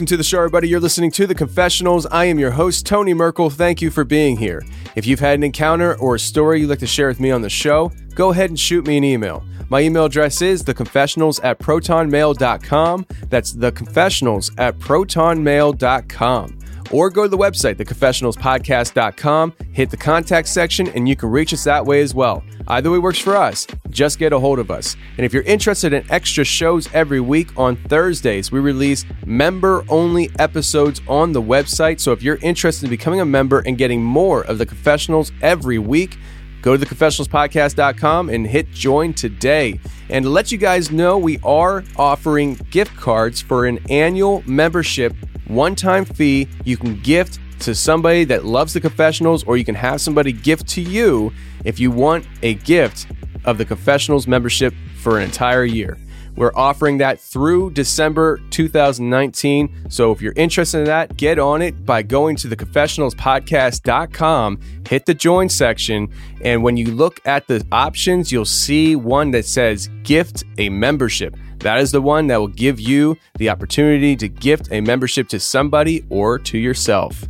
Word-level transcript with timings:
Welcome 0.00 0.06
to 0.06 0.16
the 0.16 0.24
show, 0.24 0.38
everybody. 0.38 0.66
You're 0.66 0.80
listening 0.80 1.10
to 1.10 1.26
The 1.26 1.34
Confessionals. 1.34 2.06
I 2.06 2.24
am 2.24 2.38
your 2.38 2.52
host, 2.52 2.86
Tony 2.86 3.12
Merkel. 3.12 3.50
Thank 3.50 3.82
you 3.82 3.90
for 3.90 4.02
being 4.02 4.38
here. 4.38 4.62
If 4.96 5.06
you've 5.06 5.20
had 5.20 5.34
an 5.34 5.42
encounter 5.42 5.94
or 5.98 6.14
a 6.14 6.18
story 6.18 6.62
you'd 6.62 6.70
like 6.70 6.78
to 6.78 6.86
share 6.86 7.08
with 7.08 7.20
me 7.20 7.30
on 7.30 7.42
the 7.42 7.50
show, 7.50 7.92
go 8.14 8.30
ahead 8.30 8.48
and 8.48 8.58
shoot 8.58 8.86
me 8.86 8.96
an 8.96 9.04
email. 9.04 9.44
My 9.68 9.82
email 9.82 10.06
address 10.06 10.40
is 10.40 10.62
theconfessionals 10.62 11.38
at 11.44 11.58
protonmail.com. 11.58 13.06
That's 13.28 13.52
theconfessionals 13.52 14.58
at 14.58 14.78
protonmail.com 14.78 16.58
or 16.90 17.10
go 17.10 17.22
to 17.22 17.28
the 17.28 17.38
website, 17.38 17.76
theconfessionalspodcast.com, 17.76 19.54
hit 19.72 19.90
the 19.90 19.96
contact 19.96 20.48
section, 20.48 20.88
and 20.88 21.08
you 21.08 21.16
can 21.16 21.30
reach 21.30 21.52
us 21.52 21.64
that 21.64 21.84
way 21.84 22.00
as 22.00 22.14
well. 22.14 22.42
Either 22.68 22.90
way 22.90 22.98
works 22.98 23.18
for 23.18 23.36
us. 23.36 23.66
Just 23.90 24.18
get 24.18 24.32
a 24.32 24.38
hold 24.38 24.58
of 24.58 24.70
us. 24.70 24.96
And 25.16 25.26
if 25.26 25.32
you're 25.32 25.42
interested 25.42 25.92
in 25.92 26.10
extra 26.10 26.44
shows 26.44 26.88
every 26.94 27.20
week 27.20 27.56
on 27.58 27.76
Thursdays, 27.76 28.52
we 28.52 28.60
release 28.60 29.04
member 29.26 29.84
only 29.88 30.30
episodes 30.38 31.00
on 31.08 31.32
the 31.32 31.42
website. 31.42 32.00
So 32.00 32.12
if 32.12 32.22
you're 32.22 32.36
interested 32.36 32.84
in 32.84 32.90
becoming 32.90 33.20
a 33.20 33.24
member 33.24 33.60
and 33.60 33.76
getting 33.76 34.02
more 34.02 34.42
of 34.42 34.58
the 34.58 34.66
confessionals 34.66 35.32
every 35.42 35.78
week, 35.78 36.16
go 36.62 36.76
to 36.76 36.86
theconfessionalspodcast.com 36.86 38.28
and 38.28 38.46
hit 38.46 38.70
join 38.70 39.14
today. 39.14 39.80
And 40.08 40.24
to 40.24 40.30
let 40.30 40.52
you 40.52 40.58
guys 40.58 40.90
know, 40.90 41.18
we 41.18 41.38
are 41.42 41.82
offering 41.96 42.54
gift 42.70 42.96
cards 42.96 43.40
for 43.40 43.66
an 43.66 43.78
annual 43.90 44.42
membership 44.46 45.14
one 45.50 45.74
time 45.74 46.04
fee 46.04 46.48
you 46.64 46.76
can 46.76 47.00
gift 47.00 47.38
to 47.60 47.74
somebody 47.74 48.24
that 48.24 48.44
loves 48.44 48.72
the 48.72 48.80
confessionals, 48.80 49.44
or 49.44 49.56
you 49.56 49.64
can 49.64 49.74
have 49.74 50.00
somebody 50.00 50.32
gift 50.32 50.66
to 50.68 50.80
you 50.80 51.32
if 51.64 51.78
you 51.78 51.90
want 51.90 52.26
a 52.42 52.54
gift 52.54 53.06
of 53.44 53.58
the 53.58 53.64
confessionals 53.64 54.26
membership 54.26 54.72
for 54.96 55.18
an 55.18 55.24
entire 55.24 55.64
year. 55.64 55.98
We're 56.36 56.52
offering 56.54 56.98
that 56.98 57.20
through 57.20 57.72
December 57.72 58.40
2019. 58.50 59.90
So 59.90 60.12
if 60.12 60.22
you're 60.22 60.32
interested 60.36 60.78
in 60.78 60.84
that, 60.84 61.16
get 61.16 61.38
on 61.38 61.60
it 61.60 61.84
by 61.84 62.02
going 62.02 62.36
to 62.36 62.48
theconfessionalspodcast.com, 62.48 64.60
hit 64.88 65.06
the 65.06 65.14
join 65.14 65.48
section, 65.48 66.08
and 66.42 66.62
when 66.62 66.76
you 66.76 66.92
look 66.92 67.20
at 67.26 67.46
the 67.46 67.66
options, 67.72 68.32
you'll 68.32 68.44
see 68.44 68.96
one 68.96 69.32
that 69.32 69.44
says 69.44 69.88
gift 70.02 70.44
a 70.58 70.68
membership. 70.70 71.36
That 71.60 71.80
is 71.80 71.92
the 71.92 72.00
one 72.00 72.26
that 72.28 72.38
will 72.38 72.48
give 72.48 72.80
you 72.80 73.18
the 73.36 73.50
opportunity 73.50 74.16
to 74.16 74.28
gift 74.28 74.68
a 74.70 74.80
membership 74.80 75.28
to 75.28 75.38
somebody 75.38 76.04
or 76.08 76.38
to 76.38 76.58
yourself. 76.58 77.24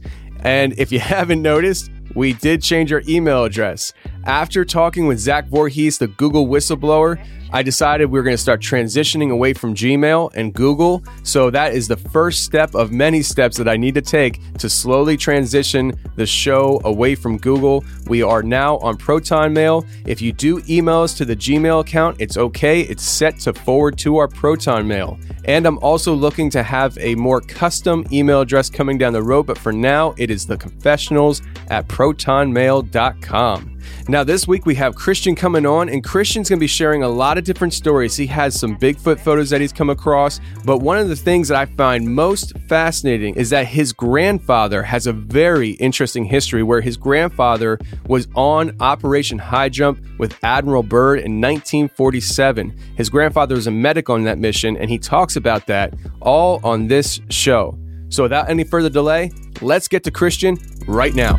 And 0.44 0.72
if 0.78 0.92
you 0.92 1.00
haven't 1.00 1.42
noticed, 1.42 1.90
we 2.14 2.32
did 2.34 2.62
change 2.62 2.92
our 2.92 3.02
email 3.08 3.44
address. 3.44 3.92
After 4.24 4.64
talking 4.64 5.06
with 5.06 5.18
Zach 5.18 5.48
Vorhies, 5.48 5.98
the 5.98 6.08
Google 6.08 6.46
whistleblower, 6.46 7.24
I 7.52 7.62
decided 7.62 8.06
we 8.06 8.18
were 8.18 8.22
going 8.22 8.36
to 8.36 8.42
start 8.42 8.60
transitioning 8.60 9.30
away 9.30 9.54
from 9.54 9.74
Gmail 9.74 10.30
and 10.34 10.54
Google. 10.54 11.02
So 11.24 11.50
that 11.50 11.74
is 11.74 11.88
the 11.88 11.96
first 11.96 12.44
step 12.44 12.74
of 12.74 12.92
many 12.92 13.22
steps 13.22 13.56
that 13.56 13.68
I 13.68 13.76
need 13.76 13.94
to 13.94 14.02
take 14.02 14.40
to 14.58 14.68
slowly 14.68 15.16
transition 15.16 15.92
the 16.16 16.26
show 16.26 16.80
away 16.84 17.16
from 17.16 17.38
Google. 17.38 17.84
We 18.06 18.22
are 18.22 18.42
now 18.42 18.78
on 18.78 18.96
Proton 18.96 19.52
Mail. 19.52 19.84
If 20.06 20.22
you 20.22 20.32
do 20.32 20.62
email 20.68 21.00
us 21.00 21.14
to 21.14 21.24
the 21.24 21.34
Gmail 21.34 21.80
account, 21.80 22.20
it's 22.20 22.36
okay. 22.36 22.82
It's 22.82 23.02
set 23.02 23.40
to 23.40 23.52
forward 23.52 23.98
to 23.98 24.18
our 24.18 24.28
Proton 24.28 24.86
Mail. 24.86 25.18
And 25.44 25.66
I'm 25.66 25.78
also 25.78 26.14
looking 26.14 26.50
to 26.50 26.62
have 26.62 26.96
a 26.98 27.14
more 27.16 27.40
custom 27.40 28.06
email 28.12 28.42
address 28.42 28.70
coming 28.70 28.98
down 28.98 29.12
the 29.12 29.22
road, 29.22 29.46
but 29.46 29.58
for 29.58 29.72
now, 29.72 30.14
it 30.18 30.30
is 30.30 30.46
the 30.46 30.56
confessionals 30.56 31.42
at 31.68 31.88
protonmail.com. 31.88 33.79
Now, 34.08 34.24
this 34.24 34.46
week 34.48 34.66
we 34.66 34.74
have 34.76 34.94
Christian 34.94 35.34
coming 35.34 35.66
on, 35.66 35.88
and 35.88 36.02
Christian's 36.02 36.48
going 36.48 36.58
to 36.58 36.60
be 36.60 36.66
sharing 36.66 37.02
a 37.02 37.08
lot 37.08 37.38
of 37.38 37.44
different 37.44 37.74
stories. 37.74 38.16
He 38.16 38.26
has 38.28 38.58
some 38.58 38.76
Bigfoot 38.76 39.20
photos 39.20 39.50
that 39.50 39.60
he's 39.60 39.72
come 39.72 39.90
across, 39.90 40.40
but 40.64 40.78
one 40.78 40.98
of 40.98 41.08
the 41.08 41.16
things 41.16 41.48
that 41.48 41.58
I 41.58 41.66
find 41.66 42.14
most 42.14 42.56
fascinating 42.68 43.34
is 43.34 43.50
that 43.50 43.66
his 43.66 43.92
grandfather 43.92 44.82
has 44.82 45.06
a 45.06 45.12
very 45.12 45.70
interesting 45.72 46.24
history 46.24 46.62
where 46.62 46.80
his 46.80 46.96
grandfather 46.96 47.78
was 48.06 48.28
on 48.34 48.76
Operation 48.80 49.38
High 49.38 49.68
Jump 49.68 50.00
with 50.18 50.36
Admiral 50.42 50.82
Byrd 50.82 51.20
in 51.20 51.40
1947. 51.40 52.76
His 52.96 53.08
grandfather 53.08 53.54
was 53.54 53.66
a 53.66 53.70
medic 53.70 54.10
on 54.10 54.24
that 54.24 54.38
mission, 54.38 54.76
and 54.76 54.90
he 54.90 54.98
talks 54.98 55.36
about 55.36 55.66
that 55.66 55.94
all 56.20 56.60
on 56.64 56.88
this 56.88 57.20
show. 57.30 57.78
So, 58.08 58.24
without 58.24 58.50
any 58.50 58.64
further 58.64 58.90
delay, 58.90 59.30
let's 59.60 59.86
get 59.86 60.02
to 60.04 60.10
Christian 60.10 60.58
right 60.86 61.14
now. 61.14 61.38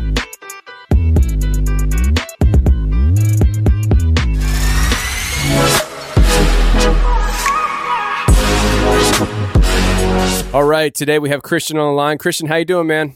All 10.53 10.65
right, 10.65 10.93
today 10.93 11.17
we 11.17 11.29
have 11.29 11.43
Christian 11.43 11.77
on 11.77 11.87
the 11.87 11.93
line. 11.93 12.17
Christian, 12.17 12.47
how 12.47 12.57
you 12.57 12.65
doing, 12.65 12.85
man? 12.85 13.15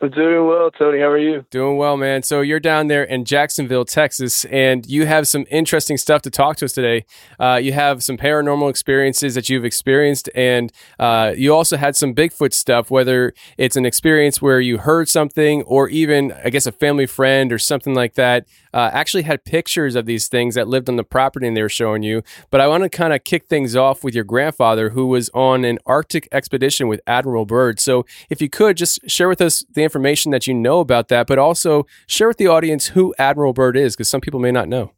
Doing 0.00 0.46
well, 0.46 0.70
Tony. 0.70 0.98
How 0.98 1.08
are 1.08 1.18
you? 1.18 1.44
Doing 1.50 1.76
well, 1.76 1.98
man. 1.98 2.22
So 2.22 2.40
you're 2.40 2.58
down 2.58 2.86
there 2.86 3.04
in 3.04 3.26
Jacksonville, 3.26 3.84
Texas, 3.84 4.46
and 4.46 4.86
you 4.86 5.04
have 5.04 5.28
some 5.28 5.44
interesting 5.50 5.98
stuff 5.98 6.22
to 6.22 6.30
talk 6.30 6.56
to 6.56 6.64
us 6.64 6.72
today. 6.72 7.04
Uh, 7.38 7.60
you 7.62 7.74
have 7.74 8.02
some 8.02 8.16
paranormal 8.16 8.70
experiences 8.70 9.34
that 9.34 9.50
you've 9.50 9.66
experienced, 9.66 10.30
and 10.34 10.72
uh, 10.98 11.34
you 11.36 11.54
also 11.54 11.76
had 11.76 11.96
some 11.96 12.14
Bigfoot 12.14 12.54
stuff. 12.54 12.90
Whether 12.90 13.34
it's 13.58 13.76
an 13.76 13.84
experience 13.84 14.40
where 14.40 14.58
you 14.58 14.78
heard 14.78 15.10
something, 15.10 15.64
or 15.64 15.90
even, 15.90 16.32
I 16.32 16.48
guess, 16.48 16.66
a 16.66 16.72
family 16.72 17.04
friend 17.04 17.52
or 17.52 17.58
something 17.58 17.92
like 17.92 18.14
that, 18.14 18.46
uh, 18.72 18.88
actually 18.94 19.24
had 19.24 19.44
pictures 19.44 19.96
of 19.96 20.06
these 20.06 20.28
things 20.28 20.54
that 20.54 20.66
lived 20.66 20.88
on 20.88 20.96
the 20.96 21.04
property 21.04 21.46
and 21.46 21.54
they 21.54 21.62
were 21.62 21.68
showing 21.68 22.02
you. 22.02 22.22
But 22.50 22.62
I 22.62 22.68
want 22.68 22.84
to 22.84 22.88
kind 22.88 23.12
of 23.12 23.24
kick 23.24 23.48
things 23.48 23.76
off 23.76 24.02
with 24.02 24.14
your 24.14 24.24
grandfather, 24.24 24.90
who 24.90 25.08
was 25.08 25.28
on 25.34 25.66
an 25.66 25.78
Arctic 25.84 26.26
expedition 26.32 26.88
with 26.88 27.02
Admiral 27.06 27.44
Byrd. 27.44 27.78
So 27.80 28.06
if 28.30 28.40
you 28.40 28.48
could 28.48 28.78
just 28.78 28.98
share 29.06 29.28
with 29.28 29.42
us 29.42 29.62
the 29.70 29.89
information 29.90 30.32
that 30.32 30.46
you 30.46 30.54
know 30.54 30.80
about 30.80 31.08
that, 31.08 31.26
but 31.26 31.38
also 31.38 31.86
share 32.06 32.28
with 32.28 32.38
the 32.38 32.46
audience 32.46 32.88
who 32.88 33.14
Admiral 33.18 33.52
Byrd 33.52 33.76
is, 33.76 33.96
because 33.96 34.08
some 34.08 34.20
people 34.20 34.40
may 34.40 34.52
not 34.52 34.68
know. 34.68 34.92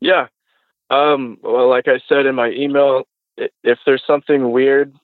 Yeah. 0.00 0.26
Um, 0.90 1.38
well, 1.42 1.68
like 1.68 1.88
I 1.88 2.00
said 2.08 2.26
in 2.26 2.34
my 2.34 2.50
email, 2.50 3.04
if 3.36 3.78
there's 3.86 4.02
something 4.06 4.50
weird 4.50 4.94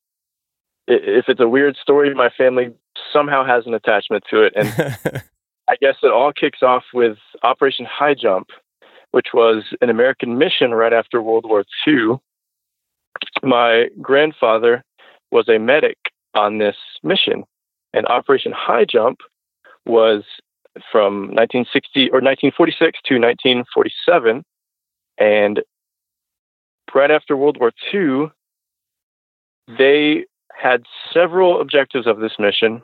if 0.88 1.26
it's 1.28 1.40
a 1.40 1.48
weird 1.48 1.76
story, 1.76 2.14
my 2.14 2.30
family 2.30 2.72
somehow 3.12 3.44
has 3.44 3.66
an 3.66 3.74
attachment 3.74 4.24
to 4.30 4.42
it. 4.42 4.54
And 4.56 4.68
I 5.68 5.76
guess 5.80 5.96
it 6.02 6.10
all 6.10 6.32
kicks 6.32 6.62
off 6.62 6.84
with 6.94 7.18
Operation 7.42 7.86
High 7.86 8.14
Jump, 8.14 8.48
which 9.10 9.28
was 9.34 9.64
an 9.82 9.90
American 9.90 10.38
mission 10.38 10.72
right 10.72 10.92
after 10.92 11.20
World 11.20 11.44
War 11.46 11.64
II. 11.86 12.16
My 13.42 13.88
grandfather 14.00 14.82
was 15.30 15.48
a 15.48 15.58
medic 15.58 15.98
on 16.34 16.58
this 16.58 16.76
mission, 17.02 17.44
and 17.92 18.06
Operation 18.06 18.52
High 18.54 18.84
Jump 18.84 19.18
was 19.86 20.24
from 20.92 21.34
1960 21.34 22.10
or 22.10 22.20
1946 22.20 23.00
to 23.06 23.14
1947. 23.14 24.44
And 25.18 25.62
right 26.94 27.10
after 27.10 27.36
World 27.36 27.58
War 27.58 27.72
II, 27.92 28.30
they 29.76 30.26
had 30.52 30.82
several 31.12 31.60
objectives 31.60 32.06
of 32.06 32.20
this 32.20 32.32
mission. 32.38 32.82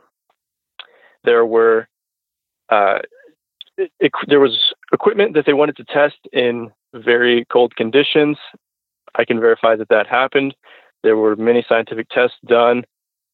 There 1.24 1.44
were 1.46 1.88
uh, 2.70 2.98
it, 3.76 4.12
there 4.28 4.40
was 4.40 4.72
equipment 4.92 5.34
that 5.34 5.46
they 5.46 5.52
wanted 5.52 5.76
to 5.76 5.84
test 5.84 6.16
in 6.32 6.70
very 6.94 7.44
cold 7.52 7.74
conditions. 7.76 8.36
I 9.16 9.24
can 9.24 9.40
verify 9.40 9.76
that 9.76 9.88
that 9.88 10.06
happened. 10.06 10.54
There 11.02 11.16
were 11.16 11.36
many 11.36 11.64
scientific 11.68 12.08
tests 12.08 12.36
done, 12.46 12.84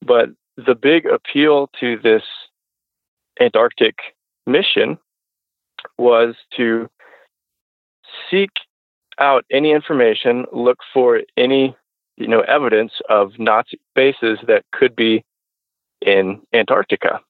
but 0.05 0.31
the 0.57 0.75
big 0.75 1.07
appeal 1.07 1.71
to 1.81 1.99
this 1.99 2.23
Antarctic 3.41 3.97
mission 4.47 4.99
was 5.99 6.35
to 6.57 6.89
seek 8.31 8.51
out 9.19 9.45
any 9.51 9.73
information, 9.73 10.47
look 10.53 10.79
for 10.93 11.21
any 11.37 11.77
you 12.17 12.27
know 12.29 12.41
evidence 12.41 12.93
of 13.09 13.39
Nazi 13.39 13.81
bases 13.95 14.39
that 14.47 14.65
could 14.73 14.95
be 14.95 15.25
in 16.03 16.41
Antarctica. 16.53 17.21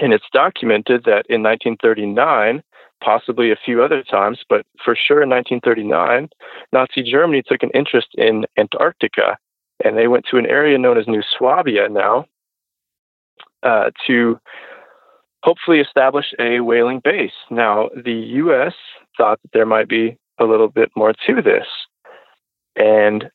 And 0.00 0.12
it's 0.12 0.24
documented 0.32 1.04
that 1.04 1.26
in 1.28 1.42
1939, 1.42 2.62
possibly 3.02 3.52
a 3.52 3.56
few 3.56 3.82
other 3.82 4.02
times, 4.02 4.40
but 4.48 4.66
for 4.84 4.96
sure 4.96 5.22
in 5.22 5.30
1939, 5.30 6.28
Nazi 6.72 7.02
Germany 7.02 7.42
took 7.46 7.62
an 7.62 7.70
interest 7.74 8.08
in 8.14 8.44
Antarctica 8.58 9.36
and 9.84 9.96
they 9.96 10.08
went 10.08 10.24
to 10.30 10.36
an 10.36 10.46
area 10.46 10.78
known 10.78 10.98
as 10.98 11.06
New 11.06 11.22
Swabia 11.36 11.88
now 11.88 12.26
uh, 13.64 13.90
to 14.06 14.38
hopefully 15.42 15.80
establish 15.80 16.26
a 16.38 16.60
whaling 16.60 17.00
base. 17.02 17.32
Now, 17.50 17.90
the 17.94 18.12
U.S. 18.12 18.74
thought 19.16 19.40
that 19.42 19.52
there 19.52 19.66
might 19.66 19.88
be 19.88 20.16
a 20.38 20.44
little 20.44 20.68
bit 20.68 20.90
more 20.96 21.12
to 21.26 21.42
this. 21.42 21.66
And 22.76 23.30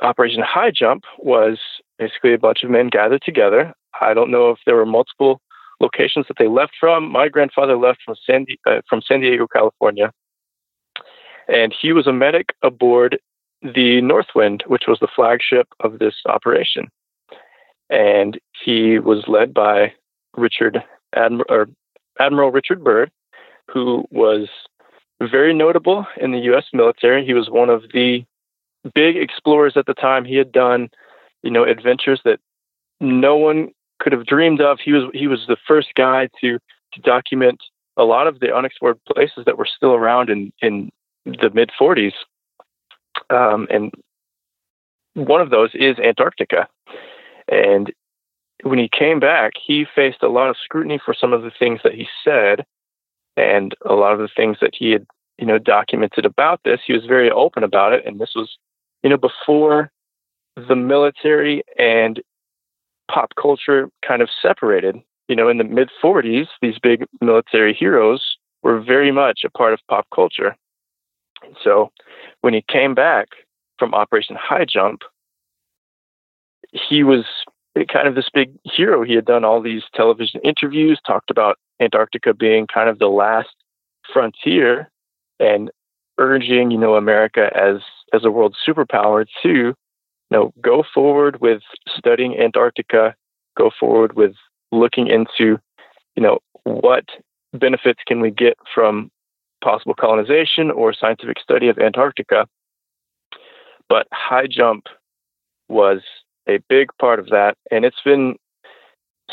Operation 0.00 0.42
High 0.42 0.70
Jump 0.70 1.04
was 1.18 1.58
basically 1.98 2.34
a 2.34 2.38
bunch 2.38 2.62
of 2.62 2.70
men 2.70 2.88
gathered 2.88 3.22
together. 3.22 3.74
I 4.00 4.14
don't 4.14 4.30
know 4.30 4.50
if 4.50 4.58
there 4.64 4.76
were 4.76 4.86
multiple 4.86 5.40
locations 5.80 6.26
that 6.28 6.36
they 6.38 6.48
left 6.48 6.72
from. 6.78 7.10
My 7.10 7.28
grandfather 7.28 7.76
left 7.76 8.00
from 8.04 8.14
San, 8.24 8.46
uh, 8.66 8.80
from 8.88 9.02
San 9.02 9.20
Diego, 9.20 9.46
California, 9.52 10.12
and 11.48 11.74
he 11.78 11.92
was 11.92 12.06
a 12.06 12.12
medic 12.12 12.54
aboard 12.62 13.18
the 13.62 14.00
Northwind, 14.02 14.62
which 14.66 14.84
was 14.86 14.98
the 15.00 15.08
flagship 15.14 15.66
of 15.80 15.98
this 15.98 16.14
operation. 16.26 16.88
And 17.90 18.38
he 18.64 18.98
was 18.98 19.24
led 19.28 19.54
by 19.54 19.92
Richard 20.36 20.82
Admiral, 21.14 21.66
Admiral 22.20 22.50
Richard 22.50 22.82
Byrd, 22.82 23.10
who 23.70 24.04
was 24.10 24.48
very 25.20 25.52
notable 25.52 26.06
in 26.16 26.32
the 26.32 26.38
U.S. 26.40 26.66
military. 26.72 27.24
He 27.24 27.34
was 27.34 27.50
one 27.50 27.70
of 27.70 27.84
the 27.92 28.24
big 28.94 29.16
explorers 29.16 29.76
at 29.76 29.86
the 29.86 29.94
time. 29.94 30.24
He 30.24 30.36
had 30.36 30.52
done, 30.52 30.88
you 31.42 31.50
know, 31.50 31.64
adventures 31.64 32.20
that 32.24 32.40
no 33.00 33.36
one 33.36 33.70
could 34.00 34.12
have 34.12 34.26
dreamed 34.26 34.60
of. 34.60 34.78
He 34.80 34.92
was 34.92 35.10
he 35.12 35.26
was 35.26 35.44
the 35.48 35.56
first 35.66 35.88
guy 35.94 36.28
to 36.40 36.58
to 36.92 37.00
document 37.00 37.60
a 37.96 38.04
lot 38.04 38.26
of 38.26 38.40
the 38.40 38.54
unexplored 38.54 38.98
places 39.12 39.44
that 39.44 39.58
were 39.58 39.66
still 39.66 39.94
around 39.94 40.30
in 40.30 40.52
in 40.62 40.90
the 41.24 41.50
mid 41.52 41.70
40s. 41.78 42.12
Um, 43.30 43.66
and 43.70 43.92
one 45.14 45.40
of 45.40 45.50
those 45.50 45.70
is 45.74 45.98
Antarctica. 45.98 46.68
And 47.48 47.92
when 48.62 48.78
he 48.78 48.88
came 48.88 49.20
back, 49.20 49.52
he 49.64 49.86
faced 49.94 50.22
a 50.22 50.28
lot 50.28 50.50
of 50.50 50.56
scrutiny 50.62 51.00
for 51.04 51.14
some 51.14 51.32
of 51.32 51.42
the 51.42 51.52
things 51.56 51.80
that 51.84 51.94
he 51.94 52.06
said 52.24 52.64
and 53.36 53.74
a 53.86 53.94
lot 53.94 54.12
of 54.12 54.18
the 54.18 54.28
things 54.34 54.58
that 54.60 54.74
he 54.74 54.90
had, 54.90 55.06
you 55.38 55.46
know, 55.46 55.58
documented 55.58 56.26
about 56.26 56.60
this. 56.64 56.80
He 56.84 56.92
was 56.92 57.06
very 57.06 57.30
open 57.30 57.62
about 57.62 57.92
it. 57.92 58.04
And 58.04 58.18
this 58.18 58.32
was, 58.34 58.58
you 59.02 59.10
know, 59.10 59.16
before 59.16 59.90
the 60.56 60.74
military 60.74 61.62
and 61.78 62.20
pop 63.10 63.32
culture 63.40 63.90
kind 64.06 64.22
of 64.22 64.28
separated. 64.42 64.96
You 65.28 65.36
know, 65.36 65.48
in 65.48 65.58
the 65.58 65.64
mid 65.64 65.90
40s, 66.02 66.46
these 66.60 66.78
big 66.82 67.04
military 67.20 67.74
heroes 67.74 68.38
were 68.62 68.80
very 68.80 69.12
much 69.12 69.40
a 69.44 69.50
part 69.50 69.72
of 69.72 69.80
pop 69.88 70.06
culture. 70.12 70.56
So 71.62 71.92
when 72.40 72.54
he 72.54 72.64
came 72.68 72.94
back 72.94 73.28
from 73.78 73.94
Operation 73.94 74.36
High 74.36 74.64
Jump, 74.64 75.02
he 76.72 77.04
was 77.04 77.24
kind 77.86 78.08
of 78.08 78.14
this 78.14 78.28
big 78.32 78.52
hero. 78.64 79.04
He 79.04 79.14
had 79.14 79.24
done 79.24 79.44
all 79.44 79.60
these 79.60 79.82
television 79.94 80.40
interviews, 80.42 81.00
talked 81.06 81.30
about 81.30 81.58
Antarctica 81.80 82.34
being 82.34 82.66
kind 82.66 82.88
of 82.88 82.98
the 82.98 83.08
last 83.08 83.54
frontier 84.12 84.90
and 85.38 85.70
urging, 86.18 86.70
you 86.70 86.78
know, 86.78 86.94
America 86.94 87.50
as 87.54 87.80
as 88.12 88.24
a 88.24 88.30
world 88.30 88.56
superpower 88.66 89.26
to, 89.42 89.48
you 89.48 89.74
know, 90.30 90.52
go 90.60 90.82
forward 90.94 91.40
with 91.40 91.62
studying 91.96 92.38
Antarctica, 92.38 93.14
go 93.56 93.70
forward 93.78 94.14
with 94.14 94.34
looking 94.72 95.08
into, 95.08 95.58
you 96.16 96.22
know, 96.22 96.38
what 96.64 97.04
benefits 97.52 98.00
can 98.06 98.20
we 98.20 98.30
get 98.30 98.56
from 98.74 99.10
possible 99.62 99.94
colonization 99.94 100.70
or 100.70 100.92
scientific 100.92 101.38
study 101.40 101.68
of 101.68 101.78
Antarctica. 101.78 102.46
But 103.88 104.06
high 104.12 104.46
jump 104.46 104.84
was 105.68 106.00
a 106.48 106.58
big 106.68 106.88
part 106.98 107.18
of 107.18 107.26
that. 107.26 107.56
And 107.70 107.84
it's 107.84 108.02
been 108.04 108.36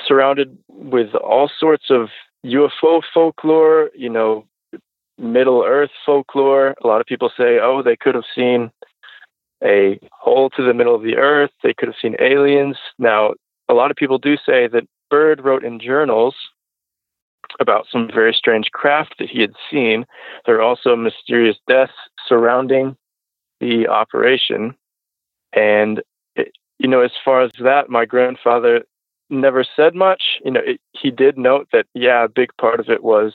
surrounded 0.06 0.58
with 0.70 1.16
all 1.16 1.50
sorts 1.60 1.86
of 1.90 2.10
UFO 2.46 3.02
folklore, 3.14 3.90
you 3.96 4.10
know, 4.10 4.46
Middle 5.18 5.64
Earth 5.64 5.92
folklore. 6.06 6.76
A 6.84 6.88
lot 6.88 7.02
of 7.02 7.08
people 7.08 7.32
say, 7.38 7.60
oh, 7.62 7.82
they 7.82 7.96
could 7.96 8.16
have 8.16 8.26
seen 8.36 8.72
a 9.64 10.00
hole 10.12 10.50
to 10.52 10.64
the 10.64 10.74
middle 10.74 10.96
of 10.96 11.02
the 11.02 11.16
earth, 11.16 11.52
they 11.64 11.74
could 11.74 11.88
have 11.88 11.96
seen 12.02 12.16
aliens. 12.20 12.78
Now, 13.00 13.34
a 13.70 13.74
lot 13.74 13.90
of 13.90 13.98
people 13.98 14.18
do 14.18 14.36
say 14.38 14.68
that 14.68 14.88
Byrd 15.10 15.44
wrote 15.44 15.64
in 15.64 15.80
journals 15.80 16.36
about 17.60 17.86
some 17.92 18.10
very 18.14 18.34
strange 18.34 18.72
craft 18.72 19.16
that 19.20 19.30
he 19.30 19.40
had 19.42 19.54
seen. 19.72 20.06
There 20.46 20.56
are 20.58 20.62
also 20.62 20.96
mysterious 20.96 21.58
deaths 21.68 21.94
surrounding 22.28 22.98
the 23.60 23.88
operation. 23.88 24.76
And 25.54 26.02
you 26.80 26.88
know, 26.88 27.02
as 27.02 27.12
far 27.24 27.42
as 27.42 27.52
that, 27.60 27.90
my 27.90 28.06
grandfather 28.06 28.84
never 29.30 29.66
said 29.76 29.96
much. 29.96 30.40
You 30.44 30.52
know, 30.52 30.62
it, 30.66 30.80
he 30.92 31.12
did 31.12 31.38
note 31.38 31.68
that, 31.72 31.86
yeah, 31.94 32.24
a 32.24 32.30
big 32.30 32.50
part 32.60 32.80
of 32.80 32.90
it 32.90 33.04
was 33.04 33.34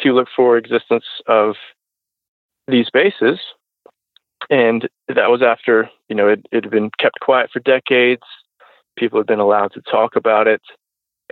to 0.00 0.12
look 0.12 0.28
for 0.34 0.56
existence 0.56 1.04
of 1.26 1.56
these 2.68 2.90
bases. 2.90 3.40
And 4.50 4.88
that 5.08 5.30
was 5.30 5.42
after, 5.42 5.90
you 6.08 6.16
know, 6.16 6.28
it, 6.28 6.46
it 6.52 6.64
had 6.64 6.70
been 6.70 6.90
kept 6.98 7.20
quiet 7.20 7.50
for 7.52 7.60
decades. 7.60 8.22
People 8.96 9.18
had 9.18 9.26
been 9.26 9.40
allowed 9.40 9.72
to 9.72 9.82
talk 9.82 10.16
about 10.16 10.46
it. 10.46 10.62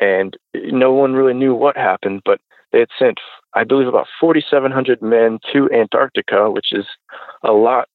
And 0.00 0.36
no 0.54 0.92
one 0.92 1.12
really 1.12 1.34
knew 1.34 1.54
what 1.54 1.76
happened, 1.76 2.22
but 2.24 2.40
they 2.72 2.80
had 2.80 2.88
sent, 2.98 3.20
I 3.54 3.62
believe, 3.62 3.86
about 3.86 4.08
4,700 4.18 5.00
men 5.00 5.38
to 5.52 5.70
Antarctica, 5.70 6.50
which 6.50 6.72
is 6.72 6.86
a 7.44 7.52
lot 7.52 7.88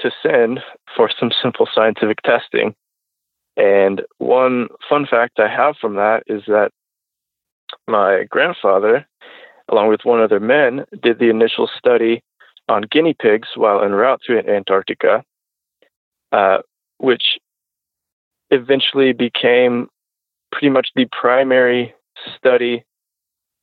to 0.00 0.10
send 0.22 0.60
for 0.96 1.10
some 1.18 1.30
simple 1.42 1.68
scientific 1.72 2.20
testing. 2.22 2.74
And 3.56 4.02
one 4.18 4.68
fun 4.88 5.06
fact 5.08 5.38
I 5.38 5.48
have 5.48 5.76
from 5.80 5.94
that 5.96 6.24
is 6.26 6.42
that 6.46 6.70
my 7.86 8.24
grandfather, 8.28 9.06
along 9.70 9.88
with 9.88 10.00
one 10.04 10.20
other 10.20 10.40
man, 10.40 10.84
did 11.02 11.18
the 11.18 11.30
initial 11.30 11.68
study 11.78 12.22
on 12.68 12.82
guinea 12.90 13.14
pigs 13.14 13.48
while 13.54 13.82
en 13.82 13.92
route 13.92 14.20
to 14.26 14.38
Antarctica, 14.38 15.22
uh, 16.32 16.58
which 16.98 17.38
eventually 18.50 19.12
became 19.12 19.88
pretty 20.50 20.70
much 20.70 20.88
the 20.94 21.06
primary 21.12 21.94
study 22.36 22.84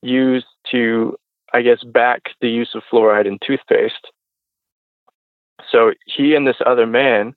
used 0.01 0.45
to, 0.71 1.15
I 1.53 1.61
guess, 1.61 1.83
back 1.83 2.21
the 2.41 2.49
use 2.49 2.71
of 2.75 2.83
fluoride 2.91 3.25
in 3.25 3.39
toothpaste. 3.45 4.07
So 5.71 5.93
he 6.05 6.35
and 6.35 6.47
this 6.47 6.61
other 6.65 6.85
man 6.85 7.33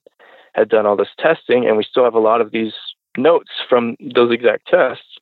had 0.53 0.69
done 0.69 0.85
all 0.85 0.95
this 0.95 1.09
testing, 1.17 1.67
and 1.67 1.77
we 1.77 1.83
still 1.83 2.03
have 2.03 2.13
a 2.13 2.19
lot 2.19 2.41
of 2.41 2.51
these 2.51 2.73
notes 3.17 3.51
from 3.69 3.95
those 4.13 4.31
exact 4.31 4.67
tests. 4.67 5.17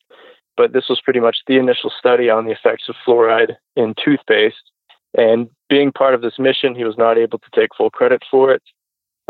But 0.56 0.74
this 0.74 0.90
was 0.90 1.02
pretty 1.02 1.20
much 1.20 1.38
the 1.48 1.58
initial 1.58 1.92
study 1.98 2.30
on 2.30 2.46
the 2.46 2.52
effects 2.52 2.90
of 2.90 2.96
fluoride 3.06 3.56
in 3.76 3.96
toothpaste. 4.04 4.72
And 5.18 5.50
being 5.70 5.92
part 5.92 6.14
of 6.14 6.22
this 6.22 6.38
mission, 6.38 6.76
he 6.76 6.84
was 6.84 6.98
not 6.98 7.18
able 7.18 7.40
to 7.40 7.50
take 7.56 7.70
full 7.76 7.90
credit 7.90 8.24
for 8.30 8.52
it. 8.52 8.62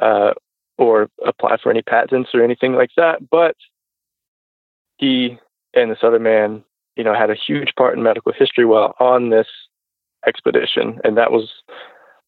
Uh, 0.01 0.33
or 0.77 1.09
apply 1.25 1.57
for 1.61 1.69
any 1.69 1.81
patents 1.81 2.31
or 2.33 2.43
anything 2.43 2.73
like 2.73 2.91
that. 2.97 3.29
But 3.29 3.55
he 4.97 5.37
and 5.73 5.91
this 5.91 6.03
other 6.03 6.19
man, 6.19 6.63
you 6.95 7.03
know, 7.03 7.13
had 7.13 7.29
a 7.29 7.35
huge 7.35 7.73
part 7.77 7.95
in 7.95 8.03
medical 8.03 8.31
history 8.31 8.65
while 8.65 8.95
on 8.99 9.29
this 9.29 9.47
expedition, 10.25 10.99
and 11.03 11.17
that 11.17 11.31
was 11.31 11.51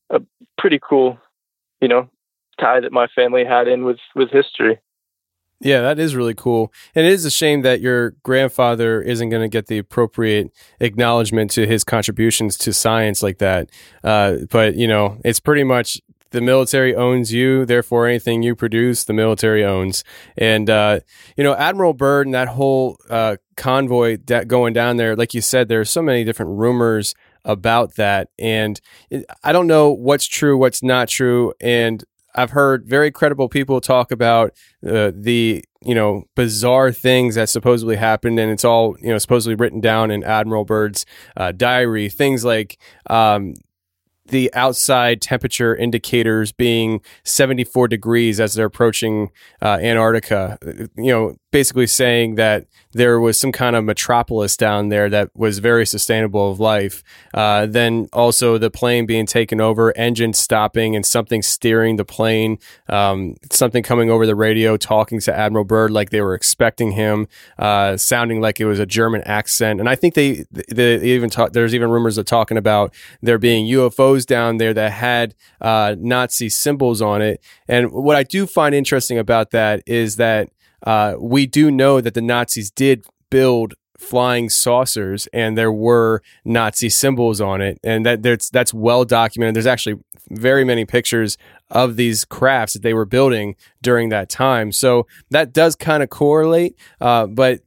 a 0.10 0.22
pretty 0.58 0.80
cool, 0.82 1.18
you 1.86 1.90
know, 1.90 2.10
tie 2.60 2.80
that 2.80 2.92
my 2.92 3.06
family 3.14 3.46
had 3.46 3.68
in 3.68 3.86
with 3.86 4.00
with 4.16 4.32
history. 4.32 4.80
Yeah, 5.62 5.82
that 5.82 6.00
is 6.00 6.16
really 6.16 6.34
cool. 6.34 6.74
And 6.96 7.06
it 7.06 7.14
is 7.14 7.26
a 7.26 7.30
shame 7.30 7.62
that 7.62 7.80
your 7.80 8.16
grandfather 8.24 9.02
isn't 9.04 9.30
going 9.30 9.44
to 9.44 9.48
get 9.48 9.68
the 9.68 9.78
appropriate 9.78 10.52
acknowledgement 10.80 11.52
to 11.52 11.68
his 11.68 11.84
contributions 11.84 12.58
to 12.58 12.74
science 12.74 13.22
like 13.22 13.38
that. 13.38 13.70
Uh, 14.04 14.38
but, 14.50 14.76
you 14.76 14.88
know, 14.88 15.18
it's 15.24 15.40
pretty 15.40 15.64
much 15.64 16.02
the 16.32 16.42
military 16.42 16.94
owns 16.94 17.32
you, 17.32 17.66
therefore 17.66 18.08
anything 18.08 18.44
you 18.44 18.56
produce, 18.56 19.06
the 19.06 19.14
military 19.14 19.64
owns. 19.64 20.04
And 20.38 20.70
uh, 20.70 21.00
you 21.38 21.44
know, 21.44 21.56
Admiral 21.56 21.94
Byrd 21.94 22.28
and 22.28 22.34
that 22.34 22.50
whole 22.50 22.98
uh, 23.10 23.38
convoy 23.56 24.18
that 24.26 24.50
going 24.50 24.74
down 24.74 24.98
there, 24.98 25.16
like 25.16 25.34
you 25.34 25.42
said, 25.42 25.70
there 25.70 25.80
are 25.80 25.86
so 25.86 26.02
many 26.02 26.26
different 26.26 26.52
rumors 26.58 27.16
about 27.46 27.96
that, 27.96 28.30
and 28.38 28.82
I 29.44 29.54
don't 29.54 29.68
know 29.68 29.92
what's 29.92 30.28
true, 30.28 30.58
what's 30.58 30.84
not 30.84 31.08
true, 31.08 31.54
and 31.62 32.04
I've 32.36 32.52
heard 32.52 32.86
very 32.86 33.12
credible 33.12 33.48
people 33.50 33.80
talk 33.82 34.12
about 34.12 34.52
uh, 34.86 35.12
the 35.16 35.64
you 35.84 35.96
know 35.96 36.26
bizarre 36.36 36.92
things 36.92 37.36
that 37.36 37.50
supposedly 37.50 37.96
happened, 37.96 38.40
and 38.40 38.52
it's 38.52 38.66
all 38.66 38.96
you 39.00 39.10
know 39.10 39.18
supposedly 39.18 39.56
written 39.56 39.80
down 39.80 40.12
in 40.12 40.24
Admiral 40.24 40.66
Byrd's 40.66 41.06
uh, 41.38 41.52
diary. 41.52 42.10
Things 42.10 42.44
like 42.44 42.78
um, 43.10 43.54
the 44.28 44.54
outside 44.54 45.22
temperature 45.22 45.76
indicators 45.76 46.52
being 46.52 47.02
74 47.24 47.88
degrees 47.88 48.40
as 48.40 48.56
they're 48.56 48.66
approaching 48.66 49.32
uh, 49.62 49.78
Antarctica. 49.82 50.58
You 50.98 51.12
know, 51.12 51.36
basically 51.56 51.88
saying 51.88 52.36
that 52.36 52.66
there 52.92 53.18
was 53.18 53.40
some 53.40 53.54
kind 53.54 53.78
of 53.78 53.84
metropolis 53.86 54.58
down 54.58 54.90
there 54.90 55.10
that 55.10 55.30
was 55.34 55.60
very 55.60 55.86
sustainable 55.86 56.52
of 56.52 56.60
life. 56.60 57.02
Uh, 57.34 57.66
then 57.66 58.10
also 58.12 58.58
the 58.58 58.70
plane 58.70 59.06
being 59.06 59.26
taken 59.26 59.62
over, 59.62 59.98
engine 59.98 60.34
stopping, 60.34 60.98
and 60.98 61.06
something 61.06 61.42
steering 61.42 61.96
the 61.96 62.04
plane. 62.04 62.60
Um, 62.90 63.36
something 63.54 63.84
coming 63.84 64.10
over 64.10 64.26
the 64.26 64.36
radio, 64.36 64.76
talking 64.76 65.22
to 65.22 65.34
Admiral 65.34 65.64
Byrd 65.64 65.92
like 65.92 66.10
they 66.10 66.20
were 66.20 66.36
expecting 66.36 66.92
him, 66.92 67.26
uh, 67.58 67.96
sounding 67.96 68.42
like 68.42 68.60
it 68.60 68.66
was 68.66 68.80
a 68.80 68.86
German 68.86 69.22
accent. 69.22 69.80
And 69.80 69.88
I 69.88 69.96
think 69.96 70.14
they, 70.14 70.44
they 70.52 70.98
even 71.02 71.30
talk, 71.30 71.54
there's 71.54 71.74
even 71.74 71.90
rumors 71.90 72.18
of 72.18 72.26
talking 72.26 72.58
about 72.58 72.94
there 73.22 73.38
being 73.38 73.66
UFOs 73.68 74.26
down 74.26 74.58
there 74.58 74.74
that 74.74 74.92
had 74.92 75.36
uh, 75.62 75.96
Nazi 75.98 76.50
symbols 76.50 77.02
on 77.02 77.22
it. 77.22 77.42
And 77.66 77.94
what 77.94 78.18
I 78.18 78.24
do 78.24 78.46
find 78.46 78.76
interesting 78.76 79.18
about 79.18 79.52
that 79.52 79.82
is 79.86 80.18
that 80.18 80.50
uh, 80.86 81.16
we 81.20 81.46
do 81.46 81.72
know 81.72 82.02
that 82.02 82.14
the 82.14 82.22
Nazis 82.22 82.72
did 82.72 83.06
build 83.30 83.74
flying 83.98 84.50
saucers 84.50 85.28
and 85.34 85.58
there 85.58 85.72
were 85.72 86.22
Nazi 86.44 86.90
symbols 86.90 87.40
on 87.40 87.62
it 87.62 87.80
and 87.84 88.06
that 88.06 88.22
that's 88.22 88.50
that's 88.50 88.74
well 88.74 89.06
documented. 89.06 89.56
There's 89.56 89.66
actually 89.66 90.02
very 90.30 90.64
many 90.64 90.86
pictures 90.86 91.38
of 91.70 91.96
these 91.96 92.26
crafts 92.26 92.74
that 92.74 92.82
they 92.82 92.94
were 92.94 93.06
building 93.06 93.56
during 93.82 94.10
that 94.10 94.30
time. 94.30 94.72
So 94.72 95.08
that 95.32 95.54
does 95.54 95.76
kind 95.76 96.04
of 96.04 96.10
correlate 96.10 96.78
uh, 97.00 97.28
but 97.28 97.62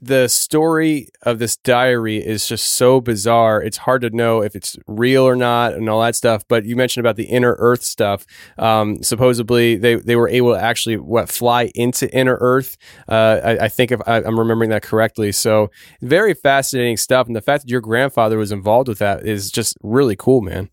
the 0.00 0.28
story 0.28 1.08
of 1.22 1.38
this 1.38 1.56
diary 1.56 2.16
is 2.16 2.46
just 2.46 2.72
so 2.72 3.00
bizarre. 3.00 3.62
It's 3.62 3.76
hard 3.76 4.02
to 4.02 4.10
know 4.10 4.42
if 4.42 4.56
it's 4.56 4.76
real 4.86 5.24
or 5.24 5.36
not 5.36 5.74
and 5.74 5.88
all 5.88 6.00
that 6.00 6.16
stuff. 6.16 6.44
But 6.48 6.64
you 6.64 6.76
mentioned 6.76 7.04
about 7.04 7.16
the 7.16 7.24
inner 7.24 7.56
Earth 7.58 7.82
stuff. 7.82 8.24
Um, 8.58 9.02
supposedly, 9.02 9.76
they, 9.76 9.96
they 9.96 10.16
were 10.16 10.28
able 10.28 10.54
to 10.54 10.60
actually 10.60 10.96
what 10.96 11.28
fly 11.28 11.70
into 11.74 12.12
inner 12.14 12.38
Earth. 12.40 12.76
Uh, 13.08 13.40
I, 13.44 13.64
I, 13.64 13.68
think 13.68 13.92
if 13.92 14.00
I, 14.06 14.18
am 14.18 14.38
remembering 14.38 14.70
that 14.70 14.82
correctly. 14.82 15.32
So 15.32 15.70
very 16.00 16.34
fascinating 16.34 16.96
stuff. 16.96 17.26
And 17.26 17.36
the 17.36 17.42
fact 17.42 17.64
that 17.64 17.70
your 17.70 17.80
grandfather 17.80 18.38
was 18.38 18.52
involved 18.52 18.88
with 18.88 18.98
that 18.98 19.26
is 19.26 19.50
just 19.50 19.76
really 19.82 20.16
cool, 20.16 20.40
man. 20.40 20.70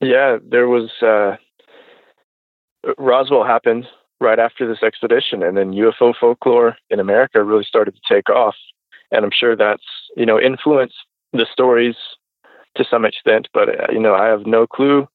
Yeah, 0.00 0.36
there 0.46 0.68
was 0.68 0.90
uh, 1.02 1.36
Roswell 2.98 3.44
happened 3.44 3.86
right 4.20 4.38
after 4.38 4.66
this 4.66 4.82
expedition, 4.82 5.42
and 5.42 5.56
then 5.56 5.72
UFO 5.72 6.14
folklore 6.18 6.76
in 6.90 7.00
America 7.00 7.42
really 7.42 7.64
started 7.64 7.94
to 7.94 8.14
take 8.14 8.30
off. 8.30 8.54
And 9.10 9.24
I'm 9.24 9.30
sure 9.32 9.56
that's 9.56 9.84
you 10.16 10.26
know 10.26 10.40
influenced 10.40 10.96
the 11.32 11.46
stories 11.50 11.96
to 12.76 12.84
some 12.90 13.04
extent, 13.04 13.48
but 13.52 13.68
uh, 13.68 13.92
you 13.92 14.00
know 14.00 14.14
I 14.14 14.26
have 14.26 14.46
no 14.46 14.66
clue 14.66 15.06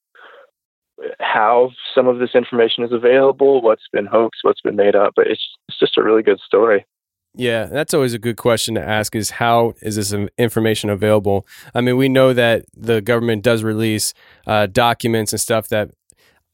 how 1.19 1.71
some 1.95 2.07
of 2.07 2.19
this 2.19 2.35
information 2.35 2.83
is 2.83 2.91
available, 2.91 3.61
what's 3.61 3.87
been 3.91 4.05
hoaxed, 4.05 4.41
what's 4.43 4.61
been 4.61 4.75
made 4.75 4.95
up. 4.95 5.13
But 5.15 5.27
it's 5.27 5.45
it's 5.67 5.79
just 5.79 5.97
a 5.97 6.03
really 6.03 6.23
good 6.23 6.39
story. 6.39 6.85
Yeah, 7.33 7.65
that's 7.65 7.93
always 7.93 8.13
a 8.13 8.19
good 8.19 8.35
question 8.35 8.75
to 8.75 8.81
ask 8.81 9.15
is 9.15 9.31
how 9.31 9.73
is 9.81 9.95
this 9.95 10.13
information 10.37 10.89
available? 10.89 11.47
I 11.73 11.79
mean, 11.79 11.95
we 11.95 12.09
know 12.09 12.33
that 12.33 12.65
the 12.75 12.99
government 12.99 13.41
does 13.41 13.63
release 13.63 14.13
uh, 14.45 14.67
documents 14.67 15.31
and 15.31 15.39
stuff 15.39 15.69
that 15.69 15.91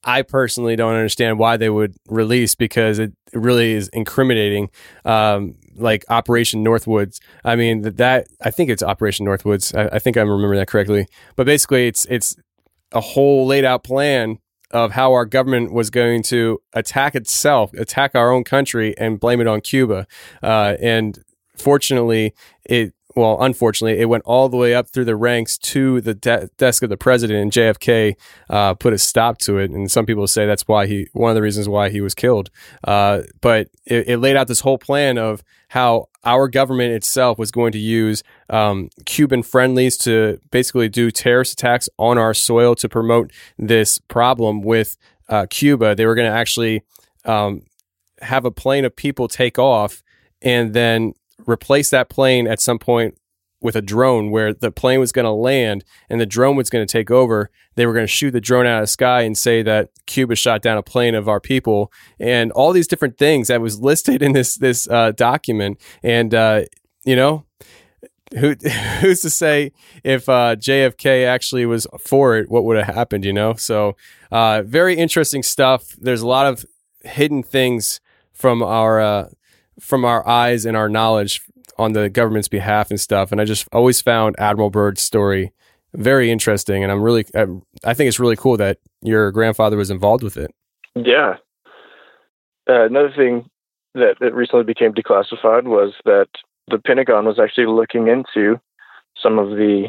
I 0.04 0.22
personally 0.22 0.76
don't 0.76 0.94
understand 0.94 1.40
why 1.40 1.58
they 1.58 1.70
would 1.70 1.96
release 2.08 2.56
because 2.56 3.00
it 3.00 3.14
really 3.34 3.74
is 3.74 3.90
incriminating. 3.90 4.70
Um, 5.06 5.56
like 5.78 6.06
Operation 6.10 6.64
Northwoods. 6.64 7.20
I 7.46 7.56
mean 7.56 7.82
that, 7.82 7.98
that 7.98 8.28
I 8.42 8.52
think 8.52 8.70
it's 8.70 8.84
Operation 8.84 9.26
Northwoods. 9.26 9.78
I, 9.78 9.96
I 9.96 10.00
think 10.00 10.18
I'm 10.18 10.30
remembering 10.30 10.60
that 10.60 10.68
correctly. 10.68 11.08
But 11.36 11.46
basically, 11.46 11.88
it's 11.88 12.06
it's 12.06 12.36
a 12.92 13.02
whole 13.02 13.46
laid 13.46 13.66
out 13.66 13.84
plan 13.84 14.40
of 14.72 14.92
how 14.92 15.14
our 15.14 15.26
government 15.26 15.72
was 15.72 15.90
going 15.90 16.24
to 16.24 16.60
attack 16.74 17.16
itself, 17.16 17.74
attack 17.74 18.12
our 18.16 18.32
own 18.32 18.44
country, 18.44 18.98
and 18.98 19.20
blame 19.20 19.40
it 19.40 19.48
on 19.48 19.62
Cuba. 19.62 20.08
Uh, 20.44 20.76
and 20.82 21.24
fortunately, 21.56 22.34
it 22.66 22.94
well, 23.18 23.42
unfortunately, 23.42 24.00
it 24.00 24.06
went 24.06 24.22
all 24.26 24.48
the 24.48 24.58
way 24.58 24.76
up 24.76 24.90
through 24.90 25.06
the 25.06 25.16
ranks 25.16 25.58
to 25.58 26.00
the 26.02 26.14
de- 26.14 26.52
desk 26.58 26.84
of 26.84 26.90
the 26.90 26.98
president, 26.98 27.40
and 27.40 27.52
JFK 27.52 28.16
uh, 28.48 28.76
put 28.76 28.94
a 28.94 29.00
stop 29.00 29.40
to 29.40 29.58
it. 29.58 29.72
And 29.72 29.90
some 29.90 30.06
people 30.06 30.28
say 30.28 30.46
that's 30.46 30.68
why 30.68 30.86
he, 30.86 31.08
one 31.14 31.32
of 31.32 31.36
the 31.36 31.42
reasons 31.42 31.68
why 31.68 31.90
he 31.90 32.00
was 32.00 32.14
killed. 32.14 32.52
Uh, 32.84 33.24
but 33.42 33.70
it, 33.86 34.08
it, 34.08 34.18
laid 34.18 34.36
out 34.36 34.48
this 34.48 34.60
whole 34.60 34.78
plan 34.78 35.18
of 35.18 35.44
how 35.70 36.10
our 36.24 36.48
government 36.48 36.94
itself 36.94 37.40
was 37.40 37.50
going 37.50 37.72
to 37.72 37.80
use 37.80 38.22
um, 38.52 38.90
Cuban 39.08 39.42
friendlies 39.42 39.98
to 39.98 40.40
basically 40.52 40.88
do 40.88 41.10
terrorist 41.10 41.54
attacks 41.54 41.90
on 41.98 42.20
our 42.20 42.36
soil 42.36 42.76
to 42.76 42.88
promote 42.88 43.32
this 43.58 43.98
problem 43.98 44.62
with 44.62 44.96
uh, 45.28 45.48
Cuba. 45.50 45.96
They 45.96 46.06
were 46.06 46.14
going 46.14 46.30
to 46.30 46.38
actually 46.38 46.84
um, 47.26 47.64
have 48.22 48.46
a 48.46 48.52
plane 48.52 48.86
of 48.86 48.96
people 48.96 49.28
take 49.28 49.58
off 49.58 50.04
and 50.40 50.76
then 50.76 51.14
replace 51.46 51.90
that 51.90 52.10
plane 52.10 52.48
at 52.48 52.60
some 52.60 52.80
point 52.80 53.18
with 53.62 53.76
a 53.76 53.82
drone 53.82 54.30
where 54.30 54.54
the 54.54 54.72
plane 54.72 55.00
was 55.00 55.12
going 55.12 55.26
to 55.26 55.32
land 55.32 55.84
and 56.10 56.22
the 56.22 56.26
drone 56.26 56.56
was 56.56 56.70
going 56.70 56.86
to 56.86 56.92
take 56.92 57.10
over. 57.10 57.50
They 57.76 57.86
were 57.86 57.94
going 57.94 58.06
to 58.06 58.12
shoot 58.12 58.32
the 58.32 58.42
drone 58.42 58.68
out 58.68 58.80
of 58.80 58.84
the 58.84 58.88
sky 58.88 59.22
and 59.22 59.38
say 59.38 59.64
that 59.64 59.90
Cuba 60.06 60.36
shot 60.36 60.62
down 60.62 60.78
a 60.78 60.84
plane 60.84 61.16
of 61.16 61.28
our 61.28 61.40
people 61.40 61.92
and 62.20 62.52
all 62.52 62.72
these 62.72 62.88
different 62.88 63.18
things 63.18 63.48
that 63.48 63.62
was 63.62 63.80
listed 63.80 64.22
in 64.22 64.34
this 64.34 64.56
this 64.56 64.88
uh, 64.90 65.12
document. 65.12 65.80
And 66.04 66.34
uh, 66.34 66.64
you 67.04 67.16
know, 67.16 67.46
who 68.38 68.56
who's 69.02 69.22
to 69.22 69.30
say 69.30 69.72
if 70.04 70.30
uh, 70.30 70.56
JFK 70.56 71.26
actually 71.26 71.66
was 71.66 71.88
for 72.00 72.38
it, 72.38 72.50
what 72.50 72.64
would 72.64 72.78
have 72.78 72.94
happened? 72.94 73.26
You 73.26 73.34
know, 73.34 73.56
so 73.56 73.96
uh, 74.32 74.62
very 74.64 74.96
interesting 74.96 75.44
stuff. 75.44 75.96
There's 75.98 76.22
a 76.22 76.28
lot 76.28 76.46
of 76.46 76.66
hidden 77.04 77.42
things 77.44 78.00
from 78.34 78.62
our 78.62 79.00
uh, 79.00 79.30
from 79.80 80.06
our 80.06 80.28
eyes 80.28 80.66
and 80.66 80.76
our 80.76 80.90
knowledge 80.90 81.42
on 81.78 81.94
the 81.94 82.10
government's 82.10 82.48
behalf 82.48 82.90
and 82.90 83.00
stuff. 83.00 83.32
And 83.32 83.40
I 83.40 83.46
just 83.46 83.68
always 83.72 84.02
found 84.02 84.36
Admiral 84.40 84.70
Byrd's 84.70 85.02
story 85.02 85.54
very 85.94 86.30
interesting, 86.32 86.84
and 86.84 86.92
I'm 86.92 87.02
really, 87.02 87.26
I 87.36 87.94
think 87.94 88.08
it's 88.08 88.20
really 88.20 88.36
cool 88.36 88.58
that 88.58 88.80
your 89.02 89.32
grandfather 89.32 89.78
was 89.78 89.90
involved 89.90 90.24
with 90.24 90.38
it. 90.38 90.54
Yeah. 90.96 91.36
Uh, 92.70 92.86
another 92.86 93.14
thing 93.16 93.50
that, 93.94 94.16
that 94.20 94.34
recently 94.34 94.66
became 94.66 94.94
declassified 94.94 95.64
was 95.64 95.94
that 96.06 96.28
the 96.70 96.80
Pentagon 96.80 97.26
was 97.26 97.40
actually 97.40 97.68
looking 97.68 98.08
into 98.08 98.60
some 99.22 99.40
of 99.40 99.52
the, 99.52 99.88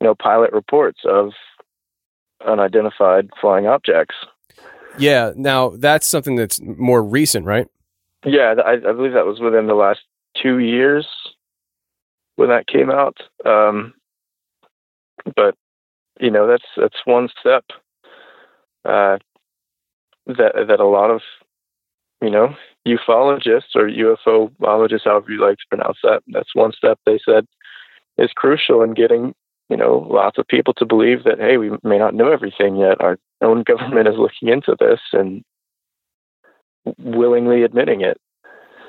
you 0.00 0.06
know, 0.06 0.14
pilot 0.14 0.52
reports 0.52 1.00
of 1.04 1.30
unidentified 2.46 3.30
flying 3.40 3.66
objects. 3.66 4.16
Yeah. 4.98 5.32
Now 5.36 5.70
that's 5.70 6.06
something 6.06 6.36
that's 6.36 6.60
more 6.60 7.02
recent, 7.02 7.46
right? 7.46 7.68
Yeah, 8.24 8.54
I, 8.64 8.72
I 8.72 8.92
believe 8.92 9.12
that 9.12 9.26
was 9.26 9.40
within 9.40 9.66
the 9.66 9.74
last 9.74 10.00
two 10.40 10.58
years 10.58 11.06
when 12.36 12.48
that 12.48 12.66
came 12.66 12.90
out. 12.90 13.16
Um, 13.44 13.94
but 15.36 15.54
you 16.20 16.30
know, 16.30 16.46
that's 16.46 16.64
that's 16.76 16.98
one 17.04 17.28
step 17.40 17.64
uh, 18.84 19.18
that 20.26 20.52
that 20.68 20.80
a 20.80 20.86
lot 20.86 21.10
of 21.10 21.20
you 22.20 22.30
know 22.30 22.54
ufologists 22.86 23.74
or 23.74 23.88
UFOologists, 23.88 25.04
however 25.04 25.30
you 25.30 25.40
like 25.40 25.58
to 25.58 25.68
pronounce 25.68 25.98
that, 26.02 26.22
that's 26.28 26.54
one 26.54 26.72
step 26.72 26.98
they 27.04 27.18
said 27.24 27.46
is 28.16 28.30
crucial 28.34 28.82
in 28.82 28.94
getting 28.94 29.34
you 29.68 29.76
know 29.76 30.06
lots 30.10 30.38
of 30.38 30.48
people 30.48 30.74
to 30.74 30.86
believe 30.86 31.24
that 31.24 31.38
hey, 31.38 31.56
we 31.56 31.70
may 31.82 31.98
not 31.98 32.14
know 32.14 32.30
everything 32.32 32.76
yet. 32.76 33.00
Our 33.00 33.18
own 33.42 33.62
government 33.66 34.08
is 34.08 34.16
looking 34.16 34.48
into 34.48 34.76
this, 34.78 35.00
and 35.12 35.42
willingly 36.98 37.62
admitting 37.62 38.00
it. 38.00 38.20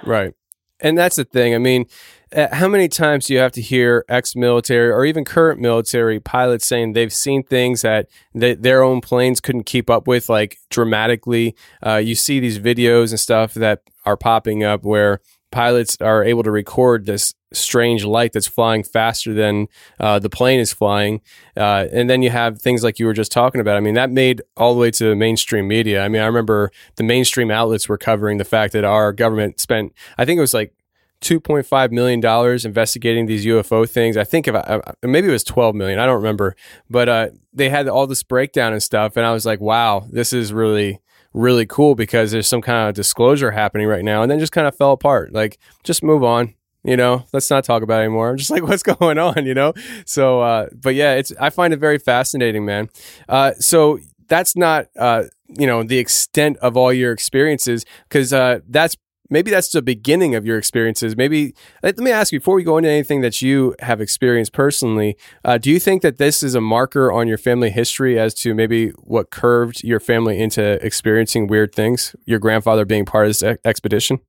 Right. 0.04 0.34
And 0.82 0.98
that's 0.98 1.18
the 1.18 1.26
thing. 1.26 1.54
I 1.54 1.58
mean, 1.58 1.86
uh, 2.34 2.48
how 2.54 2.68
many 2.68 2.88
times 2.88 3.28
do 3.28 3.34
you 3.34 3.40
have 3.40 3.52
to 3.54 3.62
hear 3.62 4.06
ex-military 4.08 4.92
or 4.92 5.04
even 5.04 5.26
current 5.26 5.60
military 5.60 6.20
pilots 6.20 6.66
saying 6.66 6.94
they've 6.94 7.12
seen 7.12 7.44
things 7.44 7.82
that 7.82 8.08
they, 8.34 8.54
their 8.54 8.82
own 8.82 9.02
planes 9.02 9.42
couldn't 9.42 9.66
keep 9.66 9.90
up 9.90 10.08
with, 10.08 10.30
like 10.30 10.58
dramatically? 10.70 11.56
Uh, 11.86 11.98
you 11.98 12.16
see 12.16 12.40
these 12.40 12.60
videos 12.60 13.10
and 13.10 13.20
stuff 13.20 13.54
that 13.56 13.82
are 14.06 14.16
popping 14.16 14.64
up 14.64 14.84
where 14.84 15.20
pilots 15.52 15.98
are 16.02 16.24
able 16.24 16.44
to 16.44 16.52
record 16.52 17.06
this 17.06 17.34
strange 17.52 18.06
light 18.06 18.34
that's 18.34 18.48
flying 18.48 18.84
faster 18.84 19.34
than 19.34 19.68
uh, 20.00 20.20
the 20.20 20.30
plane 20.30 20.60
is 20.60 20.72
flying. 20.72 21.22
Uh, 21.58 21.88
and 21.92 22.10
then 22.10 22.22
you 22.22 22.30
have 22.30 22.62
things 22.62 22.84
like 22.84 23.00
you 23.00 23.06
were 23.06 23.14
just 23.14 23.32
talking 23.32 23.60
about. 23.60 23.78
I 23.78 23.80
mean, 23.80 23.96
that 23.96 24.12
made 24.12 24.42
all 24.56 24.74
the 24.74 24.80
way 24.80 24.92
to 24.92 25.16
mainstream 25.16 25.68
media. 25.68 26.04
I 26.04 26.08
mean, 26.08 26.22
I 26.22 26.26
remember 26.26 26.72
the 26.96 27.04
mainstream 27.04 27.50
outlets 27.50 27.90
were 27.90 27.98
covering 27.98 28.38
the 28.38 28.46
fact 28.46 28.74
that 28.74 28.84
our 28.84 29.12
government 29.12 29.60
spent, 29.60 29.94
I 30.18 30.26
think 30.26 30.38
it 30.38 30.42
was 30.42 30.54
like 30.54 30.74
$2.5 31.22 31.92
million 31.92 32.24
investigating 32.66 33.26
these 33.26 33.46
UFO 33.46 33.90
things. 33.90 34.16
I 34.16 34.24
think 34.24 34.48
if 34.48 34.56
I, 34.56 34.80
maybe 35.04 35.28
it 35.28 35.32
was 35.32 35.44
12 35.44 35.76
million. 35.76 36.00
I 36.00 36.06
don't 36.06 36.18
remember, 36.18 36.56
but, 36.90 37.10
uh, 37.10 37.28
they 37.52 37.70
had 37.70 37.88
all 37.88 38.08
this 38.08 38.24
breakdown 38.24 38.74
and 38.74 38.84
stuff. 38.84 39.18
And 39.18 39.26
I 39.26 39.34
was 39.34 39.46
like, 39.46 39.60
wow, 39.60 40.06
this 40.10 40.32
is 40.34 40.54
really, 40.54 41.02
really 41.34 41.66
cool 41.66 41.96
because 41.96 42.32
there's 42.32 42.48
some 42.48 42.62
kind 42.62 42.90
of 42.90 42.96
disclosure 42.96 43.52
happening 43.52 43.88
right 43.88 44.04
now. 44.04 44.22
And 44.22 44.32
then 44.32 44.40
just 44.40 44.52
kind 44.52 44.68
of 44.68 44.76
fell 44.76 44.92
apart. 44.92 45.34
Like, 45.34 45.58
just 45.84 46.04
move 46.04 46.24
on. 46.24 46.56
You 46.84 46.96
know, 46.96 47.26
let's 47.34 47.50
not 47.50 47.66
talk 47.66 47.84
about 47.84 48.00
it 48.00 48.06
anymore. 48.06 48.30
I'm 48.30 48.38
just 48.44 48.50
like, 48.50 48.64
what's 48.64 48.84
going 49.00 49.18
on? 49.18 49.46
You 49.46 49.54
know? 49.54 49.74
So, 50.06 50.42
uh, 50.42 50.68
but 50.82 50.96
yeah, 50.96 51.14
it's, 51.16 51.34
I 51.40 51.50
find 51.50 51.74
it 51.74 51.80
very 51.80 52.00
fascinating, 52.00 52.66
man. 52.66 52.90
Uh, 53.28 53.54
so 53.60 54.00
that's 54.28 54.56
not, 54.56 54.88
uh, 54.98 55.24
you 55.48 55.68
know, 55.68 55.84
the 55.84 55.98
extent 55.98 56.58
of 56.58 56.78
all 56.78 56.94
your 56.94 57.12
experiences 57.12 57.86
because, 58.08 58.32
uh, 58.32 58.60
that's 58.68 58.96
maybe 59.30 59.52
that's 59.52 59.70
the 59.70 59.82
beginning 59.82 60.36
of 60.36 60.46
your 60.46 60.58
experiences. 60.58 61.16
Maybe 61.16 61.54
let 61.84 61.98
me 61.98 62.12
ask 62.12 62.32
you 62.32 62.40
before 62.40 62.56
we 62.56 62.64
go 62.64 62.78
into 62.78 62.90
anything 62.90 63.22
that 63.22 63.42
you 63.42 63.76
have 63.80 64.02
experienced 64.02 64.54
personally. 64.54 65.18
Uh, 65.44 65.58
do 65.58 65.70
you 65.72 65.80
think 65.80 66.02
that 66.02 66.18
this 66.18 66.44
is 66.44 66.56
a 66.56 66.62
marker 66.62 67.12
on 67.12 67.28
your 67.28 67.38
family 67.38 67.70
history 67.70 68.20
as 68.20 68.34
to 68.36 68.54
maybe 68.54 68.90
what 69.04 69.32
curved 69.32 69.84
your 69.84 70.00
family 70.00 70.40
into 70.40 70.84
experiencing 70.86 71.48
weird 71.48 71.74
things? 71.74 72.16
Your 72.26 72.40
grandfather 72.40 72.86
being 72.86 73.06
part 73.06 73.26
of 73.26 73.30
this 73.30 73.44
ex- 73.44 73.62
expedition. 73.66 74.20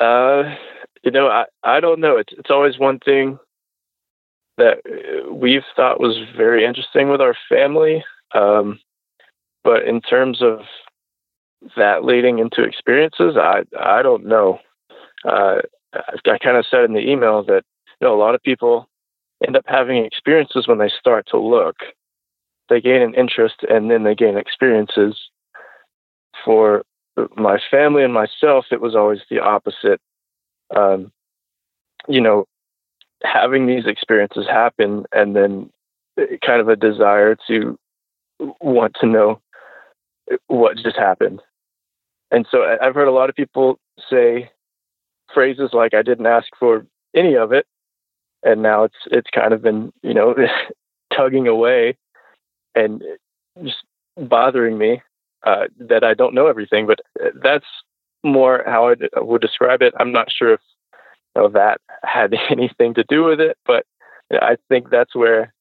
Uh, 0.00 0.54
you 1.02 1.10
know, 1.10 1.28
I 1.28 1.44
I 1.62 1.80
don't 1.80 2.00
know. 2.00 2.16
It's 2.16 2.32
it's 2.36 2.50
always 2.50 2.78
one 2.78 2.98
thing 2.98 3.38
that 4.58 4.78
we've 5.30 5.64
thought 5.74 6.00
was 6.00 6.16
very 6.36 6.64
interesting 6.64 7.10
with 7.10 7.20
our 7.20 7.36
family. 7.48 8.04
Um, 8.34 8.80
but 9.62 9.82
in 9.82 10.00
terms 10.00 10.42
of 10.42 10.60
that 11.76 12.04
leading 12.04 12.38
into 12.38 12.62
experiences, 12.62 13.36
I 13.36 13.62
I 13.78 14.02
don't 14.02 14.26
know. 14.26 14.58
Uh, 15.24 15.60
I 15.94 16.38
kind 16.38 16.56
of 16.56 16.66
said 16.70 16.84
in 16.84 16.94
the 16.94 17.10
email 17.10 17.42
that 17.44 17.62
you 18.00 18.06
know 18.06 18.14
a 18.14 18.18
lot 18.20 18.34
of 18.34 18.42
people 18.42 18.88
end 19.46 19.56
up 19.56 19.64
having 19.66 20.04
experiences 20.04 20.66
when 20.66 20.78
they 20.78 20.88
start 20.88 21.26
to 21.30 21.38
look. 21.38 21.76
They 22.68 22.80
gain 22.80 23.02
an 23.02 23.14
interest 23.14 23.56
and 23.68 23.90
then 23.90 24.02
they 24.04 24.14
gain 24.14 24.36
experiences. 24.36 25.16
For 26.44 26.82
my 27.36 27.58
family 27.70 28.04
and 28.04 28.12
myself, 28.12 28.66
it 28.70 28.80
was 28.80 28.94
always 28.94 29.20
the 29.30 29.40
opposite. 29.40 30.00
Um, 30.74 31.12
you 32.08 32.20
know, 32.20 32.46
having 33.22 33.66
these 33.66 33.86
experiences 33.86 34.46
happen 34.46 35.06
and 35.12 35.34
then 35.34 35.70
kind 36.44 36.60
of 36.60 36.68
a 36.68 36.76
desire 36.76 37.36
to 37.48 37.78
want 38.60 38.96
to 39.00 39.06
know 39.06 39.40
what 40.48 40.76
just 40.76 40.96
happened. 40.96 41.40
And 42.30 42.46
so 42.50 42.76
I've 42.80 42.94
heard 42.94 43.08
a 43.08 43.12
lot 43.12 43.30
of 43.30 43.36
people 43.36 43.78
say 44.10 44.50
phrases 45.32 45.70
like 45.72 45.94
"I 45.94 46.02
didn't 46.02 46.26
ask 46.26 46.48
for 46.58 46.86
any 47.14 47.36
of 47.36 47.52
it," 47.52 47.66
and 48.42 48.62
now 48.62 48.84
it's 48.84 48.96
it's 49.10 49.30
kind 49.34 49.52
of 49.52 49.62
been 49.62 49.92
you 50.02 50.14
know 50.14 50.34
tugging 51.14 51.46
away 51.46 51.96
and 52.74 53.02
just 53.62 53.84
bothering 54.16 54.76
me 54.76 55.02
uh, 55.44 55.66
that 55.78 56.04
I 56.04 56.14
don't 56.14 56.34
know 56.34 56.46
everything. 56.46 56.86
But 56.86 57.00
that's 57.42 57.66
more 58.24 58.62
how 58.66 58.90
I 58.90 59.20
would 59.20 59.40
describe 59.40 59.82
it. 59.82 59.94
I'm 59.98 60.12
not 60.12 60.30
sure 60.30 60.54
if 60.54 60.60
you 61.34 61.42
know, 61.42 61.48
that 61.50 61.80
had 62.02 62.34
anything 62.50 62.94
to 62.94 63.04
do 63.08 63.24
with 63.24 63.40
it, 63.40 63.56
but 63.64 63.86
I 64.32 64.56
think 64.68 64.90
that's 64.90 65.14
where 65.14 65.52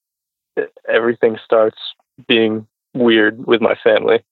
everything 0.87 1.37
starts 1.43 1.77
being 2.27 2.67
weird 2.93 3.45
with 3.45 3.61
my 3.61 3.75
family. 3.83 4.23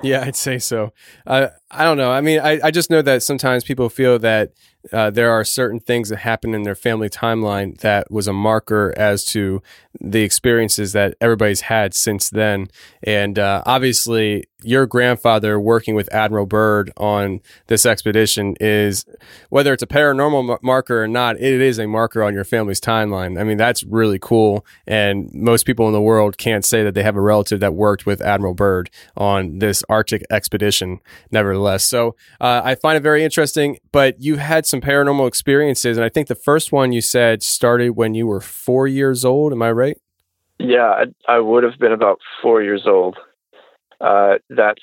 Yeah, 0.00 0.22
I'd 0.24 0.36
say 0.36 0.58
so. 0.58 0.92
Uh, 1.26 1.48
I 1.70 1.82
don't 1.84 1.96
know. 1.96 2.10
I 2.12 2.20
mean, 2.20 2.38
I, 2.40 2.60
I 2.62 2.70
just 2.70 2.88
know 2.90 3.02
that 3.02 3.22
sometimes 3.22 3.64
people 3.64 3.88
feel 3.88 4.18
that 4.20 4.52
uh, 4.92 5.10
there 5.10 5.30
are 5.30 5.44
certain 5.44 5.80
things 5.80 6.08
that 6.08 6.18
happen 6.18 6.54
in 6.54 6.62
their 6.62 6.74
family 6.74 7.08
timeline 7.08 7.78
that 7.80 8.10
was 8.10 8.28
a 8.28 8.32
marker 8.32 8.94
as 8.96 9.24
to 9.24 9.62
the 10.00 10.22
experiences 10.22 10.92
that 10.92 11.14
everybody's 11.20 11.62
had 11.62 11.94
since 11.94 12.30
then. 12.30 12.68
And 13.02 13.38
uh, 13.38 13.62
obviously, 13.66 14.44
your 14.62 14.86
grandfather 14.86 15.58
working 15.58 15.94
with 15.94 16.12
Admiral 16.12 16.46
Byrd 16.46 16.92
on 16.96 17.40
this 17.68 17.86
expedition 17.86 18.56
is, 18.60 19.04
whether 19.50 19.72
it's 19.72 19.82
a 19.82 19.86
paranormal 19.86 20.58
marker 20.62 21.02
or 21.02 21.08
not, 21.08 21.36
it 21.36 21.60
is 21.60 21.78
a 21.78 21.86
marker 21.86 22.22
on 22.22 22.34
your 22.34 22.44
family's 22.44 22.80
timeline. 22.80 23.40
I 23.40 23.44
mean, 23.44 23.56
that's 23.56 23.84
really 23.84 24.18
cool. 24.18 24.66
And 24.86 25.32
most 25.32 25.64
people 25.64 25.86
in 25.86 25.92
the 25.92 26.00
world 26.00 26.38
can't 26.38 26.64
say 26.64 26.82
that 26.82 26.94
they 26.94 27.02
have 27.02 27.16
a 27.16 27.20
relative 27.20 27.60
that 27.60 27.74
worked 27.74 28.06
with 28.06 28.20
Admiral 28.20 28.54
Byrd 28.54 28.90
on 29.16 29.58
this 29.58 29.84
Arctic 29.88 30.24
expedition, 30.30 31.00
nevertheless. 31.30 31.84
So 31.84 32.16
uh, 32.40 32.62
I 32.64 32.74
find 32.74 32.96
it 32.96 33.02
very 33.02 33.24
interesting. 33.24 33.78
But 33.92 34.20
you 34.20 34.36
had 34.36 34.66
some 34.68 34.80
paranormal 34.80 35.26
experiences. 35.26 35.96
And 35.96 36.04
I 36.04 36.08
think 36.08 36.28
the 36.28 36.34
first 36.34 36.72
one 36.72 36.92
you 36.92 37.00
said 37.00 37.42
started 37.42 37.90
when 37.90 38.14
you 38.14 38.26
were 38.26 38.40
four 38.40 38.86
years 38.86 39.24
old. 39.24 39.52
Am 39.52 39.62
I 39.62 39.72
right? 39.72 40.00
Yeah, 40.58 41.04
I, 41.28 41.34
I 41.36 41.38
would 41.38 41.64
have 41.64 41.78
been 41.78 41.92
about 41.92 42.18
four 42.42 42.62
years 42.62 42.82
old. 42.86 43.16
Uh, 44.00 44.34
that's 44.50 44.82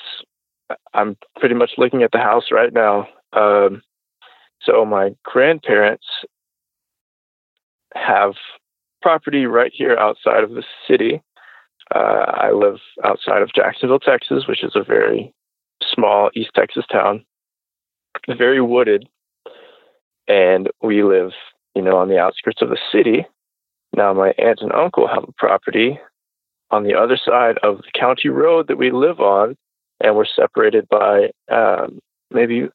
I'm 0.93 1.17
pretty 1.39 1.55
much 1.55 1.71
looking 1.77 2.03
at 2.03 2.11
the 2.11 2.19
house 2.19 2.45
right 2.51 2.73
now. 2.73 3.07
Um, 3.33 3.81
so 4.61 4.83
my 4.85 5.11
grandparents 5.23 6.05
have 7.93 8.33
property 9.01 9.45
right 9.45 9.71
here 9.73 9.95
outside 9.95 10.43
of 10.43 10.51
the 10.51 10.63
city. 10.87 11.21
Uh, 11.93 12.25
I 12.27 12.51
live 12.51 12.79
outside 13.03 13.41
of 13.41 13.53
Jacksonville, 13.53 13.99
Texas, 13.99 14.45
which 14.47 14.63
is 14.63 14.71
a 14.75 14.83
very 14.83 15.33
small 15.93 16.31
East 16.35 16.49
Texas 16.55 16.85
town, 16.91 17.23
very 18.37 18.61
wooded, 18.61 19.07
and 20.27 20.69
we 20.81 21.03
live, 21.03 21.31
you 21.75 21.81
know, 21.81 21.97
on 21.97 22.09
the 22.09 22.19
outskirts 22.19 22.61
of 22.61 22.69
the 22.69 22.79
city. 22.91 23.25
Now, 23.95 24.13
my 24.13 24.33
aunt 24.37 24.59
and 24.61 24.73
uncle 24.73 25.07
have 25.07 25.23
a 25.23 25.31
property 25.37 25.99
on 26.71 26.83
the 26.83 26.95
other 26.95 27.17
side 27.17 27.57
of 27.63 27.77
the 27.77 27.99
county 27.99 28.29
road 28.29 28.67
that 28.67 28.77
we 28.77 28.91
live 28.91 29.19
on, 29.19 29.55
and 30.01 30.15
we're 30.15 30.25
separated 30.25 30.87
by 30.89 31.29
um, 31.51 31.99
maybe 32.31 32.67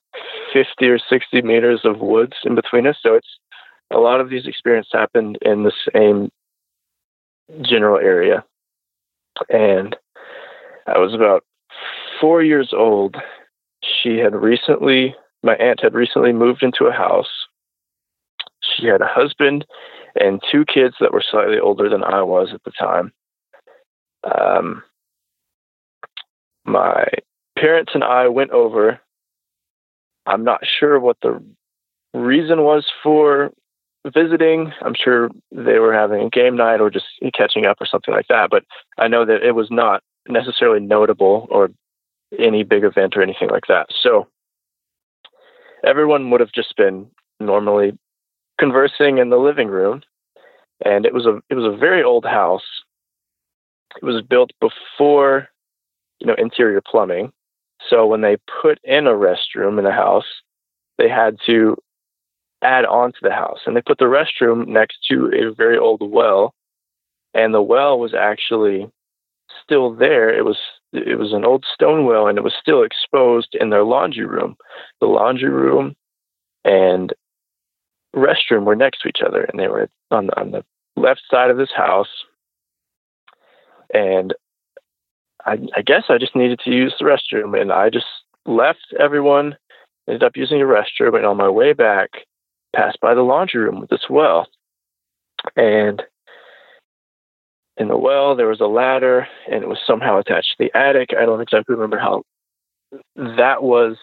50 0.52 0.86
or 0.86 0.98
60 0.98 1.42
meters 1.42 1.80
of 1.84 2.00
woods 2.00 2.34
in 2.44 2.54
between 2.54 2.86
us. 2.86 2.96
So 3.02 3.14
it's 3.14 3.38
a 3.90 3.98
lot 3.98 4.20
of 4.20 4.30
these 4.30 4.46
experiences 4.46 4.92
happened 4.92 5.38
in 5.42 5.64
the 5.64 5.72
same 5.92 6.30
general 7.62 7.98
area. 7.98 8.44
And 9.48 9.96
I 10.86 10.98
was 10.98 11.14
about 11.14 11.44
four 12.20 12.42
years 12.42 12.72
old. 12.72 13.16
She 13.82 14.18
had 14.18 14.34
recently, 14.34 15.14
my 15.42 15.54
aunt 15.54 15.80
had 15.82 15.94
recently 15.94 16.32
moved 16.32 16.62
into 16.62 16.86
a 16.86 16.92
house. 16.92 17.46
She 18.62 18.86
had 18.86 19.00
a 19.00 19.06
husband 19.06 19.64
and 20.14 20.40
two 20.50 20.64
kids 20.64 20.96
that 21.00 21.12
were 21.12 21.24
slightly 21.28 21.58
older 21.58 21.88
than 21.88 22.04
I 22.04 22.22
was 22.22 22.50
at 22.52 22.62
the 22.64 22.72
time. 22.72 23.12
Um, 24.24 24.82
my 26.64 27.06
parents 27.58 27.92
and 27.94 28.04
I 28.04 28.28
went 28.28 28.50
over. 28.50 29.00
I'm 30.26 30.44
not 30.44 30.60
sure 30.78 31.00
what 31.00 31.16
the 31.22 31.42
reason 32.12 32.62
was 32.62 32.86
for 33.02 33.50
visiting. 34.06 34.72
I'm 34.82 34.94
sure 34.94 35.30
they 35.52 35.78
were 35.78 35.94
having 35.94 36.22
a 36.22 36.30
game 36.30 36.56
night 36.56 36.80
or 36.80 36.90
just 36.90 37.06
catching 37.34 37.66
up 37.66 37.78
or 37.80 37.86
something 37.86 38.14
like 38.14 38.28
that. 38.28 38.50
But 38.50 38.64
I 38.98 39.08
know 39.08 39.24
that 39.24 39.42
it 39.42 39.52
was 39.52 39.68
not 39.70 40.02
necessarily 40.28 40.80
notable 40.80 41.46
or 41.50 41.70
any 42.38 42.62
big 42.62 42.84
event 42.84 43.16
or 43.16 43.22
anything 43.22 43.48
like 43.48 43.66
that. 43.68 43.86
So 44.02 44.28
everyone 45.84 46.30
would 46.30 46.40
have 46.40 46.52
just 46.52 46.76
been 46.76 47.06
normally 47.38 47.98
conversing 48.58 49.18
in 49.18 49.30
the 49.30 49.38
living 49.38 49.68
room, 49.68 50.02
and 50.84 51.06
it 51.06 51.14
was 51.14 51.26
a 51.26 51.40
it 51.48 51.54
was 51.54 51.64
a 51.64 51.76
very 51.76 52.02
old 52.02 52.24
house. 52.24 52.82
It 53.96 54.04
was 54.04 54.22
built 54.22 54.52
before, 54.60 55.48
you 56.20 56.26
know, 56.26 56.34
interior 56.38 56.80
plumbing. 56.80 57.32
So 57.88 58.06
when 58.06 58.20
they 58.20 58.36
put 58.62 58.78
in 58.84 59.06
a 59.06 59.12
restroom 59.12 59.78
in 59.78 59.84
the 59.84 59.92
house, 59.92 60.26
they 60.98 61.08
had 61.08 61.38
to 61.46 61.76
add 62.62 62.84
on 62.84 63.12
to 63.12 63.18
the 63.22 63.32
house, 63.32 63.60
and 63.66 63.74
they 63.74 63.80
put 63.80 63.98
the 63.98 64.04
restroom 64.04 64.66
next 64.68 64.98
to 65.10 65.30
a 65.34 65.54
very 65.54 65.78
old 65.78 66.02
well, 66.02 66.54
and 67.34 67.54
the 67.54 67.62
well 67.62 67.98
was 67.98 68.14
actually 68.14 68.90
still 69.64 69.94
there. 69.94 70.28
It 70.36 70.44
was 70.44 70.58
it 70.92 71.18
was 71.18 71.32
an 71.32 71.44
old 71.44 71.64
stone 71.72 72.04
well 72.04 72.26
and 72.26 72.38
it 72.38 72.44
was 72.44 72.54
still 72.60 72.82
exposed 72.82 73.54
in 73.58 73.70
their 73.70 73.84
laundry 73.84 74.26
room. 74.26 74.56
The 75.00 75.06
laundry 75.06 75.50
room 75.50 75.94
and 76.64 77.12
restroom 78.14 78.64
were 78.64 78.76
next 78.76 79.00
to 79.02 79.08
each 79.08 79.20
other 79.24 79.42
and 79.44 79.58
they 79.58 79.68
were 79.68 79.88
on 80.10 80.26
the, 80.26 80.40
on 80.40 80.50
the 80.50 80.64
left 80.96 81.22
side 81.30 81.50
of 81.50 81.56
this 81.56 81.72
house. 81.74 82.08
And 83.94 84.34
I, 85.46 85.58
I 85.76 85.82
guess 85.82 86.04
I 86.08 86.18
just 86.18 86.36
needed 86.36 86.60
to 86.64 86.70
use 86.70 86.94
the 86.98 87.04
restroom 87.04 87.60
and 87.60 87.72
I 87.72 87.90
just 87.90 88.06
left 88.46 88.94
everyone, 88.98 89.56
ended 90.08 90.22
up 90.22 90.36
using 90.36 90.58
the 90.58 90.64
restroom 90.64 91.16
and 91.16 91.26
on 91.26 91.36
my 91.36 91.48
way 91.48 91.72
back 91.72 92.10
passed 92.74 93.00
by 93.00 93.14
the 93.14 93.22
laundry 93.22 93.62
room 93.62 93.80
with 93.80 93.90
this 93.90 94.08
well. 94.08 94.48
And 95.56 96.02
in 97.80 97.88
the 97.88 97.96
well, 97.96 98.36
there 98.36 98.46
was 98.46 98.60
a 98.60 98.66
ladder 98.66 99.26
and 99.50 99.62
it 99.62 99.68
was 99.68 99.78
somehow 99.86 100.18
attached 100.18 100.50
to 100.50 100.64
the 100.64 100.78
attic. 100.78 101.10
I 101.18 101.24
don't 101.24 101.40
exactly 101.40 101.74
remember 101.74 101.98
how 101.98 102.22
that 103.16 103.62
was 103.62 103.96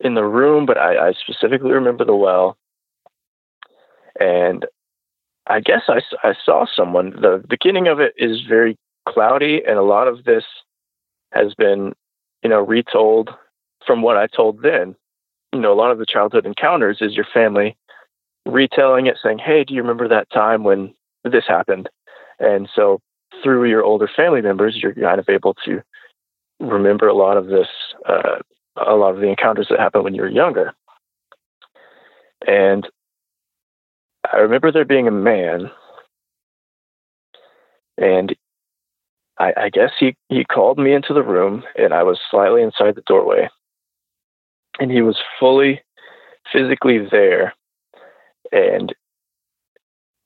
in 0.00 0.14
the 0.14 0.24
room, 0.24 0.66
but 0.66 0.76
I, 0.76 1.08
I 1.08 1.12
specifically 1.12 1.72
remember 1.72 2.04
the 2.04 2.14
well. 2.14 2.58
And 4.20 4.66
I 5.46 5.60
guess 5.60 5.84
I, 5.88 6.02
I 6.22 6.34
saw 6.44 6.66
someone. 6.66 7.12
The 7.12 7.42
beginning 7.48 7.88
of 7.88 7.98
it 7.98 8.12
is 8.18 8.42
very 8.46 8.76
cloudy, 9.08 9.62
and 9.66 9.78
a 9.78 9.82
lot 9.82 10.06
of 10.06 10.24
this 10.24 10.44
has 11.32 11.54
been, 11.54 11.94
you 12.42 12.50
know, 12.50 12.60
retold 12.60 13.30
from 13.86 14.02
what 14.02 14.18
I 14.18 14.26
told 14.26 14.60
then. 14.62 14.94
You 15.54 15.60
know, 15.60 15.72
a 15.72 15.80
lot 15.80 15.92
of 15.92 15.98
the 15.98 16.06
childhood 16.06 16.44
encounters 16.44 16.98
is 17.00 17.14
your 17.14 17.26
family 17.32 17.74
retelling 18.44 19.06
it, 19.06 19.16
saying, 19.22 19.38
"Hey, 19.38 19.64
do 19.64 19.72
you 19.72 19.80
remember 19.80 20.08
that 20.08 20.28
time 20.30 20.62
when 20.62 20.94
this 21.24 21.46
happened?" 21.48 21.88
And 22.42 22.68
so, 22.74 23.00
through 23.42 23.64
your 23.70 23.82
older 23.82 24.10
family 24.14 24.42
members, 24.42 24.76
you're 24.82 24.94
kind 24.94 25.18
of 25.18 25.28
able 25.28 25.54
to 25.64 25.80
remember 26.60 27.08
a 27.08 27.14
lot 27.14 27.36
of 27.36 27.46
this, 27.46 27.68
uh, 28.06 28.38
a 28.76 28.94
lot 28.94 29.14
of 29.14 29.20
the 29.20 29.28
encounters 29.28 29.68
that 29.70 29.78
happened 29.78 30.04
when 30.04 30.14
you 30.14 30.22
were 30.22 30.28
younger. 30.28 30.74
And 32.46 32.86
I 34.30 34.38
remember 34.38 34.70
there 34.70 34.84
being 34.84 35.08
a 35.08 35.12
man, 35.12 35.70
and 37.96 38.34
I, 39.38 39.52
I 39.56 39.70
guess 39.70 39.90
he, 39.98 40.16
he 40.28 40.44
called 40.44 40.78
me 40.78 40.92
into 40.92 41.14
the 41.14 41.22
room, 41.22 41.62
and 41.76 41.94
I 41.94 42.02
was 42.02 42.18
slightly 42.30 42.62
inside 42.62 42.96
the 42.96 43.02
doorway. 43.06 43.48
And 44.80 44.90
he 44.90 45.02
was 45.02 45.18
fully 45.38 45.80
physically 46.52 46.98
there. 47.10 47.54
And, 48.50 48.94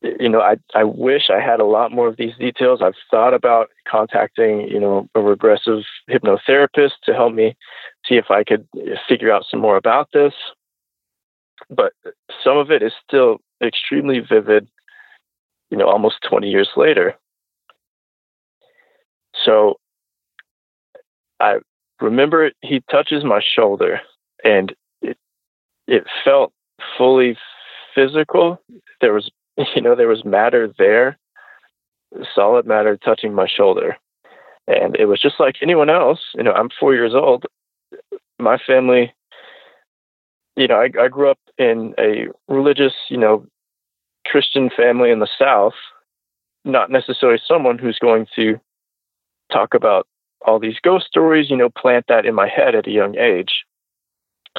you 0.03 0.29
know, 0.29 0.41
I, 0.41 0.57
I 0.75 0.85
wish 0.85 1.31
I 1.31 1.41
had 1.41 1.61
a 1.61 1.65
lot 1.65 1.93
more 1.93 2.09
of 2.09 2.17
these 2.17 2.37
details. 2.39 2.81
I've 2.83 2.95
thought 3.11 3.35
about 3.35 3.71
contacting, 3.89 4.69
you 4.69 4.79
know, 4.79 5.09
a 5.15 5.21
regressive 5.21 5.83
hypnotherapist 6.11 6.93
to 7.05 7.15
help 7.15 7.33
me 7.35 7.57
see 8.07 8.17
if 8.17 8.31
I 8.31 8.45
could 8.45 8.69
figure 9.09 9.33
out 9.33 9.45
some 9.51 9.61
more 9.61 9.77
about 9.77 10.09
this. 10.13 10.35
But 11.71 11.93
some 12.45 12.59
of 12.59 12.71
it 12.71 12.83
is 12.83 12.93
still 13.07 13.39
extremely 13.63 14.21
vivid, 14.21 14.69
you 15.71 15.79
know, 15.79 15.89
almost 15.89 16.17
20 16.29 16.49
years 16.49 16.69
later. 16.77 17.17
So 19.45 19.77
I 21.41 21.57
remember 22.01 22.53
he 22.63 22.83
touches 22.91 23.25
my 23.25 23.41
shoulder 23.43 24.01
and 24.45 24.75
it 25.03 25.17
it 25.87 26.05
felt 26.25 26.53
fully 26.99 27.37
physical. 27.95 28.61
There 29.01 29.13
was 29.13 29.31
you 29.75 29.83
know, 29.83 29.95
there 29.95 30.09
was 30.09 30.25
matter 30.25 30.73
there, 30.79 31.19
solid 32.35 32.67
matter 32.67 32.97
touching 32.97 33.35
my 33.35 33.47
shoulder. 33.47 33.97
And 34.67 34.97
it 34.97 35.07
was 35.07 35.21
just 35.21 35.39
like 35.39 35.57
anyone 35.63 35.91
else. 35.91 36.21
You 36.35 36.43
know, 36.43 36.53
I'm 36.53 36.71
four 36.79 36.95
years 36.95 37.15
old. 37.15 37.47
My 38.39 38.59
family, 38.59 39.15
you 40.57 40.67
know, 40.67 40.77
I, 40.77 40.91
I 41.01 41.09
grew 41.09 41.31
up 41.31 41.39
in 41.57 41.95
a 41.99 42.27
religious, 42.49 42.93
you 43.09 43.17
know, 43.17 43.47
Christian 44.27 44.71
family 44.77 45.11
in 45.11 45.21
the 45.21 45.29
South, 45.39 45.75
not 46.65 46.91
necessarily 46.91 47.41
someone 47.47 47.79
who's 47.79 47.99
going 47.99 48.27
to 48.35 48.61
talk 49.53 49.73
about 49.75 50.07
all 50.45 50.59
these 50.59 50.81
ghost 50.83 51.07
stories, 51.07 51.49
you 51.49 51.57
know, 51.57 51.71
plant 51.71 52.07
that 52.09 52.27
in 52.27 52.35
my 52.35 52.49
head 52.49 52.75
at 52.75 52.89
a 52.89 52.91
young 52.91 53.17
age. 53.17 53.65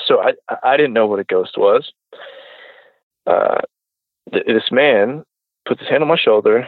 So 0.05 0.21
I, 0.21 0.33
I 0.63 0.77
didn't 0.77 0.93
know 0.93 1.07
what 1.07 1.19
a 1.19 1.25
ghost 1.25 1.57
was. 1.57 1.91
Uh, 3.25 3.59
th- 4.31 4.45
this 4.45 4.71
man 4.71 5.23
puts 5.67 5.81
his 5.81 5.89
hand 5.89 6.03
on 6.03 6.09
my 6.09 6.17
shoulder 6.17 6.67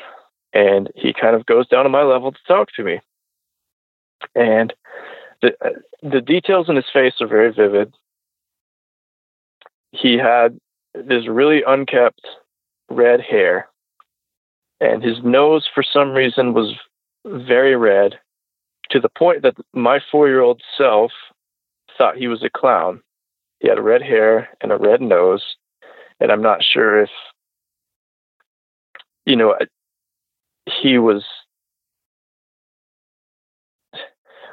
and 0.54 0.90
he 0.96 1.14
kind 1.14 1.36
of 1.36 1.46
goes 1.46 1.68
down 1.68 1.84
to 1.84 1.90
my 1.90 2.04
level 2.04 2.32
to 2.32 2.40
talk 2.48 2.70
to 2.76 2.84
me. 2.84 3.00
And 4.36 4.74
the, 5.42 5.54
uh, 5.64 5.70
the 6.02 6.22
details 6.22 6.70
in 6.70 6.76
his 6.76 6.90
face 6.92 7.14
are 7.22 7.28
very 7.28 7.54
vivid. 7.54 7.94
He 9.92 10.18
had 10.18 10.58
this 10.94 11.28
really 11.28 11.64
unkept 11.66 12.22
red 12.90 13.22
hair, 13.22 13.70
and 14.82 15.04
his 15.04 15.18
nose, 15.24 15.68
for 15.74 15.84
some 15.84 16.12
reason, 16.12 16.54
was 16.54 16.76
very 17.26 17.76
red 17.76 18.20
to 18.92 19.00
the 19.00 19.10
point 19.10 19.44
that 19.44 19.56
my 19.74 20.00
four 20.12 20.28
year 20.28 20.42
old 20.42 20.62
self 20.78 21.12
thought 21.98 22.18
he 22.18 22.28
was 22.28 22.44
a 22.44 22.50
clown. 22.50 23.02
He 23.60 23.68
had 23.68 23.80
red 23.80 24.02
hair 24.02 24.50
and 24.62 24.72
a 24.72 24.78
red 24.78 25.02
nose, 25.02 25.44
and 26.20 26.32
I'm 26.32 26.42
not 26.42 26.64
sure 26.64 27.02
if, 27.02 27.10
you 29.30 29.36
know, 29.36 29.56
he 30.82 30.98
was. 30.98 31.24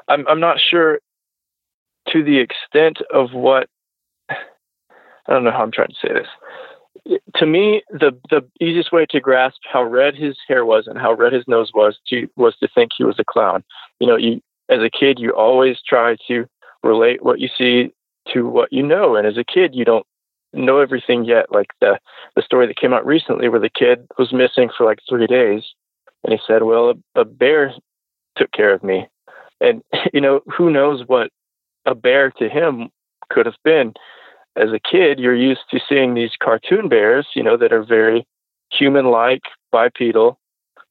I'm 0.08 0.26
I'm 0.28 0.40
not 0.40 0.58
sure 0.60 1.00
to 2.08 2.22
the 2.22 2.38
extent 2.38 2.98
of 3.12 3.32
what 3.32 3.68
I 4.30 4.36
don't 5.28 5.44
know 5.44 5.50
how 5.50 5.62
I'm 5.62 5.72
trying 5.72 5.88
to 5.88 5.94
say 6.00 6.12
this 6.12 6.28
to 7.36 7.46
me, 7.46 7.82
the 7.90 8.16
the 8.30 8.44
easiest 8.60 8.92
way 8.92 9.06
to 9.10 9.20
grasp 9.20 9.58
how 9.70 9.82
red 9.82 10.14
his 10.14 10.36
hair 10.48 10.64
was 10.64 10.86
and 10.86 10.98
how 10.98 11.12
red 11.12 11.32
his 11.32 11.44
nose 11.46 11.70
was 11.74 11.98
to 12.08 12.28
was 12.36 12.56
to 12.58 12.68
think 12.74 12.92
he 12.96 13.04
was 13.04 13.18
a 13.18 13.24
clown. 13.24 13.64
You 14.00 14.06
know, 14.06 14.16
you 14.16 14.40
as 14.68 14.80
a 14.82 14.90
kid, 14.90 15.18
you 15.18 15.30
always 15.30 15.78
try 15.86 16.16
to 16.28 16.46
relate 16.82 17.22
what 17.24 17.40
you 17.40 17.48
see 17.56 17.92
to 18.32 18.46
what 18.48 18.72
you 18.72 18.82
know, 18.82 19.16
and 19.16 19.26
as 19.26 19.36
a 19.36 19.44
kid, 19.44 19.74
you 19.74 19.84
don't 19.84 20.06
know 20.56 20.78
everything 20.78 21.24
yet. 21.24 21.52
Like 21.52 21.68
the 21.80 21.98
the 22.34 22.42
story 22.42 22.66
that 22.66 22.76
came 22.76 22.92
out 22.92 23.06
recently, 23.06 23.48
where 23.48 23.60
the 23.60 23.70
kid 23.70 24.06
was 24.18 24.32
missing 24.32 24.70
for 24.76 24.84
like 24.84 24.98
three 25.08 25.26
days, 25.26 25.62
and 26.24 26.32
he 26.32 26.38
said, 26.46 26.62
"Well, 26.62 26.90
a, 26.90 27.20
a 27.20 27.24
bear 27.24 27.74
took 28.36 28.52
care 28.52 28.72
of 28.72 28.82
me," 28.82 29.06
and 29.60 29.82
you 30.12 30.20
know, 30.20 30.40
who 30.46 30.70
knows 30.70 31.04
what 31.06 31.30
a 31.84 31.94
bear 31.94 32.30
to 32.32 32.48
him 32.48 32.90
could 33.30 33.46
have 33.46 33.56
been 33.64 33.94
as 34.56 34.70
a 34.72 34.80
kid, 34.80 35.18
you're 35.18 35.36
used 35.36 35.68
to 35.70 35.80
seeing 35.88 36.14
these 36.14 36.32
cartoon 36.42 36.88
bears, 36.88 37.26
you 37.34 37.42
know, 37.42 37.56
that 37.56 37.72
are 37.72 37.84
very 37.84 38.26
human-like, 38.72 39.42
bipedal, 39.70 40.38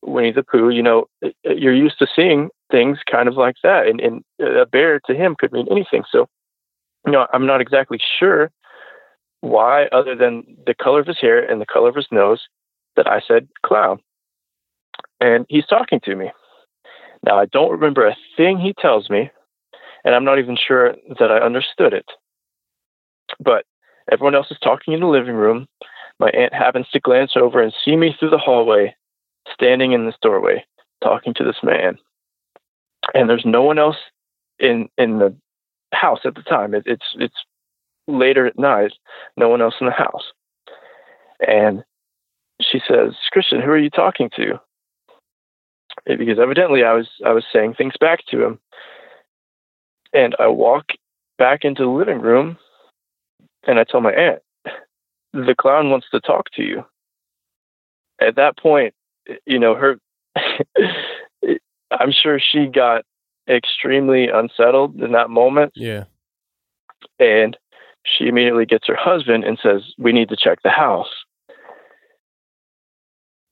Winnie 0.03 0.31
the 0.31 0.43
Pooh. 0.43 0.69
You 0.69 0.83
know, 0.83 1.05
you're 1.43 1.73
used 1.73 1.97
to 1.99 2.07
seeing 2.15 2.49
things 2.71 2.99
kind 3.09 3.27
of 3.27 3.35
like 3.35 3.55
that, 3.63 3.87
and, 3.87 3.99
and 3.99 4.23
a 4.39 4.65
bear 4.65 4.99
to 5.07 5.15
him 5.15 5.35
could 5.37 5.51
mean 5.51 5.67
anything. 5.69 6.03
So, 6.11 6.27
you 7.05 7.11
know, 7.11 7.27
I'm 7.33 7.47
not 7.47 7.61
exactly 7.61 7.99
sure 8.19 8.51
why, 9.45 9.85
other 9.91 10.15
than 10.15 10.43
the 10.65 10.73
color 10.73 10.99
of 10.99 11.07
his 11.07 11.19
hair 11.19 11.39
and 11.39 11.61
the 11.61 11.65
color 11.65 11.89
of 11.89 11.95
his 11.95 12.07
nose, 12.11 12.47
that 12.95 13.07
I 13.07 13.21
said 13.25 13.47
clown. 13.63 13.99
And 15.21 15.45
he's 15.49 15.67
talking 15.67 15.99
to 16.05 16.15
me. 16.15 16.31
Now, 17.23 17.37
I 17.37 17.45
don't 17.45 17.71
remember 17.71 18.07
a 18.07 18.17
thing 18.35 18.59
he 18.59 18.73
tells 18.73 19.09
me, 19.09 19.29
and 20.03 20.15
I'm 20.15 20.25
not 20.25 20.39
even 20.39 20.57
sure 20.57 20.95
that 21.19 21.31
I 21.31 21.37
understood 21.37 21.93
it. 21.93 22.05
But 23.39 23.65
everyone 24.11 24.35
else 24.35 24.49
is 24.49 24.57
talking 24.63 24.93
in 24.93 24.99
the 24.99 25.07
living 25.07 25.35
room. 25.35 25.67
My 26.19 26.29
aunt 26.29 26.53
happens 26.53 26.87
to 26.91 26.99
glance 26.99 27.33
over 27.35 27.61
and 27.61 27.73
see 27.83 27.95
me 27.95 28.15
through 28.17 28.31
the 28.31 28.37
hallway, 28.37 28.95
standing 29.53 29.91
in 29.91 30.05
this 30.05 30.15
doorway, 30.21 30.65
talking 31.03 31.33
to 31.35 31.43
this 31.43 31.61
man. 31.61 31.97
And 33.13 33.29
there's 33.29 33.45
no 33.45 33.61
one 33.61 33.77
else 33.77 33.97
in 34.59 34.89
in 34.97 35.19
the 35.19 35.35
house 35.93 36.21
at 36.25 36.35
the 36.35 36.41
time. 36.41 36.73
It, 36.73 36.83
it's 36.85 37.05
it's 37.15 37.35
later 38.07 38.45
at 38.45 38.59
night. 38.59 38.93
No 39.37 39.49
one 39.49 39.61
else 39.61 39.75
in 39.79 39.87
the 39.87 39.93
house. 39.93 40.31
And 41.45 41.83
she 42.61 42.79
says, 42.87 43.13
"Christian, 43.31 43.61
who 43.61 43.71
are 43.71 43.77
you 43.77 43.89
talking 43.89 44.29
to?" 44.35 44.59
Eh, 46.07 46.15
because 46.15 46.39
evidently 46.39 46.83
I 46.83 46.93
was 46.93 47.09
I 47.25 47.33
was 47.33 47.45
saying 47.51 47.73
things 47.73 47.93
back 47.99 48.25
to 48.27 48.43
him. 48.43 48.59
And 50.13 50.35
I 50.39 50.47
walk 50.47 50.85
back 51.37 51.65
into 51.65 51.83
the 51.83 51.89
living 51.89 52.21
room 52.21 52.57
and 53.67 53.79
I 53.79 53.83
tell 53.83 54.01
my 54.01 54.13
aunt, 54.13 54.41
the 55.33 55.55
clown 55.59 55.89
wants 55.89 56.07
to 56.11 56.19
talk 56.19 56.49
to 56.51 56.63
you. 56.63 56.85
At 58.21 58.35
that 58.35 58.57
point, 58.57 58.93
you 59.45 59.59
know, 59.59 59.75
her, 59.75 59.99
I'm 61.91 62.11
sure 62.11 62.39
she 62.39 62.67
got 62.67 63.03
extremely 63.49 64.27
unsettled 64.27 65.01
in 65.01 65.11
that 65.11 65.29
moment. 65.29 65.73
Yeah. 65.75 66.05
And 67.19 67.57
she 68.05 68.27
immediately 68.27 68.65
gets 68.65 68.87
her 68.87 68.95
husband 68.95 69.43
and 69.43 69.59
says, 69.61 69.81
We 69.97 70.13
need 70.13 70.29
to 70.29 70.37
check 70.37 70.59
the 70.63 70.69
house. 70.69 71.09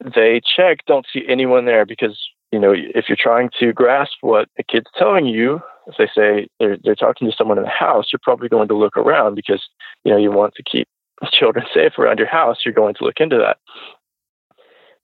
They 0.04 0.42
check, 0.56 0.80
don't 0.86 1.06
see 1.12 1.24
anyone 1.28 1.66
there 1.66 1.86
because 1.86 2.20
you 2.54 2.60
know, 2.60 2.72
if 2.72 3.06
you're 3.10 3.18
trying 3.20 3.50
to 3.60 3.74
grasp 3.74 4.14
what 4.22 4.48
a 4.60 4.64
kid's 4.64 4.86
telling 4.96 5.26
you, 5.26 5.60
if 5.88 5.96
they 5.98 6.06
say 6.06 6.48
they're, 6.60 6.78
they're 6.84 6.94
talking 6.94 7.28
to 7.28 7.36
someone 7.36 7.58
in 7.58 7.64
the 7.64 7.70
house, 7.70 8.10
you're 8.14 8.20
probably 8.22 8.48
going 8.48 8.68
to 8.68 8.78
look 8.78 8.96
around 8.96 9.34
because, 9.34 9.64
you 10.04 10.12
know, 10.12 10.20
you 10.20 10.32
want 10.32 10.54
to 10.54 10.64
keep 10.64 10.88
children 11.32 11.66
safe 11.74 11.98
around 11.98 12.20
your 12.20 12.28
house. 12.28 12.60
You're 12.64 12.76
going 12.76 12.94
to 12.94 13.06
look 13.06 13.20
into 13.20 13.40
that. 13.40 13.58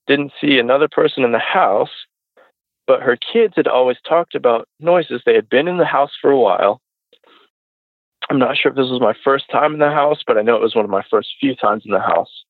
Didn't 0.06 0.30
see 0.40 0.60
another 0.60 0.86
person 0.88 1.24
in 1.24 1.32
the 1.32 1.40
house, 1.40 1.90
but 2.86 3.02
her 3.02 3.16
kids 3.16 3.54
had 3.56 3.66
always 3.66 3.96
talked 4.08 4.36
about 4.36 4.68
noises. 4.78 5.22
They 5.26 5.34
had 5.34 5.48
been 5.48 5.66
in 5.66 5.78
the 5.78 5.84
house 5.84 6.12
for 6.22 6.30
a 6.30 6.38
while. 6.38 6.80
I'm 8.30 8.38
not 8.38 8.56
sure 8.56 8.70
if 8.70 8.76
this 8.76 8.88
was 8.88 9.00
my 9.00 9.14
first 9.24 9.50
time 9.50 9.74
in 9.74 9.80
the 9.80 9.90
house, 9.90 10.22
but 10.24 10.38
I 10.38 10.42
know 10.42 10.54
it 10.54 10.62
was 10.62 10.76
one 10.76 10.84
of 10.84 10.90
my 10.90 11.02
first 11.10 11.30
few 11.40 11.56
times 11.56 11.82
in 11.84 11.90
the 11.90 12.00
house. 12.00 12.44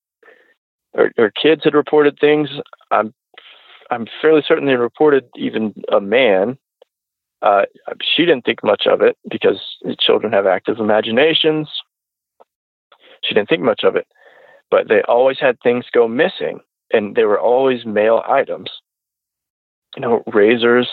Her, 0.94 1.10
her 1.16 1.30
kids 1.30 1.64
had 1.64 1.74
reported 1.74 2.18
things. 2.20 2.50
I'm 2.90 3.14
I'm 3.90 4.06
fairly 4.20 4.42
certain 4.46 4.66
they 4.66 4.74
reported 4.74 5.24
even 5.36 5.74
a 5.90 6.00
man. 6.00 6.58
Uh, 7.42 7.62
she 8.02 8.24
didn't 8.24 8.44
think 8.44 8.62
much 8.62 8.86
of 8.86 9.00
it 9.00 9.16
because 9.28 9.58
children 9.98 10.32
have 10.32 10.46
active 10.46 10.78
imaginations. 10.78 11.68
She 13.24 13.34
didn't 13.34 13.48
think 13.48 13.62
much 13.62 13.82
of 13.82 13.96
it, 13.96 14.06
but 14.70 14.88
they 14.88 15.00
always 15.02 15.38
had 15.40 15.58
things 15.60 15.86
go 15.92 16.06
missing, 16.06 16.60
and 16.92 17.16
they 17.16 17.24
were 17.24 17.40
always 17.40 17.86
male 17.86 18.22
items. 18.28 18.70
You 19.96 20.02
know, 20.02 20.22
razors. 20.32 20.88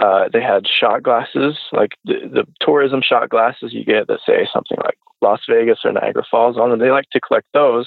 Uh, 0.00 0.30
they 0.32 0.40
had 0.40 0.66
shot 0.66 1.02
glasses, 1.02 1.58
like 1.72 1.90
the, 2.06 2.14
the 2.32 2.46
tourism 2.62 3.02
shot 3.02 3.28
glasses 3.28 3.74
you 3.74 3.84
get 3.84 4.08
that 4.08 4.18
say 4.26 4.48
something 4.50 4.78
like 4.82 4.96
Las 5.20 5.40
Vegas 5.46 5.80
or 5.84 5.92
Niagara 5.92 6.24
Falls 6.30 6.56
on 6.56 6.70
them. 6.70 6.78
They 6.78 6.90
like 6.90 7.10
to 7.10 7.20
collect 7.20 7.46
those 7.52 7.86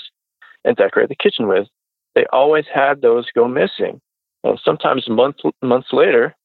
and 0.64 0.78
decorate 0.78 1.10
the 1.10 1.16
kitchen 1.16 1.48
with. 1.48 1.68
They 2.14 2.26
always 2.32 2.66
had 2.72 3.02
those 3.02 3.26
go 3.34 3.48
missing. 3.48 4.00
And 4.44 4.60
sometimes 4.64 5.10
months 5.10 5.42
months 5.64 5.88
later, 5.92 6.36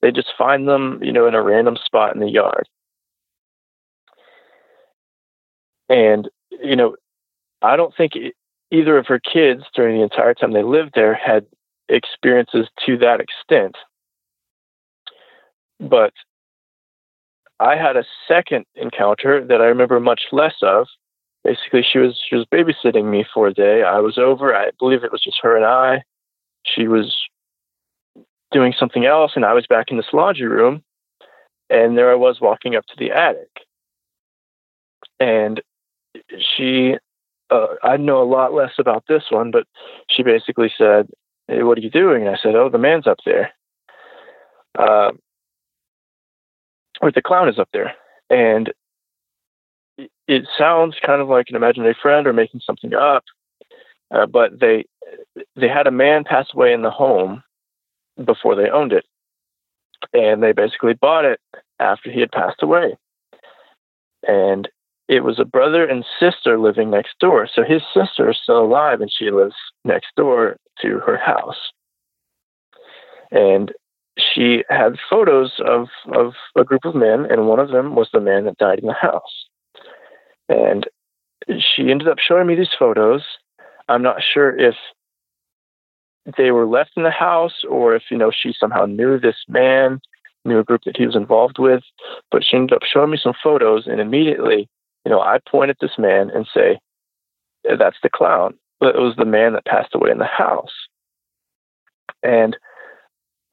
they 0.00 0.12
just 0.12 0.28
find 0.38 0.68
them, 0.68 1.00
you 1.02 1.12
know, 1.12 1.26
in 1.26 1.34
a 1.34 1.42
random 1.42 1.76
spot 1.84 2.14
in 2.14 2.20
the 2.20 2.30
yard. 2.30 2.68
And 5.88 6.28
you 6.50 6.76
know, 6.76 6.94
I 7.62 7.74
don't 7.74 7.94
think 7.96 8.12
either 8.70 8.96
of 8.96 9.06
her 9.08 9.18
kids 9.18 9.64
during 9.74 9.96
the 9.96 10.04
entire 10.04 10.34
time 10.34 10.52
they 10.52 10.62
lived 10.62 10.92
there 10.94 11.14
had 11.14 11.46
experiences 11.88 12.68
to 12.84 12.96
that 12.98 13.20
extent. 13.20 13.74
But 15.80 16.12
I 17.60 17.76
had 17.76 17.96
a 17.96 18.04
second 18.28 18.66
encounter 18.74 19.44
that 19.46 19.60
I 19.60 19.66
remember 19.66 19.98
much 20.00 20.22
less 20.32 20.54
of. 20.62 20.86
Basically, 21.44 21.82
she 21.90 21.98
was 21.98 22.20
she 22.28 22.34
was 22.36 22.46
babysitting 22.52 23.04
me 23.04 23.24
for 23.32 23.46
a 23.46 23.54
day. 23.54 23.82
I 23.82 24.00
was 24.00 24.18
over. 24.18 24.54
I 24.54 24.70
believe 24.78 25.04
it 25.04 25.12
was 25.12 25.22
just 25.22 25.38
her 25.42 25.56
and 25.56 25.64
I. 25.64 26.02
She 26.64 26.88
was 26.88 27.14
doing 28.50 28.74
something 28.78 29.04
else, 29.06 29.32
and 29.36 29.44
I 29.44 29.52
was 29.54 29.66
back 29.66 29.90
in 29.90 29.96
this 29.96 30.12
laundry 30.12 30.48
room, 30.48 30.82
and 31.70 31.96
there 31.96 32.10
I 32.10 32.16
was 32.16 32.40
walking 32.40 32.74
up 32.74 32.84
to 32.86 32.94
the 32.98 33.12
attic, 33.12 33.50
and 35.20 35.62
she, 36.56 36.96
uh, 37.50 37.66
I 37.82 37.96
know 37.96 38.22
a 38.22 38.24
lot 38.24 38.52
less 38.52 38.72
about 38.78 39.04
this 39.08 39.24
one, 39.30 39.50
but 39.50 39.66
she 40.10 40.22
basically 40.22 40.72
said, 40.76 41.08
"Hey, 41.48 41.62
what 41.62 41.78
are 41.78 41.82
you 41.82 41.90
doing?" 41.90 42.26
And 42.26 42.34
I 42.34 42.38
said, 42.42 42.54
"Oh, 42.54 42.68
the 42.68 42.78
man's 42.78 43.06
up 43.06 43.18
there." 43.24 43.52
Uh, 44.78 45.12
or 47.00 47.10
the 47.12 47.22
clown 47.22 47.48
is 47.48 47.58
up 47.58 47.68
there, 47.72 47.94
and 48.30 48.72
it 50.28 50.46
sounds 50.58 50.96
kind 51.04 51.20
of 51.20 51.28
like 51.28 51.46
an 51.48 51.56
imaginary 51.56 51.96
friend 52.00 52.26
or 52.26 52.32
making 52.32 52.60
something 52.64 52.94
up, 52.94 53.24
uh, 54.14 54.26
but 54.26 54.60
they 54.60 54.84
they 55.54 55.68
had 55.68 55.86
a 55.86 55.92
man 55.92 56.24
pass 56.24 56.46
away 56.54 56.72
in 56.72 56.82
the 56.82 56.90
home 56.90 57.42
before 58.24 58.54
they 58.54 58.70
owned 58.70 58.92
it. 58.92 59.04
And 60.12 60.42
they 60.42 60.52
basically 60.52 60.94
bought 60.94 61.24
it 61.24 61.40
after 61.78 62.10
he 62.10 62.20
had 62.20 62.32
passed 62.32 62.62
away. 62.62 62.96
And 64.26 64.68
it 65.08 65.22
was 65.22 65.38
a 65.38 65.44
brother 65.44 65.86
and 65.86 66.04
sister 66.18 66.58
living 66.58 66.90
next 66.90 67.18
door. 67.20 67.48
So 67.52 67.62
his 67.62 67.82
sister 67.94 68.30
is 68.30 68.38
still 68.42 68.64
alive 68.64 69.00
and 69.00 69.12
she 69.12 69.30
lives 69.30 69.54
next 69.84 70.08
door 70.16 70.56
to 70.82 70.98
her 70.98 71.16
house. 71.16 71.70
And 73.30 73.72
she 74.18 74.64
had 74.68 74.96
photos 75.10 75.52
of, 75.64 75.88
of 76.14 76.32
a 76.56 76.64
group 76.64 76.84
of 76.84 76.94
men, 76.94 77.26
and 77.30 77.46
one 77.46 77.60
of 77.60 77.70
them 77.70 77.94
was 77.94 78.08
the 78.12 78.20
man 78.20 78.44
that 78.44 78.58
died 78.58 78.78
in 78.78 78.86
the 78.86 78.92
house. 78.92 79.46
And 80.48 80.86
she 81.48 81.90
ended 81.90 82.08
up 82.08 82.18
showing 82.18 82.46
me 82.46 82.54
these 82.54 82.74
photos. 82.78 83.22
I'm 83.88 84.02
not 84.02 84.22
sure 84.22 84.58
if 84.58 84.74
they 86.36 86.50
were 86.50 86.66
left 86.66 86.92
in 86.96 87.02
the 87.02 87.10
house 87.10 87.62
or 87.68 87.94
if, 87.94 88.04
you 88.10 88.16
know, 88.16 88.30
she 88.30 88.54
somehow 88.58 88.86
knew 88.86 89.18
this 89.18 89.36
man, 89.48 90.00
knew 90.44 90.58
a 90.58 90.64
group 90.64 90.82
that 90.86 90.96
he 90.96 91.06
was 91.06 91.14
involved 91.14 91.58
with. 91.58 91.82
But 92.30 92.42
she 92.44 92.56
ended 92.56 92.74
up 92.74 92.82
showing 92.82 93.10
me 93.10 93.18
some 93.22 93.34
photos 93.42 93.86
and 93.86 94.00
immediately, 94.00 94.68
you 95.04 95.10
know, 95.10 95.20
I 95.20 95.38
point 95.48 95.70
at 95.70 95.78
this 95.80 95.98
man 95.98 96.30
and 96.30 96.46
say, 96.52 96.78
that's 97.64 97.98
the 98.02 98.10
clown. 98.10 98.54
But 98.80 98.96
it 98.96 99.00
was 99.00 99.14
the 99.16 99.24
man 99.24 99.52
that 99.52 99.66
passed 99.66 99.94
away 99.94 100.10
in 100.10 100.18
the 100.18 100.24
house. 100.24 100.72
And 102.22 102.56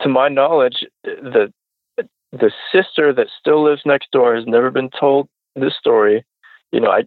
to 0.01 0.09
my 0.09 0.29
knowledge, 0.29 0.85
the 1.03 1.51
the 2.31 2.51
sister 2.71 3.13
that 3.13 3.27
still 3.39 3.63
lives 3.63 3.83
next 3.85 4.11
door 4.11 4.35
has 4.35 4.45
never 4.47 4.71
been 4.71 4.89
told 4.89 5.29
this 5.55 5.75
story. 5.77 6.25
You 6.71 6.79
know, 6.79 6.91
I 6.91 7.03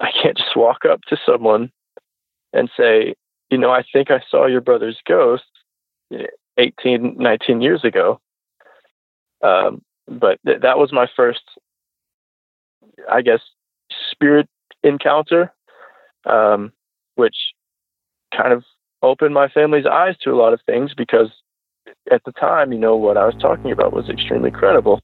I 0.00 0.10
can't 0.22 0.36
just 0.36 0.56
walk 0.56 0.84
up 0.84 1.00
to 1.08 1.16
someone 1.26 1.70
and 2.52 2.70
say, 2.76 3.14
you 3.50 3.58
know, 3.58 3.70
I 3.70 3.82
think 3.92 4.10
I 4.10 4.20
saw 4.30 4.46
your 4.46 4.60
brother's 4.60 4.98
ghost 5.06 5.44
18, 6.58 7.16
19 7.18 7.60
years 7.60 7.84
ago. 7.84 8.20
Um, 9.42 9.82
but 10.08 10.38
th- 10.46 10.60
that 10.62 10.78
was 10.78 10.92
my 10.92 11.06
first, 11.16 11.42
I 13.10 13.22
guess, 13.22 13.40
spirit 14.10 14.48
encounter, 14.82 15.52
um, 16.26 16.72
which 17.14 17.36
kind 18.36 18.52
of 18.52 18.64
opened 19.02 19.34
my 19.34 19.48
family's 19.48 19.86
eyes 19.86 20.16
to 20.18 20.30
a 20.30 20.36
lot 20.36 20.52
of 20.52 20.60
things 20.66 20.92
because 20.96 21.28
at 22.10 22.22
the 22.24 22.32
time, 22.32 22.72
you 22.72 22.78
know, 22.78 22.96
what 22.96 23.16
I 23.16 23.26
was 23.26 23.34
talking 23.40 23.70
about 23.70 23.92
was 23.92 24.08
extremely 24.08 24.50
credible. 24.50 25.00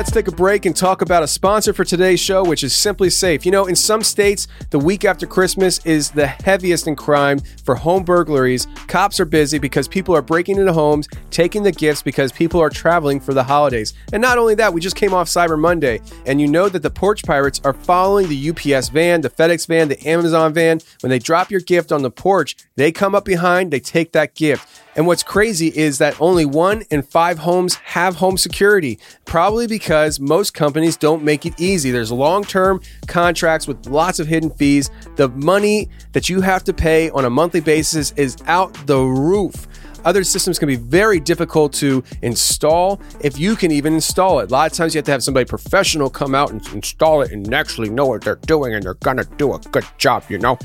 Let's 0.00 0.10
take 0.10 0.28
a 0.28 0.32
break 0.32 0.64
and 0.64 0.74
talk 0.74 1.02
about 1.02 1.22
a 1.22 1.28
sponsor 1.28 1.74
for 1.74 1.84
today's 1.84 2.20
show, 2.20 2.42
which 2.42 2.64
is 2.64 2.72
SimpliSafe. 2.72 3.44
You 3.44 3.50
know, 3.50 3.66
in 3.66 3.76
some 3.76 4.02
states, 4.02 4.48
the 4.70 4.78
week 4.78 5.04
after 5.04 5.26
Christmas 5.26 5.78
is 5.84 6.10
the 6.10 6.26
heaviest 6.26 6.86
in 6.86 6.96
crime 6.96 7.38
for 7.66 7.74
home 7.74 8.02
burglaries. 8.02 8.66
Cops 8.86 9.20
are 9.20 9.26
busy 9.26 9.58
because 9.58 9.88
people 9.88 10.16
are 10.16 10.22
breaking 10.22 10.56
into 10.56 10.72
homes, 10.72 11.06
taking 11.30 11.64
the 11.64 11.70
gifts 11.70 12.00
because 12.00 12.32
people 12.32 12.62
are 12.62 12.70
traveling 12.70 13.20
for 13.20 13.34
the 13.34 13.42
holidays. 13.42 13.92
And 14.10 14.22
not 14.22 14.38
only 14.38 14.54
that, 14.54 14.72
we 14.72 14.80
just 14.80 14.96
came 14.96 15.12
off 15.12 15.28
Cyber 15.28 15.60
Monday, 15.60 16.00
and 16.24 16.40
you 16.40 16.48
know 16.48 16.70
that 16.70 16.80
the 16.80 16.88
porch 16.88 17.22
pirates 17.22 17.60
are 17.62 17.74
following 17.74 18.26
the 18.30 18.48
UPS 18.48 18.88
van, 18.88 19.20
the 19.20 19.28
FedEx 19.28 19.66
van, 19.66 19.88
the 19.88 20.08
Amazon 20.08 20.54
van. 20.54 20.80
When 21.02 21.10
they 21.10 21.18
drop 21.18 21.50
your 21.50 21.60
gift 21.60 21.92
on 21.92 22.00
the 22.00 22.10
porch, 22.10 22.56
they 22.74 22.90
come 22.90 23.14
up 23.14 23.26
behind, 23.26 23.70
they 23.70 23.80
take 23.80 24.12
that 24.12 24.34
gift. 24.34 24.66
And 24.96 25.06
what's 25.06 25.22
crazy 25.22 25.68
is 25.68 25.98
that 25.98 26.20
only 26.20 26.44
one 26.44 26.82
in 26.90 27.02
five 27.02 27.38
homes 27.38 27.76
have 27.76 28.16
home 28.16 28.36
security, 28.36 28.98
probably 29.24 29.66
because 29.66 29.89
most 30.20 30.54
companies 30.54 30.96
don't 30.96 31.24
make 31.24 31.46
it 31.46 31.58
easy. 31.58 31.90
There's 31.90 32.12
long 32.12 32.44
term 32.44 32.80
contracts 33.08 33.66
with 33.66 33.86
lots 33.86 34.20
of 34.20 34.28
hidden 34.28 34.50
fees. 34.50 34.88
The 35.16 35.28
money 35.30 35.88
that 36.12 36.28
you 36.28 36.40
have 36.40 36.62
to 36.64 36.72
pay 36.72 37.10
on 37.10 37.24
a 37.24 37.30
monthly 37.30 37.60
basis 37.60 38.12
is 38.12 38.36
out 38.46 38.72
the 38.86 38.98
roof. 38.98 39.66
Other 40.04 40.22
systems 40.22 40.60
can 40.60 40.68
be 40.68 40.76
very 40.76 41.18
difficult 41.18 41.72
to 41.74 42.04
install 42.22 43.00
if 43.20 43.36
you 43.36 43.56
can 43.56 43.72
even 43.72 43.94
install 43.94 44.38
it. 44.38 44.50
A 44.50 44.52
lot 44.52 44.70
of 44.70 44.76
times 44.76 44.94
you 44.94 44.98
have 44.98 45.06
to 45.06 45.10
have 45.10 45.24
somebody 45.24 45.44
professional 45.44 46.08
come 46.08 46.36
out 46.36 46.52
and 46.52 46.64
install 46.68 47.22
it 47.22 47.32
and 47.32 47.52
actually 47.52 47.90
know 47.90 48.06
what 48.06 48.22
they're 48.22 48.36
doing 48.36 48.72
and 48.72 48.84
they're 48.84 48.94
gonna 48.94 49.24
do 49.24 49.52
a 49.52 49.58
good 49.58 49.84
job, 49.98 50.22
you 50.28 50.38
know? 50.38 50.56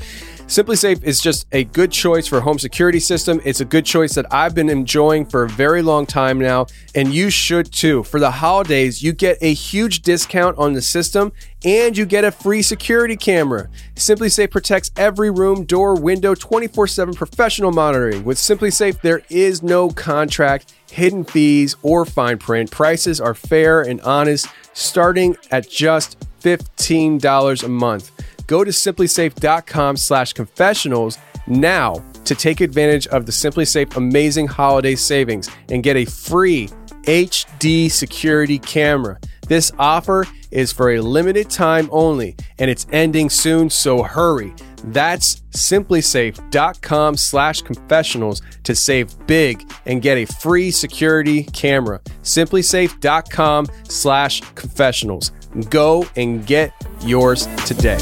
SimpliSafe 0.46 1.02
is 1.02 1.20
just 1.20 1.44
a 1.50 1.64
good 1.64 1.90
choice 1.90 2.28
for 2.28 2.40
home 2.40 2.60
security 2.60 3.00
system. 3.00 3.40
It's 3.44 3.60
a 3.60 3.64
good 3.64 3.84
choice 3.84 4.14
that 4.14 4.32
I've 4.32 4.54
been 4.54 4.68
enjoying 4.68 5.26
for 5.26 5.42
a 5.42 5.48
very 5.48 5.82
long 5.82 6.06
time 6.06 6.38
now, 6.38 6.66
and 6.94 7.12
you 7.12 7.30
should 7.30 7.72
too. 7.72 8.04
For 8.04 8.20
the 8.20 8.30
holidays, 8.30 9.02
you 9.02 9.12
get 9.12 9.38
a 9.40 9.52
huge 9.52 10.02
discount 10.02 10.56
on 10.56 10.72
the 10.72 10.82
system 10.82 11.32
and 11.64 11.98
you 11.98 12.06
get 12.06 12.22
a 12.22 12.30
free 12.30 12.62
security 12.62 13.16
camera. 13.16 13.68
SimpliSafe 13.96 14.52
protects 14.52 14.92
every 14.96 15.32
room, 15.32 15.64
door, 15.64 15.96
window, 15.96 16.32
24/7 16.32 17.14
professional 17.14 17.72
monitoring. 17.72 18.22
With 18.22 18.38
SimpliSafe, 18.38 19.00
there 19.00 19.22
is 19.28 19.64
no 19.64 19.90
contract, 19.90 20.72
hidden 20.92 21.24
fees, 21.24 21.74
or 21.82 22.04
fine 22.04 22.38
print. 22.38 22.70
Prices 22.70 23.20
are 23.20 23.34
fair 23.34 23.80
and 23.80 24.00
honest, 24.02 24.46
starting 24.74 25.36
at 25.50 25.68
just 25.68 26.16
$15 26.40 27.64
a 27.64 27.68
month. 27.68 28.12
Go 28.46 28.62
to 28.62 28.70
simplisafe.com 28.70 29.96
slash 29.96 30.32
confessionals 30.32 31.18
now 31.46 31.94
to 32.24 32.34
take 32.34 32.60
advantage 32.60 33.06
of 33.08 33.26
the 33.26 33.32
SimpliSafe 33.32 33.96
amazing 33.96 34.46
holiday 34.46 34.94
savings 34.94 35.50
and 35.68 35.82
get 35.82 35.96
a 35.96 36.04
free 36.04 36.68
HD 37.02 37.90
security 37.90 38.58
camera. 38.58 39.18
This 39.48 39.70
offer 39.78 40.26
is 40.50 40.72
for 40.72 40.92
a 40.92 41.00
limited 41.00 41.50
time 41.50 41.88
only 41.92 42.36
and 42.58 42.70
it's 42.70 42.86
ending 42.92 43.30
soon, 43.30 43.70
so 43.70 44.02
hurry. 44.02 44.54
That's 44.84 45.36
simplisafe.com 45.52 47.16
slash 47.16 47.62
confessionals 47.62 48.42
to 48.64 48.74
save 48.74 49.14
big 49.26 49.68
and 49.86 50.02
get 50.02 50.18
a 50.18 50.24
free 50.24 50.70
security 50.70 51.44
camera. 51.44 52.00
Simplisafe.com 52.22 53.66
slash 53.84 54.40
confessionals. 54.54 55.30
Go 55.70 56.06
and 56.16 56.46
get 56.46 56.72
yours 57.02 57.46
today. 57.64 57.98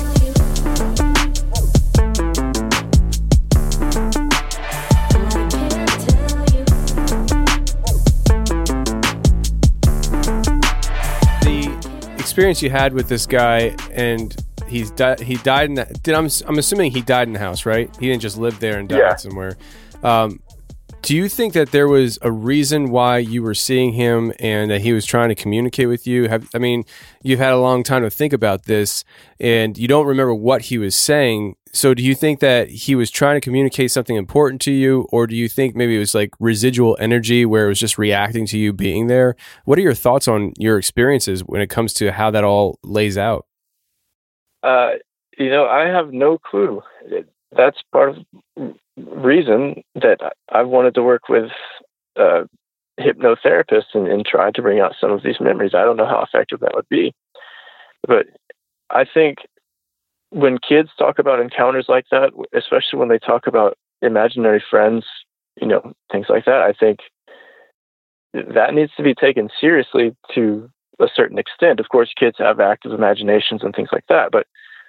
Experience 12.34 12.60
you 12.62 12.68
had 12.70 12.92
with 12.94 13.08
this 13.08 13.26
guy 13.26 13.76
and 13.92 14.34
he's 14.66 14.90
di- 14.90 15.22
he 15.22 15.36
died 15.36 15.68
in 15.68 15.74
that 15.76 16.02
did 16.02 16.16
I'm, 16.16 16.28
I'm 16.48 16.58
assuming 16.58 16.90
he 16.90 17.00
died 17.00 17.28
in 17.28 17.32
the 17.32 17.38
house 17.38 17.64
right? 17.64 17.88
He 18.00 18.08
didn't 18.08 18.22
just 18.22 18.36
live 18.36 18.58
there 18.58 18.76
and 18.80 18.88
died 18.88 18.98
Yeah. 18.98 19.14
somewhere. 19.14 19.56
Um, 20.02 20.40
do 21.02 21.14
you 21.14 21.28
think 21.28 21.52
that 21.52 21.70
there 21.70 21.86
was 21.86 22.18
a 22.22 22.32
reason 22.32 22.90
why 22.90 23.18
you 23.18 23.40
were 23.44 23.54
seeing 23.54 23.92
him 23.92 24.32
and 24.40 24.68
that 24.72 24.80
he 24.80 24.92
was 24.92 25.04
trying 25.06 25.28
to 25.28 25.36
communicate 25.36 25.86
with 25.86 26.08
you? 26.08 26.28
Have 26.28 26.48
i 26.56 26.58
mean 26.58 26.82
you've 27.22 27.38
had 27.38 27.52
a 27.52 27.58
long 27.58 27.84
time 27.84 28.02
to 28.02 28.10
think 28.10 28.32
about 28.32 28.64
this 28.64 29.04
and 29.38 29.78
you 29.78 29.86
don't 29.86 30.06
remember 30.06 30.34
what 30.34 30.62
he 30.62 30.76
was 30.76 30.96
saying 30.96 31.54
so 31.74 31.92
do 31.92 32.02
you 32.02 32.14
think 32.14 32.40
that 32.40 32.70
he 32.70 32.94
was 32.94 33.10
trying 33.10 33.36
to 33.36 33.40
communicate 33.40 33.90
something 33.90 34.16
important 34.16 34.60
to 34.62 34.72
you 34.72 35.06
or 35.10 35.26
do 35.26 35.36
you 35.36 35.48
think 35.48 35.76
maybe 35.76 35.96
it 35.96 35.98
was 35.98 36.14
like 36.14 36.30
residual 36.40 36.96
energy 37.00 37.44
where 37.44 37.66
it 37.66 37.68
was 37.68 37.80
just 37.80 37.98
reacting 37.98 38.46
to 38.46 38.56
you 38.56 38.72
being 38.72 39.08
there 39.08 39.36
what 39.64 39.78
are 39.78 39.82
your 39.82 39.94
thoughts 39.94 40.26
on 40.28 40.52
your 40.58 40.78
experiences 40.78 41.42
when 41.44 41.60
it 41.60 41.68
comes 41.68 41.92
to 41.92 42.12
how 42.12 42.30
that 42.30 42.44
all 42.44 42.78
lays 42.82 43.18
out 43.18 43.44
Uh, 44.62 44.92
you 45.38 45.50
know, 45.50 45.66
I 45.66 45.86
have 45.86 46.12
no 46.12 46.38
clue. 46.38 46.82
That's 47.56 47.78
part 47.92 48.10
of 48.10 48.16
reason 48.96 49.82
that 49.94 50.18
I've 50.50 50.68
wanted 50.68 50.94
to 50.94 51.02
work 51.02 51.28
with 51.28 51.50
uh, 52.16 52.44
hypnotherapists 52.98 53.94
and, 53.94 54.08
and 54.08 54.24
try 54.24 54.50
to 54.50 54.62
bring 54.62 54.80
out 54.80 54.94
some 55.00 55.10
of 55.10 55.22
these 55.22 55.40
memories. 55.40 55.74
I 55.74 55.84
don't 55.84 55.96
know 55.96 56.06
how 56.06 56.22
effective 56.22 56.60
that 56.60 56.74
would 56.74 56.88
be, 56.88 57.12
but 58.06 58.26
I 58.90 59.04
think 59.04 59.38
when 60.34 60.58
kids 60.58 60.90
talk 60.98 61.20
about 61.20 61.38
encounters 61.38 61.86
like 61.88 62.06
that, 62.10 62.32
especially 62.52 62.98
when 62.98 63.08
they 63.08 63.20
talk 63.20 63.46
about 63.46 63.78
imaginary 64.02 64.62
friends, 64.68 65.04
you 65.60 65.68
know, 65.68 65.92
things 66.10 66.26
like 66.28 66.44
that, 66.44 66.60
I 66.60 66.72
think 66.72 66.98
that 68.32 68.74
needs 68.74 68.90
to 68.96 69.04
be 69.04 69.14
taken 69.14 69.48
seriously 69.60 70.16
to 70.34 70.68
a 70.98 71.06
certain 71.14 71.38
extent. 71.38 71.78
Of 71.78 71.88
course, 71.88 72.12
kids 72.18 72.36
have 72.38 72.58
active 72.58 72.92
imaginations 72.92 73.62
and 73.62 73.72
things 73.72 73.90
like 73.92 74.06
that, 74.08 74.32
but 74.32 74.48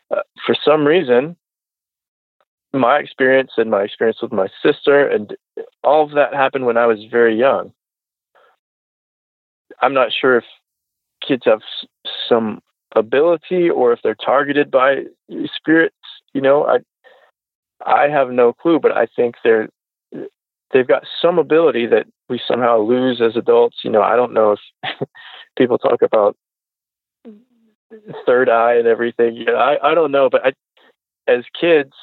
uh, 0.09 0.21
for 0.45 0.55
some 0.65 0.83
reason, 0.83 1.35
my 2.73 2.97
experience 2.97 3.51
and 3.57 3.69
my 3.69 3.83
experience 3.83 4.17
with 4.23 4.33
my 4.33 4.47
sister 4.63 5.07
and 5.07 5.35
all 5.83 6.03
of 6.03 6.11
that 6.11 6.33
happened 6.33 6.65
when 6.65 6.77
I 6.77 6.87
was 6.87 6.99
very 7.09 7.37
young. 7.37 7.71
I'm 9.79 9.93
not 9.93 10.09
sure 10.11 10.37
if 10.37 10.43
kids 11.25 11.43
have 11.45 11.61
some 12.27 12.61
ability 12.95 13.69
or 13.69 13.93
if 13.93 13.99
they're 14.03 14.15
targeted 14.15 14.71
by 14.71 15.03
spirits. 15.55 15.95
You 16.33 16.41
know, 16.41 16.65
I 16.65 16.77
I 17.85 18.07
have 18.09 18.29
no 18.29 18.53
clue, 18.53 18.79
but 18.79 18.91
I 18.91 19.07
think 19.15 19.35
they're 19.43 19.69
they've 20.71 20.87
got 20.87 21.03
some 21.21 21.37
ability 21.39 21.87
that 21.87 22.07
we 22.29 22.39
somehow 22.47 22.79
lose 22.79 23.21
as 23.21 23.35
adults. 23.35 23.77
You 23.83 23.91
know, 23.91 24.01
I 24.01 24.15
don't 24.15 24.33
know 24.33 24.53
if 24.83 25.07
people 25.57 25.77
talk 25.77 26.01
about 26.01 26.35
third 28.25 28.49
eye 28.49 28.75
and 28.75 28.87
everything. 28.87 29.35
You 29.35 29.45
know, 29.45 29.55
I, 29.55 29.91
I 29.91 29.93
don't 29.93 30.11
know, 30.11 30.29
but 30.29 30.45
I, 30.45 30.53
as 31.27 31.43
kids, 31.59 31.93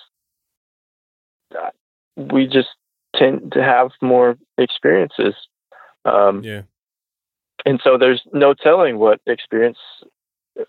we 2.17 2.47
just 2.47 2.69
tend 3.17 3.53
to 3.53 3.63
have 3.63 3.91
more 4.01 4.37
experiences. 4.59 5.35
Um, 6.05 6.43
yeah 6.43 6.63
and 7.65 7.81
so 7.83 7.97
there's 7.99 8.23
no 8.33 8.55
telling 8.55 8.99
what 8.99 9.21
experience, 9.27 9.79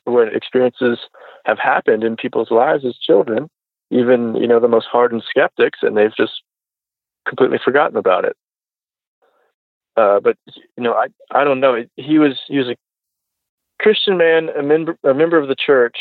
what 0.05 0.33
experiences 0.35 0.99
have 1.45 1.59
happened 1.59 2.03
in 2.03 2.15
people's 2.15 2.51
lives 2.51 2.85
as 2.85 2.95
children, 2.97 3.49
even, 3.91 4.35
you 4.35 4.47
know, 4.47 4.59
the 4.59 4.67
most 4.67 4.87
hardened 4.91 5.23
skeptics, 5.29 5.79
and 5.81 5.97
they've 5.97 6.15
just 6.15 6.41
completely 7.27 7.59
forgotten 7.63 7.97
about 7.97 8.25
it. 8.25 8.35
Uh, 9.95 10.19
but 10.19 10.37
you 10.47 10.83
know, 10.83 10.93
I 10.93 11.07
I 11.31 11.43
don't 11.43 11.59
know. 11.59 11.83
He 11.95 12.17
was 12.17 12.39
he 12.47 12.57
was 12.57 12.67
a 12.67 12.75
Christian 13.79 14.17
man, 14.17 14.49
a 14.49 14.63
member 14.63 14.97
a 15.03 15.13
member 15.13 15.37
of 15.37 15.47
the 15.47 15.55
church, 15.55 15.97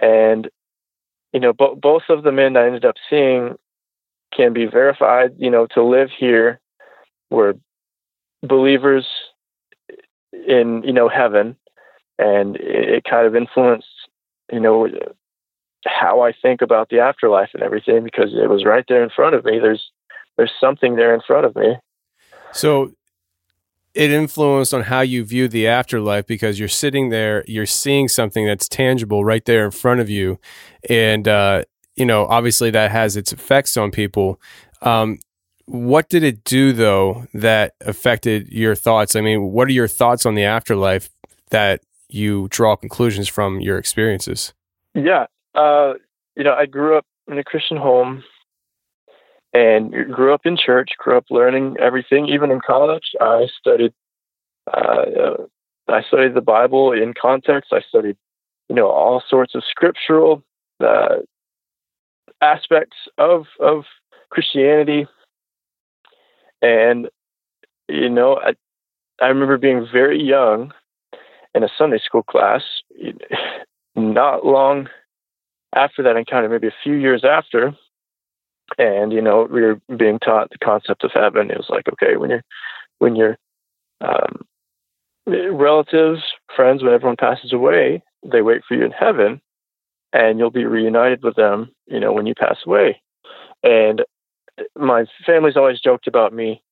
and 0.00 0.48
you 1.32 1.40
know, 1.40 1.52
bo- 1.52 1.76
both 1.76 2.02
of 2.08 2.24
the 2.24 2.32
men 2.32 2.56
I 2.56 2.66
ended 2.66 2.84
up 2.84 2.96
seeing 3.08 3.54
can 4.34 4.52
be 4.52 4.66
verified. 4.66 5.34
You 5.38 5.50
know, 5.50 5.66
to 5.74 5.84
live 5.84 6.10
here 6.18 6.60
were 7.30 7.54
believers 8.42 9.06
in 10.32 10.82
you 10.84 10.92
know 10.92 11.08
heaven, 11.08 11.56
and 12.20 12.56
it, 12.56 13.04
kind 13.08 13.26
of 13.26 13.34
influenced 13.34 13.86
you 14.52 14.60
know 14.60 14.88
how 15.86 16.20
I 16.20 16.32
think 16.32 16.60
about 16.60 16.88
the 16.90 17.00
afterlife 17.00 17.50
and 17.54 17.62
everything 17.62 18.04
because 18.04 18.34
it 18.34 18.48
was 18.48 18.64
right 18.64 18.84
there 18.88 19.02
in 19.02 19.10
front 19.10 19.34
of 19.34 19.44
me. 19.44 19.58
There's 19.58 19.90
there's 20.36 20.52
something 20.60 20.96
there 20.96 21.14
in 21.14 21.20
front 21.26 21.46
of 21.46 21.56
me. 21.56 21.76
So 22.52 22.92
it 23.94 24.10
influenced 24.10 24.72
on 24.72 24.82
how 24.82 25.00
you 25.00 25.24
view 25.24 25.48
the 25.48 25.66
afterlife 25.66 26.26
because 26.26 26.58
you're 26.58 26.68
sitting 26.68 27.08
there, 27.08 27.44
you're 27.46 27.66
seeing 27.66 28.08
something 28.08 28.46
that's 28.46 28.68
tangible 28.68 29.24
right 29.24 29.44
there 29.44 29.64
in 29.64 29.70
front 29.70 30.00
of 30.00 30.08
you. 30.08 30.38
And, 30.88 31.26
uh, 31.26 31.64
you 31.96 32.06
know, 32.06 32.26
obviously 32.26 32.70
that 32.70 32.90
has 32.90 33.16
its 33.16 33.32
effects 33.32 33.76
on 33.76 33.90
people. 33.90 34.40
Um, 34.80 35.18
what 35.66 36.08
did 36.08 36.22
it 36.22 36.44
do 36.44 36.72
though 36.72 37.26
that 37.34 37.74
affected 37.80 38.48
your 38.48 38.74
thoughts? 38.74 39.16
I 39.16 39.20
mean, 39.20 39.52
what 39.52 39.68
are 39.68 39.72
your 39.72 39.88
thoughts 39.88 40.24
on 40.24 40.34
the 40.34 40.44
afterlife 40.44 41.10
that 41.50 41.80
you 42.14 42.48
draw 42.48 42.76
conclusions 42.76 43.28
from 43.28 43.60
your 43.60 43.78
experiences? 43.78 44.52
Yeah. 44.94 45.26
Uh, 45.54 45.94
you 46.36 46.44
know, 46.44 46.54
I 46.54 46.66
grew 46.66 46.96
up 46.96 47.06
in 47.30 47.38
a 47.38 47.44
Christian 47.44 47.76
home 47.76 48.22
and 49.52 49.92
grew 50.12 50.32
up 50.32 50.42
in 50.44 50.56
church, 50.56 50.90
grew 50.98 51.16
up 51.16 51.24
learning 51.30 51.76
everything. 51.80 52.28
Even 52.28 52.50
in 52.50 52.60
college, 52.60 53.12
I 53.20 53.46
studied, 53.58 53.92
uh, 54.72 55.34
I 55.88 56.02
studied 56.02 56.34
the 56.34 56.40
Bible 56.40 56.92
in 56.92 57.14
context. 57.20 57.72
I 57.72 57.80
studied, 57.88 58.16
you 58.68 58.76
know, 58.76 58.88
all 58.88 59.22
sorts 59.28 59.54
of 59.54 59.64
scriptural 59.68 60.42
uh, 60.80 61.16
aspects 62.40 62.96
of 63.18 63.46
of 63.58 63.84
Christianity. 64.30 65.06
And 66.62 67.08
you 67.88 68.08
know, 68.08 68.36
I 68.36 68.54
I 69.20 69.28
remember 69.28 69.58
being 69.58 69.86
very 69.92 70.22
young 70.22 70.72
in 71.54 71.64
a 71.64 71.68
Sunday 71.76 71.98
school 71.98 72.22
class. 72.22 72.62
Not 73.96 74.46
long 74.46 74.88
after 75.74 76.02
that 76.02 76.16
encounter, 76.16 76.48
maybe 76.48 76.68
a 76.68 76.82
few 76.82 76.94
years 76.94 77.24
after, 77.24 77.74
and 78.78 79.12
you 79.12 79.20
know, 79.20 79.48
we 79.50 79.62
were 79.62 79.80
being 79.96 80.18
taught 80.18 80.50
the 80.50 80.58
concept 80.58 81.04
of 81.04 81.10
heaven. 81.12 81.50
It 81.50 81.56
was 81.56 81.68
like, 81.68 81.88
okay, 81.92 82.16
when 82.16 82.30
you're 82.30 82.44
when 82.98 83.16
your 83.16 83.36
um, 84.00 84.44
relatives, 85.26 86.22
friends, 86.54 86.82
when 86.82 86.92
everyone 86.92 87.16
passes 87.16 87.52
away, 87.52 88.02
they 88.24 88.42
wait 88.42 88.62
for 88.66 88.74
you 88.74 88.84
in 88.84 88.92
heaven, 88.92 89.40
and 90.12 90.38
you'll 90.38 90.50
be 90.50 90.64
reunited 90.64 91.22
with 91.22 91.36
them. 91.36 91.70
You 91.86 92.00
know, 92.00 92.12
when 92.12 92.26
you 92.26 92.34
pass 92.34 92.58
away. 92.64 93.00
And 93.62 94.02
my 94.76 95.04
family's 95.26 95.56
always 95.56 95.80
joked 95.80 96.06
about 96.06 96.32
me 96.32 96.62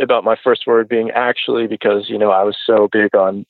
about 0.00 0.24
my 0.24 0.36
first 0.42 0.66
word 0.66 0.88
being 0.88 1.10
actually 1.12 1.66
because 1.66 2.08
you 2.08 2.18
know 2.18 2.30
I 2.30 2.42
was 2.42 2.56
so 2.66 2.88
big 2.90 3.14
on 3.14 3.46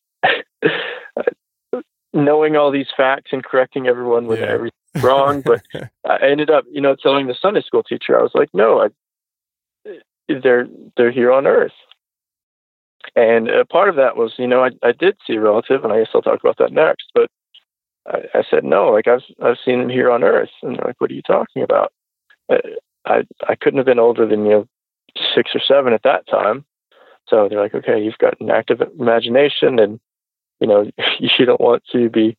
knowing 2.13 2.57
all 2.57 2.71
these 2.71 2.89
facts 2.97 3.31
and 3.33 3.45
correcting 3.45 3.87
everyone 3.87 4.27
when 4.27 4.39
Yeah. 4.39 4.47
everything's 4.47 5.03
wrong. 5.03 5.41
But 5.43 5.63
I 6.07 6.19
ended 6.29 6.51
up, 6.51 6.65
you 6.71 6.81
know, 6.81 6.95
telling 6.95 7.27
the 7.27 7.35
Sunday 7.41 7.63
school 7.63 7.83
teacher, 7.83 8.19
I 8.19 8.23
was 8.23 8.33
like, 8.35 8.51
no, 8.53 8.81
I, 8.81 8.89
they're 10.29 10.67
they're 10.97 11.11
here 11.11 11.33
on 11.33 11.47
Earth. 11.47 11.73
And 13.17 13.49
a 13.49 13.65
part 13.65 13.89
of 13.89 13.97
that 13.97 14.17
was, 14.17 14.33
you 14.39 14.47
know, 14.47 14.65
I, 14.65 14.71
I 14.83 14.93
did 14.93 15.17
see 15.27 15.35
a 15.35 15.41
relative, 15.41 15.83
and 15.85 15.93
I 15.93 15.99
guess 15.99 16.11
I'll 16.15 16.23
talk 16.23 16.41
about 16.41 16.59
that 16.59 16.73
next. 16.73 17.07
But 17.15 17.29
I, 18.07 18.39
I 18.39 18.43
said 18.49 18.65
no, 18.65 18.89
like 18.91 19.09
I've 19.09 19.25
I've 19.43 19.59
seen 19.65 19.81
him 19.81 19.89
here 19.89 20.11
on 20.11 20.23
Earth, 20.23 20.51
and 20.63 20.77
they're 20.77 20.87
like, 20.87 21.01
what 21.01 21.11
are 21.11 21.15
you 21.15 21.23
talking 21.23 21.63
about? 21.63 21.93
Uh, 22.49 22.59
I 23.05 23.25
I 23.49 23.55
couldn't 23.57 23.79
have 23.79 23.87
been 23.87 23.99
older 23.99 24.27
than 24.27 24.45
you 24.45 24.51
know 24.53 24.69
six 25.35 25.51
or 25.55 25.61
seven 25.67 25.93
at 25.93 26.05
that 26.05 26.27
time. 26.29 26.65
So 27.29 27.49
they're 27.49 27.61
like, 27.61 27.75
okay, 27.75 28.03
you've 28.03 28.19
got 28.19 28.41
an 28.41 28.51
active 28.51 28.81
imagination, 28.99 29.79
and 29.79 30.01
you 30.63 30.69
know 30.69 30.91
you 31.19 31.45
don't 31.45 31.61
want 31.61 31.83
to 31.93 32.09
be 32.09 32.37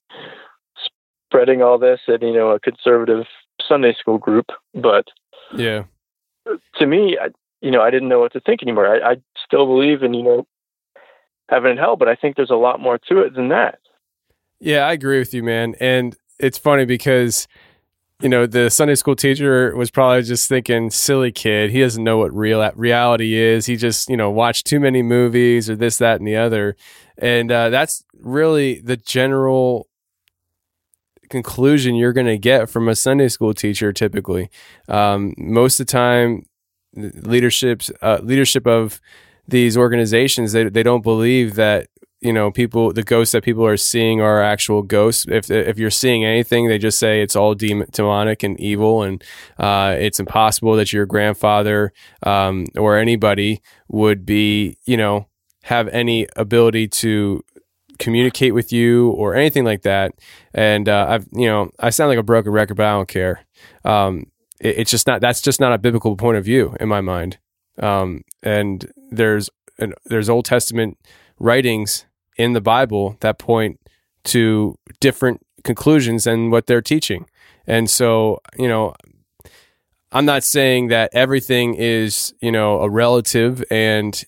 spreading 1.28 1.62
all 1.62 1.78
this 1.78 2.00
in 2.08 2.22
you 2.22 2.34
know 2.34 2.52
a 2.52 2.60
conservative 2.60 3.26
Sunday 3.68 3.94
school 4.00 4.18
group. 4.18 4.48
But 4.74 5.06
Yeah. 5.56 5.84
to 6.80 6.88
me, 6.88 7.18
I, 7.22 7.30
you 7.62 7.72
know, 7.72 7.82
I 7.82 7.92
didn't 7.92 8.10
know 8.10 8.20
what 8.20 8.34
to 8.34 8.40
think 8.40 8.64
anymore. 8.64 8.88
I, 8.88 9.12
I 9.12 9.16
still 9.46 9.66
believe 9.66 10.02
in 10.02 10.14
you 10.14 10.24
know 10.24 10.48
heaven 11.50 11.72
and 11.72 11.80
hell, 11.80 11.98
but 11.98 12.08
I 12.08 12.16
think 12.16 12.36
there's 12.36 12.50
a 12.50 12.56
lot 12.56 12.80
more 12.80 12.98
to 13.10 13.20
it 13.20 13.36
than 13.36 13.50
that. 13.50 13.80
Yeah, 14.60 14.88
I 14.88 14.94
agree 14.94 15.20
with 15.20 15.34
you, 15.34 15.44
man. 15.44 15.76
And 15.80 16.16
it's 16.40 16.58
funny 16.58 16.86
because 16.86 17.48
you 18.22 18.30
know, 18.30 18.46
the 18.46 18.70
Sunday 18.70 18.96
school 18.96 19.16
teacher 19.16 19.76
was 19.76 19.92
probably 19.92 20.24
just 20.24 20.48
thinking, 20.48 20.90
silly 20.92 21.32
kid. 21.32 21.72
He 21.72 21.82
doesn't 21.82 22.04
know 22.04 22.18
what 22.18 22.34
real 22.34 22.70
reality 22.76 23.36
is. 23.36 23.66
He 23.66 23.76
just, 23.76 24.10
you 24.10 24.16
know, 24.16 24.30
watched 24.30 24.66
too 24.66 24.80
many 24.80 25.02
movies 25.02 25.70
or 25.70 25.76
this, 25.76 25.98
that, 25.98 26.20
and 26.20 26.28
the 26.28 26.38
other. 26.38 26.76
And 27.18 27.52
uh, 27.52 27.70
that's 27.70 28.04
really 28.14 28.80
the 28.80 28.98
general 28.98 29.90
conclusion 31.30 31.96
you're 31.96 32.14
going 32.14 32.28
to 32.28 32.38
get 32.38 32.70
from 32.70 32.88
a 32.88 32.96
Sunday 32.96 33.28
school 33.28 33.54
teacher 33.54 33.92
typically. 33.92 34.50
Um, 34.88 35.34
most 35.38 35.80
of 35.80 35.88
the 35.88 35.92
time, 35.92 36.44
leaderships, 36.96 37.92
uh, 38.02 38.20
leadership 38.22 38.68
of 38.68 39.02
these 39.48 39.76
organizations, 39.76 40.54
they, 40.54 40.70
they 40.70 40.84
don't 40.84 41.02
believe 41.02 41.56
that 41.56 41.88
you 42.24 42.34
know 42.34 42.52
people 42.52 42.94
the 42.94 43.04
ghosts 43.04 43.34
that 43.34 43.44
people 43.44 43.66
are 43.66 43.78
seeing 43.78 44.22
are 44.22 44.42
actual 44.42 44.82
ghosts. 44.82 45.26
If 45.28 45.52
if 45.52 45.78
you're 45.78 45.92
seeing 45.92 46.24
anything 46.24 46.68
they 46.68 46.78
just 46.78 46.98
say 46.98 47.22
it's 47.22 47.36
all 47.36 47.54
demon, 47.54 47.88
demonic 47.92 48.44
and 48.44 48.60
evil 48.60 49.04
and 49.04 49.24
uh, 49.60 49.96
it's 50.00 50.20
impossible 50.20 50.76
that 50.78 50.94
your 50.94 51.06
grandfather 51.06 51.92
um, 52.24 52.68
or 52.78 52.98
anybody 52.98 53.62
would 53.88 54.26
be 54.26 54.78
you 54.86 54.98
know 54.98 55.28
have 55.64 55.88
any 55.90 56.28
ability 56.36 56.88
to 56.88 57.44
communicate 58.00 58.54
with 58.54 58.72
you 58.74 59.12
or 59.12 59.36
anything 59.36 59.64
like 59.64 59.84
that. 59.84 60.14
And 60.54 60.88
uh, 60.88 61.06
i've 61.10 61.28
you 61.34 61.48
know 61.48 61.72
i 61.80 61.90
sound 61.90 62.10
like 62.10 62.20
a 62.20 62.24
broken 62.24 62.52
record 62.52 62.76
but 62.76 62.86
i 62.86 62.92
don't 62.92 63.08
care. 63.08 63.46
Um, 63.84 64.28
it, 64.60 64.78
it's 64.80 64.92
just 64.92 65.08
not 65.08 65.22
that's 65.22 65.42
just 65.42 65.60
not 65.60 65.74
a 65.74 65.78
biblical 65.78 66.16
point 66.16 66.38
of 66.38 66.46
view 66.46 66.76
in 66.80 66.88
my 66.88 67.02
mind. 67.02 67.38
Um, 67.80 68.24
and 68.44 68.92
there's 69.12 69.50
an, 69.80 69.94
there's 70.06 70.30
old 70.30 70.46
testament 70.46 70.98
writings 71.40 72.06
in 72.38 72.54
the 72.54 72.62
Bible 72.62 73.18
that 73.20 73.40
point 73.40 73.80
to 74.26 74.78
different 75.00 75.42
conclusions 75.64 76.26
than 76.26 76.50
what 76.50 76.68
they're 76.68 76.82
teaching. 76.82 77.26
And 77.66 77.90
so, 77.90 78.40
you 78.58 78.68
know, 78.68 78.94
I'm 80.12 80.26
not 80.26 80.44
saying 80.44 80.90
that 80.90 81.10
everything 81.14 81.76
is, 81.76 82.34
you 82.40 82.52
know, 82.52 82.82
a 82.82 82.90
relative 82.90 83.64
and 83.72 84.24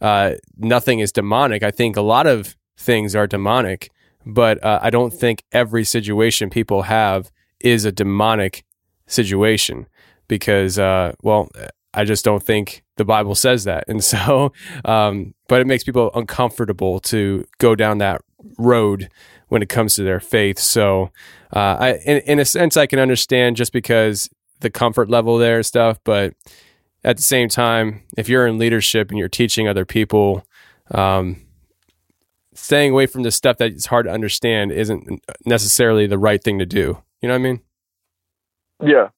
uh, 0.00 0.34
nothing 0.58 0.98
is 0.98 1.12
demonic. 1.12 1.62
I 1.62 1.70
think 1.70 1.96
a 1.96 2.02
lot 2.02 2.26
of 2.26 2.56
things 2.76 3.14
are 3.14 3.26
demonic, 3.26 3.90
but 4.26 4.62
uh, 4.62 4.80
I 4.82 4.90
don't 4.90 5.12
think 5.12 5.44
every 5.52 5.84
situation 5.84 6.50
people 6.50 6.82
have 6.82 7.30
is 7.60 7.84
a 7.84 7.92
demonic 7.92 8.64
situation 9.06 9.86
because, 10.28 10.78
uh, 10.78 11.12
well, 11.22 11.48
I 11.94 12.04
just 12.04 12.24
don't 12.24 12.42
think 12.42 12.84
the 12.96 13.04
Bible 13.04 13.34
says 13.34 13.64
that. 13.64 13.84
And 13.88 14.02
so, 14.12 14.52
um, 14.84 15.34
but 15.48 15.60
it 15.60 15.66
makes 15.66 15.84
people 15.84 16.10
uncomfortable 16.14 17.00
to 17.00 17.44
go 17.58 17.74
down 17.74 17.98
that 17.98 18.22
road 18.58 19.08
when 19.48 19.62
it 19.62 19.68
comes 19.68 19.94
to 19.94 20.02
their 20.02 20.20
faith. 20.20 20.58
So, 20.58 21.10
uh, 21.54 21.76
I, 21.78 21.92
in, 22.06 22.18
in 22.18 22.38
a 22.38 22.44
sense, 22.44 22.76
I 22.76 22.86
can 22.86 22.98
understand 22.98 23.56
just 23.56 23.72
because 23.72 24.30
the 24.60 24.70
comfort 24.70 25.10
level 25.10 25.36
there 25.38 25.56
and 25.56 25.66
stuff. 25.66 25.98
But 26.04 26.34
at 27.04 27.16
the 27.16 27.22
same 27.22 27.48
time, 27.48 28.02
if 28.16 28.28
you're 28.28 28.46
in 28.46 28.58
leadership 28.58 29.10
and 29.10 29.18
you're 29.18 29.28
teaching 29.28 29.68
other 29.68 29.84
people, 29.84 30.46
um, 30.92 31.42
staying 32.54 32.92
away 32.92 33.06
from 33.06 33.22
the 33.22 33.30
stuff 33.30 33.58
that 33.58 33.72
is 33.72 33.86
hard 33.86 34.06
to 34.06 34.12
understand 34.12 34.72
isn't 34.72 35.22
necessarily 35.44 36.06
the 36.06 36.18
right 36.18 36.42
thing 36.42 36.58
to 36.58 36.66
do. 36.66 37.02
You 37.20 37.28
know 37.28 37.34
what 37.34 37.40
I 37.40 37.42
mean? 37.42 37.60
Yeah, 38.84 39.08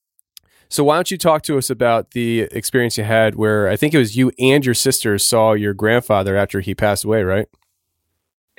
so 0.75 0.83
why 0.83 0.97
don't 0.97 1.09
you 1.09 1.16
talk 1.16 1.43
to 1.43 1.57
us 1.57 1.70
about 1.70 2.11
the 2.11 2.41
experience 2.51 2.99
you 2.99 3.05
had 3.05 3.37
where 3.37 3.68
I 3.68 3.77
think 3.77 3.95
it 3.95 3.99
was 3.99 4.16
you 4.16 4.33
and 4.41 4.66
your 4.66 4.75
sister 4.75 5.16
saw 5.18 5.53
your 5.53 5.72
grandfather 5.72 6.37
after 6.37 6.61
he 6.61 6.75
passed 6.75 7.05
away, 7.05 7.22
right? 7.22 7.47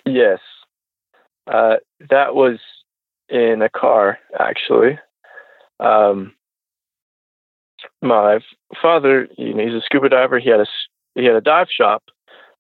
Yes. 0.05 0.39
Uh, 1.45 1.75
that 2.09 2.33
was 2.33 2.59
in 3.27 3.61
a 3.61 3.67
car, 3.67 4.17
actually. 4.39 4.97
Um, 5.81 6.33
my 8.01 8.39
father, 8.81 9.27
you 9.37 9.53
know, 9.53 9.65
he's 9.65 9.73
a 9.73 9.81
scuba 9.83 10.07
diver. 10.07 10.39
He 10.39 10.49
had 10.49 10.61
a 10.61 10.67
he 11.15 11.25
had 11.25 11.35
a 11.35 11.41
dive 11.41 11.67
shop 11.69 12.03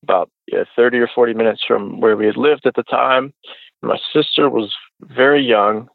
about 0.03 0.29
yeah, 0.51 0.65
30 0.75 0.97
or 0.97 1.09
40 1.15 1.33
minutes 1.33 1.63
from 1.65 2.01
where 2.01 2.17
we 2.17 2.25
had 2.25 2.35
lived 2.35 2.65
at 2.65 2.75
the 2.75 2.83
time. 2.83 3.33
My 3.81 3.97
sister 4.13 4.49
was 4.49 4.73
very 5.01 5.41
young, 5.41 5.87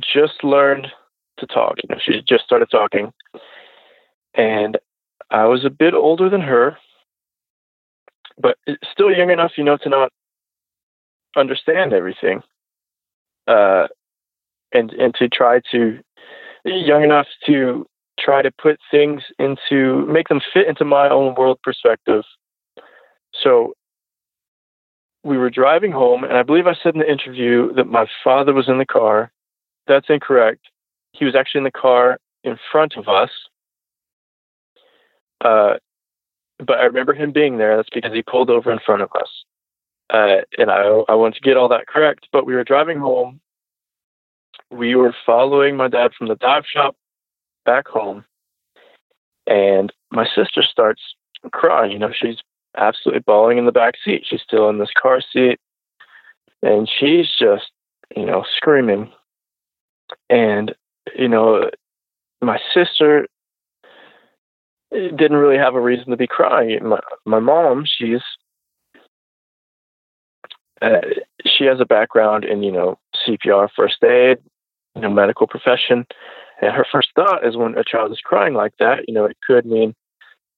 just 0.00 0.44
learned 0.44 0.86
to 1.38 1.46
talk. 1.46 1.76
You 1.82 1.94
know, 1.94 2.00
she 2.02 2.22
just 2.26 2.44
started 2.44 2.68
talking, 2.70 3.12
and 4.34 4.78
I 5.30 5.46
was 5.46 5.64
a 5.64 5.70
bit 5.70 5.94
older 5.94 6.28
than 6.28 6.42
her, 6.42 6.76
but 8.38 8.56
still 8.90 9.10
young 9.10 9.30
enough, 9.30 9.52
you 9.56 9.64
know, 9.64 9.76
to 9.78 9.88
not 9.88 10.12
understand 11.36 11.92
everything, 11.92 12.42
uh, 13.46 13.88
and 14.72 14.92
and 14.92 15.14
to 15.16 15.28
try 15.28 15.60
to 15.72 15.98
young 16.64 17.02
enough 17.02 17.26
to 17.46 17.86
try 18.18 18.42
to 18.42 18.50
put 18.50 18.78
things 18.90 19.22
into 19.38 20.06
make 20.06 20.28
them 20.28 20.40
fit 20.52 20.66
into 20.68 20.84
my 20.84 21.08
own 21.08 21.34
world 21.34 21.58
perspective. 21.62 22.24
So 23.42 23.74
we 25.22 25.36
were 25.36 25.50
driving 25.50 25.92
home, 25.92 26.24
and 26.24 26.34
I 26.34 26.42
believe 26.42 26.66
I 26.66 26.74
said 26.82 26.94
in 26.94 27.00
the 27.00 27.10
interview 27.10 27.72
that 27.74 27.86
my 27.86 28.06
father 28.22 28.52
was 28.52 28.68
in 28.68 28.78
the 28.78 28.86
car. 28.86 29.32
That's 29.88 30.06
incorrect 30.08 30.66
he 31.18 31.24
was 31.24 31.34
actually 31.34 31.60
in 31.60 31.64
the 31.64 31.70
car 31.70 32.18
in 32.44 32.58
front 32.70 32.96
of 32.96 33.08
us. 33.08 33.30
Uh, 35.40 35.74
but 36.58 36.78
I 36.78 36.84
remember 36.84 37.12
him 37.12 37.32
being 37.32 37.58
there. 37.58 37.76
That's 37.76 37.90
because 37.92 38.12
he 38.12 38.22
pulled 38.22 38.50
over 38.50 38.72
in 38.72 38.78
front 38.84 39.02
of 39.02 39.10
us. 39.18 39.28
Uh, 40.08 40.42
and 40.56 40.70
I, 40.70 40.82
I 41.08 41.14
want 41.14 41.34
to 41.34 41.40
get 41.40 41.56
all 41.56 41.68
that 41.68 41.86
correct. 41.86 42.28
But 42.32 42.46
we 42.46 42.54
were 42.54 42.64
driving 42.64 42.98
home. 42.98 43.40
We 44.70 44.94
were 44.94 45.14
following 45.24 45.76
my 45.76 45.88
dad 45.88 46.12
from 46.16 46.28
the 46.28 46.36
dive 46.36 46.64
shop 46.66 46.96
back 47.64 47.86
home. 47.88 48.24
And 49.46 49.92
my 50.10 50.26
sister 50.34 50.62
starts 50.62 51.02
crying. 51.52 51.92
You 51.92 51.98
know, 51.98 52.12
she's 52.12 52.38
absolutely 52.76 53.22
bawling 53.26 53.58
in 53.58 53.66
the 53.66 53.72
back 53.72 53.94
seat. 54.04 54.24
She's 54.28 54.42
still 54.42 54.68
in 54.70 54.78
this 54.78 54.90
car 55.00 55.20
seat. 55.20 55.58
And 56.62 56.88
she's 56.88 57.26
just, 57.38 57.70
you 58.16 58.24
know, 58.24 58.44
screaming. 58.56 59.12
And 60.30 60.74
you 61.14 61.28
know, 61.28 61.70
my 62.40 62.58
sister 62.74 63.26
didn't 64.90 65.36
really 65.36 65.58
have 65.58 65.74
a 65.74 65.80
reason 65.80 66.10
to 66.10 66.16
be 66.16 66.26
crying. 66.26 66.88
My, 66.88 67.00
my 67.24 67.40
mom, 67.40 67.84
she's 67.86 68.20
uh, 70.82 71.00
she 71.44 71.64
has 71.64 71.80
a 71.80 71.86
background 71.86 72.44
in 72.44 72.62
you 72.62 72.72
know 72.72 72.98
CPR, 73.26 73.68
first 73.74 74.02
aid, 74.04 74.38
you 74.94 75.02
know, 75.02 75.10
medical 75.10 75.46
profession, 75.46 76.06
and 76.60 76.72
her 76.72 76.86
first 76.90 77.08
thought 77.14 77.46
is 77.46 77.56
when 77.56 77.76
a 77.76 77.84
child 77.84 78.12
is 78.12 78.20
crying 78.24 78.54
like 78.54 78.72
that, 78.78 79.04
you 79.08 79.14
know, 79.14 79.24
it 79.24 79.36
could 79.46 79.66
mean 79.66 79.94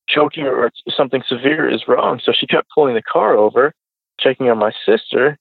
choking 0.09 0.45
or 0.45 0.71
something 0.89 1.23
severe 1.29 1.69
is 1.69 1.87
wrong. 1.87 2.21
So 2.23 2.33
she 2.33 2.47
kept 2.47 2.71
pulling 2.75 2.95
the 2.95 3.03
car 3.03 3.37
over, 3.37 3.73
checking 4.19 4.49
on 4.49 4.59
my 4.59 4.73
sister, 4.87 5.37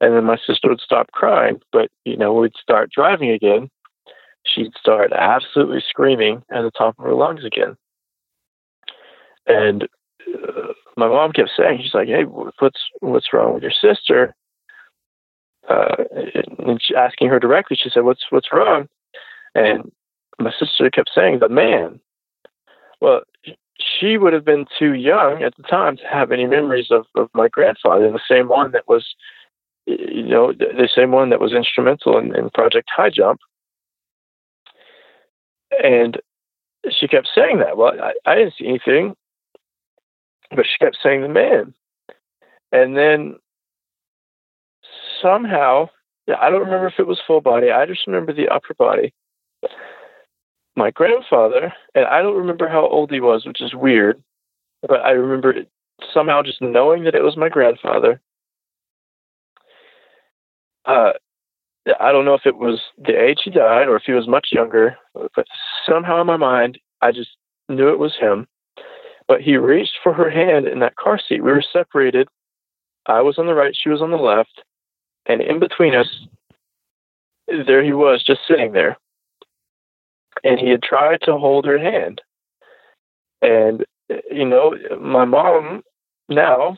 and 0.00 0.14
then 0.14 0.24
my 0.24 0.38
sister 0.46 0.68
would 0.68 0.80
stop 0.80 1.10
crying. 1.12 1.60
But 1.72 1.90
you 2.04 2.16
know, 2.16 2.32
we'd 2.34 2.52
start 2.60 2.90
driving 2.90 3.30
again, 3.30 3.68
she'd 4.44 4.72
start 4.78 5.12
absolutely 5.12 5.82
screaming 5.88 6.42
at 6.50 6.62
the 6.62 6.70
top 6.70 6.98
of 6.98 7.04
her 7.04 7.14
lungs 7.14 7.44
again. 7.44 7.76
And 9.46 9.84
uh, 10.32 10.72
my 10.96 11.08
mom 11.08 11.32
kept 11.32 11.50
saying, 11.56 11.80
she's 11.82 11.94
like, 11.94 12.08
"Hey, 12.08 12.24
what's 12.24 12.80
what's 13.00 13.32
wrong 13.32 13.54
with 13.54 13.62
your 13.62 13.72
sister?" 13.72 14.34
Uh, 15.68 16.04
and 16.58 16.80
asking 16.96 17.28
her 17.28 17.38
directly, 17.38 17.76
she 17.80 17.90
said, 17.90 18.04
"What's 18.04 18.24
what's 18.30 18.52
wrong?" 18.52 18.88
And 19.54 19.90
my 20.38 20.52
sister 20.58 20.90
kept 20.90 21.10
saying, 21.14 21.38
"The 21.38 21.48
man." 21.48 22.00
Well, 23.00 23.22
she 23.78 24.16
would 24.16 24.32
have 24.32 24.44
been 24.44 24.66
too 24.78 24.94
young 24.94 25.42
at 25.42 25.56
the 25.56 25.62
time 25.64 25.96
to 25.96 26.06
have 26.06 26.30
any 26.30 26.46
memories 26.46 26.90
of, 26.90 27.06
of 27.16 27.28
my 27.34 27.48
grandfather, 27.48 28.10
the 28.10 28.20
same 28.28 28.48
one 28.48 28.72
that 28.72 28.86
was, 28.86 29.14
you 29.86 30.22
know, 30.22 30.52
the, 30.52 30.88
same 30.94 31.10
one 31.10 31.30
that 31.30 31.40
was 31.40 31.52
instrumental 31.52 32.18
in, 32.18 32.34
in 32.36 32.50
Project 32.50 32.88
High 32.94 33.10
Jump. 33.10 33.40
And 35.82 36.20
she 36.90 37.08
kept 37.08 37.28
saying 37.34 37.58
that. 37.58 37.76
Well, 37.76 37.92
I, 38.00 38.12
I 38.26 38.34
didn't 38.34 38.54
see 38.58 38.66
anything, 38.66 39.14
but 40.50 40.66
she 40.66 40.84
kept 40.84 40.98
saying 41.02 41.22
the 41.22 41.28
man. 41.28 41.74
And 42.72 42.96
then 42.96 43.36
somehow, 45.20 45.88
yeah, 46.26 46.36
I 46.40 46.50
don't 46.50 46.64
remember 46.64 46.88
if 46.88 46.98
it 46.98 47.06
was 47.06 47.20
full 47.26 47.40
body. 47.40 47.70
I 47.70 47.86
just 47.86 48.06
remember 48.06 48.32
the 48.32 48.48
upper 48.48 48.74
body. 48.74 49.12
My 50.74 50.90
grandfather, 50.90 51.72
and 51.94 52.06
I 52.06 52.22
don't 52.22 52.36
remember 52.36 52.66
how 52.68 52.86
old 52.88 53.10
he 53.10 53.20
was, 53.20 53.44
which 53.44 53.60
is 53.60 53.74
weird, 53.74 54.22
but 54.88 55.00
I 55.00 55.10
remember 55.10 55.54
somehow 56.12 56.42
just 56.42 56.62
knowing 56.62 57.04
that 57.04 57.14
it 57.14 57.22
was 57.22 57.36
my 57.36 57.50
grandfather. 57.50 58.20
Uh, 60.84 61.12
I 62.00 62.12
don't 62.12 62.24
know 62.24 62.34
if 62.34 62.46
it 62.46 62.56
was 62.56 62.80
the 62.98 63.20
age 63.20 63.40
he 63.44 63.50
died 63.50 63.88
or 63.88 63.96
if 63.96 64.04
he 64.06 64.12
was 64.12 64.28
much 64.28 64.48
younger, 64.52 64.96
but 65.14 65.46
somehow 65.86 66.20
in 66.20 66.26
my 66.26 66.36
mind, 66.36 66.78
I 67.00 67.12
just 67.12 67.30
knew 67.68 67.88
it 67.88 67.98
was 67.98 68.16
him. 68.16 68.46
But 69.28 69.40
he 69.40 69.56
reached 69.56 69.98
for 70.02 70.12
her 70.12 70.30
hand 70.30 70.66
in 70.66 70.80
that 70.80 70.96
car 70.96 71.18
seat. 71.18 71.42
We 71.42 71.52
were 71.52 71.64
separated. 71.72 72.28
I 73.06 73.20
was 73.22 73.38
on 73.38 73.46
the 73.46 73.54
right, 73.54 73.76
she 73.76 73.88
was 73.88 74.02
on 74.02 74.10
the 74.10 74.16
left. 74.16 74.62
And 75.26 75.40
in 75.40 75.58
between 75.58 75.94
us, 75.94 76.08
there 77.48 77.82
he 77.82 77.92
was, 77.92 78.22
just 78.24 78.40
sitting 78.46 78.72
there. 78.72 78.96
and 80.44 80.58
he 80.58 80.70
had 80.70 80.82
tried 80.82 81.20
to 81.22 81.36
hold 81.36 81.64
her 81.66 81.78
hand. 81.78 82.20
And, 83.40 83.84
you 84.30 84.44
know, 84.46 84.76
my 85.00 85.24
mom 85.24 85.82
now, 86.28 86.76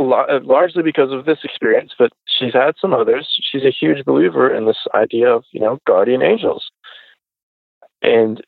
Uh, 0.00 0.40
largely 0.44 0.82
because 0.82 1.12
of 1.12 1.26
this 1.26 1.40
experience, 1.44 1.92
but 1.98 2.10
she's 2.26 2.54
had 2.54 2.74
some 2.80 2.94
others, 2.94 3.28
she's 3.52 3.64
a 3.64 3.70
huge 3.70 4.02
believer 4.06 4.52
in 4.52 4.64
this 4.64 4.86
idea 4.94 5.28
of, 5.28 5.44
you 5.52 5.60
know, 5.60 5.78
guardian 5.86 6.22
angels. 6.22 6.70
And 8.00 8.42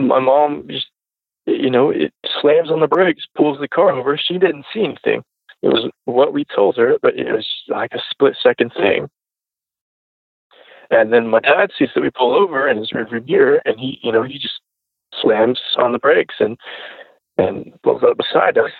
my 0.00 0.18
mom 0.18 0.66
just, 0.68 0.88
you 1.46 1.70
know, 1.70 1.90
it 1.90 2.12
slams 2.40 2.72
on 2.72 2.80
the 2.80 2.88
brakes, 2.88 3.24
pulls 3.36 3.60
the 3.60 3.68
car 3.68 3.92
over. 3.92 4.18
She 4.18 4.36
didn't 4.36 4.66
see 4.74 4.82
anything. 4.82 5.22
It 5.62 5.68
was 5.68 5.88
what 6.06 6.32
we 6.32 6.44
told 6.44 6.76
her, 6.76 6.96
but 7.00 7.16
it 7.16 7.30
was 7.30 7.46
like 7.68 7.92
a 7.92 8.02
split 8.10 8.36
second 8.42 8.72
thing. 8.76 9.08
And 10.90 11.12
then 11.12 11.28
my 11.28 11.38
dad 11.38 11.70
sees 11.78 11.90
that 11.94 12.02
we 12.02 12.10
pull 12.10 12.34
over 12.34 12.68
in 12.68 12.78
his 12.78 12.90
rearview 12.90 13.24
mirror, 13.24 13.62
and 13.64 13.78
he, 13.78 14.00
you 14.02 14.10
know, 14.10 14.24
he 14.24 14.40
just 14.40 14.60
slams 15.20 15.60
on 15.78 15.92
the 15.92 16.00
brakes 16.00 16.34
and 16.40 16.58
and 17.38 17.72
pulls 17.84 18.02
up 18.02 18.18
beside 18.18 18.58
us 18.58 18.72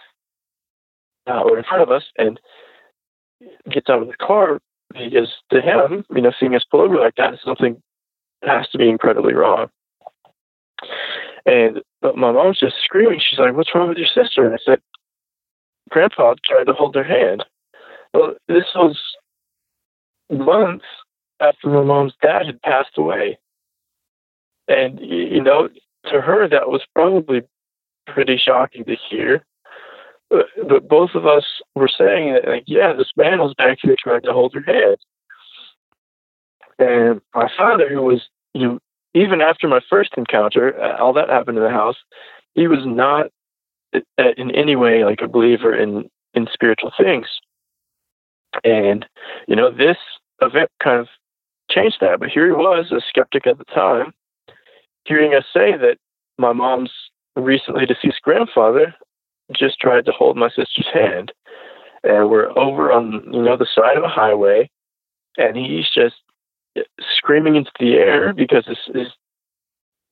uh, 1.29 1.43
or 1.43 1.59
in 1.59 1.65
front 1.65 1.83
of 1.83 1.91
us, 1.91 2.05
and 2.19 2.41
gets 3.71 3.89
out 3.89 4.03
of 4.03 4.09
the 4.09 4.17
car. 4.17 4.61
Because 4.93 5.33
to 5.51 5.61
him, 5.61 6.05
you 6.15 6.21
know, 6.21 6.33
seeing 6.39 6.55
us 6.55 6.65
pull 6.71 6.83
over 6.83 6.97
like 6.97 7.15
that 7.17 7.35
is 7.35 7.41
something 7.45 7.83
has 8.45 8.69
to 8.71 8.79
be 8.79 8.89
incredibly 8.89 9.33
wrong. 9.33 9.69
And 11.47 11.81
but 12.01 12.17
my 12.17 12.31
mom's 12.31 12.61
just 12.61 12.77
screaming. 12.85 13.21
She's 13.21 13.39
like, 13.39 13.55
"What's 13.55 13.75
wrong 13.75 13.89
with 13.89 13.99
your 13.99 14.07
sister?" 14.07 14.45
And 14.45 14.55
I 14.55 14.59
said, 14.65 14.81
"Grandpa 15.91 16.35
tried 16.45 16.65
to 16.65 16.73
hold 16.73 16.95
her 16.95 17.05
hand." 17.05 17.45
Well, 18.13 18.35
this 18.49 18.65
was 18.75 19.01
months 20.31 20.85
after 21.41 21.69
my 21.69 21.83
mom's 21.83 22.15
dad 22.23 22.47
had 22.47 22.63
passed 22.63 22.97
away. 22.97 23.39
And, 24.69 25.01
you 25.01 25.43
know, 25.43 25.69
to 26.11 26.21
her, 26.21 26.49
that 26.49 26.69
was 26.69 26.83
probably 26.95 27.43
pretty 28.07 28.39
shocking 28.39 28.85
to 28.85 28.97
hear. 29.11 29.45
But, 30.33 30.89
both 30.89 31.11
of 31.15 31.27
us 31.27 31.45
were 31.75 31.89
saying 31.89 32.33
that, 32.33 32.49
like, 32.49 32.65
yeah, 32.67 32.93
this 32.93 33.11
man 33.17 33.39
was 33.39 33.55
back 33.57 33.79
here 33.83 33.97
trying 33.99 34.23
to 34.23 34.33
hold 34.33 34.55
her 34.55 34.63
hand. 34.63 34.97
And 36.79 37.21
my 37.35 37.51
father, 37.57 37.89
who 37.89 38.03
was, 38.03 38.23
you 38.55 38.67
know, 38.67 38.79
even 39.15 39.43
after 39.43 39.69
my 39.69 39.81
first 39.91 40.13
encounter, 40.17 40.81
uh, 40.81 40.97
all 40.99 41.13
that 41.13 41.29
happened 41.29 41.59
in 41.59 41.65
the 41.65 41.71
house, 41.71 41.97
he 42.55 42.67
was 42.67 42.81
not 42.85 43.27
uh, 43.95 44.01
in 44.37 44.51
any 44.53 44.75
way 44.75 45.05
like 45.05 45.21
a 45.23 45.29
believer 45.29 45.75
in, 45.75 46.09
in 46.35 46.49
spiritual 46.53 46.93
things. 46.99 47.27
And, 48.65 49.07
you 49.47 49.57
know, 49.57 49.71
this 49.71 49.99
event 50.41 50.71
kind 50.83 51.01
of 51.01 51.09
changed 51.71 51.99
that. 52.01 52.21
But 52.21 52.31
here 52.31 52.47
he 52.47 52.53
was, 52.53 52.91
a 52.91 53.01
skeptic 53.07 53.47
at 53.47 53.59
the 53.59 53.65
time, 53.65 54.13
hearing 55.05 55.35
us 55.35 55.45
say 55.53 55.77
that 55.77 55.99
my 56.39 56.53
mom's 56.53 56.93
recently 57.37 57.85
deceased 57.87 58.23
grandfather 58.23 58.95
just 59.57 59.79
tried 59.81 60.07
to 60.07 60.13
hold 60.13 60.37
my 60.37 60.49
sister's 60.49 60.89
hand. 60.93 61.33
And 62.05 62.31
we're 62.31 62.57
over 62.59 62.93
on, 62.93 63.23
you 63.33 63.43
know, 63.43 63.57
the 63.57 63.67
side 63.73 63.97
of 63.97 64.03
a 64.03 64.09
highway, 64.09 64.69
and 65.37 65.57
he's 65.57 65.87
just 65.95 66.17
screaming 67.17 67.57
into 67.57 67.71
the 67.79 67.95
air 67.95 68.33
because 68.33 68.67
his, 68.67 68.79
his 68.93 69.09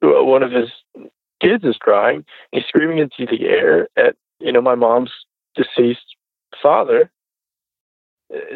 one 0.03 0.43
of 0.43 0.53
his 0.53 0.69
kids 1.43 1.65
is 1.65 1.77
crying. 1.77 2.25
He's 2.53 2.65
screaming 2.69 2.99
into 2.99 3.27
the 3.27 3.47
air 3.47 3.89
at, 3.97 4.15
you 4.39 4.53
know, 4.53 4.63
my 4.63 4.77
mom's 4.77 5.11
deceased 5.57 6.17
father, 6.63 7.11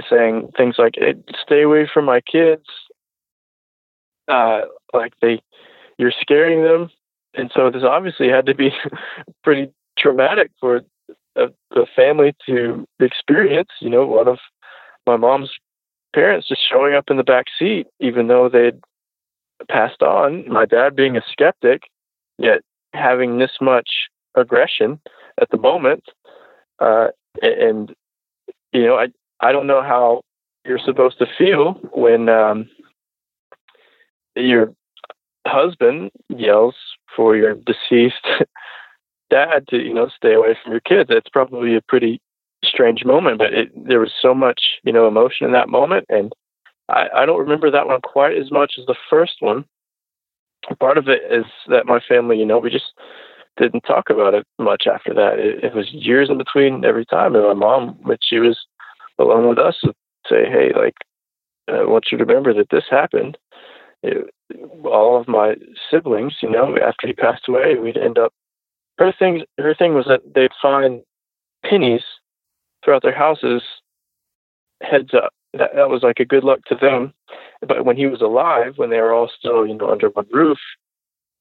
saying 0.08 0.52
things 0.56 0.76
like, 0.78 0.94
"Stay 1.42 1.62
away 1.62 1.90
from 1.92 2.04
my 2.04 2.20
kids 2.20 2.66
uh, 4.28 4.62
like 4.92 5.12
they 5.20 5.42
you're 5.98 6.12
scaring 6.20 6.64
them, 6.64 6.90
and 7.34 7.50
so 7.54 7.70
this 7.70 7.82
obviously 7.82 8.28
had 8.28 8.46
to 8.46 8.54
be 8.54 8.70
pretty 9.44 9.70
traumatic 10.04 10.50
for 10.60 10.82
a, 11.36 11.48
family 11.96 12.34
to 12.46 12.86
experience. 13.00 13.70
You 13.80 13.90
know, 13.90 14.06
one 14.06 14.28
of 14.28 14.38
my 15.06 15.16
mom's 15.16 15.50
parents 16.14 16.48
just 16.48 16.60
showing 16.70 16.94
up 16.94 17.06
in 17.10 17.16
the 17.16 17.24
back 17.24 17.46
seat, 17.58 17.86
even 18.00 18.28
though 18.28 18.48
they'd 18.48 18.80
passed 19.68 20.02
on. 20.02 20.48
My 20.48 20.66
dad 20.66 20.94
being 20.94 21.16
a 21.16 21.22
skeptic, 21.30 21.82
yet 22.38 22.60
having 22.92 23.38
this 23.38 23.52
much 23.60 23.88
aggression 24.36 25.00
at 25.40 25.50
the 25.50 25.56
moment, 25.56 26.04
uh, 26.78 27.08
and 27.42 27.94
you 28.72 28.84
know, 28.84 28.96
I 28.96 29.08
I 29.40 29.52
don't 29.52 29.66
know 29.66 29.82
how 29.82 30.22
you're 30.64 30.78
supposed 30.78 31.18
to 31.18 31.26
feel 31.36 31.74
when 31.92 32.28
um, 32.28 32.68
your 34.36 34.72
husband 35.46 36.10
yells 36.28 36.74
for 37.14 37.36
your 37.36 37.54
deceased 37.54 38.26
dad 39.30 39.66
to 39.68 39.76
you 39.76 39.94
know 39.94 40.08
stay 40.14 40.34
away 40.34 40.56
from 40.62 40.72
your 40.72 40.80
kids. 40.80 41.10
It's 41.10 41.28
probably 41.28 41.76
a 41.76 41.82
pretty 41.82 42.20
strange 42.64 43.04
moment 43.04 43.38
but 43.38 43.52
it, 43.52 43.70
there 43.86 44.00
was 44.00 44.12
so 44.22 44.34
much 44.34 44.62
you 44.84 44.92
know 44.92 45.06
emotion 45.06 45.46
in 45.46 45.52
that 45.52 45.68
moment 45.68 46.06
and 46.08 46.32
I, 46.88 47.08
I 47.14 47.26
don't 47.26 47.40
remember 47.40 47.70
that 47.70 47.86
one 47.86 48.00
quite 48.00 48.36
as 48.36 48.50
much 48.50 48.74
as 48.78 48.86
the 48.86 48.96
first 49.10 49.36
one. 49.40 49.64
Part 50.80 50.96
of 50.96 51.08
it 51.08 51.20
is 51.30 51.44
that 51.68 51.86
my 51.86 52.00
family 52.00 52.38
you 52.38 52.46
know 52.46 52.58
we 52.58 52.70
just 52.70 52.92
didn't 53.56 53.82
talk 53.82 54.10
about 54.10 54.34
it 54.34 54.44
much 54.58 54.84
after 54.92 55.14
that. 55.14 55.38
It, 55.38 55.62
it 55.62 55.74
was 55.74 55.92
years 55.92 56.28
in 56.30 56.38
between 56.38 56.84
every 56.84 57.04
time 57.04 57.34
and 57.34 57.44
my 57.44 57.54
mom 57.54 57.98
when 58.02 58.18
she 58.22 58.38
was 58.38 58.58
alone 59.18 59.48
with 59.48 59.58
us 59.58 59.76
would 59.84 59.94
say 60.28 60.48
hey 60.48 60.72
like 60.74 60.94
I 61.68 61.84
want 61.84 62.06
you 62.10 62.18
to 62.18 62.24
remember 62.24 62.52
that 62.54 62.70
this 62.70 62.84
happened. 62.90 63.38
It, 64.02 64.30
all 64.84 65.18
of 65.18 65.28
my 65.28 65.54
siblings, 65.90 66.34
you 66.42 66.50
know, 66.50 66.76
after 66.76 67.06
he 67.06 67.14
passed 67.14 67.48
away, 67.48 67.76
we'd 67.76 67.96
end 67.96 68.18
up. 68.18 68.32
Her 68.98 69.12
thing, 69.18 69.44
her 69.58 69.74
thing 69.74 69.94
was 69.94 70.06
that 70.06 70.20
they'd 70.34 70.50
find 70.60 71.02
pennies 71.64 72.02
throughout 72.84 73.02
their 73.02 73.16
houses, 73.16 73.62
heads 74.82 75.14
up. 75.14 75.32
That, 75.52 75.70
that 75.74 75.88
was 75.88 76.02
like 76.02 76.20
a 76.20 76.24
good 76.24 76.44
luck 76.44 76.60
to 76.66 76.74
them. 76.74 77.12
But 77.66 77.84
when 77.84 77.96
he 77.96 78.06
was 78.06 78.20
alive, 78.20 78.74
when 78.76 78.90
they 78.90 79.00
were 79.00 79.12
all 79.12 79.30
still, 79.36 79.66
you 79.66 79.74
know, 79.74 79.90
under 79.90 80.08
one 80.10 80.26
roof, 80.30 80.58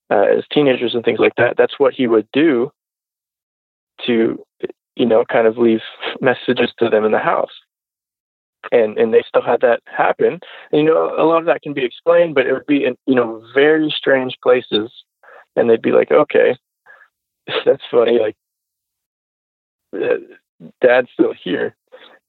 uh, 0.10 0.26
as 0.38 0.44
teenagers 0.52 0.94
and 0.96 1.04
things 1.04 1.20
like 1.20 1.36
that, 1.38 1.56
that's 1.58 1.80
what 1.80 1.94
he 1.94 2.08
would 2.08 2.28
do 2.34 2.72
to, 4.06 4.44
you 4.96 5.06
know, 5.06 5.24
kind 5.32 5.48
of 5.48 5.58
leave 5.58 5.82
messages 6.22 6.72
to 6.80 6.90
them 6.90 7.06
in 7.06 7.12
the 7.12 7.20
house 7.20 7.52
and 8.72 8.98
and 8.98 9.14
they 9.14 9.24
still 9.28 9.42
had 9.42 9.62
that 9.62 9.82
happen. 9.86 10.40
And, 10.72 10.82
you 10.82 10.84
know, 10.84 11.14
a 11.18 11.26
lot 11.26 11.40
of 11.40 11.46
that 11.46 11.62
can 11.62 11.74
be 11.74 11.84
explained, 11.84 12.36
but 12.36 12.46
it 12.46 12.54
would 12.54 12.66
be 12.66 12.86
in 12.86 12.96
you 13.06 13.16
know 13.16 13.44
very 13.54 13.94
strange 13.96 14.38
places, 14.42 14.92
and 15.56 15.70
they'd 15.70 15.82
be 15.82 15.92
like, 15.92 16.12
okay, 16.12 16.56
that's 17.66 17.84
funny, 17.92 18.20
like 18.20 18.36
dad's 20.82 21.10
still 21.14 21.34
here. 21.34 21.76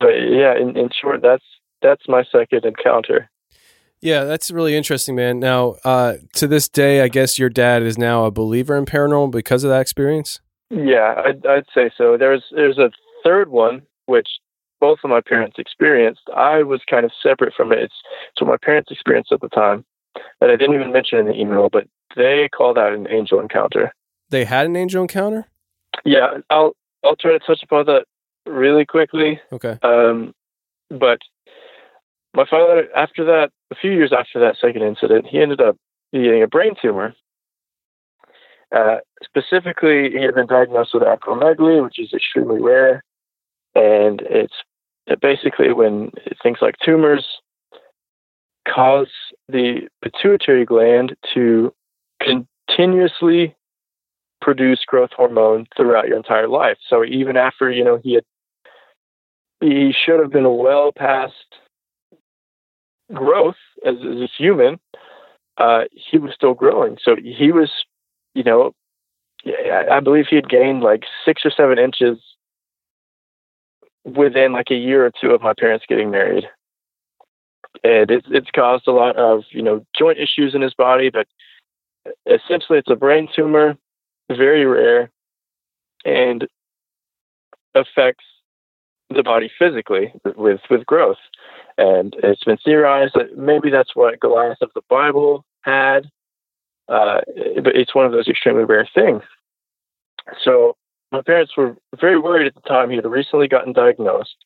But 0.01 0.15
yeah, 0.15 0.57
in, 0.57 0.77
in 0.77 0.91
short, 1.01 1.23
that's 1.23 1.45
that's 1.83 2.03
my 2.09 2.25
second 2.31 2.65
encounter. 2.65 3.31
Yeah, 4.01 4.25
that's 4.25 4.51
really 4.51 4.77
interesting, 4.77 5.15
man. 5.15 5.41
Now, 5.41 5.77
uh, 5.85 6.15
to 6.35 6.47
this 6.47 6.69
day, 6.69 7.01
I 7.01 7.09
guess 7.09 7.39
your 7.39 7.49
dad 7.49 7.83
is 7.83 7.97
now 7.97 8.27
a 8.27 8.31
believer 8.31 8.77
in 8.77 8.85
paranormal 8.85 9.31
because 9.31 9.65
of 9.65 9.71
that 9.71 9.81
experience. 9.81 10.41
Yeah, 10.69 11.23
I'd, 11.25 11.47
I'd 11.47 11.65
say 11.75 11.91
so. 11.97 12.17
There's 12.19 12.45
there's 12.51 12.79
a 12.79 12.91
third 13.23 13.49
one 13.49 13.83
which 14.07 14.29
both 14.81 14.99
of 15.03 15.11
my 15.11 15.21
parents 15.23 15.57
experienced. 15.59 16.29
I 16.37 16.63
was 16.63 16.83
kind 16.89 17.07
of 17.07 17.13
separate 17.23 17.55
from 17.57 17.73
it. 17.73 17.79
It's, 17.79 17.95
it's 18.33 18.43
what 18.43 18.51
my 18.51 18.59
parents 18.59 18.91
experienced 18.91 19.33
at 19.33 19.41
the 19.41 19.49
time 19.49 19.85
that 20.41 20.51
I 20.51 20.57
didn't 20.57 20.75
even 20.75 20.93
mention 20.93 21.19
in 21.19 21.27
the 21.27 21.41
email, 21.41 21.71
but 21.71 21.87
they 22.17 22.51
called 22.55 22.77
out 22.77 22.93
an 22.93 23.09
angel 23.11 23.41
encounter. 23.41 23.95
They 24.31 24.45
had 24.45 24.67
an 24.67 24.77
angel 24.77 25.03
encounter? 25.03 25.47
Yeah, 26.05 26.39
I'll 26.51 26.75
I'll 27.05 27.17
try 27.17 27.33
to 27.33 27.39
touch 27.39 27.63
upon 27.63 27.87
that 27.87 28.05
really 28.47 28.85
quickly. 28.85 29.41
Okay. 29.53 29.79
Um, 29.83 30.35
but 30.91 31.19
my 32.35 32.45
father, 32.49 32.89
after 32.97 33.25
that, 33.25 33.51
a 33.71 33.75
few 33.75 33.93
years 33.93 34.13
after 34.13 34.41
that 34.41 34.57
second 34.61 34.83
incident, 34.83 35.27
he 35.27 35.41
ended 35.41 35.61
up 35.61 35.77
getting 36.13 36.43
a 36.43 36.49
brain 36.49 36.75
tumor. 36.81 37.15
Uh, 38.75 38.97
specifically, 39.23 40.11
he 40.11 40.23
had 40.23 40.35
been 40.35 40.47
diagnosed 40.47 40.95
with 40.95 41.05
acromegaly, 41.05 41.83
which 41.83 41.99
is 41.99 42.13
extremely 42.13 42.61
rare, 42.61 43.05
and 43.75 44.21
it's 44.23 44.55
basically 45.21 45.73
when 45.73 46.11
things 46.43 46.59
like 46.61 46.75
tumors 46.85 47.25
cause 48.67 49.11
the 49.49 49.89
pituitary 50.03 50.65
gland 50.65 51.15
to 51.35 51.73
continuously 52.21 53.55
produce 54.45 54.85
growth 54.87 55.11
hormone 55.17 55.67
throughout 55.75 56.07
your 56.07 56.19
entire 56.19 56.49
life. 56.49 56.77
So 56.89 57.03
even 57.03 57.37
after, 57.39 57.71
you 57.71 57.83
know, 57.83 57.99
he 58.05 58.15
had 58.15 58.25
he 59.61 59.93
should 59.93 60.21
have 60.21 60.31
been 60.31 60.59
well 60.59 60.93
past 60.93 61.33
growth 63.13 63.57
as, 63.87 63.95
as 63.97 64.21
a 64.21 64.29
human, 64.37 64.79
uh, 65.57 65.85
he 65.91 66.19
was 66.19 66.35
still 66.35 66.53
growing. 66.53 66.99
So 67.03 67.17
he 67.17 67.51
was, 67.53 67.71
you 68.35 68.43
know, 68.43 68.75
I 69.47 70.01
believe 70.01 70.27
he 70.29 70.37
had 70.37 70.49
gained 70.49 70.83
like 70.83 71.05
six 71.25 71.43
or 71.47 71.51
seven 71.51 71.79
inches 71.79 72.19
within 74.05 74.53
like 74.53 74.71
a 74.71 74.75
year 74.75 75.07
or 75.07 75.13
two 75.19 75.31
of 75.31 75.41
my 75.41 75.55
parents 75.59 75.87
getting 75.89 76.11
married. 76.11 76.45
And 77.83 78.11
it's 78.11 78.27
it's 78.31 78.51
caused 78.55 78.87
a 78.87 78.93
lot 78.93 79.17
of, 79.17 79.45
you 79.51 79.63
know, 79.63 79.85
joint 79.99 80.19
issues 80.19 80.55
in 80.55 80.61
his 80.61 80.75
body, 80.75 81.09
but 81.09 81.27
essentially 82.27 82.79
it's 82.79 82.91
a 82.91 82.97
brain 82.97 83.29
tumor, 83.35 83.79
very 84.29 84.65
rare, 84.65 85.11
and 86.05 86.47
affects 87.75 88.25
the 89.11 89.23
body 89.23 89.51
physically 89.59 90.13
with 90.37 90.61
with 90.71 90.87
growth. 90.87 91.19
And 91.77 92.15
it's 92.23 92.45
been 92.45 92.59
theorized 92.65 93.15
that 93.15 93.37
maybe 93.37 93.71
that's 93.71 93.97
what 93.97 94.21
Goliath 94.21 94.59
of 94.61 94.71
the 94.75 94.83
Bible 94.89 95.45
had, 95.63 96.07
uh, 96.89 97.21
but 97.63 97.75
it's 97.75 97.95
one 97.95 98.07
of 98.07 98.13
those 98.13 98.29
extremely 98.29 98.65
rare 98.65 98.89
things. 98.95 99.23
So 100.43 100.77
my 101.13 101.23
parents 101.23 101.53
were 101.57 101.77
very 102.01 102.19
worried 102.19 102.47
at 102.47 102.55
the 102.55 102.69
time. 102.69 102.91
He 102.91 102.97
had 102.97 103.07
recently 103.07 103.49
gotten 103.49 103.73
diagnosed, 103.73 104.37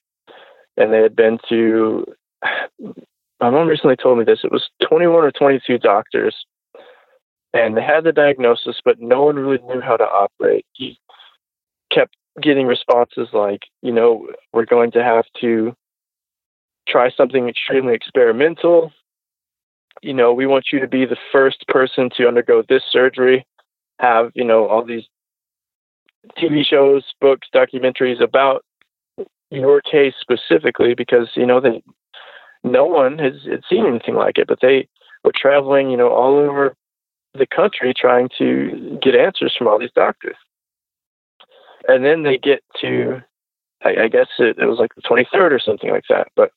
and 0.77 0.93
they 0.93 1.03
had 1.03 1.17
been 1.17 1.39
to. 1.49 2.05
My 3.41 3.51
mom 3.51 3.69
recently 3.69 3.95
told 3.95 4.19
me 4.19 4.25
this. 4.25 4.41
It 4.43 4.51
was 4.51 4.69
21 4.89 5.15
or 5.25 5.31
22 5.31 5.79
doctors, 5.79 6.35
and 7.59 7.77
they 7.77 7.83
had 7.83 8.05
the 8.05 8.13
diagnosis, 8.13 8.77
but 8.85 9.01
no 9.01 9.25
one 9.25 9.37
really 9.37 9.63
knew 9.67 9.81
how 9.81 9.97
to 9.97 10.05
operate. 10.05 10.65
He 10.73 10.99
kept 11.93 12.17
getting 12.41 12.67
responses 12.67 13.29
like, 13.33 13.63
you 13.83 13.93
know, 13.93 14.29
we're 14.53 14.65
going 14.65 14.93
to 14.93 15.03
have 15.03 15.25
to 15.41 15.75
try 16.89 17.11
something 17.11 17.49
extremely 17.49 17.95
experimental. 17.95 18.93
You 20.03 20.15
know, 20.15 20.33
we 20.33 20.47
want 20.47 20.67
you 20.73 20.79
to 20.81 20.87
be 20.87 21.05
the 21.05 21.17
first 21.33 21.67
person 21.67 22.11
to 22.17 22.29
undergo 22.29 22.63
this 22.69 22.83
surgery, 22.91 23.45
have, 23.99 24.31
you 24.35 24.45
know, 24.45 24.69
all 24.69 24.85
these 24.85 25.05
TV 26.39 26.65
shows, 26.65 27.05
books, 27.21 27.49
documentaries 27.53 28.23
about 28.23 28.65
your 29.51 29.81
case 29.81 30.15
specifically 30.21 30.95
because, 30.95 31.29
you 31.35 31.47
know, 31.47 31.61
they, 31.61 31.83
no 32.63 32.85
one 32.85 33.19
has, 33.19 33.35
had 33.51 33.63
seen 33.69 33.87
anything 33.87 34.15
like 34.15 34.39
it, 34.39 34.47
but 34.47 34.61
they 34.63 34.87
were 35.25 35.33
traveling, 35.35 35.91
you 35.91 35.97
know, 35.97 36.11
all 36.11 36.37
over 36.37 36.77
the 37.35 37.47
country 37.47 37.93
trying 37.95 38.29
to 38.39 38.99
get 39.03 39.15
answers 39.15 39.55
from 39.57 39.69
all 39.69 39.79
these 39.79 39.93
doctors 39.95 40.37
and 41.89 42.05
then 42.05 42.23
they 42.23 42.39
get 42.39 42.63
to 42.81 43.23
I, 43.85 44.05
I 44.05 44.09
guess 44.09 44.27
it, 44.39 44.59
it, 44.59 44.67
was 44.67 44.79
like 44.79 44.95
the 44.95 45.03
23rd 45.03 45.53
or 45.53 45.61
something 45.61 45.91
like 45.91 46.05
that. 46.09 46.29
But 46.35 46.51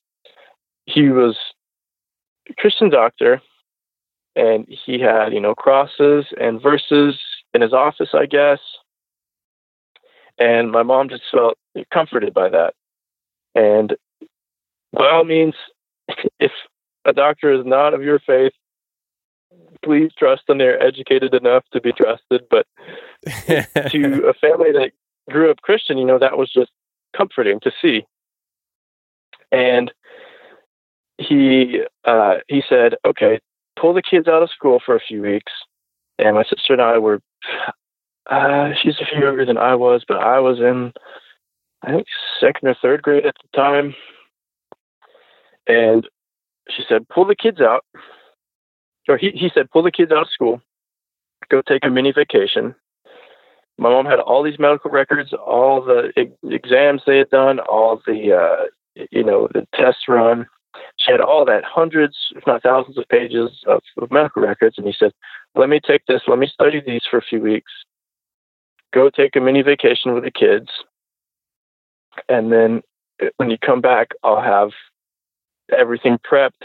he 0.86 1.10
was 1.10 1.38
a 2.50 2.54
Christian 2.56 2.90
doctor, 2.90 3.42
and 4.36 4.68
he 4.68 5.00
had 5.00 5.34
you 5.34 5.40
know 5.40 5.56
crosses 5.56 6.26
and 6.40 6.62
verses 6.62 7.20
in 7.54 7.62
his 7.62 7.74
office, 7.74 8.10
I 8.14 8.26
guess. 8.26 8.60
And 10.40 10.72
my 10.72 10.84
mom 10.84 11.10
just 11.10 11.24
felt 11.32 11.58
comforted 11.94 12.34
by 12.34 12.50
that. 12.50 12.74
And 13.54 13.96
by 14.94 15.10
all 15.10 15.24
means, 15.24 15.54
if 16.40 16.52
a 17.06 17.14
doctor 17.14 17.54
is 17.54 17.66
not 17.66 17.94
of 17.94 18.02
your 18.02 18.20
faith, 18.20 18.54
please 19.84 20.12
trust 20.18 20.44
them. 20.48 20.58
They're 20.58 20.82
educated 20.82 21.34
enough 21.34 21.64
to 21.74 21.82
be 21.82 21.92
trusted. 21.92 22.44
But 22.50 22.68
to 23.26 24.28
a 24.30 24.34
family 24.34 24.72
that 24.72 24.92
grew 25.30 25.52
up 25.52 25.62
Christian, 25.62 25.98
you 25.98 26.06
know, 26.06 26.20
that 26.20 26.38
was 26.38 26.52
just 26.52 26.72
comforting 27.16 27.60
to 27.62 27.72
see. 27.82 28.06
And 29.52 29.92
he 31.18 31.82
uh, 32.06 32.36
he 32.48 32.64
said, 32.68 32.96
"Okay, 33.06 33.40
pull 33.80 33.94
the 33.94 34.02
kids 34.02 34.28
out 34.28 34.44
of 34.44 34.50
school 34.50 34.82
for 34.84 34.96
a 34.96 35.00
few 35.00 35.22
weeks." 35.22 35.52
And 36.18 36.36
my 36.36 36.44
sister 36.44 36.74
and 36.74 36.82
I 36.82 36.98
were, 37.00 37.20
uh, 38.30 38.70
she's 38.82 39.00
a 39.02 39.06
few 39.06 39.24
younger 39.24 39.46
than 39.46 39.58
I 39.58 39.76
was, 39.76 40.04
but 40.08 40.18
I 40.18 40.40
was 40.40 40.60
in, 40.60 40.94
I 41.82 41.92
think, 41.92 42.08
second 42.40 42.70
or 42.70 42.76
third 42.80 43.02
grade 43.02 43.26
at 43.26 43.36
the 43.42 43.58
time. 43.58 43.96
And 45.68 46.08
she 46.70 46.84
said, 46.88 47.08
"Pull 47.10 47.26
the 47.26 47.36
kids 47.36 47.60
out." 47.60 47.86
Or 49.08 49.18
he 49.18 49.32
he 49.32 49.50
said, 49.54 49.72
"Pull 49.72 49.84
the 49.84 49.92
kids 49.92 50.12
out 50.12 50.24
of 50.24 50.30
school, 50.30 50.62
go 51.50 51.62
take 51.62 51.84
a 51.84 51.90
mini 51.90 52.12
vacation, 52.12 52.76
my 53.82 53.90
mom 53.90 54.06
had 54.06 54.20
all 54.20 54.44
these 54.44 54.60
medical 54.60 54.92
records, 54.92 55.34
all 55.34 55.82
the 55.82 56.12
exams 56.44 57.02
they 57.06 57.18
had 57.18 57.32
done, 57.32 57.60
all 57.60 58.00
the 58.06 58.32
uh, 58.32 58.66
you 59.10 59.24
know 59.24 59.48
the 59.52 59.68
tests 59.74 60.04
run. 60.08 60.46
She 60.98 61.12
had 61.12 61.20
all 61.20 61.46
that, 61.46 61.64
hundreds, 61.64 62.16
if 62.36 62.46
not 62.46 62.62
thousands, 62.62 63.00
of 63.00 63.08
pages 63.10 63.50
of, 63.68 63.82
of 64.00 64.12
medical 64.12 64.44
records. 64.44 64.78
And 64.78 64.86
he 64.86 64.94
said, 64.98 65.14
"Let 65.56 65.68
me 65.68 65.80
take 65.80 66.06
this. 66.06 66.22
Let 66.28 66.38
me 66.38 66.48
study 66.48 66.80
these 66.86 67.02
for 67.10 67.18
a 67.18 67.24
few 67.24 67.42
weeks. 67.42 67.72
Go 68.94 69.10
take 69.10 69.36
a 69.36 69.40
mini 69.40 69.64
vacation 69.64 70.14
with 70.14 70.26
the 70.26 70.32
kids, 70.32 70.70
and 72.30 72.52
then 72.52 72.84
uh, 73.20 73.30
when 73.38 73.50
you 73.50 73.58
come 73.58 73.82
back, 73.82 74.10
I'll 74.24 74.42
have 74.42 74.70
everything 75.76 76.20
prepped. 76.20 76.62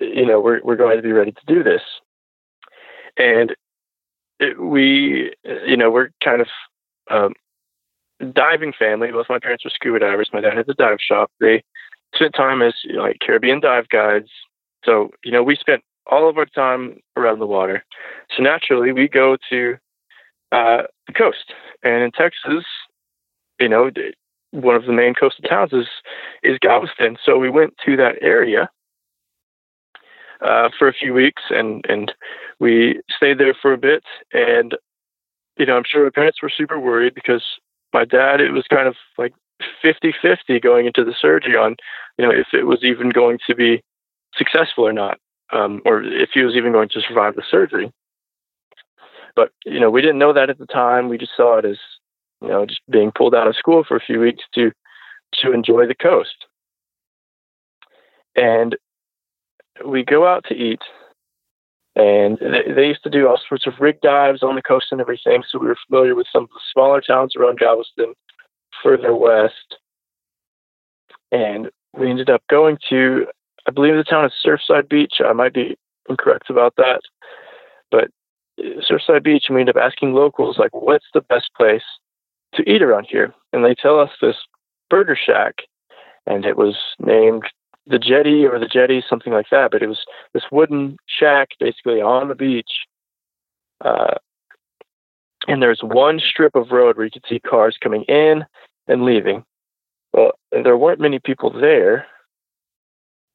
You 0.00 0.26
know, 0.26 0.40
we're 0.40 0.60
we're 0.62 0.76
going 0.76 0.96
to 0.96 1.02
be 1.02 1.12
ready 1.12 1.32
to 1.32 1.46
do 1.46 1.62
this." 1.62 1.82
And 3.16 3.54
it, 4.40 4.60
we, 4.60 5.34
you 5.66 5.76
know, 5.76 5.90
we're 5.90 6.10
kind 6.22 6.40
of 6.40 6.48
um, 7.10 7.32
diving 8.32 8.72
family. 8.72 9.10
Both 9.10 9.26
my 9.28 9.38
parents 9.38 9.64
were 9.64 9.70
scuba 9.70 9.98
divers. 9.98 10.30
My 10.32 10.40
dad 10.40 10.56
had 10.56 10.66
the 10.66 10.74
dive 10.74 10.98
shop. 11.00 11.30
They 11.40 11.62
spent 12.14 12.34
time 12.34 12.62
as 12.62 12.74
you 12.84 12.94
know, 12.94 13.02
like 13.02 13.18
Caribbean 13.20 13.60
dive 13.60 13.88
guides. 13.88 14.30
So, 14.84 15.10
you 15.24 15.32
know, 15.32 15.42
we 15.42 15.56
spent 15.56 15.82
all 16.06 16.28
of 16.28 16.38
our 16.38 16.46
time 16.46 17.00
around 17.16 17.38
the 17.38 17.46
water. 17.46 17.84
So 18.34 18.42
naturally, 18.42 18.92
we 18.92 19.08
go 19.08 19.36
to 19.50 19.76
uh, 20.52 20.82
the 21.06 21.12
coast. 21.12 21.52
And 21.82 22.02
in 22.02 22.10
Texas, 22.12 22.64
you 23.60 23.68
know, 23.68 23.90
one 24.52 24.76
of 24.76 24.86
the 24.86 24.92
main 24.92 25.14
coastal 25.14 25.44
towns 25.48 25.72
is 25.72 25.86
is 26.42 26.58
Galveston. 26.60 27.18
So 27.24 27.38
we 27.38 27.50
went 27.50 27.74
to 27.84 27.96
that 27.96 28.16
area 28.22 28.70
uh, 30.40 30.68
for 30.78 30.88
a 30.88 30.92
few 30.92 31.12
weeks, 31.14 31.42
and 31.50 31.84
and 31.88 32.12
we 32.58 33.00
stayed 33.14 33.38
there 33.38 33.54
for 33.60 33.72
a 33.72 33.78
bit. 33.78 34.04
And 34.32 34.76
you 35.56 35.66
know, 35.66 35.76
I'm 35.76 35.84
sure 35.86 36.04
my 36.04 36.10
parents 36.10 36.42
were 36.42 36.52
super 36.54 36.78
worried 36.78 37.14
because 37.14 37.42
my 37.92 38.04
dad, 38.04 38.40
it 38.40 38.52
was 38.52 38.64
kind 38.70 38.86
of 38.86 38.94
like 39.16 39.34
50-50 39.84 40.62
going 40.62 40.86
into 40.86 41.04
the 41.04 41.14
surgery 41.18 41.56
on, 41.56 41.76
you 42.16 42.24
know, 42.24 42.30
if 42.30 42.48
it 42.52 42.64
was 42.64 42.84
even 42.84 43.10
going 43.10 43.38
to 43.46 43.54
be 43.54 43.82
successful 44.36 44.86
or 44.86 44.92
not, 44.92 45.18
um, 45.52 45.80
or 45.84 46.02
if 46.02 46.30
he 46.32 46.42
was 46.42 46.54
even 46.54 46.72
going 46.72 46.88
to 46.90 47.00
survive 47.00 47.34
the 47.34 47.42
surgery. 47.50 47.92
But 49.34 49.52
you 49.64 49.78
know, 49.78 49.90
we 49.90 50.00
didn't 50.00 50.18
know 50.18 50.32
that 50.32 50.50
at 50.50 50.58
the 50.58 50.66
time. 50.66 51.08
We 51.08 51.18
just 51.18 51.36
saw 51.36 51.58
it 51.58 51.64
as, 51.64 51.78
you 52.40 52.48
know, 52.48 52.66
just 52.66 52.80
being 52.90 53.12
pulled 53.12 53.34
out 53.34 53.46
of 53.46 53.56
school 53.56 53.84
for 53.86 53.96
a 53.96 54.00
few 54.00 54.20
weeks 54.20 54.42
to 54.54 54.72
to 55.34 55.52
enjoy 55.52 55.86
the 55.86 55.94
coast. 55.94 56.46
And 58.34 58.76
we 59.86 60.04
go 60.04 60.26
out 60.26 60.44
to 60.48 60.54
eat, 60.54 60.82
and 61.96 62.38
they, 62.38 62.86
used 62.86 63.02
to 63.02 63.10
do 63.10 63.26
all 63.26 63.40
sorts 63.48 63.66
of 63.66 63.74
rig 63.80 64.00
dives 64.00 64.42
on 64.42 64.54
the 64.54 64.62
coast 64.62 64.86
and 64.90 65.00
everything. 65.00 65.42
So 65.48 65.58
we 65.58 65.66
were 65.66 65.76
familiar 65.88 66.14
with 66.14 66.26
some 66.32 66.44
of 66.44 66.50
the 66.50 66.60
smaller 66.72 67.00
towns 67.00 67.34
around 67.36 67.58
Galveston, 67.58 68.14
further 68.82 69.14
west, 69.14 69.78
and 71.32 71.70
we 71.96 72.10
ended 72.10 72.30
up 72.30 72.42
going 72.48 72.78
to, 72.88 73.26
I 73.66 73.70
believe 73.70 73.94
the 73.94 74.04
town 74.04 74.24
is 74.24 74.32
Surfside 74.44 74.88
Beach. 74.88 75.14
I 75.24 75.32
might 75.32 75.54
be 75.54 75.76
incorrect 76.08 76.50
about 76.50 76.74
that, 76.76 77.00
but 77.90 78.10
Surfside 78.58 79.22
Beach, 79.24 79.44
and 79.48 79.54
we 79.54 79.60
ended 79.60 79.76
up 79.76 79.82
asking 79.82 80.14
locals 80.14 80.58
like, 80.58 80.74
"What's 80.74 81.06
the 81.14 81.20
best 81.20 81.50
place 81.56 81.84
to 82.54 82.68
eat 82.68 82.82
around 82.82 83.06
here?" 83.10 83.34
And 83.52 83.64
they 83.64 83.74
tell 83.74 83.98
us 83.98 84.10
this 84.20 84.36
burger 84.90 85.16
shack, 85.16 85.62
and 86.26 86.44
it 86.44 86.56
was 86.56 86.76
named 86.98 87.44
the 87.88 87.98
jetty 87.98 88.44
or 88.44 88.58
the 88.58 88.66
jetty, 88.66 89.02
something 89.08 89.32
like 89.32 89.46
that. 89.50 89.70
But 89.70 89.82
it 89.82 89.88
was 89.88 90.04
this 90.34 90.44
wooden 90.50 90.96
shack 91.06 91.48
basically 91.58 92.00
on 92.00 92.28
the 92.28 92.34
beach. 92.34 92.70
Uh, 93.84 94.14
and 95.46 95.62
there's 95.62 95.80
one 95.82 96.20
strip 96.20 96.54
of 96.54 96.70
road 96.70 96.96
where 96.96 97.06
you 97.06 97.10
could 97.10 97.24
see 97.28 97.40
cars 97.40 97.76
coming 97.82 98.02
in 98.04 98.44
and 98.86 99.04
leaving. 99.04 99.44
Well, 100.12 100.32
there 100.50 100.76
weren't 100.76 101.00
many 101.00 101.18
people 101.18 101.50
there 101.50 102.06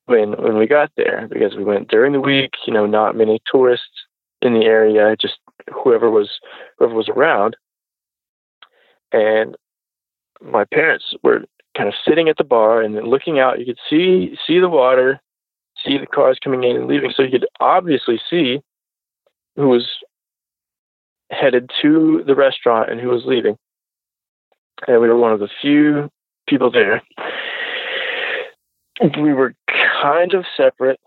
when 0.05 0.33
when 0.33 0.57
we 0.57 0.67
got 0.67 0.91
there 0.97 1.27
because 1.31 1.55
we 1.55 1.63
went 1.63 1.89
during 1.89 2.13
the 2.13 2.21
week. 2.21 2.51
You 2.67 2.73
know, 2.73 2.85
not 2.85 3.15
many 3.15 3.39
tourists 3.51 4.05
in 4.41 4.53
the 4.53 4.65
area, 4.65 5.15
just 5.19 5.35
whoever 5.71 6.09
was 6.09 6.29
whoever 6.77 6.93
was 6.93 7.09
around. 7.09 7.55
And 9.11 9.55
my 10.41 10.65
parents 10.65 11.13
were 11.23 11.45
kind 11.75 11.89
of 11.89 11.95
sitting 12.07 12.29
at 12.29 12.37
the 12.37 12.43
bar 12.43 12.81
and 12.81 12.95
then 12.95 13.05
looking 13.05 13.39
out. 13.39 13.59
You 13.59 13.65
could 13.65 13.79
see 13.89 14.37
see 14.45 14.59
the 14.59 14.69
water, 14.69 15.21
see 15.83 15.97
the 15.97 16.07
cars 16.07 16.37
coming 16.43 16.63
in 16.63 16.75
and 16.75 16.87
leaving. 16.87 17.11
So 17.15 17.23
you 17.23 17.31
could 17.31 17.47
obviously 17.59 18.19
see 18.29 18.61
who 19.55 19.69
was 19.69 19.87
headed 21.31 21.71
to 21.81 22.23
the 22.25 22.35
restaurant 22.35 22.91
and 22.91 22.99
who 22.99 23.09
was 23.09 23.23
leaving. 23.25 23.57
And 24.87 25.01
we 25.01 25.07
were 25.07 25.17
one 25.17 25.31
of 25.31 25.39
the 25.39 25.49
few 25.61 26.09
people 26.47 26.71
there. 26.71 27.01
We 29.01 29.33
were 29.33 29.55
kind 30.01 30.33
of 30.33 30.45
separate 30.55 30.99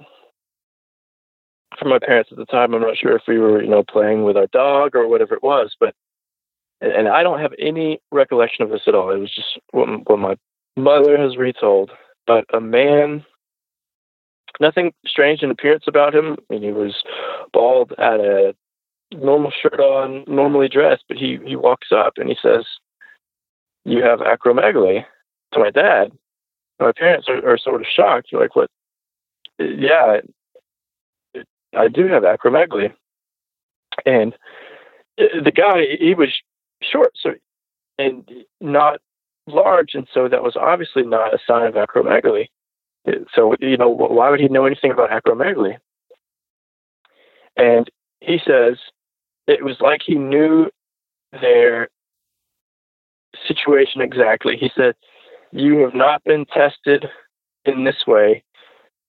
from 1.78 1.90
my 1.90 1.98
parents 1.98 2.30
at 2.32 2.38
the 2.38 2.46
time. 2.46 2.74
I'm 2.74 2.80
not 2.80 2.96
sure 2.96 3.16
if 3.16 3.22
we 3.28 3.38
were, 3.38 3.62
you 3.62 3.68
know, 3.68 3.84
playing 3.84 4.24
with 4.24 4.36
our 4.36 4.46
dog 4.48 4.96
or 4.96 5.06
whatever 5.06 5.34
it 5.34 5.42
was, 5.42 5.76
but 5.78 5.94
and 6.80 7.08
I 7.08 7.22
don't 7.22 7.40
have 7.40 7.54
any 7.58 8.00
recollection 8.12 8.62
of 8.62 8.70
this 8.70 8.82
at 8.86 8.94
all. 8.94 9.10
It 9.10 9.18
was 9.18 9.34
just 9.34 9.58
what, 9.70 9.88
my 10.18 10.36
mother 10.76 11.16
has 11.18 11.36
retold, 11.36 11.90
but 12.26 12.44
a 12.52 12.60
man 12.60 13.24
nothing 14.60 14.92
strange 15.06 15.42
in 15.42 15.50
appearance 15.50 15.84
about 15.86 16.14
him. 16.14 16.36
I 16.38 16.54
mean, 16.54 16.62
he 16.62 16.72
was 16.72 17.02
bald, 17.52 17.92
had 17.98 18.20
a 18.20 18.54
normal 19.12 19.50
shirt 19.50 19.80
on, 19.80 20.24
normally 20.26 20.68
dressed, 20.68 21.04
but 21.08 21.16
he 21.16 21.38
he 21.44 21.56
walks 21.56 21.88
up 21.92 22.14
and 22.16 22.28
he 22.28 22.36
says, 22.42 22.64
"You 23.84 24.02
have 24.02 24.20
acromegaly." 24.20 25.04
To 25.52 25.60
my 25.60 25.70
dad, 25.70 26.12
my 26.80 26.92
parents 26.92 27.28
are, 27.28 27.48
are 27.48 27.58
sort 27.58 27.80
of 27.80 27.86
shocked. 27.86 28.28
You're 28.30 28.40
like, 28.40 28.56
"What?" 28.56 28.70
Yeah, 29.58 30.20
I 31.74 31.88
do 31.88 32.06
have 32.08 32.24
acromegaly, 32.24 32.92
and 34.04 34.34
uh, 35.18 35.40
the 35.42 35.52
guy 35.52 35.96
he 35.98 36.14
was 36.14 36.28
short, 36.82 37.12
so 37.16 37.34
and 37.98 38.28
not 38.60 39.00
large, 39.46 39.94
and 39.94 40.06
so 40.12 40.28
that 40.28 40.42
was 40.42 40.56
obviously 40.56 41.02
not 41.02 41.34
a 41.34 41.38
sign 41.46 41.66
of 41.66 41.74
acromegaly. 41.74 42.46
So 43.34 43.54
you 43.60 43.76
know, 43.76 43.88
why 43.88 44.30
would 44.30 44.40
he 44.40 44.48
know 44.48 44.66
anything 44.66 44.90
about 44.90 45.10
acromegaly? 45.10 45.76
And 47.56 47.88
he 48.20 48.38
says 48.44 48.78
it 49.46 49.64
was 49.64 49.76
like 49.80 50.00
he 50.04 50.16
knew 50.16 50.68
their 51.32 51.88
situation 53.46 54.00
exactly. 54.00 54.56
He 54.56 54.70
said, 54.76 54.94
"You 55.52 55.78
have 55.80 55.94
not 55.94 56.24
been 56.24 56.46
tested 56.46 57.06
in 57.64 57.84
this 57.84 58.06
way. 58.06 58.42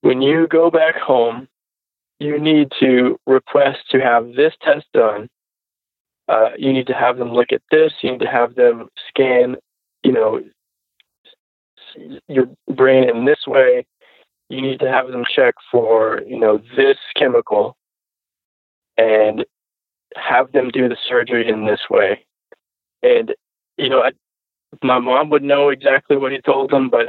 When 0.01 0.21
you 0.21 0.47
go 0.47 0.69
back 0.69 0.95
home, 0.95 1.47
you 2.19 2.39
need 2.39 2.71
to 2.79 3.19
request 3.27 3.79
to 3.91 3.99
have 3.99 4.33
this 4.33 4.53
test 4.61 4.85
done. 4.93 5.29
Uh, 6.27 6.49
you 6.57 6.73
need 6.73 6.87
to 6.87 6.93
have 6.93 7.17
them 7.17 7.31
look 7.31 7.51
at 7.51 7.61
this. 7.71 7.93
You 8.01 8.11
need 8.11 8.21
to 8.21 8.27
have 8.27 8.55
them 8.55 8.89
scan, 9.07 9.55
you 10.07 10.13
know, 10.13 10.39
your 12.29 12.45
brain 12.73 13.09
in 13.09 13.25
this 13.25 13.39
way. 13.45 13.85
You 14.49 14.61
need 14.61 14.79
to 14.79 14.89
have 14.89 15.09
them 15.09 15.25
check 15.29 15.55
for, 15.69 16.21
you 16.25 16.39
know, 16.39 16.61
this 16.77 16.95
chemical, 17.17 17.75
and 18.97 19.45
have 20.15 20.53
them 20.53 20.69
do 20.69 20.87
the 20.87 20.95
surgery 21.09 21.49
in 21.49 21.65
this 21.65 21.81
way. 21.89 22.25
And 23.03 23.35
you 23.77 23.89
know, 23.89 23.99
I, 23.99 24.11
my 24.81 24.97
mom 24.99 25.29
would 25.29 25.43
know 25.43 25.67
exactly 25.67 26.15
what 26.15 26.31
he 26.31 26.39
told 26.39 26.71
them, 26.71 26.89
but 26.89 27.07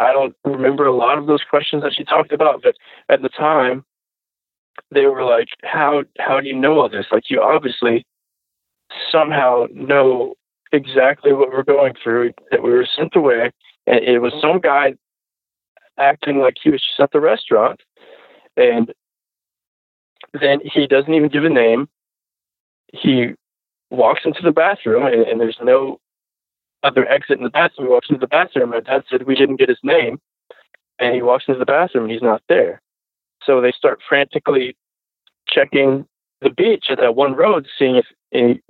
I 0.00 0.12
don't 0.14 0.34
remember 0.44 0.86
a 0.86 0.96
lot 0.96 1.18
of 1.18 1.26
those 1.26 1.42
questions 1.48 1.82
that 1.82 1.92
she 1.94 2.04
talked 2.04 2.32
about. 2.32 2.62
But 2.62 2.76
at 3.10 3.20
the 3.20 3.28
time, 3.28 3.84
they 4.90 5.04
were 5.04 5.24
like, 5.24 5.48
"How 5.62 6.04
how 6.18 6.40
do 6.40 6.48
you 6.48 6.56
know 6.56 6.80
all 6.80 6.88
this? 6.88 7.06
Like, 7.12 7.24
you 7.28 7.42
obviously 7.42 8.06
somehow 9.12 9.66
know 9.74 10.36
exactly 10.76 11.32
what 11.32 11.50
we're 11.50 11.62
going 11.62 11.94
through. 12.02 12.32
That 12.50 12.62
we 12.62 12.70
were 12.70 12.86
sent 12.96 13.16
away, 13.16 13.50
and 13.86 14.04
it 14.04 14.20
was 14.20 14.32
some 14.40 14.60
guy 14.60 14.94
acting 15.98 16.38
like 16.38 16.54
he 16.62 16.70
was 16.70 16.82
just 16.82 17.00
at 17.00 17.10
the 17.12 17.20
restaurant, 17.20 17.80
and 18.56 18.92
then 20.40 20.60
he 20.62 20.86
doesn't 20.86 21.12
even 21.12 21.28
give 21.28 21.44
a 21.44 21.48
name. 21.48 21.88
He 22.92 23.30
walks 23.90 24.22
into 24.24 24.42
the 24.42 24.52
bathroom, 24.52 25.06
and, 25.06 25.22
and 25.22 25.40
there's 25.40 25.58
no 25.62 25.98
other 26.82 27.08
exit 27.08 27.38
in 27.38 27.44
the 27.44 27.50
bathroom. 27.50 27.88
He 27.88 27.92
walks 27.92 28.08
into 28.08 28.20
the 28.20 28.26
bathroom. 28.26 28.70
My 28.70 28.80
dad 28.80 29.04
said 29.10 29.26
we 29.26 29.34
didn't 29.34 29.56
get 29.56 29.68
his 29.68 29.80
name, 29.82 30.20
and 30.98 31.14
he 31.14 31.22
walks 31.22 31.44
into 31.48 31.58
the 31.58 31.66
bathroom, 31.66 32.04
and 32.04 32.12
he's 32.12 32.22
not 32.22 32.42
there. 32.48 32.80
So 33.44 33.60
they 33.60 33.72
start 33.72 34.00
frantically 34.08 34.76
checking 35.48 36.06
the 36.40 36.50
beach 36.50 36.86
at 36.90 36.98
that 36.98 37.14
one 37.14 37.34
road, 37.34 37.66
seeing 37.78 37.96
if 37.96 38.06
any 38.32 38.60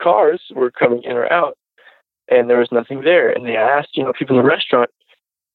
cars 0.00 0.40
were 0.54 0.70
coming 0.70 1.02
in 1.02 1.12
or 1.12 1.30
out, 1.32 1.56
and 2.28 2.48
there 2.48 2.58
was 2.58 2.72
nothing 2.72 3.02
there. 3.02 3.30
And 3.30 3.46
they 3.46 3.56
asked, 3.56 3.96
you 3.96 4.04
know, 4.04 4.12
people 4.12 4.38
in 4.38 4.42
the 4.42 4.48
restaurant, 4.48 4.90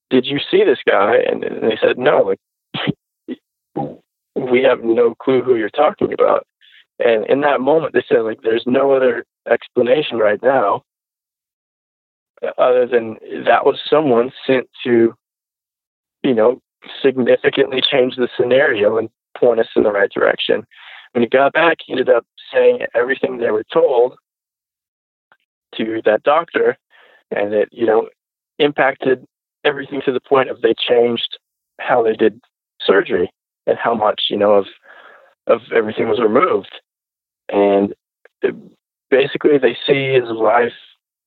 "Did 0.09 0.25
you 0.25 0.39
see 0.39 0.63
this 0.63 0.79
guy?" 0.85 1.17
And, 1.17 1.43
and 1.43 1.63
they 1.63 1.77
said, 1.81 1.97
"No, 1.97 2.21
like 2.21 2.39
we 4.35 4.63
have 4.63 4.83
no 4.83 5.15
clue 5.15 5.41
who 5.41 5.55
you're 5.55 5.69
talking 5.69 6.13
about." 6.13 6.45
And 7.03 7.25
in 7.25 7.41
that 7.41 7.61
moment, 7.61 7.93
they 7.93 8.03
said, 8.07 8.21
"Like 8.21 8.41
there's 8.41 8.65
no 8.65 8.91
other 8.91 9.25
explanation 9.49 10.17
right 10.17 10.41
now." 10.41 10.83
Other 12.57 12.85
than 12.85 13.17
that 13.45 13.65
was 13.65 13.79
someone 13.89 14.31
sent 14.45 14.69
to, 14.83 15.15
you 16.21 16.33
know, 16.33 16.61
significantly 17.01 17.81
change 17.81 18.15
the 18.15 18.29
scenario 18.37 18.97
and 18.97 19.09
point 19.37 19.59
us 19.59 19.67
in 19.75 19.83
the 19.83 19.91
right 19.91 20.11
direction. 20.11 20.65
When 21.13 21.23
he 21.23 21.29
got 21.29 21.53
back, 21.53 21.77
he 21.85 21.93
ended 21.93 22.09
up 22.09 22.25
saying 22.53 22.85
everything 22.93 23.37
they 23.37 23.51
were 23.51 23.63
told 23.71 24.17
to 25.77 26.01
that 26.05 26.23
doctor, 26.23 26.77
and 27.31 27.53
it, 27.53 27.69
you 27.71 27.85
know, 27.85 28.09
impacted 28.59 29.25
everything 29.63 30.01
to 30.05 30.11
the 30.11 30.19
point 30.19 30.49
of 30.49 30.61
they 30.61 30.73
changed 30.73 31.37
how 31.79 32.03
they 32.03 32.13
did 32.13 32.39
surgery 32.81 33.31
and 33.67 33.77
how 33.77 33.93
much, 33.93 34.23
you 34.29 34.37
know, 34.37 34.53
of 34.53 34.65
of 35.47 35.61
everything 35.73 36.09
was 36.09 36.19
removed. 36.19 36.81
And 37.49 37.93
it, 38.41 38.55
basically, 39.11 39.57
they 39.57 39.77
see 39.85 40.13
his 40.13 40.29
life 40.29 40.73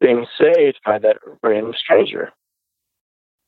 being 0.00 0.26
saved 0.38 0.80
by 0.84 0.98
that 0.98 1.16
random 1.42 1.74
stranger 1.76 2.32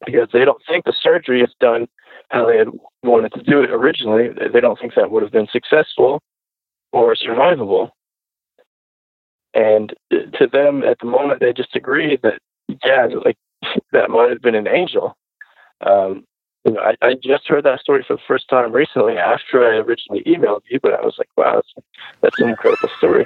because 0.05 0.29
they 0.33 0.45
don't 0.45 0.63
think 0.69 0.85
the 0.85 0.95
surgery 1.01 1.43
is 1.43 1.51
done 1.61 1.87
how 2.31 2.47
they 2.47 2.59
had 2.59 2.69
wanted 3.03 3.33
to 3.33 3.43
do 3.43 3.63
it 3.63 3.71
originally. 3.71 4.29
They 4.53 4.61
don't 4.61 4.79
think 4.79 4.95
that 4.95 5.11
would 5.11 5.23
have 5.23 5.33
been 5.33 5.49
successful 5.53 6.21
or 6.93 7.15
survivable. 7.15 7.91
And 9.55 9.95
to 10.13 10.47
them, 10.47 10.83
at 10.85 10.99
the 11.01 11.07
moment, 11.07 11.41
they 11.41 11.53
just 11.53 11.75
agreed 11.75 12.21
that, 12.23 12.41
yeah, 12.85 13.07
like 13.25 13.37
that 13.93 14.11
might 14.11 14.31
have 14.31 14.43
been 14.43 14.55
an 14.55 14.69
angel. 14.69 15.17
Um, 15.81 16.25
you 16.65 16.73
know, 16.73 16.81
I, 16.81 16.95
I, 17.01 17.15
just 17.15 17.49
heard 17.49 17.65
that 17.65 17.81
story 17.81 18.05
for 18.07 18.17
the 18.17 18.23
first 18.29 18.49
time 18.49 18.73
recently 18.73 19.17
after 19.17 19.65
I 19.65 19.77
originally 19.79 20.23
emailed 20.25 20.61
you, 20.69 20.79
but 20.83 20.93
I 20.93 21.01
was 21.01 21.15
like, 21.17 21.29
wow, 21.37 21.55
that's, 21.55 21.87
that's 22.21 22.41
an 22.41 22.51
incredible 22.51 22.91
story. 22.99 23.25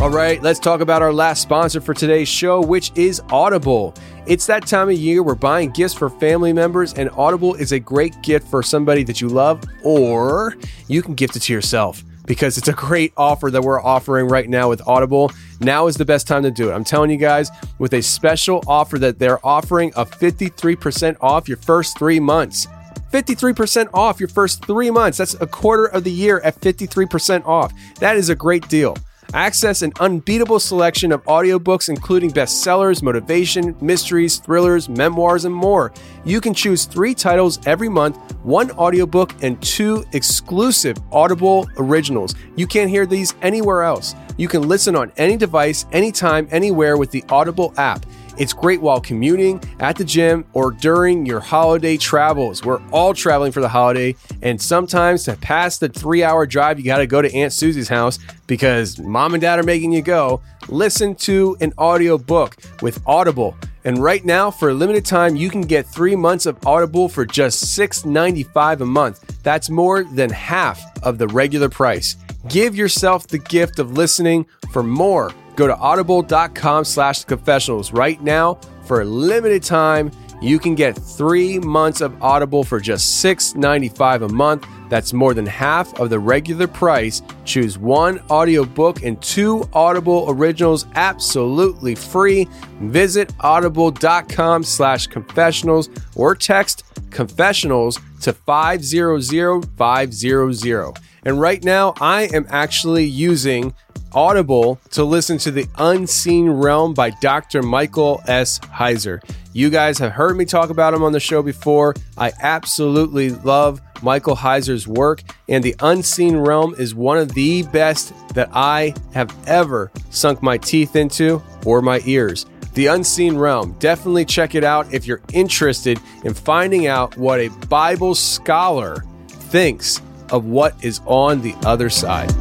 All 0.00 0.08
right, 0.08 0.42
let's 0.42 0.58
talk 0.58 0.80
about 0.80 1.02
our 1.02 1.12
last 1.12 1.42
sponsor 1.42 1.80
for 1.80 1.92
today's 1.92 2.26
show, 2.26 2.62
which 2.62 2.90
is 2.94 3.20
Audible. 3.30 3.94
It's 4.26 4.46
that 4.46 4.66
time 4.66 4.88
of 4.88 4.98
year 4.98 5.22
where 5.22 5.34
buying 5.34 5.70
gifts 5.70 5.94
for 5.94 6.10
family 6.10 6.52
members, 6.52 6.92
and 6.94 7.10
Audible 7.10 7.54
is 7.54 7.72
a 7.72 7.80
great 7.80 8.20
gift 8.22 8.46
for 8.48 8.62
somebody 8.62 9.02
that 9.04 9.20
you 9.20 9.28
love, 9.28 9.64
or 9.82 10.56
you 10.88 11.02
can 11.02 11.14
gift 11.14 11.36
it 11.36 11.40
to 11.40 11.52
yourself 11.52 12.04
because 12.26 12.58
it's 12.58 12.68
a 12.68 12.72
great 12.72 13.12
offer 13.16 13.50
that 13.50 13.62
we're 13.62 13.82
offering 13.82 14.28
right 14.28 14.48
now 14.48 14.68
with 14.68 14.86
Audible. 14.86 15.32
Now 15.60 15.88
is 15.88 15.96
the 15.96 16.04
best 16.04 16.28
time 16.28 16.44
to 16.44 16.50
do 16.50 16.70
it. 16.70 16.74
I'm 16.74 16.84
telling 16.84 17.10
you 17.10 17.16
guys, 17.16 17.50
with 17.78 17.94
a 17.94 18.02
special 18.02 18.62
offer 18.68 18.98
that 18.98 19.18
they're 19.18 19.44
offering 19.44 19.92
of 19.94 20.10
53% 20.10 21.16
off 21.20 21.48
your 21.48 21.56
first 21.56 21.98
three 21.98 22.20
months. 22.20 22.68
53% 23.12 23.88
off 23.92 24.20
your 24.20 24.28
first 24.28 24.64
three 24.64 24.90
months. 24.90 25.18
That's 25.18 25.34
a 25.40 25.46
quarter 25.46 25.86
of 25.86 26.04
the 26.04 26.12
year 26.12 26.40
at 26.40 26.60
53% 26.60 27.44
off. 27.46 27.72
That 27.96 28.16
is 28.16 28.28
a 28.28 28.36
great 28.36 28.68
deal. 28.68 28.96
Access 29.32 29.82
an 29.82 29.92
unbeatable 30.00 30.58
selection 30.58 31.12
of 31.12 31.22
audiobooks, 31.24 31.88
including 31.88 32.32
bestsellers, 32.32 33.00
motivation, 33.00 33.76
mysteries, 33.80 34.38
thrillers, 34.38 34.88
memoirs, 34.88 35.44
and 35.44 35.54
more. 35.54 35.92
You 36.24 36.40
can 36.40 36.52
choose 36.52 36.84
three 36.84 37.14
titles 37.14 37.60
every 37.64 37.88
month, 37.88 38.16
one 38.42 38.72
audiobook, 38.72 39.32
and 39.42 39.60
two 39.62 40.04
exclusive 40.14 40.96
Audible 41.12 41.68
originals. 41.76 42.34
You 42.56 42.66
can't 42.66 42.90
hear 42.90 43.06
these 43.06 43.34
anywhere 43.40 43.82
else. 43.82 44.16
You 44.36 44.48
can 44.48 44.66
listen 44.66 44.96
on 44.96 45.12
any 45.16 45.36
device, 45.36 45.86
anytime, 45.92 46.48
anywhere 46.50 46.96
with 46.96 47.12
the 47.12 47.22
Audible 47.28 47.72
app. 47.76 48.04
It's 48.40 48.54
great 48.54 48.80
while 48.80 49.02
commuting, 49.02 49.62
at 49.80 49.96
the 49.96 50.04
gym, 50.04 50.46
or 50.54 50.70
during 50.70 51.26
your 51.26 51.40
holiday 51.40 51.98
travels. 51.98 52.64
We're 52.64 52.80
all 52.90 53.12
traveling 53.12 53.52
for 53.52 53.60
the 53.60 53.68
holiday, 53.68 54.16
and 54.40 54.58
sometimes 54.58 55.24
to 55.24 55.36
pass 55.36 55.76
the 55.76 55.90
three 55.90 56.24
hour 56.24 56.46
drive, 56.46 56.78
you 56.78 56.86
got 56.86 56.98
to 56.98 57.06
go 57.06 57.20
to 57.20 57.30
Aunt 57.34 57.52
Susie's 57.52 57.90
house 57.90 58.18
because 58.46 58.98
mom 58.98 59.34
and 59.34 59.42
dad 59.42 59.58
are 59.58 59.62
making 59.62 59.92
you 59.92 60.00
go. 60.00 60.40
Listen 60.68 61.14
to 61.16 61.54
an 61.60 61.74
audio 61.76 62.16
book 62.16 62.56
with 62.80 63.02
Audible. 63.06 63.54
And 63.84 63.98
right 63.98 64.24
now, 64.24 64.50
for 64.50 64.70
a 64.70 64.74
limited 64.74 65.04
time, 65.04 65.36
you 65.36 65.50
can 65.50 65.60
get 65.60 65.86
three 65.86 66.16
months 66.16 66.46
of 66.46 66.66
Audible 66.66 67.10
for 67.10 67.26
just 67.26 67.78
$6.95 67.78 68.80
a 68.80 68.86
month. 68.86 69.42
That's 69.42 69.68
more 69.68 70.02
than 70.02 70.30
half 70.30 70.82
of 71.02 71.18
the 71.18 71.28
regular 71.28 71.68
price. 71.68 72.16
Give 72.48 72.74
yourself 72.74 73.26
the 73.26 73.38
gift 73.38 73.78
of 73.78 73.92
listening 73.92 74.46
for 74.72 74.82
more 74.82 75.30
Go 75.60 75.66
to 75.66 75.76
audible.com 75.76 76.86
slash 76.86 77.24
confessionals 77.24 77.92
right 77.92 78.18
now 78.22 78.54
for 78.86 79.02
a 79.02 79.04
limited 79.04 79.62
time. 79.62 80.10
You 80.40 80.58
can 80.58 80.74
get 80.74 80.96
three 80.96 81.58
months 81.58 82.00
of 82.00 82.22
Audible 82.22 82.64
for 82.64 82.80
just 82.80 83.22
$6.95 83.22 84.24
a 84.24 84.32
month. 84.32 84.66
That's 84.88 85.12
more 85.12 85.34
than 85.34 85.44
half 85.44 86.00
of 86.00 86.08
the 86.08 86.18
regular 86.18 86.66
price. 86.66 87.20
Choose 87.44 87.76
one 87.76 88.20
audiobook 88.30 89.02
and 89.02 89.20
two 89.20 89.68
Audible 89.74 90.24
originals 90.30 90.86
absolutely 90.94 91.94
free. 91.94 92.48
Visit 92.80 93.30
audible.com 93.40 94.62
slash 94.62 95.08
confessionals 95.08 95.90
or 96.16 96.34
text 96.34 96.84
confessionals 97.10 98.00
to 98.22 98.32
500 98.32 99.66
500. 99.76 100.98
And 101.24 101.38
right 101.38 101.62
now, 101.62 101.92
I 102.00 102.30
am 102.32 102.46
actually 102.48 103.04
using 103.04 103.74
Audible 104.12 104.80
to 104.90 105.04
listen 105.04 105.38
to 105.38 105.50
The 105.50 105.66
Unseen 105.78 106.48
Realm 106.48 106.94
by 106.94 107.10
Dr. 107.10 107.62
Michael 107.62 108.22
S. 108.26 108.58
Heiser. 108.60 109.22
You 109.52 109.70
guys 109.70 109.98
have 109.98 110.12
heard 110.12 110.36
me 110.36 110.44
talk 110.44 110.70
about 110.70 110.94
him 110.94 111.02
on 111.02 111.12
the 111.12 111.20
show 111.20 111.42
before. 111.42 111.94
I 112.16 112.32
absolutely 112.40 113.30
love 113.30 113.80
Michael 114.02 114.36
Heiser's 114.36 114.86
work, 114.86 115.22
and 115.48 115.62
The 115.62 115.74
Unseen 115.80 116.36
Realm 116.36 116.74
is 116.78 116.94
one 116.94 117.18
of 117.18 117.34
the 117.34 117.62
best 117.64 118.12
that 118.34 118.48
I 118.52 118.94
have 119.12 119.34
ever 119.46 119.90
sunk 120.10 120.42
my 120.42 120.58
teeth 120.58 120.96
into 120.96 121.42
or 121.64 121.82
my 121.82 122.00
ears. 122.04 122.46
The 122.74 122.86
Unseen 122.86 123.36
Realm. 123.36 123.72
Definitely 123.78 124.24
check 124.24 124.54
it 124.54 124.64
out 124.64 124.92
if 124.94 125.06
you're 125.06 125.22
interested 125.32 125.98
in 126.24 126.34
finding 126.34 126.86
out 126.86 127.16
what 127.16 127.40
a 127.40 127.48
Bible 127.68 128.14
scholar 128.14 129.04
thinks 129.28 130.00
of 130.30 130.44
what 130.44 130.84
is 130.84 131.00
on 131.06 131.42
the 131.42 131.54
other 131.66 131.90
side. 131.90 132.32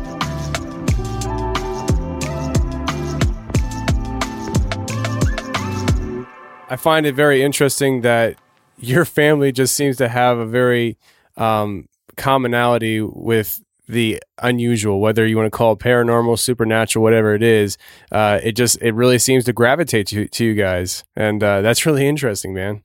I 6.70 6.76
find 6.76 7.06
it 7.06 7.16
very 7.16 7.42
interesting 7.42 8.02
that 8.02 8.38
your 8.78 9.04
family 9.04 9.52
just 9.52 9.76
seems 9.76 9.98
to 9.98 10.08
have 10.08 10.38
a 10.38 10.46
very 10.46 10.98
um, 11.36 11.90
commonality 12.16 13.02
with 13.02 13.62
the 13.88 14.22
unusual, 14.38 15.02
whether 15.02 15.26
you 15.26 15.36
want 15.36 15.48
to 15.48 15.58
call 15.58 15.74
it 15.74 15.80
paranormal, 15.80 16.38
supernatural, 16.38 17.02
whatever 17.02 17.34
it 17.34 17.42
is. 17.42 17.78
Uh, 18.12 18.40
it 18.44 18.52
just 18.52 18.80
it 18.82 18.94
really 18.94 19.18
seems 19.18 19.46
to 19.46 19.54
gravitate 19.54 20.06
to 20.08 20.28
to 20.28 20.46
you 20.46 20.54
guys, 20.54 21.04
and 21.16 21.44
uh, 21.44 21.62
that's 21.62 21.86
really 21.88 22.08
interesting, 22.08 22.54
man. 22.54 22.84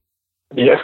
Yeah. 0.54 0.80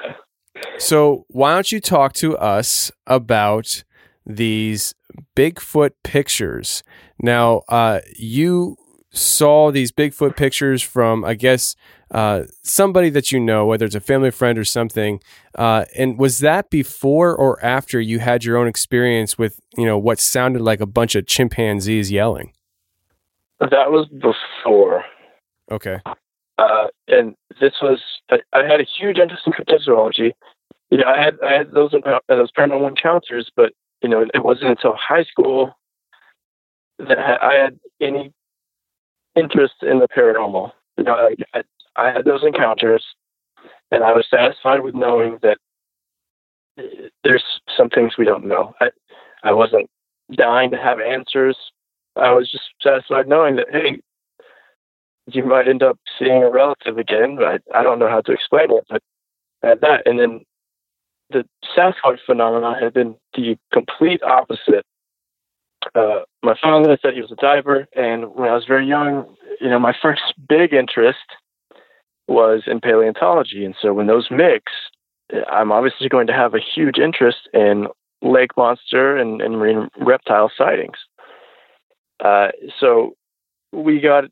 So 0.79 1.25
why 1.29 1.55
don't 1.55 1.73
you 1.73 1.81
talk 1.81 2.13
to 2.15 2.37
us 2.37 2.93
about 3.07 3.83
these 4.27 4.95
Bigfoot 5.35 5.93
pictures? 6.05 6.83
Now, 7.19 7.63
uh, 7.69 8.01
you 8.17 8.77
saw 9.13 9.71
these 9.71 9.91
Bigfoot 9.91 10.37
pictures 10.37 10.83
from, 10.83 11.25
I 11.25 11.35
guess, 11.35 11.75
uh, 12.11 12.45
somebody 12.63 13.11
that 13.11 13.33
you 13.33 13.41
know, 13.41 13.67
whether 13.67 13.85
it's 13.85 13.95
a 13.95 14.01
family 14.01 14.31
friend 14.31 14.59
or 14.59 14.65
something. 14.65 15.21
Uh, 15.55 15.85
and 15.97 16.19
was 16.19 16.39
that 16.39 16.71
before 16.71 17.35
or 17.35 17.63
after 17.65 18.01
you 18.01 18.21
had 18.21 18.45
your 18.45 18.57
own 18.57 18.67
experience 18.67 19.37
with, 19.37 19.61
you 19.77 19.85
know, 19.85 19.99
what 19.99 20.21
sounded 20.21 20.63
like 20.63 20.81
a 20.81 20.87
bunch 20.87 21.15
of 21.15 21.27
chimpanzees 21.27 22.11
yelling? 22.11 22.53
That 23.59 23.91
was 23.91 24.07
before. 24.09 25.05
Okay. 25.71 26.01
Uh, 26.59 26.87
and 27.09 27.35
this 27.61 27.75
was, 27.83 28.01
I, 28.31 28.39
I, 28.53 28.65
had 28.65 28.81
a 28.81 28.87
huge 28.99 29.19
interest 29.19 29.43
in 29.47 29.53
cryptozoology. 29.53 30.33
You 30.91 30.99
know, 30.99 31.05
I 31.07 31.23
had, 31.23 31.39
I 31.47 31.53
had 31.53 31.73
those, 31.73 31.93
those 32.29 32.53
paranormal 32.53 32.89
encounters, 32.89 33.51
but, 33.55 33.73
you 34.03 34.09
know, 34.09 34.23
it 34.35 34.45
wasn't 34.45 34.71
until 34.71 34.95
high 34.95 35.25
school 35.25 35.73
that 36.99 37.19
I 37.19 37.55
had 37.55 37.79
any 38.01 38.33
interest 39.37 39.75
in 39.83 39.99
the 39.99 40.09
paranormal. 40.09 40.73
You 40.97 41.05
know, 41.05 41.31
I, 41.55 41.63
I 41.97 42.11
had 42.13 42.25
those 42.25 42.45
encounters, 42.45 43.05
and 43.91 44.05
I 44.05 44.13
was 44.13 44.27
satisfied 44.31 44.81
with 44.81 44.95
knowing 44.95 45.39
that 45.43 45.59
uh, 46.79 46.83
there's 47.25 47.45
some 47.77 47.89
things 47.89 48.15
we 48.19 48.25
don't 48.25 48.47
know. 48.47 48.75
I, 48.81 48.91
I 49.43 49.53
wasn't 49.53 49.89
dying 50.33 50.71
to 50.71 50.77
have 50.77 51.01
answers. 51.01 51.57
I 52.17 52.33
was 52.33 52.51
just 52.51 52.65
satisfied 52.83 53.29
knowing 53.29 53.57
that, 53.57 53.67
hey, 53.71 54.01
you 55.27 55.45
might 55.45 55.69
end 55.69 55.83
up 55.83 55.99
seeing 56.19 56.43
a 56.43 56.51
relative 56.51 56.99
again. 56.99 57.39
I, 57.41 57.59
I 57.75 57.83
don't 57.83 57.99
know 57.99 58.09
how 58.09 58.21
to 58.23 58.33
explain 58.33 58.71
it, 58.71 58.85
but 58.89 59.03
at 59.63 59.81
that. 59.81 60.07
And 60.07 60.19
then 60.19 60.41
the 61.31 61.45
Sasquatch 61.77 62.19
phenomenon 62.27 62.77
had 62.81 62.95
been 62.95 63.15
the 63.35 63.57
complete 63.73 64.23
opposite. 64.23 64.85
Uh, 65.95 66.21
my 66.43 66.55
father 66.61 66.99
said 67.01 67.15
he 67.15 67.23
was 67.23 67.33
a 67.33 67.37
diver, 67.37 67.87
and 67.97 68.35
when 68.35 68.49
I 68.49 68.55
was 68.55 68.65
very 68.67 68.87
young, 68.87 69.25
you 69.61 69.69
know, 69.69 69.79
my 69.79 69.95
first 70.01 70.23
big 70.49 70.73
interest 70.73 71.19
was 72.29 72.63
in 72.67 72.81
paleontology. 72.81 73.65
And 73.65 73.75
so 73.81 73.93
when 73.93 74.07
those 74.07 74.29
mix, 74.31 74.73
I'm 75.51 75.73
obviously 75.73 76.09
going 76.09 76.27
to 76.29 76.33
have 76.33 76.55
a 76.55 76.61
huge 76.61 76.99
interest 76.99 77.49
in 77.53 77.89
lake 78.23 78.57
monster 78.57 79.17
and, 79.17 79.41
and 79.41 79.59
marine 79.59 79.89
reptile 79.99 80.51
sightings. 80.57 80.99
Uh, 82.23 82.49
so 82.79 83.15
we 83.73 84.01
got 84.01 84.25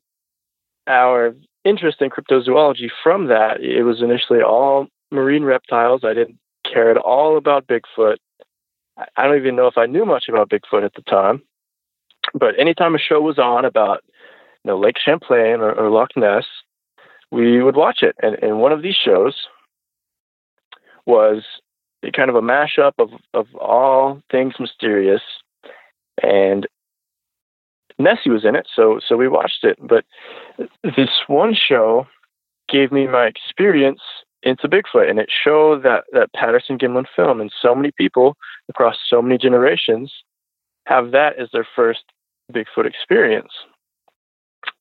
our 0.86 1.34
interest 1.64 2.01
in 2.01 2.11
cryptozoology 2.11 2.88
from 3.03 3.26
that. 3.28 3.61
It 3.61 3.82
was 3.82 4.03
initially 4.03 4.42
all 4.42 4.86
marine 5.11 5.44
reptiles. 5.44 6.03
I 6.05 6.14
didn't 6.14 6.38
care 6.70 6.90
at 6.90 6.96
all 6.96 7.36
about 7.36 7.66
Bigfoot. 7.66 8.16
I 9.16 9.26
don't 9.26 9.36
even 9.36 9.57
know 9.57 9.66
if 9.66 9.78
I 9.78 9.86
knew 9.86 10.05
much 10.05 10.24
about 10.28 10.51
Bigfoot 10.51 10.84
at 10.84 10.94
the 10.94 11.03
time. 11.03 11.42
But 12.34 12.59
anytime 12.59 12.94
a 12.94 12.99
show 12.99 13.20
was 13.20 13.38
on 13.38 13.64
about 13.64 14.03
you 14.64 14.70
know, 14.70 14.78
Lake 14.78 14.96
Champlain 15.03 15.61
or, 15.61 15.72
or 15.72 15.90
Loch 15.90 16.11
Ness, 16.16 16.44
we 17.30 17.62
would 17.62 17.76
watch 17.76 18.03
it. 18.03 18.16
And, 18.22 18.36
and 18.42 18.61
one 18.61 18.72
of 18.72 18.82
these 18.82 18.96
shows 18.96 19.34
was 21.07 21.42
a 22.03 22.11
kind 22.11 22.30
of 22.30 22.36
a 22.36 22.42
mashup 22.42 22.92
of, 22.99 23.11
of 23.34 23.46
all 23.55 24.20
things 24.30 24.55
mysterious. 24.59 25.22
And 26.22 26.66
Nessie 27.99 28.30
was 28.30 28.44
in 28.44 28.55
it, 28.55 28.68
so 28.74 29.01
so 29.07 29.16
we 29.16 29.28
watched 29.28 29.64
it. 29.64 29.78
But 29.80 30.05
this 30.84 31.11
one 31.26 31.55
show 31.55 32.07
gave 32.68 32.92
me 32.92 33.07
my 33.07 33.26
experience 33.26 34.01
into 34.43 34.68
Bigfoot, 34.68 35.11
and 35.11 35.18
it 35.18 35.28
showed 35.30 35.82
that 35.82 36.05
that 36.12 36.32
Patterson 36.32 36.78
Gimlin 36.78 37.07
film, 37.14 37.41
and 37.41 37.53
so 37.61 37.74
many 37.74 37.91
people 37.91 38.36
across 38.68 38.97
so 39.09 39.20
many 39.20 39.39
generations 39.39 40.12
have 40.86 41.11
that 41.11 41.39
as 41.39 41.49
their 41.53 41.66
first 41.76 42.05
Bigfoot 42.53 42.86
experience. 42.86 43.53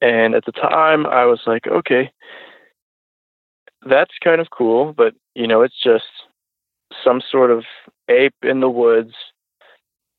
And 0.02 0.36
at 0.36 0.46
the 0.46 0.52
time, 0.52 1.06
I 1.06 1.26
was 1.26 1.42
like, 1.46 1.68
okay, 1.68 2.12
that's 3.88 4.14
kind 4.24 4.42
of 4.42 4.50
cool, 4.50 4.94
but 4.94 5.14
you 5.36 5.48
know, 5.48 5.62
it's 5.62 5.82
just 5.82 6.06
some 7.04 7.22
sort 7.30 7.52
of 7.52 7.64
ape 8.10 8.36
in 8.44 8.60
the 8.60 8.70
woods 8.70 9.14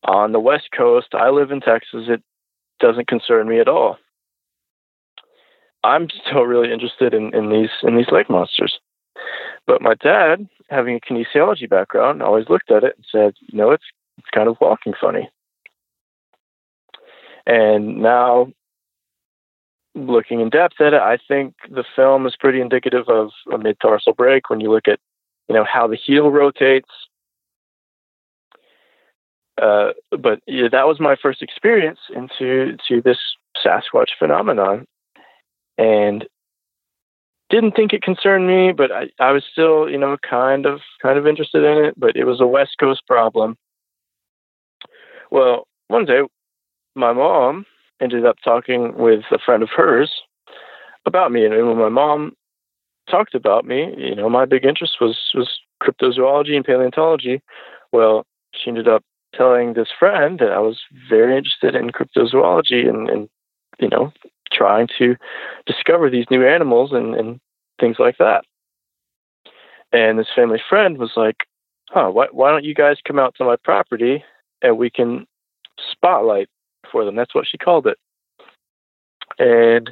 on 0.04 0.32
the 0.32 0.40
West 0.40 0.68
Coast. 0.76 1.08
I 1.12 1.30
live 1.30 1.50
in 1.50 1.60
Texas. 1.60 2.06
It 2.08 2.22
doesn't 2.80 3.08
concern 3.08 3.48
me 3.48 3.60
at 3.60 3.68
all. 3.68 3.98
I'm 5.84 6.08
still 6.10 6.42
really 6.42 6.72
interested 6.72 7.14
in, 7.14 7.34
in 7.34 7.50
these 7.50 7.70
in 7.82 7.96
these 7.96 8.10
lake 8.10 8.28
monsters. 8.28 8.78
But 9.66 9.82
my 9.82 9.94
dad, 9.94 10.48
having 10.70 10.96
a 10.96 11.00
kinesiology 11.00 11.68
background, 11.68 12.22
always 12.22 12.48
looked 12.48 12.70
at 12.70 12.84
it 12.84 12.94
and 12.96 13.06
said, 13.10 13.34
you 13.40 13.58
know, 13.58 13.70
it's 13.70 13.84
it's 14.18 14.28
kind 14.34 14.48
of 14.48 14.56
walking 14.60 14.94
funny. 15.00 15.30
And 17.46 17.98
now 18.02 18.52
looking 19.94 20.40
in 20.40 20.50
depth 20.50 20.80
at 20.80 20.92
it, 20.92 21.00
I 21.00 21.18
think 21.28 21.54
the 21.70 21.84
film 21.96 22.26
is 22.26 22.36
pretty 22.36 22.60
indicative 22.60 23.08
of 23.08 23.30
a 23.52 23.58
mid-tarsal 23.58 24.12
break 24.12 24.50
when 24.50 24.60
you 24.60 24.70
look 24.70 24.88
at, 24.88 25.00
you 25.48 25.54
know, 25.54 25.64
how 25.64 25.86
the 25.86 25.96
heel 25.96 26.30
rotates. 26.30 26.90
Uh, 29.60 29.90
but 30.10 30.40
yeah, 30.46 30.68
that 30.70 30.86
was 30.86 31.00
my 31.00 31.16
first 31.20 31.42
experience 31.42 31.98
into 32.14 32.76
to 32.86 33.02
this 33.02 33.18
Sasquatch 33.64 34.10
phenomenon, 34.18 34.86
and 35.76 36.28
didn't 37.50 37.72
think 37.72 37.92
it 37.92 38.02
concerned 38.02 38.46
me, 38.46 38.72
but 38.72 38.92
I, 38.92 39.08
I 39.18 39.32
was 39.32 39.44
still, 39.50 39.88
you 39.88 39.98
know, 39.98 40.16
kind 40.28 40.66
of 40.66 40.80
kind 41.00 41.18
of 41.18 41.26
interested 41.26 41.64
in 41.64 41.84
it. 41.84 41.94
But 41.98 42.16
it 42.16 42.24
was 42.24 42.40
a 42.40 42.46
West 42.46 42.76
Coast 42.78 43.02
problem. 43.06 43.56
Well, 45.30 45.66
one 45.88 46.04
day, 46.04 46.20
my 46.94 47.12
mom 47.12 47.66
ended 48.00 48.26
up 48.26 48.36
talking 48.44 48.96
with 48.96 49.24
a 49.30 49.38
friend 49.38 49.62
of 49.62 49.70
hers 49.74 50.10
about 51.06 51.32
me. 51.32 51.44
And 51.44 51.54
when 51.54 51.78
my 51.78 51.88
mom 51.88 52.32
talked 53.10 53.34
about 53.34 53.64
me, 53.64 53.94
you 53.96 54.14
know, 54.14 54.28
my 54.28 54.44
big 54.44 54.64
interest 54.64 54.96
was 55.00 55.16
was 55.34 55.60
cryptozoology 55.82 56.54
and 56.54 56.64
paleontology. 56.64 57.40
Well, 57.92 58.26
she 58.52 58.68
ended 58.68 58.88
up 58.88 59.02
telling 59.34 59.74
this 59.74 59.88
friend 59.98 60.38
that 60.38 60.52
I 60.52 60.58
was 60.58 60.80
very 61.08 61.36
interested 61.36 61.74
in 61.74 61.90
cryptozoology 61.90 62.88
and, 62.88 63.08
and 63.08 63.28
you 63.78 63.88
know, 63.88 64.12
trying 64.52 64.88
to 64.98 65.16
discover 65.66 66.10
these 66.10 66.26
new 66.30 66.46
animals 66.46 66.92
and, 66.92 67.14
and 67.14 67.40
things 67.80 67.96
like 67.98 68.18
that. 68.18 68.44
And 69.92 70.18
this 70.18 70.28
family 70.34 70.60
friend 70.68 70.98
was 70.98 71.12
like, 71.16 71.46
huh, 71.88 72.10
why, 72.10 72.26
why 72.32 72.50
don't 72.50 72.64
you 72.64 72.74
guys 72.74 72.98
come 73.06 73.18
out 73.18 73.34
to 73.36 73.44
my 73.44 73.56
property 73.56 74.22
and 74.62 74.76
we 74.76 74.90
can 74.90 75.26
spotlight 75.92 76.48
for 76.90 77.04
them. 77.04 77.16
That's 77.16 77.34
what 77.34 77.46
she 77.48 77.58
called 77.58 77.86
it. 77.86 77.98
And 79.38 79.90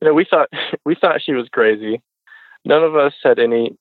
you 0.00 0.08
know, 0.08 0.14
we 0.14 0.26
thought 0.28 0.48
we 0.84 0.94
thought 0.94 1.22
she 1.22 1.32
was 1.32 1.48
crazy. 1.48 2.00
None 2.64 2.82
of 2.82 2.94
us 2.94 3.14
had 3.22 3.38
any 3.38 3.76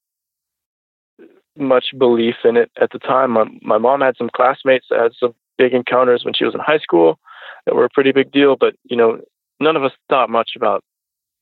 much 1.57 1.87
belief 1.97 2.35
in 2.45 2.55
it 2.55 2.71
at 2.81 2.91
the 2.91 2.99
time. 2.99 3.31
My, 3.31 3.45
my 3.61 3.77
mom 3.77 4.01
had 4.01 4.15
some 4.17 4.29
classmates 4.33 4.87
that 4.89 4.99
had 4.99 5.11
some 5.19 5.35
big 5.57 5.73
encounters 5.73 6.23
when 6.23 6.33
she 6.33 6.45
was 6.45 6.53
in 6.53 6.61
high 6.61 6.77
school 6.77 7.19
that 7.65 7.75
were 7.75 7.83
a 7.83 7.89
pretty 7.89 8.13
big 8.13 8.31
deal, 8.31 8.55
but 8.55 8.75
you 8.85 8.95
know, 8.95 9.19
none 9.60 9.76
of 9.76 9.84
us 9.84 9.91
thought 10.10 10.30
much 10.30 10.51
about 10.55 10.84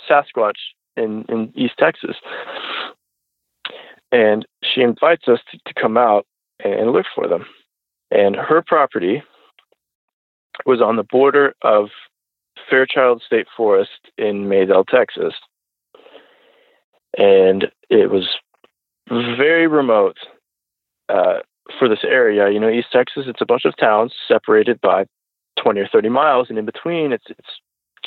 Sasquatch 0.09 0.57
in, 0.95 1.25
in 1.29 1.51
East 1.55 1.75
Texas. 1.77 2.15
And 4.11 4.45
she 4.63 4.81
invites 4.81 5.27
us 5.27 5.39
to, 5.51 5.57
to 5.65 5.81
come 5.81 5.97
out 5.97 6.25
and 6.63 6.91
look 6.91 7.05
for 7.13 7.27
them. 7.27 7.45
And 8.09 8.35
her 8.35 8.63
property 8.65 9.21
was 10.65 10.81
on 10.81 10.95
the 10.95 11.03
border 11.03 11.53
of 11.61 11.89
Fairchild 12.69 13.21
State 13.25 13.47
Forest 13.55 13.91
in 14.17 14.45
Maydelle, 14.45 14.85
Texas. 14.87 15.33
And 17.17 17.67
it 17.89 18.09
was 18.09 18.27
very 19.09 19.67
remote 19.67 20.17
uh, 21.09 21.39
for 21.79 21.87
this 21.87 22.03
area. 22.03 22.49
You 22.49 22.59
know, 22.59 22.69
East 22.69 22.91
Texas, 22.91 23.25
it's 23.27 23.41
a 23.41 23.45
bunch 23.45 23.65
of 23.65 23.75
towns 23.77 24.13
separated 24.27 24.79
by 24.81 25.05
20 25.61 25.79
or 25.79 25.87
30 25.87 26.09
miles, 26.09 26.47
and 26.49 26.57
in 26.57 26.65
between, 26.65 27.11
it's 27.11 27.25
it's 27.29 27.47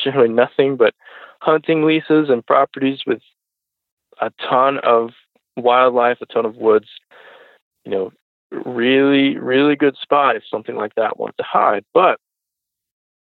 generally 0.02 0.28
nothing 0.28 0.76
but 0.76 0.94
hunting 1.40 1.84
leases 1.84 2.28
and 2.28 2.46
properties 2.46 3.00
with 3.06 3.20
a 4.20 4.30
ton 4.48 4.78
of 4.78 5.10
wildlife, 5.56 6.18
a 6.20 6.26
ton 6.26 6.44
of 6.44 6.56
woods. 6.56 6.88
You 7.84 7.90
know, 7.90 8.12
really, 8.50 9.38
really 9.38 9.76
good 9.76 9.96
spot 10.00 10.36
if 10.36 10.42
something 10.50 10.76
like 10.76 10.94
that 10.96 11.18
wanted 11.18 11.36
to 11.38 11.44
hide. 11.44 11.84
But 11.94 12.18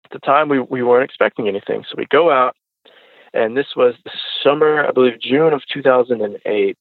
at 0.04 0.10
the 0.10 0.18
time, 0.20 0.48
we, 0.48 0.60
we 0.60 0.82
weren't 0.82 1.04
expecting 1.04 1.48
anything. 1.48 1.84
So 1.88 1.94
we 1.96 2.06
go 2.06 2.30
out, 2.30 2.56
and 3.34 3.56
this 3.56 3.68
was 3.76 3.94
the 4.04 4.10
summer, 4.42 4.86
I 4.86 4.90
believe, 4.90 5.20
June 5.20 5.52
of 5.52 5.62
2008. 5.72 6.78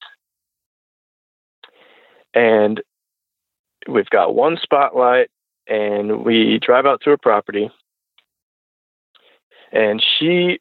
And 2.33 2.81
we've 3.87 4.09
got 4.09 4.35
one 4.35 4.57
spotlight, 4.61 5.29
and 5.67 6.23
we 6.23 6.59
drive 6.59 6.85
out 6.85 7.01
to 7.01 7.11
a 7.11 7.17
property. 7.17 7.69
And 9.71 10.03
she 10.19 10.59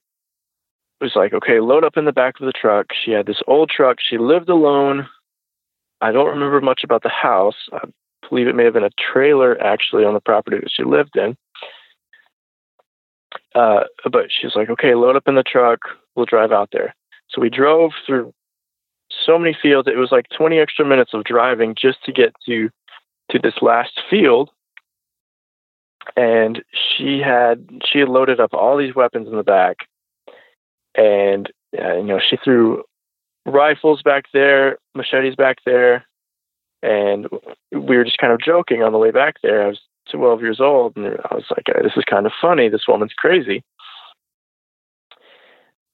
was 1.01 1.13
like, 1.15 1.33
okay, 1.33 1.61
load 1.61 1.85
up 1.85 1.97
in 1.97 2.05
the 2.05 2.13
back 2.13 2.41
of 2.41 2.47
the 2.47 2.53
truck. 2.53 2.87
She 3.05 3.11
had 3.11 3.27
this 3.27 3.43
old 3.47 3.71
truck. 3.71 3.99
She 4.01 4.19
lived 4.19 4.49
alone. 4.49 5.09
I 6.01 6.13
don't 6.13 6.29
remember 6.29 6.61
much 6.61 6.83
about 6.85 7.03
the 7.03 7.09
house. 7.09 7.69
I 7.73 7.81
believe 8.29 8.49
it 8.49 8.55
may 8.55 8.65
have 8.65 8.75
been 8.75 8.85
a 8.85 8.91
trailer 9.13 9.61
actually 9.63 10.05
on 10.05 10.15
the 10.15 10.21
property 10.21 10.59
that 10.59 10.71
she 10.73 10.85
lived 10.85 11.17
in. 11.17 11.37
Uh, 13.55 13.85
but 14.11 14.27
she's 14.29 14.55
like, 14.55 14.69
okay, 14.71 14.95
load 14.95 15.17
up 15.17 15.29
in 15.29 15.35
the 15.35 15.43
truck. 15.43 15.81
We'll 16.15 16.27
drive 16.27 16.53
out 16.53 16.71
there. 16.73 16.95
So 17.31 17.41
we 17.41 17.51
drove 17.51 17.93
through 18.07 18.33
so 19.25 19.39
many 19.39 19.57
fields. 19.61 19.89
It 19.89 19.97
was 19.97 20.13
like 20.13 20.27
20 20.37 20.59
extra 20.59 20.85
minutes 20.85 21.13
of 21.15 21.25
driving 21.25 21.75
just 21.79 22.03
to 22.05 22.13
get 22.13 22.35
to 22.47 22.71
to 23.31 23.39
this 23.41 23.55
last 23.61 24.01
field. 24.09 24.51
And 26.15 26.63
she 26.73 27.21
had 27.21 27.69
she 27.85 27.99
had 27.99 28.09
loaded 28.09 28.41
up 28.41 28.55
all 28.55 28.77
these 28.77 28.95
weapons 28.95 29.29
in 29.29 29.37
the 29.37 29.43
back, 29.43 29.89
and 30.97 31.51
uh, 31.79 31.97
you 31.97 32.05
know 32.05 32.21
she 32.21 32.37
threw 32.37 32.85
rifles 33.45 34.03
back 34.03 34.25
there, 34.33 34.79
machetes 34.95 35.35
back 35.35 35.59
there, 35.65 36.07
and 36.83 37.29
we 37.73 37.97
were 37.97 38.05
just 38.05 38.19
kind 38.19 38.33
of 38.33 38.41
joking 38.41 38.83
on 38.83 38.93
the 38.93 38.99
way 38.99 39.11
back 39.11 39.37
there. 39.43 39.65
I 39.65 39.69
was 39.69 39.81
12 40.11 40.41
years 40.41 40.61
old, 40.61 40.97
and 40.97 41.07
I 41.07 41.35
was 41.35 41.45
like, 41.51 41.67
"This 41.83 41.97
is 41.97 42.05
kind 42.09 42.27
of 42.27 42.33
funny. 42.41 42.69
This 42.69 42.87
woman's 42.87 43.15
crazy." 43.17 43.63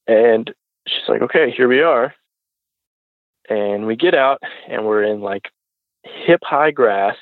And 0.07 0.53
she's 0.87 1.09
like, 1.09 1.23
"Okay, 1.23 1.51
here 1.51 1.69
we 1.69 1.81
are." 1.83 2.15
And 3.49 3.87
we 3.87 3.97
get 3.97 4.15
out, 4.15 4.41
and 4.69 4.85
we're 4.85 5.05
in 5.05 5.21
like 5.21 5.51
hip 6.05 6.41
high 6.43 6.71
grass, 6.71 7.17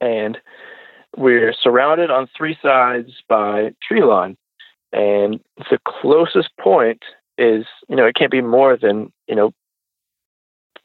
and 0.00 0.38
we're 1.16 1.52
surrounded 1.52 2.10
on 2.10 2.28
three 2.36 2.58
sides 2.62 3.10
by 3.28 3.72
tree 3.86 4.02
line. 4.02 4.36
And 4.92 5.40
the 5.70 5.78
closest 5.86 6.50
point 6.60 7.02
is, 7.38 7.64
you 7.88 7.96
know, 7.96 8.06
it 8.06 8.14
can't 8.14 8.30
be 8.30 8.42
more 8.42 8.76
than, 8.76 9.12
you 9.26 9.34
know, 9.34 9.52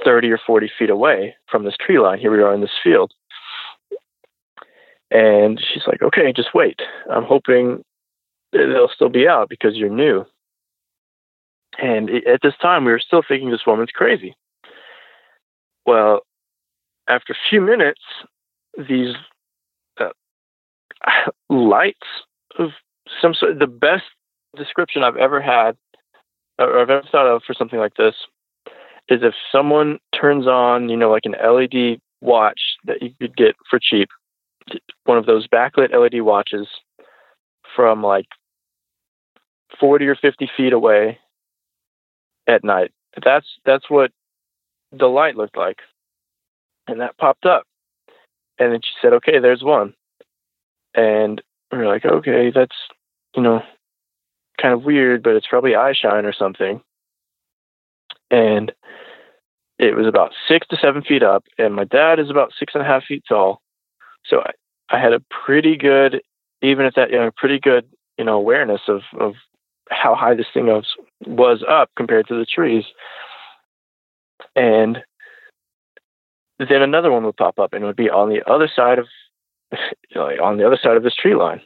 30 0.04 0.32
or 0.32 0.40
40 0.46 0.72
feet 0.78 0.90
away 0.90 1.36
from 1.50 1.64
this 1.64 1.76
tree 1.80 2.00
line. 2.00 2.20
Here 2.20 2.32
we 2.32 2.42
are 2.42 2.54
in 2.54 2.62
this 2.62 2.78
field. 2.84 3.12
And 5.10 5.60
she's 5.60 5.84
like, 5.88 6.02
okay, 6.02 6.34
just 6.34 6.54
wait. 6.54 6.80
I'm 7.10 7.24
hoping 7.24 7.84
they'll 8.52 8.90
still 8.94 9.10
be 9.10 9.28
out 9.28 9.50
because 9.50 9.76
you're 9.76 9.90
new. 9.90 10.26
And 11.80 12.10
at 12.10 12.42
this 12.42 12.56
time, 12.62 12.86
we 12.86 12.92
were 12.92 13.00
still 13.00 13.24
thinking 13.28 13.52
this 13.52 13.66
woman's 13.66 13.92
crazy. 13.92 14.36
Well, 15.86 16.22
after 17.08 17.34
a 17.34 17.50
few 17.50 17.62
minutes, 17.62 18.02
these 18.78 19.16
lights 21.50 22.08
of 22.58 22.70
some 23.22 23.34
sort, 23.34 23.60
the 23.60 23.68
best 23.68 24.04
description 24.56 25.04
I've 25.04 25.18
ever 25.18 25.42
had 25.42 25.78
or 26.60 26.80
I've 26.80 26.90
ever 26.90 27.08
thought 27.12 27.28
of 27.28 27.44
for 27.46 27.54
something 27.54 27.80
like 27.80 27.96
this 27.96 28.16
is 29.10 29.22
if 29.24 29.34
someone 29.52 30.00
turns 30.20 30.48
on, 30.48 30.90
you 30.90 30.98
know, 30.98 31.10
like 31.10 31.26
an 31.26 31.36
LED 31.42 32.00
watch 32.22 32.60
that 32.86 33.02
you 33.02 33.12
could 33.20 33.36
get 33.38 33.56
for 33.70 33.80
cheap, 33.82 34.10
one 35.06 35.18
of 35.18 35.26
those 35.26 35.48
backlit 35.48 35.94
LED 35.94 36.22
watches 36.22 36.68
from 37.76 38.04
like 38.04 38.28
40 39.80 40.08
or 40.08 40.16
50 40.16 40.50
feet 40.58 40.74
away 40.74 41.20
at 42.48 42.64
night. 42.64 42.92
That's 43.24 43.48
that's 43.66 43.90
what 43.90 44.12
the 44.92 45.08
light 45.08 45.36
looked 45.36 45.58
like. 45.58 45.80
And 46.88 47.02
that 47.02 47.18
popped 47.18 47.46
up. 47.46 47.64
And 48.60 48.72
then 48.74 48.80
she 48.82 48.92
said, 49.02 49.14
"Okay, 49.14 49.40
there's 49.40 49.64
one." 49.64 49.94
And 50.98 51.42
we 51.72 51.78
are 51.78 51.88
like, 51.88 52.06
"Okay, 52.06 52.52
that's, 52.52 52.76
you 53.36 53.42
know, 53.44 53.64
kind 54.62 54.74
of 54.74 54.84
weird, 54.84 55.24
but 55.24 55.36
it's 55.36 55.48
probably 55.48 55.76
eye 55.76 55.94
shine 55.94 56.26
or 56.26 56.34
something." 56.34 56.82
And 58.32 58.74
it 59.80 59.96
was 59.96 60.08
about 60.08 60.34
six 60.48 60.68
to 60.68 60.78
seven 60.78 61.04
feet 61.04 61.24
up, 61.24 61.46
and 61.58 61.76
my 61.76 61.86
dad 61.86 62.20
is 62.20 62.30
about 62.30 62.52
six 62.58 62.74
and 62.76 62.84
a 62.84 62.88
half 62.88 63.06
feet 63.06 63.24
tall. 63.30 63.62
So 64.26 64.42
I, 64.42 64.52
I 64.90 65.00
had 65.00 65.14
a 65.14 65.22
pretty 65.46 65.78
good, 65.78 66.22
even 66.62 66.86
at 66.86 66.96
that 66.96 67.12
young, 67.12 67.32
pretty 67.38 67.60
good, 67.60 67.88
you 68.18 68.26
know, 68.26 68.38
awareness 68.38 68.82
of 68.88 69.04
of 69.20 69.36
how 69.90 70.16
high 70.16 70.34
this 70.34 70.48
thing 70.54 70.66
was 70.68 70.96
was 71.26 71.64
up 71.68 71.90
compared 71.96 72.28
to 72.28 72.36
the 72.38 72.46
trees. 72.46 72.86
And 74.56 75.04
then 76.60 76.82
another 76.82 77.12
one 77.12 77.24
would 77.26 77.38
pop 77.38 77.60
up, 77.60 77.74
and 77.74 77.84
it 77.84 77.88
would 77.88 77.96
be 77.96 78.10
on 78.10 78.30
the 78.30 78.42
other 78.50 78.68
side 78.74 78.98
of, 79.00 79.08
know, 80.16 80.26
on 80.44 80.58
the 80.58 80.66
other 80.66 80.80
side 80.82 80.98
of 80.98 81.04
this 81.04 81.16
tree 81.16 81.36
line. 81.36 81.62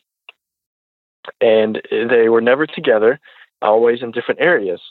And 1.39 1.81
they 1.91 2.29
were 2.29 2.41
never 2.41 2.65
together, 2.65 3.19
always 3.61 4.01
in 4.01 4.11
different 4.11 4.41
areas. 4.41 4.81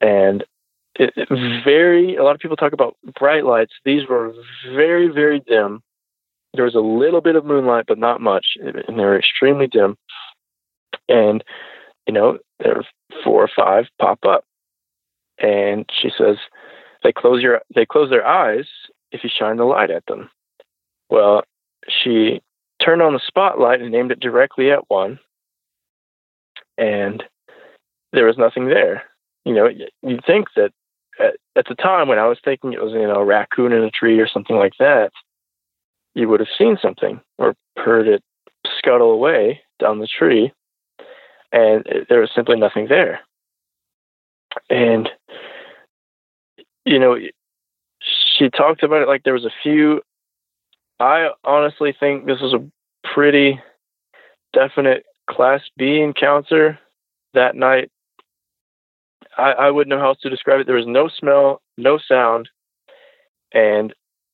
And 0.00 0.44
it, 0.94 1.12
it 1.16 1.28
very, 1.64 2.16
a 2.16 2.22
lot 2.22 2.34
of 2.34 2.40
people 2.40 2.56
talk 2.56 2.72
about 2.72 2.96
bright 3.18 3.44
lights. 3.44 3.72
These 3.84 4.08
were 4.08 4.32
very, 4.72 5.08
very 5.08 5.40
dim. 5.40 5.82
There 6.54 6.64
was 6.64 6.74
a 6.74 6.80
little 6.80 7.20
bit 7.20 7.36
of 7.36 7.44
moonlight, 7.44 7.84
but 7.86 7.98
not 7.98 8.20
much, 8.20 8.46
and 8.58 8.98
they 8.98 9.04
were 9.04 9.18
extremely 9.18 9.66
dim. 9.66 9.96
And 11.08 11.44
you 12.06 12.14
know, 12.14 12.38
there 12.60 12.82
four 13.24 13.42
or 13.42 13.50
five 13.54 13.86
pop 14.00 14.20
up. 14.24 14.44
And 15.38 15.88
she 16.00 16.10
says, 16.16 16.36
they 17.02 17.12
close 17.12 17.42
your 17.42 17.60
they 17.74 17.86
close 17.86 18.10
their 18.10 18.26
eyes 18.26 18.66
if 19.12 19.22
you 19.22 19.30
shine 19.30 19.56
the 19.58 19.64
light 19.64 19.90
at 19.90 20.06
them. 20.06 20.30
Well, 21.10 21.42
she 21.88 22.40
turned 22.82 23.02
on 23.02 23.12
the 23.12 23.20
spotlight 23.26 23.80
and 23.80 23.94
aimed 23.94 24.12
it 24.12 24.20
directly 24.20 24.70
at 24.70 24.88
one, 24.88 25.18
and 26.78 27.22
there 28.12 28.26
was 28.26 28.38
nothing 28.38 28.68
there. 28.68 29.04
You 29.44 29.54
know, 29.54 29.68
you'd 30.02 30.24
think 30.24 30.48
that 30.56 30.72
at, 31.18 31.36
at 31.56 31.66
the 31.68 31.74
time 31.74 32.08
when 32.08 32.18
I 32.18 32.26
was 32.26 32.38
thinking 32.44 32.72
it 32.72 32.82
was 32.82 32.92
you 32.92 33.06
know 33.06 33.20
a 33.20 33.24
raccoon 33.24 33.72
in 33.72 33.82
a 33.82 33.90
tree 33.90 34.18
or 34.20 34.28
something 34.28 34.56
like 34.56 34.74
that, 34.78 35.10
you 36.14 36.28
would 36.28 36.40
have 36.40 36.48
seen 36.56 36.78
something 36.80 37.20
or 37.38 37.54
heard 37.76 38.08
it 38.08 38.22
scuttle 38.78 39.12
away 39.12 39.60
down 39.78 40.00
the 40.00 40.06
tree 40.06 40.52
and 41.52 41.86
there 42.08 42.20
was 42.20 42.30
simply 42.34 42.56
nothing 42.56 42.86
there. 42.88 43.20
And 44.70 45.08
you 46.84 46.98
know, 46.98 47.16
she 48.00 48.48
talked 48.50 48.82
about 48.82 49.02
it 49.02 49.08
like 49.08 49.22
there 49.24 49.34
was 49.34 49.44
a 49.44 49.50
few. 49.62 50.02
I 50.98 51.28
honestly 51.44 51.94
think 51.98 52.26
this 52.26 52.40
was 52.40 52.54
a 52.54 52.66
pretty 53.14 53.60
definite 54.52 55.04
Class 55.28 55.60
B 55.76 56.00
encounter 56.00 56.78
that 57.34 57.54
night. 57.54 57.90
I, 59.36 59.52
I 59.52 59.70
wouldn't 59.70 59.90
know 59.90 60.00
how 60.00 60.08
else 60.08 60.20
to 60.22 60.30
describe 60.30 60.60
it. 60.60 60.66
There 60.66 60.76
was 60.76 60.86
no 60.86 61.08
smell, 61.08 61.60
no 61.76 61.98
sound, 61.98 62.48
and 63.52 63.92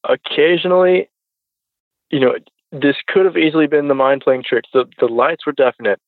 occasionally, 0.08 1.08
you 2.10 2.20
know, 2.20 2.34
this 2.70 2.96
could 3.06 3.24
have 3.24 3.36
easily 3.36 3.66
been 3.66 3.88
the 3.88 3.94
mind 3.94 4.22
playing 4.22 4.44
tricks. 4.46 4.68
The 4.72 4.84
the 5.00 5.06
lights 5.06 5.44
were 5.46 5.52
definite, 5.52 5.98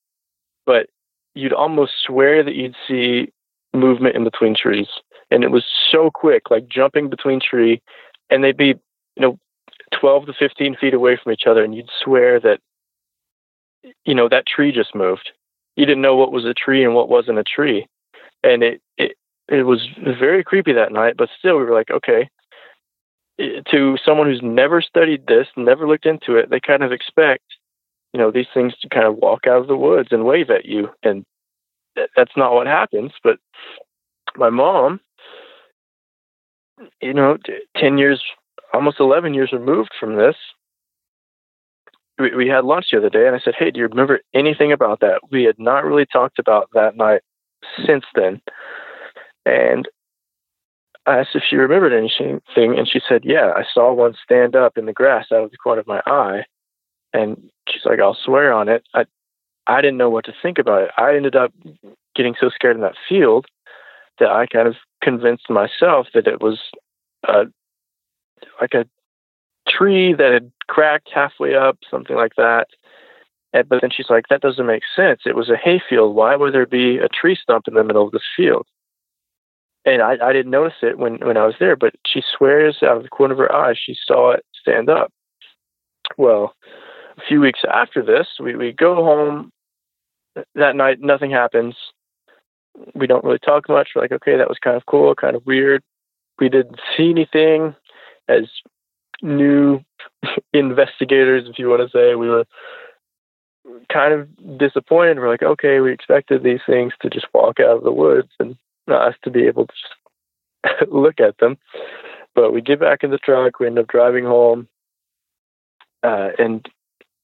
but 0.65 0.87
you'd 1.35 1.53
almost 1.53 1.93
swear 2.07 2.43
that 2.45 2.55
you'd 2.55 2.77
see 2.87 3.33
movement 3.73 4.17
in 4.17 4.25
between 4.25 4.55
trees. 4.55 4.87
And 5.31 5.43
it 5.43 5.51
was 5.51 5.65
so 5.91 6.11
quick, 6.11 6.51
like 6.51 6.69
jumping 6.69 7.11
between 7.11 7.41
tree, 7.41 7.83
and 8.31 8.45
they'd 8.45 8.57
be, 8.57 8.69
you 8.69 9.21
know, 9.21 9.39
12 9.99 10.27
to 10.27 10.33
15 10.39 10.77
feet 10.77 10.95
away 10.95 11.19
from 11.23 11.33
each 11.33 11.47
other, 11.47 11.65
and 11.65 11.75
you'd 11.75 11.91
swear 12.03 12.41
that, 12.41 12.61
you 14.05 14.15
know, 14.15 14.29
that 14.29 14.47
tree 14.47 14.73
just 14.73 14.95
moved. 14.95 15.31
You 15.77 15.87
didn't 15.87 16.03
know 16.03 16.17
what 16.17 16.33
was 16.33 16.45
a 16.45 16.55
tree 16.55 16.85
and 16.85 16.95
what 16.95 17.09
wasn't 17.09 17.39
a 17.39 17.45
tree. 17.45 17.87
And 18.43 18.63
it, 18.63 18.81
it, 18.97 19.17
it 19.49 19.65
was 19.65 19.87
very 19.99 20.45
creepy 20.45 20.73
that 20.73 20.93
night, 20.93 21.15
but 21.17 21.29
still, 21.39 21.59
we 21.59 21.65
were 21.65 21.75
like, 21.75 21.91
okay. 21.91 22.29
To 23.39 23.99
someone 24.05 24.29
who's 24.29 24.43
never 24.43 24.81
studied 24.81 25.27
this, 25.27 25.49
never 25.57 25.89
looked 25.89 26.07
into 26.07 26.37
it, 26.37 26.51
they 26.51 26.61
kind 26.61 26.85
of 26.85 26.93
expect 26.93 27.43
you 28.15 28.21
know, 28.21 28.31
these 28.31 28.47
things 28.55 28.73
to 28.81 28.89
kind 28.89 29.07
of 29.07 29.17
walk 29.17 29.49
out 29.49 29.61
of 29.61 29.67
the 29.67 29.77
woods 29.77 30.11
and 30.13 30.25
wave 30.25 30.49
at 30.49 30.65
you. 30.65 30.89
And 31.03 31.25
that's 32.17 32.37
not 32.37 32.55
what 32.55 32.69
happens. 32.69 33.11
But 33.25 33.39
my 34.37 34.51
mom, 34.51 35.01
you 37.03 37.13
know, 37.13 37.37
10 37.77 37.99
years, 37.99 38.23
almost 38.75 39.01
11 39.01 39.35
years 39.35 39.53
removed 39.53 39.91
from 39.99 40.17
this, 40.17 40.37
we, 42.19 42.35
we 42.35 42.49
had 42.49 42.65
lunch 42.65 42.87
the 42.91 42.99
other 42.99 43.11
day 43.11 43.27
and 43.27 43.35
I 43.35 43.41
said, 43.41 43.55
Hey, 43.59 43.71
do 43.71 43.81
you 43.81 43.87
remember 43.87 44.21
anything 44.35 44.73
about 44.73 45.01
that? 45.01 45.21
We 45.31 45.45
had 45.45 45.59
not 45.59 45.85
really 45.85 46.07
talked 46.07 46.39
about 46.39 46.69
that 46.75 46.97
night 46.97 47.23
since 47.87 48.05
then. 48.15 48.41
And 49.47 49.89
I 51.07 51.19
asked 51.19 51.35
if 51.35 51.43
she 51.49 51.57
remembered 51.57 51.93
anything, 51.93 52.41
and 52.57 52.89
she 52.89 53.01
said, 53.07 53.23
Yeah, 53.25 53.53
I 53.55 53.65
saw 53.73 53.93
one 53.93 54.15
stand 54.23 54.57
up 54.57 54.79
in 54.79 54.87
the 54.87 54.93
grass 54.93 55.27
out 55.33 55.45
of 55.45 55.51
the 55.51 55.59
corner 55.59 55.81
of 55.81 55.87
my 55.87 56.01
eye. 56.07 56.45
And 57.13 57.51
she's 57.69 57.85
like, 57.85 58.01
I'll 58.01 58.17
swear 58.25 58.53
on 58.53 58.69
it. 58.69 58.85
I, 58.95 59.05
I 59.67 59.81
didn't 59.81 59.99
know 59.99 60.11
what 60.11 60.25
to 60.27 60.35
think 60.43 60.59
about 60.59 60.83
it. 60.83 60.91
I 60.97 61.15
ended 61.15 61.37
up 61.37 61.53
getting 62.17 62.35
so 62.41 62.49
scared 62.49 62.77
in 62.77 62.83
that 62.83 62.97
field 63.09 63.47
that 64.19 64.31
I 64.31 64.47
kind 64.47 64.67
of 64.67 64.77
convinced 65.03 65.51
myself 65.51 66.07
that 66.15 66.27
it 66.27 66.41
was 66.41 66.59
uh, 67.29 67.45
like 68.61 68.75
a 68.75 68.87
tree 69.69 70.15
that 70.15 70.33
had 70.33 70.53
cracked 70.69 71.11
halfway 71.13 71.55
up, 71.55 71.79
something 71.91 72.17
like 72.17 72.35
that. 72.37 72.69
And, 73.53 73.69
but 73.69 73.81
then 73.81 73.91
she's 73.91 74.11
like, 74.11 74.27
that 74.31 74.41
doesn't 74.41 74.67
make 74.67 74.83
sense. 74.95 75.21
It 75.25 75.37
was 75.37 75.49
a 75.49 75.57
hayfield. 75.57 76.15
Why 76.15 76.37
would 76.37 76.55
there 76.55 76.67
be 76.67 76.99
a 76.99 77.09
tree 77.09 77.39
stump 77.41 77.69
in 77.69 77.75
the 77.75 77.85
middle 77.85 78.05
of 78.05 78.13
this 78.13 78.23
field? 78.37 78.67
And 79.85 80.03
I, 80.03 80.17
I 80.23 80.33
didn't 80.33 80.51
notice 80.51 80.79
it 80.83 80.99
when, 80.99 81.19
when 81.19 81.37
I 81.37 81.47
was 81.47 81.55
there, 81.61 81.77
but 81.77 81.95
she 82.07 82.23
swears 82.37 82.79
out 82.83 82.97
of 82.97 83.03
the 83.03 83.09
corner 83.09 83.35
of 83.35 83.39
her 83.39 83.55
eye 83.55 83.75
she 83.75 83.97
saw 84.07 84.33
it 84.33 84.45
stand 84.59 84.89
up. 84.89 85.13
Well, 86.17 86.55
a 87.17 87.21
few 87.29 87.41
weeks 87.41 87.61
after 87.71 88.03
this, 88.03 88.27
we, 88.41 88.57
we 88.57 88.73
go 88.73 88.97
home 88.97 89.51
that 90.55 90.75
night, 90.75 91.01
nothing 91.01 91.31
happens. 91.31 91.77
We 92.95 93.07
don't 93.07 93.25
really 93.25 93.39
talk 93.39 93.69
much. 93.69 93.91
We're 93.95 94.03
like, 94.03 94.13
okay, 94.13 94.37
that 94.37 94.49
was 94.49 94.59
kind 94.59 94.77
of 94.77 94.87
cool, 94.87 95.15
kind 95.15 95.37
of 95.37 95.47
weird. 95.47 95.83
We 96.41 96.49
didn't 96.49 96.81
see 96.97 97.11
anything 97.11 97.77
as 98.29 98.45
new 99.23 99.81
investigators, 100.53 101.49
if 101.49 101.59
you 101.59 101.69
want 101.69 101.83
to 101.83 101.97
say. 101.97 102.15
We 102.15 102.29
were 102.29 102.45
kind 103.93 104.13
of 104.13 104.59
disappointed. 104.59 105.19
We're 105.19 105.31
like, 105.31 105.43
okay, 105.43 105.81
we 105.81 105.93
expected 105.93 106.43
these 106.43 106.61
things 106.67 106.93
to 107.03 107.11
just 107.11 107.27
walk 107.33 107.61
out 107.61 107.79
of 107.79 107.85
the 107.85 107.93
woods 107.93 108.29
and 108.39 108.57
not 108.87 109.09
us 109.09 109.15
to 109.25 109.31
be 109.31 109.47
able 109.47 109.67
to 109.67 109.73
just 109.73 110.91
look 110.93 111.21
at 111.21 111.39
them. 111.39 111.57
But 112.35 112.53
we 112.53 112.61
get 112.61 112.81
back 112.81 113.05
in 113.05 113.11
the 113.11 113.19
truck. 113.19 113.59
We 113.59 113.67
end 113.67 113.79
up 113.79 113.87
driving 113.87 114.25
home, 114.25 114.69
uh, 116.03 116.31
and 116.39 116.69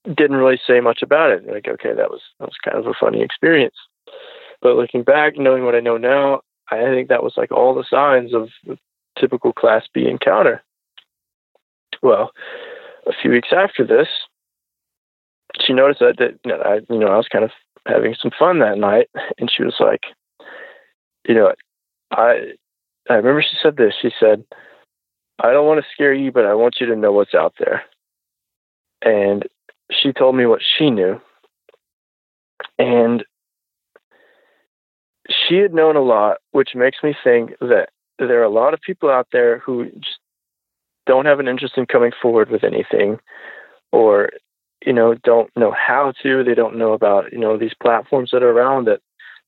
didn't 0.05 0.37
really 0.37 0.61
say 0.67 0.81
much 0.81 1.03
about 1.03 1.31
it. 1.31 1.47
Like, 1.47 1.69
okay, 1.69 1.93
that 1.95 2.11
was 2.11 2.21
that 2.39 2.47
was 2.47 2.57
kind 2.65 2.79
of 2.79 2.87
a 2.87 2.95
funny 2.99 3.23
experience. 3.23 3.75
But 4.63 4.77
looking 4.77 5.03
back, 5.03 5.37
knowing 5.37 5.65
what 5.65 5.75
I 5.75 5.81
know 5.81 5.97
now, 5.97 6.43
I 6.71 6.83
think 6.85 7.09
that 7.09 7.23
was 7.23 7.35
like 7.37 7.51
all 7.51 7.75
the 7.75 7.85
signs 7.89 8.33
of 8.35 8.49
a 8.69 8.79
typical 9.19 9.53
Class 9.53 9.85
B 9.93 10.07
encounter. 10.07 10.63
Well, 12.03 12.31
a 13.07 13.13
few 13.21 13.31
weeks 13.31 13.49
after 13.53 13.87
this, 13.87 14.09
she 15.61 15.73
noticed 15.73 16.01
that, 16.01 16.17
that 16.19 16.67
I, 16.67 16.81
you 16.93 16.99
know, 16.99 17.09
I 17.09 17.17
was 17.17 17.29
kind 17.29 17.45
of 17.45 17.51
having 17.87 18.15
some 18.21 18.31
fun 18.39 18.61
that 18.61 18.79
night, 18.79 19.09
and 19.39 19.51
she 19.51 19.63
was 19.63 19.75
like, 19.81 20.03
you 21.27 21.35
know, 21.35 21.53
I, 22.11 22.53
I 23.09 23.15
remember 23.15 23.43
she 23.43 23.57
said 23.63 23.77
this. 23.77 23.95
She 24.01 24.11
said, 24.19 24.45
"I 25.43 25.53
don't 25.53 25.67
want 25.67 25.81
to 25.81 25.91
scare 25.93 26.15
you, 26.15 26.33
but 26.33 26.47
I 26.47 26.55
want 26.55 26.77
you 26.81 26.87
to 26.87 26.97
know 26.97 27.13
what's 27.13 27.35
out 27.35 27.55
there." 27.59 27.83
And 29.03 29.47
she 29.91 30.13
told 30.13 30.37
me 30.37 30.47
what 30.47 30.61
she 30.63 30.91
knew. 30.91 31.21
And 32.79 33.25
she 35.29 35.57
had 35.57 35.75
known 35.75 35.97
a 35.97 36.03
lot, 36.03 36.39
which 36.53 36.71
makes 36.75 36.99
me 37.03 37.15
think 37.23 37.53
that 37.61 37.89
there 38.19 38.41
are 38.41 38.45
a 38.45 38.51
lot 38.51 38.75
of 38.75 38.81
people 38.81 39.11
out 39.11 39.29
there 39.33 39.59
who 39.59 39.87
just 39.91 40.20
don't 41.07 41.27
have 41.27 41.41
an 41.41 41.49
interest 41.49 41.77
in 41.77 41.87
coming 41.87 42.13
forward 42.21 42.51
with 42.51 42.65
anything 42.65 43.19
or 43.93 44.31
you 44.85 44.93
know 44.93 45.15
don't 45.15 45.51
know 45.57 45.73
how 45.73 46.13
to 46.23 46.45
they 46.45 46.55
don't 46.55 46.79
know 46.79 46.93
about 46.93 47.33
you 47.33 47.39
know 47.39 47.57
these 47.57 47.75
platforms 47.83 48.31
that 48.33 48.43
are 48.43 48.51
around 48.51 48.87
that 48.87 49.01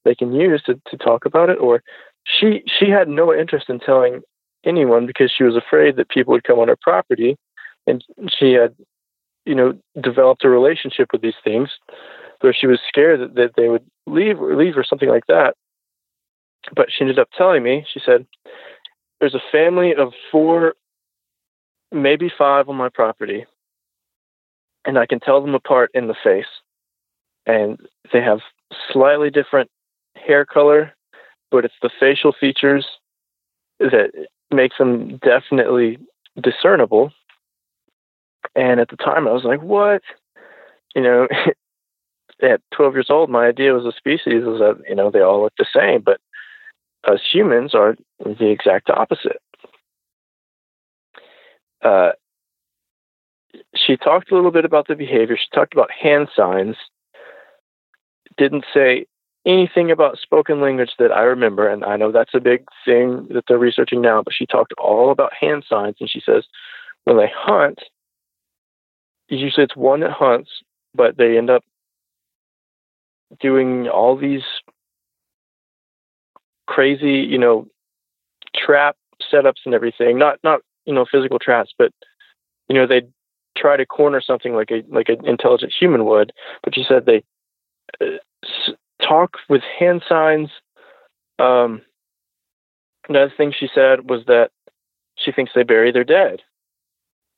they 0.04 0.14
can 0.14 0.32
use 0.32 0.62
to, 0.64 0.80
to 0.88 0.96
talk 0.96 1.24
about 1.24 1.48
it 1.48 1.58
or 1.58 1.82
she 2.24 2.62
she 2.66 2.90
had 2.90 3.08
no 3.08 3.32
interest 3.34 3.68
in 3.68 3.78
telling 3.78 4.20
anyone 4.64 5.06
because 5.06 5.32
she 5.36 5.44
was 5.44 5.56
afraid 5.56 5.96
that 5.96 6.08
people 6.08 6.32
would 6.32 6.44
come 6.44 6.58
on 6.58 6.68
her 6.68 6.78
property 6.80 7.36
and 7.86 8.04
she 8.38 8.52
had 8.52 8.74
you 9.44 9.54
know, 9.54 9.76
developed 10.00 10.44
a 10.44 10.48
relationship 10.48 11.08
with 11.12 11.22
these 11.22 11.34
things 11.42 11.70
where 12.40 12.54
she 12.54 12.66
was 12.66 12.80
scared 12.86 13.20
that, 13.20 13.34
that 13.34 13.52
they 13.56 13.68
would 13.68 13.84
leave 14.06 14.40
or 14.40 14.56
leave 14.56 14.76
or 14.76 14.84
something 14.84 15.08
like 15.08 15.26
that. 15.28 15.54
But 16.74 16.88
she 16.90 17.02
ended 17.02 17.18
up 17.18 17.28
telling 17.36 17.62
me, 17.62 17.84
she 17.92 18.00
said, 18.04 18.26
there's 19.20 19.34
a 19.34 19.42
family 19.50 19.94
of 19.94 20.12
four, 20.30 20.74
maybe 21.92 22.30
five 22.36 22.68
on 22.68 22.76
my 22.76 22.88
property, 22.88 23.46
and 24.84 24.98
I 24.98 25.06
can 25.06 25.20
tell 25.20 25.40
them 25.40 25.54
apart 25.54 25.90
in 25.94 26.08
the 26.08 26.16
face. 26.22 26.46
And 27.46 27.78
they 28.12 28.20
have 28.20 28.40
slightly 28.92 29.30
different 29.30 29.70
hair 30.16 30.44
color, 30.44 30.92
but 31.50 31.64
it's 31.64 31.74
the 31.82 31.90
facial 31.98 32.32
features 32.32 32.86
that 33.80 34.12
makes 34.50 34.78
them 34.78 35.18
definitely 35.18 35.98
discernible 36.40 37.12
and 38.54 38.80
at 38.80 38.88
the 38.88 38.96
time, 38.96 39.26
I 39.26 39.32
was 39.32 39.44
like, 39.44 39.62
what? 39.62 40.02
You 40.94 41.02
know, 41.02 41.28
at 42.42 42.60
12 42.74 42.94
years 42.94 43.10
old, 43.10 43.30
my 43.30 43.46
idea 43.46 43.72
was 43.72 43.86
a 43.86 43.96
species 43.96 44.44
was 44.44 44.60
that, 44.60 44.82
you 44.88 44.94
know, 44.94 45.10
they 45.10 45.20
all 45.20 45.42
look 45.42 45.54
the 45.58 45.66
same, 45.74 46.02
but 46.02 46.20
us 47.04 47.20
humans 47.32 47.74
are 47.74 47.96
the 48.24 48.50
exact 48.50 48.90
opposite. 48.90 49.40
Uh, 51.82 52.12
she 53.74 53.96
talked 53.96 54.30
a 54.30 54.34
little 54.34 54.50
bit 54.50 54.64
about 54.64 54.88
the 54.88 54.94
behavior. 54.94 55.36
She 55.36 55.54
talked 55.54 55.74
about 55.74 55.90
hand 55.90 56.28
signs. 56.34 56.76
Didn't 58.36 58.64
say 58.72 59.06
anything 59.44 59.90
about 59.90 60.18
spoken 60.18 60.60
language 60.60 60.92
that 60.98 61.12
I 61.12 61.22
remember, 61.22 61.68
and 61.68 61.84
I 61.84 61.96
know 61.96 62.12
that's 62.12 62.34
a 62.34 62.40
big 62.40 62.64
thing 62.84 63.28
that 63.30 63.44
they're 63.46 63.58
researching 63.58 64.00
now. 64.00 64.22
But 64.22 64.34
she 64.34 64.46
talked 64.46 64.72
all 64.78 65.10
about 65.10 65.32
hand 65.34 65.64
signs, 65.68 65.96
and 66.00 66.08
she 66.08 66.22
says 66.24 66.44
when 67.04 67.16
they 67.16 67.30
hunt, 67.34 67.80
usually 69.28 69.64
it's 69.64 69.76
one 69.76 70.00
that 70.00 70.12
hunts, 70.12 70.50
but 70.94 71.16
they 71.16 71.36
end 71.36 71.50
up 71.50 71.64
doing 73.40 73.88
all 73.88 74.16
these 74.16 74.42
crazy, 76.66 77.18
you 77.18 77.38
know, 77.38 77.66
trap 78.54 78.96
setups 79.32 79.64
and 79.64 79.74
everything. 79.74 80.18
Not 80.18 80.38
not 80.44 80.60
you 80.86 80.94
know 80.94 81.06
physical 81.10 81.38
traps, 81.38 81.72
but 81.78 81.92
you 82.68 82.74
know 82.74 82.86
they 82.86 83.02
try 83.56 83.76
to 83.76 83.86
corner 83.86 84.20
something 84.20 84.54
like 84.54 84.70
a 84.70 84.82
like 84.88 85.08
an 85.08 85.26
intelligent 85.26 85.72
human 85.78 86.04
would. 86.04 86.32
But 86.62 86.74
she 86.74 86.84
said 86.86 87.06
they 87.06 87.22
uh, 88.00 88.18
talk 89.02 89.36
with 89.48 89.62
hand 89.78 90.02
signs. 90.08 90.50
Um, 91.38 91.82
another 93.08 93.32
thing 93.36 93.52
she 93.58 93.68
said 93.74 94.08
was 94.08 94.24
that 94.26 94.50
she 95.16 95.32
thinks 95.32 95.52
they 95.54 95.62
bury 95.62 95.92
their 95.92 96.04
dead. 96.04 96.40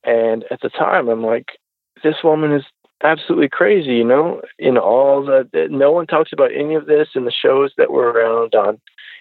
And 0.03 0.45
at 0.51 0.61
the 0.61 0.69
time, 0.69 1.09
I'm 1.09 1.23
like, 1.23 1.57
this 2.03 2.17
woman 2.23 2.53
is 2.53 2.63
absolutely 3.03 3.49
crazy, 3.49 3.95
you 3.95 4.03
know, 4.03 4.41
in 4.59 4.77
all 4.77 5.25
the, 5.25 5.67
no 5.69 5.91
one 5.91 6.07
talks 6.07 6.31
about 6.31 6.51
any 6.53 6.75
of 6.75 6.85
this 6.85 7.09
in 7.15 7.25
the 7.25 7.31
shows 7.31 7.71
that 7.77 7.91
were 7.91 8.11
around 8.11 8.55
on, 8.55 8.79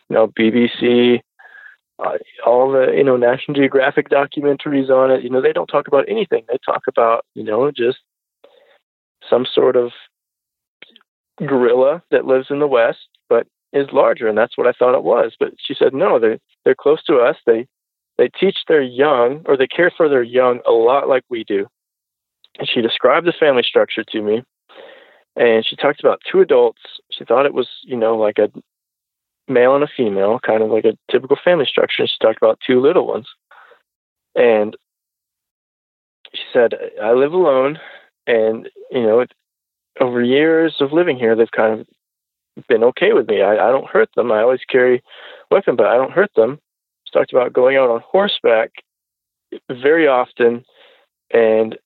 you 0.09 0.15
know, 0.15 0.29
BBC, 0.29 1.21
uh, 1.99 2.19
all 2.47 2.73
the, 2.73 2.93
you 2.97 3.05
know, 3.05 3.16
National 3.16 3.55
Geographic 3.55 4.09
documentaries 4.09 4.91
on 4.91 5.11
it. 5.11 5.23
You 5.23 5.31
know, 5.31 5.41
they 5.41 5.53
don't 5.53 5.66
talk 5.66 5.87
about 5.89 6.09
anything. 6.09 6.45
They 6.49 6.59
talk 6.65 6.83
about, 6.89 7.25
you 7.35 7.45
know, 7.45 7.71
just 7.71 7.99
some 9.29 9.47
sort 9.53 9.77
of 9.77 9.93
gorilla 11.39 12.03
that 12.11 12.27
lives 12.27 12.47
in 12.51 12.59
the 12.59 12.66
West, 12.66 13.09
but 13.29 13.47
is 13.73 13.89
larger. 13.93 14.29
And 14.29 14.39
that's 14.39 14.57
what 14.57 14.66
I 14.66 14.73
thought 14.73 14.97
it 14.97 15.05
was. 15.05 15.35
But 15.39 15.55
she 15.59 15.75
said, 15.75 15.95
no, 15.95 16.19
they're, 16.19 16.39
they're 16.65 16.75
close 16.75 17.03
to 17.05 17.19
us. 17.19 17.37
They, 17.47 17.66
they 18.19 18.29
teach 18.29 18.59
their 18.69 18.83
young 18.83 19.43
or 19.47 19.57
they 19.57 19.66
care 19.66 19.93
for 19.97 20.09
their 20.09 20.23
young 20.23 20.61
a 20.66 20.73
lot 20.73 21.09
like 21.09 21.25
we 21.29 21.45
do 21.45 21.66
and 22.59 22.69
she 22.69 22.81
described 22.81 23.27
the 23.27 23.33
family 23.33 23.62
structure 23.62 24.05
to 24.05 24.23
me. 24.23 24.43
And 25.37 25.66
she 25.66 25.77
talked 25.77 26.01
about 26.01 26.23
two 26.31 26.41
adults. 26.41 26.81
She 27.11 27.25
thought 27.25 27.47
it 27.47 27.55
was, 27.55 27.69
you 27.83 27.97
know, 27.97 28.16
like 28.16 28.39
a 28.39 28.51
male 29.49 29.75
and 29.75 29.85
a 29.85 29.89
female, 29.97 30.39
kind 30.45 30.62
of 30.62 30.71
like 30.71 30.85
a 30.85 30.97
typical 31.11 31.37
family 31.43 31.66
structure. 31.66 32.03
And 32.03 32.11
she 32.11 32.16
talked 32.21 32.39
about 32.39 32.61
two 32.66 32.81
little 32.81 33.07
ones. 33.07 33.27
And 34.35 34.77
she 36.33 36.43
said, 36.53 36.75
I 37.03 37.12
live 37.12 37.33
alone. 37.33 37.79
And, 38.27 38.69
you 38.91 39.03
know, 39.03 39.25
over 40.01 40.23
years 40.23 40.77
of 40.81 40.93
living 40.93 41.19
here, 41.19 41.37
they've 41.37 41.51
kind 41.51 41.81
of 41.81 41.87
been 42.69 42.85
okay 42.85 43.12
with 43.12 43.29
me. 43.29 43.43
I, 43.43 43.53
I 43.53 43.71
don't 43.71 43.89
hurt 43.89 44.09
them. 44.16 44.33
I 44.33 44.41
always 44.41 44.65
carry 44.69 45.03
weapon, 45.51 45.77
but 45.77 45.87
I 45.87 45.97
don't 45.97 46.12
hurt 46.12 46.31
them. 46.35 46.59
She 47.05 47.19
talked 47.19 47.33
about 47.33 47.53
going 47.53 47.77
out 47.77 47.91
on 47.91 48.01
horseback 48.01 48.71
very 49.71 50.09
often 50.09 50.65
and 51.33 51.77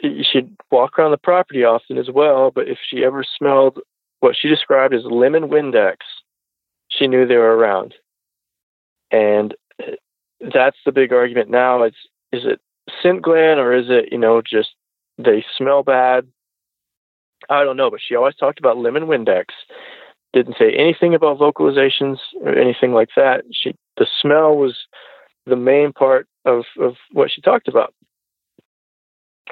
she'd 0.00 0.54
walk 0.70 0.98
around 0.98 1.10
the 1.10 1.18
property 1.18 1.64
often 1.64 1.98
as 1.98 2.08
well, 2.10 2.50
but 2.50 2.68
if 2.68 2.78
she 2.88 3.04
ever 3.04 3.24
smelled 3.36 3.78
what 4.20 4.36
she 4.36 4.48
described 4.48 4.94
as 4.94 5.04
lemon 5.04 5.44
Windex, 5.44 5.96
she 6.88 7.06
knew 7.06 7.26
they 7.26 7.36
were 7.36 7.56
around. 7.56 7.94
And 9.10 9.54
uh, 9.80 9.92
that's 10.40 10.76
the 10.84 10.92
big 10.92 11.12
argument 11.12 11.50
now. 11.50 11.82
It's 11.82 11.96
is 12.32 12.42
it 12.44 12.60
scent 13.02 13.22
gland 13.22 13.60
or 13.60 13.72
is 13.72 13.86
it, 13.88 14.12
you 14.12 14.18
know, 14.18 14.42
just 14.42 14.70
they 15.16 15.44
smell 15.56 15.82
bad? 15.82 16.26
I 17.48 17.64
don't 17.64 17.76
know, 17.76 17.90
but 17.90 18.00
she 18.06 18.14
always 18.14 18.34
talked 18.34 18.58
about 18.58 18.78
lemon 18.78 19.04
Windex. 19.04 19.46
Didn't 20.32 20.56
say 20.58 20.72
anything 20.72 21.14
about 21.14 21.38
vocalizations 21.38 22.18
or 22.42 22.54
anything 22.54 22.92
like 22.92 23.08
that. 23.16 23.44
She 23.52 23.74
the 23.96 24.06
smell 24.20 24.56
was 24.56 24.76
the 25.46 25.56
main 25.56 25.92
part 25.92 26.28
of, 26.44 26.64
of 26.78 26.94
what 27.12 27.30
she 27.30 27.40
talked 27.40 27.68
about. 27.68 27.94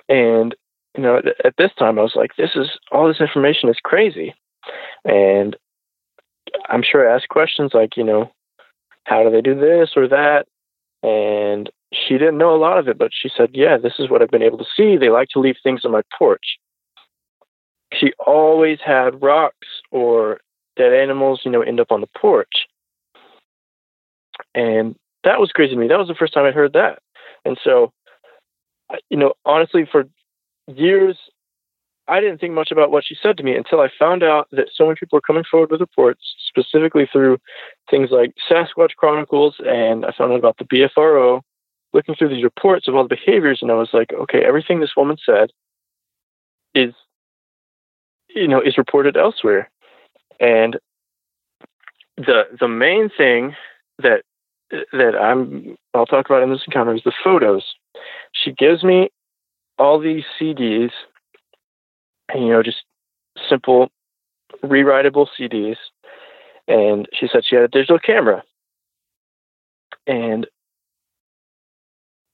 And 0.08 0.54
you 0.96 1.02
know, 1.02 1.20
at 1.44 1.54
this 1.58 1.72
time, 1.78 1.98
I 1.98 2.02
was 2.02 2.14
like, 2.14 2.36
"This 2.36 2.50
is 2.54 2.68
all 2.90 3.08
this 3.08 3.20
information 3.20 3.68
is 3.68 3.78
crazy," 3.82 4.34
and 5.04 5.56
I'm 6.68 6.82
sure 6.82 7.08
I 7.08 7.14
asked 7.14 7.28
questions 7.28 7.72
like, 7.74 7.96
you 7.96 8.04
know, 8.04 8.30
how 9.04 9.22
do 9.22 9.30
they 9.30 9.40
do 9.40 9.54
this 9.54 9.90
or 9.96 10.08
that, 10.08 10.46
and 11.02 11.70
she 11.92 12.18
didn't 12.18 12.38
know 12.38 12.54
a 12.54 12.58
lot 12.58 12.78
of 12.78 12.88
it, 12.88 12.98
but 12.98 13.12
she 13.12 13.30
said, 13.34 13.50
"Yeah, 13.54 13.76
this 13.78 13.94
is 13.98 14.10
what 14.10 14.20
I've 14.22 14.30
been 14.30 14.42
able 14.42 14.58
to 14.58 14.66
see. 14.76 14.96
They 14.96 15.08
like 15.08 15.28
to 15.30 15.38
leave 15.38 15.56
things 15.62 15.84
on 15.84 15.92
my 15.92 16.02
porch." 16.18 16.58
She 17.92 18.12
always 18.18 18.80
had 18.84 19.22
rocks 19.22 19.68
or 19.92 20.40
dead 20.76 20.92
animals, 20.92 21.42
you 21.44 21.50
know, 21.50 21.62
end 21.62 21.80
up 21.80 21.92
on 21.92 22.00
the 22.00 22.08
porch, 22.18 22.66
and 24.54 24.96
that 25.22 25.40
was 25.40 25.52
crazy 25.52 25.74
to 25.74 25.80
me. 25.80 25.86
That 25.86 25.98
was 25.98 26.08
the 26.08 26.14
first 26.14 26.32
time 26.32 26.44
I 26.44 26.50
heard 26.50 26.72
that, 26.72 27.00
and 27.44 27.56
so 27.62 27.92
you 29.10 29.16
know, 29.16 29.34
honestly, 29.44 29.86
for 29.90 30.04
years, 30.66 31.16
I 32.08 32.20
didn't 32.20 32.38
think 32.38 32.54
much 32.54 32.70
about 32.70 32.90
what 32.90 33.04
she 33.04 33.16
said 33.20 33.36
to 33.36 33.42
me 33.42 33.56
until 33.56 33.80
I 33.80 33.88
found 33.98 34.22
out 34.22 34.48
that 34.52 34.68
so 34.74 34.84
many 34.84 34.96
people 34.96 35.16
were 35.16 35.22
coming 35.22 35.44
forward 35.50 35.70
with 35.70 35.80
reports, 35.80 36.20
specifically 36.48 37.08
through 37.10 37.38
things 37.90 38.10
like 38.10 38.34
Sasquatch 38.48 38.94
Chronicles, 38.96 39.56
and 39.66 40.04
I 40.04 40.12
found 40.16 40.32
out 40.32 40.38
about 40.38 40.58
the 40.58 40.64
BFRO, 40.64 41.42
looking 41.92 42.14
through 42.14 42.28
these 42.28 42.44
reports 42.44 42.86
of 42.86 42.94
all 42.94 43.02
the 43.02 43.16
behaviors, 43.16 43.58
and 43.60 43.70
I 43.70 43.74
was 43.74 43.90
like, 43.92 44.12
okay, 44.12 44.44
everything 44.44 44.80
this 44.80 44.96
woman 44.96 45.16
said 45.24 45.50
is, 46.74 46.94
you 48.28 48.46
know, 48.46 48.60
is 48.60 48.78
reported 48.78 49.16
elsewhere, 49.16 49.68
and 50.38 50.78
the 52.16 52.44
the 52.58 52.68
main 52.68 53.10
thing 53.16 53.56
that 53.98 54.22
that 54.70 55.14
I'm 55.20 55.76
I'll 55.94 56.06
talk 56.06 56.26
about 56.26 56.42
in 56.42 56.50
this 56.50 56.62
encounter 56.66 56.94
is 56.94 57.02
the 57.04 57.12
photos. 57.24 57.64
She 58.32 58.52
gives 58.52 58.82
me 58.84 59.10
all 59.78 59.98
these 59.98 60.24
CDs, 60.40 60.90
and, 62.32 62.44
you 62.44 62.52
know, 62.52 62.62
just 62.62 62.82
simple 63.48 63.90
rewritable 64.62 65.28
CDs. 65.38 65.76
And 66.68 67.06
she 67.12 67.28
said 67.30 67.44
she 67.44 67.54
had 67.56 67.64
a 67.64 67.68
digital 67.68 67.98
camera. 67.98 68.42
And 70.06 70.46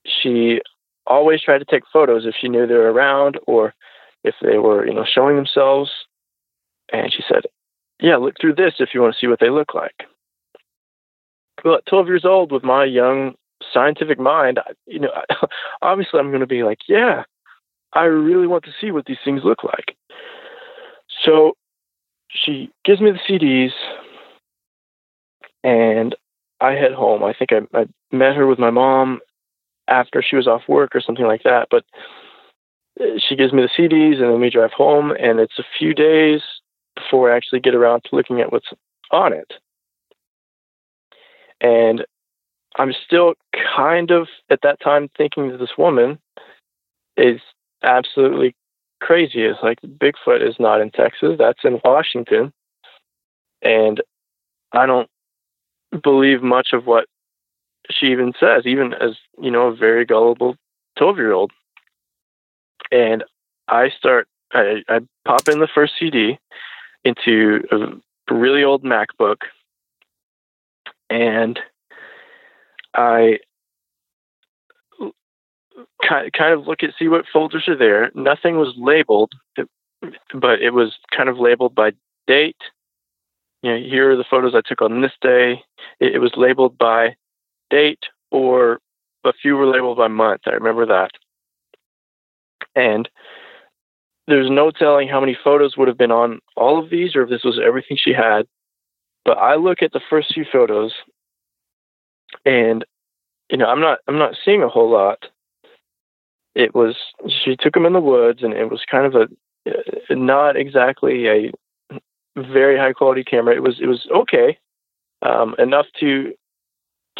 she 0.05 0.61
always 1.05 1.41
tried 1.41 1.59
to 1.59 1.65
take 1.65 1.83
photos 1.91 2.25
if 2.25 2.35
she 2.39 2.49
knew 2.49 2.65
they 2.65 2.73
were 2.73 2.91
around 2.91 3.39
or 3.47 3.73
if 4.23 4.35
they 4.41 4.57
were, 4.57 4.85
you 4.85 4.93
know, 4.93 5.05
showing 5.05 5.35
themselves. 5.35 5.91
And 6.91 7.11
she 7.11 7.23
said, 7.27 7.43
Yeah, 7.99 8.17
look 8.17 8.35
through 8.39 8.55
this 8.55 8.75
if 8.79 8.89
you 8.93 9.01
want 9.01 9.13
to 9.13 9.19
see 9.19 9.27
what 9.27 9.39
they 9.39 9.49
look 9.49 9.73
like. 9.73 10.05
Well, 11.63 11.75
at 11.75 11.85
12 11.85 12.07
years 12.07 12.25
old, 12.25 12.51
with 12.51 12.63
my 12.63 12.85
young 12.85 13.35
scientific 13.73 14.19
mind, 14.19 14.59
you 14.85 14.99
know, 14.99 15.11
obviously 15.81 16.19
I'm 16.19 16.29
going 16.29 16.41
to 16.41 16.47
be 16.47 16.63
like, 16.63 16.79
yeah, 16.87 17.23
I 17.95 18.05
really 18.05 18.47
want 18.47 18.63
to 18.65 18.71
see 18.81 18.91
what 18.91 19.05
these 19.05 19.17
things 19.23 19.41
look 19.43 19.63
like. 19.63 19.95
So 21.23 21.53
she 22.29 22.71
gives 22.83 22.99
me 23.01 23.11
the 23.11 23.19
CDs 23.29 23.71
and 25.63 26.15
I 26.59 26.71
head 26.71 26.93
home. 26.93 27.23
I 27.23 27.33
think 27.33 27.51
I, 27.51 27.79
I 27.79 27.85
met 28.11 28.35
her 28.35 28.47
with 28.47 28.59
my 28.59 28.71
mom 28.71 29.19
after 29.87 30.21
she 30.21 30.35
was 30.35 30.47
off 30.47 30.63
work 30.67 30.95
or 30.95 31.01
something 31.01 31.25
like 31.25 31.43
that. 31.43 31.67
But 31.69 31.83
uh, 32.99 33.19
she 33.19 33.35
gives 33.35 33.53
me 33.53 33.61
the 33.61 33.69
CDs 33.77 34.21
and 34.21 34.31
then 34.31 34.39
we 34.39 34.49
drive 34.49 34.71
home 34.71 35.11
and 35.11 35.39
it's 35.39 35.59
a 35.59 35.65
few 35.77 35.93
days 35.93 36.41
before 36.95 37.31
I 37.31 37.37
actually 37.37 37.59
get 37.59 37.75
around 37.75 38.01
to 38.05 38.15
looking 38.15 38.39
at 38.41 38.51
what's 38.51 38.69
on 39.11 39.33
it. 39.33 39.53
And 41.61 42.05
I'm 42.75 42.93
still 43.05 43.35
kind 43.75 44.11
of 44.11 44.27
at 44.49 44.59
that 44.63 44.79
time 44.81 45.09
thinking 45.17 45.49
that 45.49 45.57
this 45.57 45.77
woman 45.77 46.19
is 47.17 47.39
absolutely 47.83 48.55
crazy. 49.01 49.43
It's 49.43 49.59
like 49.61 49.79
Bigfoot 49.81 50.47
is 50.47 50.55
not 50.59 50.81
in 50.81 50.91
Texas, 50.91 51.35
that's 51.37 51.63
in 51.63 51.79
Washington. 51.83 52.53
And 53.61 54.01
I 54.71 54.85
don't 54.85 55.09
believe 56.01 56.41
much 56.41 56.69
of 56.73 56.85
what 56.85 57.05
she 57.91 58.07
even 58.07 58.33
says, 58.39 58.65
even 58.65 58.93
as, 58.93 59.11
you 59.41 59.51
know, 59.51 59.67
a 59.67 59.75
very 59.75 60.05
gullible 60.05 60.55
12 60.97 61.17
year 61.17 61.33
old. 61.33 61.51
And 62.91 63.23
I 63.67 63.89
start, 63.89 64.27
I, 64.53 64.83
I 64.87 64.99
pop 65.25 65.47
in 65.47 65.59
the 65.59 65.67
first 65.73 65.93
CD 65.99 66.39
into 67.03 67.63
a 67.71 68.33
really 68.33 68.63
old 68.63 68.83
MacBook 68.83 69.37
and 71.09 71.59
I 72.95 73.39
kind 76.07 76.53
of 76.53 76.67
look 76.67 76.83
at 76.83 76.91
see 76.97 77.07
what 77.07 77.25
folders 77.31 77.67
are 77.67 77.77
there. 77.77 78.11
Nothing 78.13 78.57
was 78.57 78.73
labeled, 78.77 79.33
but 80.33 80.61
it 80.61 80.73
was 80.73 80.95
kind 81.15 81.29
of 81.29 81.39
labeled 81.39 81.75
by 81.75 81.91
date. 82.27 82.57
You 83.61 83.71
know, 83.71 83.77
here 83.77 84.11
are 84.11 84.17
the 84.17 84.25
photos 84.29 84.53
I 84.55 84.61
took 84.65 84.81
on 84.81 85.01
this 85.01 85.13
day. 85.21 85.63
It, 85.99 86.19
was 86.19 86.33
labeled 86.35 86.77
by 86.77 87.15
date, 87.69 88.03
or 88.31 88.79
a 89.23 89.33
few 89.33 89.55
were 89.55 89.67
labeled 89.67 89.97
by 89.97 90.09
month. 90.09 90.41
I 90.45 90.51
remember 90.51 90.85
that. 90.85 91.11
And 92.75 93.07
there's 94.27 94.49
no 94.49 94.71
telling 94.71 95.07
how 95.07 95.19
many 95.19 95.37
photos 95.41 95.77
would 95.77 95.87
have 95.87 95.97
been 95.97 96.11
on 96.11 96.39
all 96.57 96.81
of 96.81 96.89
these, 96.89 97.15
or 97.15 97.23
if 97.23 97.29
this 97.29 97.43
was 97.43 97.59
everything 97.63 97.97
she 97.97 98.13
had. 98.13 98.45
But 99.23 99.37
I 99.37 99.55
look 99.55 99.81
at 99.81 99.93
the 99.93 100.01
first 100.09 100.33
few 100.33 100.45
photos 100.51 100.93
and 102.45 102.85
you 103.49 103.57
know, 103.57 103.65
I'm 103.65 103.81
not 103.81 103.99
I'm 104.07 104.17
not 104.17 104.35
seeing 104.43 104.63
a 104.63 104.69
whole 104.69 104.89
lot. 104.89 105.25
It 106.55 106.75
was 106.75 106.95
she 107.43 107.55
took 107.55 107.75
him 107.75 107.85
in 107.85 107.93
the 107.93 107.99
woods, 107.99 108.43
and 108.43 108.53
it 108.53 108.69
was 108.69 108.81
kind 108.89 109.05
of 109.05 109.15
a 109.15 109.27
uh, 109.69 110.15
not 110.15 110.55
exactly 110.55 111.27
a 111.27 111.51
very 112.35 112.77
high 112.77 112.93
quality 112.93 113.23
camera. 113.23 113.55
It 113.55 113.63
was 113.63 113.79
it 113.79 113.87
was 113.87 114.07
okay 114.13 114.57
um, 115.21 115.55
enough 115.57 115.87
to 115.99 116.33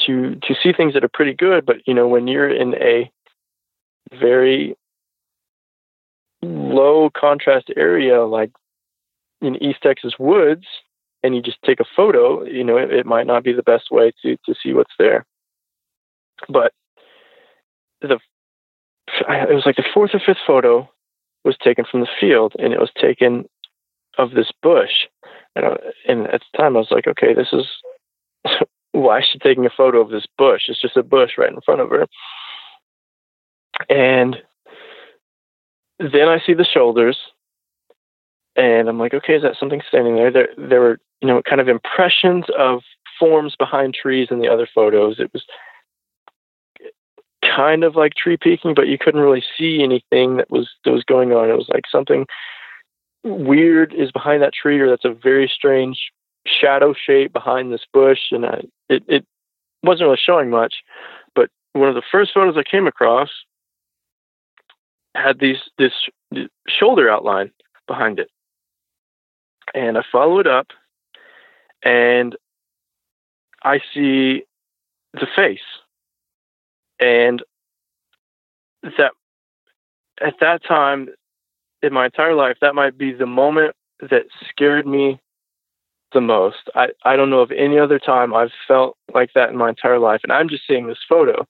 to 0.06 0.36
to 0.36 0.56
see 0.62 0.74
things 0.74 0.94
that 0.94 1.04
are 1.04 1.12
pretty 1.14 1.34
good. 1.34 1.66
But 1.66 1.78
you 1.88 1.94
know, 1.94 2.08
when 2.08 2.28
you're 2.28 2.50
in 2.50 2.76
a 2.76 3.12
very 4.20 4.76
low 6.42 7.10
contrast 7.10 7.72
area 7.76 8.24
like 8.24 8.52
in 9.42 9.62
East 9.64 9.80
Texas 9.82 10.14
woods, 10.20 10.66
and 11.24 11.36
you 11.36 11.42
just 11.42 11.62
take 11.64 11.80
a 11.80 11.86
photo, 11.96 12.44
you 12.44 12.64
know, 12.64 12.78
it, 12.78 12.92
it 12.92 13.06
might 13.06 13.28
not 13.28 13.44
be 13.44 13.54
the 13.54 13.64
best 13.64 13.92
way 13.92 14.12
to 14.22 14.38
to 14.46 14.56
see 14.62 14.74
what's 14.74 14.94
there. 15.00 15.26
But 16.50 16.74
the 18.02 18.20
it 19.22 19.53
was 19.53 19.65
like 19.65 19.76
the 19.76 19.85
fourth 19.94 20.11
or 20.14 20.22
fifth 20.26 20.38
photo 20.45 20.90
was 21.44 21.57
taken 21.64 21.85
from 21.90 22.02
the 22.02 22.07
field, 22.19 22.53
and 22.60 22.73
it 22.73 22.80
was 22.80 22.91
taken 22.99 23.45
of 24.18 24.31
this 24.31 24.52
bush. 24.61 25.07
And, 25.56 25.65
I, 25.65 25.76
and 26.07 26.27
at 26.27 26.41
the 26.41 26.57
time, 26.57 26.76
I 26.76 26.80
was 26.80 26.91
like, 26.91 27.07
okay, 27.07 27.34
this 27.34 27.53
is 27.53 27.65
why 28.91 29.19
is 29.19 29.26
she 29.31 29.40
taking 29.40 29.65
a 29.65 29.72
photo 29.76 30.02
of 30.02 30.10
this 30.10 30.26
bush? 30.38 30.64
It's 30.68 30.81
just 30.81 30.98
a 30.98 31.03
bush 31.03 31.31
right 31.38 31.52
in 31.52 31.61
front 31.61 31.81
of 31.81 31.90
her. 31.90 32.06
And 33.90 34.38
then 35.99 36.27
I 36.30 36.40
see 36.45 36.53
the 36.53 36.65
shoulders, 36.65 37.18
and 38.56 38.88
I'm 38.88 38.99
like, 38.99 39.14
okay, 39.14 39.34
is 39.34 39.41
that 39.44 39.56
something 39.60 39.81
standing 39.88 40.15
there? 40.15 40.31
There, 40.31 40.49
there 40.57 40.81
were, 40.81 40.99
you 41.22 41.27
know, 41.27 41.41
kind 41.41 41.60
of 41.60 41.68
impressions 41.68 42.45
of 42.57 42.81
forms 43.19 43.56
behind 43.57 43.94
trees 43.94 44.27
in 44.31 44.40
the 44.40 44.48
other 44.48 44.68
photos. 44.73 45.19
It 45.19 45.31
was 45.34 45.44
kind 47.56 47.84
of 47.84 47.95
like 47.95 48.14
tree 48.15 48.38
peeking, 48.38 48.74
but 48.74 48.88
you 48.88 48.98
couldn't 48.98 49.22
really 49.22 49.44
see 49.57 49.84
anything 49.84 50.38
that 50.38 50.49
was 50.49 50.70
that 50.86 50.91
was 50.91 51.03
going 51.03 51.32
on. 51.32 51.49
It 51.49 51.57
was 51.57 51.70
like 51.70 51.84
something 51.91 52.26
weird 53.24 53.94
is 53.94 54.11
behind 54.11 54.41
that 54.41 54.53
tree, 54.53 54.80
or 54.80 54.90
that's 54.90 55.06
a 55.06 55.14
very 55.14 55.52
strange 55.53 56.11
shadow 56.45 56.94
shape 56.94 57.32
behind 57.34 57.72
this 57.72 57.86
bush, 57.91 58.32
and 58.32 58.45
I, 58.45 58.61
it 58.90 59.03
it 59.07 59.26
wasn't 59.84 60.07
really 60.07 60.20
showing 60.24 60.49
much. 60.49 60.76
But 61.36 61.49
one 61.74 61.90
of 61.90 61.95
the 61.95 62.03
first 62.11 62.32
photos 62.34 62.57
I 62.57 62.64
came 62.64 62.88
across 62.88 63.30
had 65.15 65.40
these 65.40 65.57
this 65.78 65.94
shoulder 66.68 67.10
outline 67.10 67.52
behind 67.88 68.20
it, 68.20 68.30
and 69.74 69.98
I 69.98 70.03
follow 70.11 70.40
it 70.40 70.48
up, 70.48 70.68
and 71.84 72.36
I 73.64 73.80
see 73.94 74.44
the 75.14 75.28
face, 75.36 75.60
and 77.04 77.44
that 78.84 79.12
at 80.22 80.36
that 80.40 80.64
time 80.66 81.10
in 81.82 81.92
my 81.92 82.06
entire 82.06 82.34
life, 82.34 82.58
that 82.62 82.76
might 82.76 82.98
be 82.98 83.12
the 83.12 83.26
moment 83.26 83.76
that 84.00 84.24
scared 84.50 84.88
me 84.88 85.20
the 86.14 86.22
most. 86.22 86.70
I, 86.76 86.88
I 87.04 87.16
don't 87.18 87.30
know 87.30 87.42
of 87.42 87.52
any 87.52 87.78
other 87.78 88.00
time 88.00 88.34
I've 88.34 88.52
felt 88.68 88.96
like 89.14 89.32
that 89.36 89.50
in 89.50 89.58
my 89.58 89.70
entire 89.70 90.00
life. 90.00 90.22
And 90.24 90.32
I'm 90.32 90.48
just 90.48 90.64
seeing 90.66 90.88
this 90.88 91.00
photo. 91.10 91.46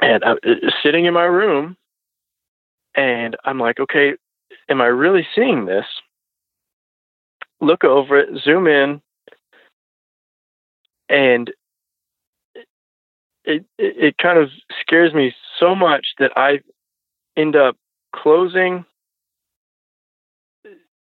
And 0.00 0.24
I'm 0.24 0.38
uh, 0.44 0.70
sitting 0.82 1.04
in 1.04 1.14
my 1.14 1.24
room, 1.24 1.76
and 2.96 3.36
I'm 3.44 3.60
like, 3.60 3.78
okay, 3.78 4.14
am 4.68 4.80
I 4.80 4.86
really 4.86 5.26
seeing 5.34 5.66
this? 5.66 5.84
Look 7.60 7.84
over 7.84 8.18
it, 8.18 8.42
zoom 8.42 8.66
in, 8.66 9.00
and 11.08 11.52
it, 13.44 13.64
it, 13.78 13.96
it 13.96 14.18
kind 14.18 14.38
of 14.38 14.50
scares 14.80 15.12
me 15.14 15.34
so 15.58 15.74
much 15.74 16.14
that 16.18 16.32
I 16.36 16.60
end 17.36 17.56
up 17.56 17.76
closing 18.14 18.84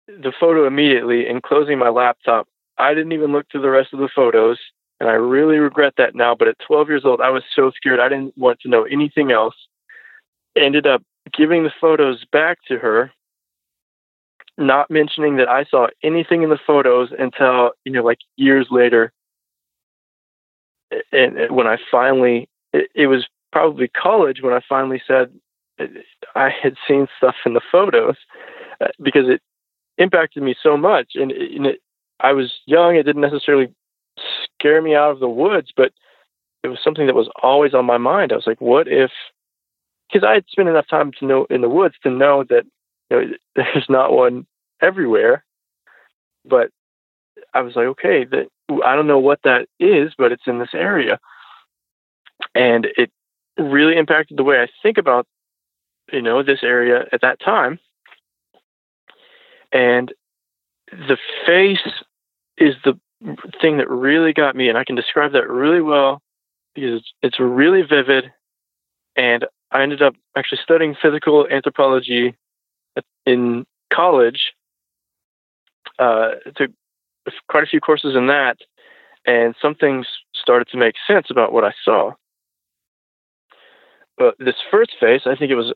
the 0.08 0.34
photo 0.40 0.68
immediately 0.68 1.28
and 1.28 1.42
closing 1.42 1.78
my 1.78 1.90
laptop. 1.90 2.48
I 2.78 2.94
didn't 2.94 3.12
even 3.12 3.32
look 3.32 3.46
through 3.52 3.62
the 3.62 3.70
rest 3.70 3.94
of 3.94 4.00
the 4.00 4.10
photos, 4.14 4.58
and 5.00 5.10
I 5.10 5.14
really 5.14 5.58
regret 5.58 5.94
that 5.98 6.16
now. 6.16 6.36
But 6.36 6.48
at 6.48 6.60
12 6.66 6.90
years 6.90 7.06
old, 7.06 7.22
I 7.22 7.30
was 7.30 7.44
so 7.56 7.72
scared. 7.76 8.00
I 8.00 8.10
didn't 8.10 8.38
want 8.38 8.60
to 8.62 8.70
know 8.70 8.84
anything 8.84 9.32
else. 9.32 9.56
Ended 10.56 10.86
up 10.86 11.02
giving 11.34 11.64
the 11.64 11.72
photos 11.80 12.26
back 12.32 12.60
to 12.68 12.78
her, 12.78 13.12
not 14.58 14.90
mentioning 14.90 15.38
that 15.38 15.48
I 15.48 15.66
saw 15.66 15.88
anything 16.04 16.44
in 16.44 16.50
the 16.50 16.60
photos 16.66 17.10
until, 17.18 17.72
you 17.86 17.92
know, 17.92 18.04
like 18.04 18.20
years 18.36 18.68
later. 18.70 19.12
And, 21.12 21.52
when 21.56 21.68
I 21.68 21.78
finally, 21.90 22.50
it, 22.74 22.90
it 22.96 23.08
was 23.08 23.28
probably 23.52 23.88
college 23.88 24.42
when 24.42 24.54
I 24.54 24.62
finally 24.68 25.02
said 25.06 25.32
I 26.36 26.50
had 26.50 26.76
seen 26.88 27.08
stuff 27.18 27.36
in 27.46 27.54
the 27.54 27.62
photos 27.72 28.16
uh, 28.80 28.88
because 29.02 29.28
it 29.28 29.42
impacted 29.98 30.44
me 30.44 30.56
so 30.62 30.78
much. 30.78 31.12
And, 31.16 31.32
it, 31.32 31.52
and 31.52 31.66
it, 31.66 31.82
I 32.20 32.34
was 32.34 32.54
young; 32.66 32.96
it 32.96 33.04
didn't 33.04 33.22
necessarily 33.22 33.74
scare 34.44 34.82
me 34.82 34.96
out 34.96 35.12
of 35.12 35.20
the 35.20 35.30
woods, 35.30 35.70
but 35.76 35.92
it 36.64 36.68
was 36.68 36.80
something 36.84 37.08
that 37.08 37.16
was 37.16 37.30
always 37.42 37.74
on 37.74 37.86
my 37.86 37.98
mind. 37.98 38.32
I 38.32 38.36
was 38.36 38.48
like, 38.48 38.62
"What 38.62 38.88
if?" 38.88 39.12
Because 40.12 40.28
I 40.28 40.34
had 40.34 40.46
spent 40.50 40.70
enough 40.70 40.88
time 40.88 41.12
to 41.20 41.26
know 41.26 41.48
in 41.50 41.62
the 41.62 41.70
woods 41.70 41.96
to 42.04 42.10
know 42.10 42.44
that 42.50 42.66
you 43.10 43.18
know 43.18 43.32
there's 43.56 43.90
not 43.90 44.14
one 44.14 44.46
everywhere, 44.82 45.44
but 46.46 46.70
I 47.54 47.62
was 47.62 47.76
like, 47.76 47.88
okay, 47.88 48.26
that 48.26 48.48
I 48.84 48.96
don't 48.96 49.08
know 49.08 49.20
what 49.20 49.40
that 49.44 49.68
is, 49.80 50.14
but 50.18 50.32
it's 50.32 50.48
in 50.48 50.60
this 50.60 50.74
area, 50.74 51.20
and 52.56 52.88
it 52.98 53.12
really 53.58 53.98
impacted 53.98 54.38
the 54.38 54.44
way 54.44 54.62
I 54.62 54.68
think 54.82 54.98
about 54.98 55.28
you 56.12 56.22
know 56.22 56.44
this 56.44 56.64
area 56.64 57.06
at 57.12 57.22
that 57.22 57.40
time 57.40 57.80
and 59.72 60.14
the 60.92 61.18
face 61.46 61.80
is 62.58 62.76
the 62.84 62.98
thing 63.62 63.78
that 63.78 63.90
really 63.90 64.34
got 64.34 64.56
me, 64.56 64.70
and 64.70 64.78
I 64.78 64.84
can 64.84 64.96
describe 64.96 65.34
that 65.34 65.50
really 65.50 65.82
well 65.82 66.22
because 66.76 67.04
it's 67.22 67.40
really 67.40 67.82
vivid. 67.82 68.32
And 69.16 69.46
I 69.72 69.84
ended 69.84 70.02
up 70.02 70.16
actually 70.36 70.60
studying 70.64 70.96
physical 71.02 71.48
anthropology 71.50 72.36
in 73.26 73.66
college. 73.92 74.54
Uh, 75.98 76.32
took 76.56 76.72
quite 77.50 77.64
a 77.64 77.68
few 77.68 77.80
courses 77.80 78.16
in 78.16 78.28
that, 78.28 78.58
and 79.26 79.56
some 79.62 79.76
things 79.76 80.08
started 80.34 80.68
to 80.70 80.78
make 80.78 80.96
sense 81.06 81.28
about 81.30 81.54
what 81.54 81.64
I 81.64 81.74
saw. 81.84 82.12
But 84.18 84.36
this 84.40 84.56
first 84.70 84.92
face, 85.00 85.22
I 85.26 85.36
think 85.36 85.52
it 85.52 85.56
was, 85.56 85.74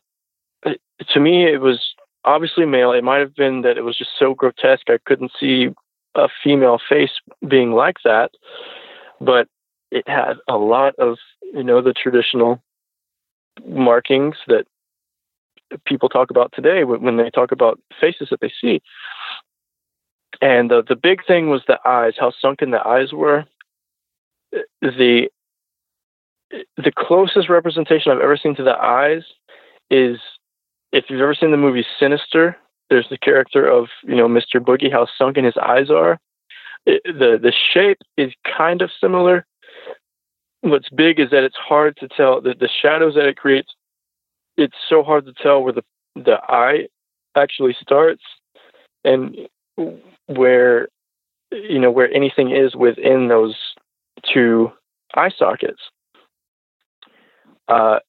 to 0.66 1.20
me, 1.20 1.46
it 1.46 1.62
was 1.62 1.80
obviously 2.24 2.66
male. 2.66 2.92
It 2.92 3.04
might 3.04 3.20
have 3.20 3.36
been 3.36 3.62
that 3.62 3.78
it 3.78 3.84
was 3.84 3.98
just 3.98 4.12
so 4.18 4.34
grotesque 4.34 4.90
I 4.90 5.00
couldn't 5.06 5.32
see 5.40 5.70
a 6.16 6.28
female 6.44 6.80
face 6.90 7.12
being 7.48 7.72
like 7.74 7.98
that, 8.04 8.32
but 9.22 9.48
it 9.92 10.08
had 10.08 10.34
a 10.48 10.58
lot 10.58 10.96
of 10.98 11.18
you 11.54 11.64
know 11.64 11.82
the 11.82 11.94
traditional 11.94 12.62
markings 13.68 14.36
that 14.48 14.66
people 15.86 16.10
talk 16.10 16.30
about 16.30 16.52
today 16.54 16.84
when 16.84 17.18
they 17.18 17.30
talk 17.30 17.52
about 17.52 17.80
faces 18.00 18.28
that 18.30 18.40
they 18.42 18.52
see. 18.62 18.82
And 20.42 20.70
the 20.70 20.84
the 20.88 20.96
big 20.96 21.26
thing 21.26 21.50
was 21.50 21.62
the 21.68 21.80
eyes, 21.86 22.14
how 22.20 22.32
sunken 22.40 22.72
the 22.72 22.86
eyes 22.86 23.14
were. 23.14 23.46
The 24.82 25.30
the 26.78 26.92
closest 26.96 27.50
representation 27.50 28.12
I've 28.12 28.22
ever 28.22 28.38
seen 28.38 28.56
to 28.56 28.64
the 28.64 28.78
eyes 28.78 29.24
is 29.90 30.18
if 30.92 31.06
you've 31.10 31.22
ever 31.22 31.36
seen 31.36 31.52
the 31.52 31.58
movie 31.58 31.86
Sinister, 32.00 32.58
there's 32.90 33.10
the 33.10 33.18
character 33.18 33.68
of 33.68 33.88
you 34.04 34.16
know 34.16 34.28
Mr. 34.28 34.56
Boogie, 34.60 34.92
how 34.92 35.08
sunken 35.18 35.46
his 35.46 35.58
eyes 35.58 35.90
are. 35.90 36.20
It, 36.86 37.02
the 37.06 37.40
the 37.42 37.54
shape 37.74 38.00
is 38.18 38.32
kind 38.58 38.82
of 38.82 38.92
similar. 39.00 39.46
What's 40.62 40.90
big 40.90 41.20
is 41.20 41.30
that 41.32 41.44
it's 41.44 41.56
hard 41.56 41.98
to 41.98 42.08
tell 42.08 42.42
the 42.42 42.54
the 42.54 42.70
shadows 42.82 43.16
that 43.16 43.26
it 43.26 43.38
creates. 43.38 43.74
It's 44.58 44.78
so 44.88 45.04
hard 45.04 45.26
to 45.26 45.34
tell 45.34 45.64
where 45.64 45.74
the 45.74 45.84
the 46.16 46.40
eye 46.48 46.88
actually 47.36 47.76
starts 47.82 48.24
and 49.04 49.36
where 50.28 50.88
you 51.52 51.80
know 51.80 51.92
where 51.92 52.12
anything 52.14 52.52
is 52.52 52.76
within 52.76 53.28
those 53.28 53.56
two 54.34 54.72
eye 55.16 55.32
sockets. 55.38 55.82
Uh, 57.68 58.00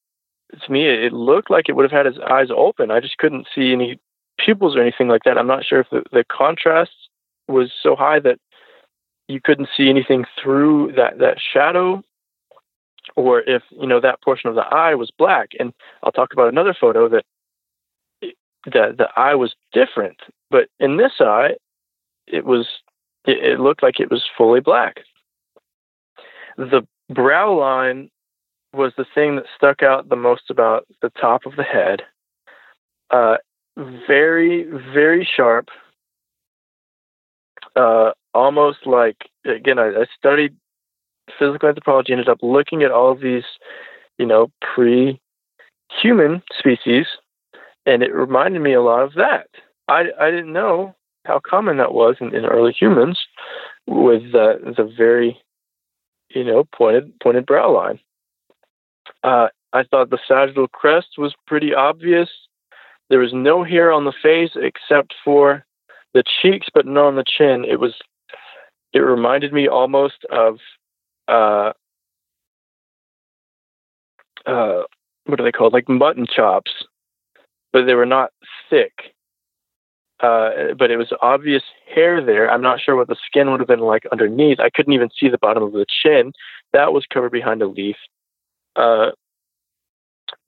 to 0.64 0.72
me, 0.72 0.86
it 0.86 1.12
looked 1.12 1.50
like 1.50 1.68
it 1.68 1.76
would 1.76 1.90
have 1.90 2.06
had 2.06 2.06
his 2.06 2.18
eyes 2.18 2.48
open. 2.54 2.90
I 2.90 3.00
just 3.00 3.18
couldn't 3.18 3.46
see 3.54 3.72
any 3.72 3.98
pupils 4.38 4.76
or 4.76 4.80
anything 4.80 5.08
like 5.08 5.22
that. 5.24 5.38
I'm 5.38 5.46
not 5.46 5.64
sure 5.64 5.80
if 5.80 5.90
the, 5.90 6.02
the 6.12 6.24
contrast 6.30 6.92
was 7.48 7.70
so 7.82 7.96
high 7.96 8.20
that 8.20 8.38
you 9.28 9.40
couldn't 9.42 9.68
see 9.76 9.88
anything 9.88 10.24
through 10.40 10.92
that, 10.96 11.18
that 11.18 11.38
shadow 11.52 12.02
or 13.16 13.40
if, 13.40 13.62
you 13.70 13.86
know, 13.86 14.00
that 14.00 14.22
portion 14.22 14.48
of 14.48 14.56
the 14.56 14.62
eye 14.62 14.94
was 14.94 15.10
black. 15.16 15.50
And 15.58 15.72
I'll 16.02 16.12
talk 16.12 16.32
about 16.32 16.48
another 16.48 16.74
photo 16.78 17.08
that 17.08 17.24
the, 18.20 18.94
the 18.96 19.08
eye 19.16 19.34
was 19.34 19.54
different. 19.72 20.18
But 20.50 20.68
in 20.78 20.96
this 20.96 21.12
eye, 21.20 21.54
it 22.26 22.44
was, 22.44 22.66
it, 23.26 23.42
it 23.42 23.60
looked 23.60 23.82
like 23.82 24.00
it 24.00 24.10
was 24.10 24.24
fully 24.36 24.60
black. 24.60 25.00
The 26.56 26.86
brow 27.08 27.52
line 27.52 28.10
was 28.72 28.92
the 28.96 29.06
thing 29.14 29.36
that 29.36 29.46
stuck 29.56 29.82
out 29.82 30.08
the 30.08 30.16
most 30.16 30.50
about 30.50 30.86
the 31.02 31.10
top 31.10 31.46
of 31.46 31.56
the 31.56 31.62
head. 31.62 32.02
Uh, 33.10 33.36
very, 33.76 34.64
very 34.92 35.26
sharp. 35.36 35.68
Uh, 37.74 38.12
almost 38.32 38.86
like 38.86 39.28
again, 39.44 39.78
I, 39.78 39.88
I, 39.88 40.06
studied 40.16 40.56
physical 41.38 41.68
anthropology. 41.68 42.12
Ended 42.12 42.28
up 42.28 42.38
looking 42.42 42.82
at 42.82 42.90
all 42.90 43.12
of 43.12 43.20
these, 43.20 43.44
you 44.18 44.24
know, 44.24 44.50
pre-human 44.74 46.42
species, 46.58 47.06
and 47.84 48.02
it 48.02 48.14
reminded 48.14 48.62
me 48.62 48.72
a 48.72 48.80
lot 48.80 49.02
of 49.02 49.14
that. 49.14 49.48
I 49.88 50.04
I 50.18 50.30
didn't 50.30 50.54
know 50.54 50.94
how 51.26 51.40
common 51.40 51.76
that 51.78 51.92
was 51.92 52.16
in, 52.20 52.34
in 52.34 52.44
early 52.44 52.72
humans, 52.72 53.18
with 53.86 54.32
the 54.32 54.74
the 54.76 54.84
very, 54.96 55.40
you 56.30 56.44
know, 56.44 56.64
pointed 56.64 57.18
pointed 57.20 57.46
brow 57.46 57.70
line. 57.72 57.98
Uh, 59.22 59.48
I 59.72 59.84
thought 59.84 60.10
the 60.10 60.18
sagittal 60.26 60.68
crest 60.68 61.18
was 61.18 61.34
pretty 61.46 61.74
obvious. 61.74 62.28
There 63.10 63.18
was 63.18 63.32
no 63.32 63.62
hair 63.62 63.92
on 63.92 64.04
the 64.04 64.12
face 64.22 64.52
except 64.56 65.14
for 65.24 65.64
the 66.14 66.24
cheeks, 66.42 66.68
but 66.72 66.86
not 66.86 67.06
on 67.06 67.16
the 67.16 67.24
chin. 67.26 67.64
It 67.64 67.80
was. 67.80 67.94
It 68.92 69.00
reminded 69.00 69.52
me 69.52 69.68
almost 69.68 70.24
of. 70.30 70.58
Uh, 71.28 71.72
uh, 74.46 74.82
what 75.26 75.40
are 75.40 75.44
they 75.44 75.52
called? 75.52 75.72
Like 75.72 75.88
mutton 75.88 76.26
chops, 76.26 76.70
but 77.72 77.84
they 77.84 77.94
were 77.94 78.06
not 78.06 78.30
thick. 78.70 79.15
Uh, 80.20 80.72
but 80.78 80.90
it 80.90 80.96
was 80.96 81.12
obvious 81.20 81.62
hair 81.94 82.24
there. 82.24 82.50
I'm 82.50 82.62
not 82.62 82.80
sure 82.80 82.96
what 82.96 83.08
the 83.08 83.16
skin 83.26 83.50
would 83.50 83.60
have 83.60 83.68
been 83.68 83.80
like 83.80 84.04
underneath. 84.10 84.58
I 84.60 84.70
couldn't 84.70 84.94
even 84.94 85.10
see 85.18 85.28
the 85.28 85.38
bottom 85.38 85.62
of 85.62 85.72
the 85.72 85.84
chin. 86.02 86.32
That 86.72 86.92
was 86.92 87.04
covered 87.12 87.32
behind 87.32 87.60
a 87.60 87.66
leaf. 87.66 87.96
Uh, 88.76 89.10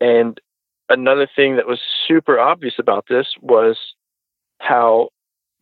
and 0.01 0.41
another 0.89 1.29
thing 1.35 1.57
that 1.57 1.67
was 1.67 1.81
super 2.07 2.39
obvious 2.41 2.75
about 2.79 3.05
this 3.09 3.27
was 3.43 3.77
how 4.61 5.11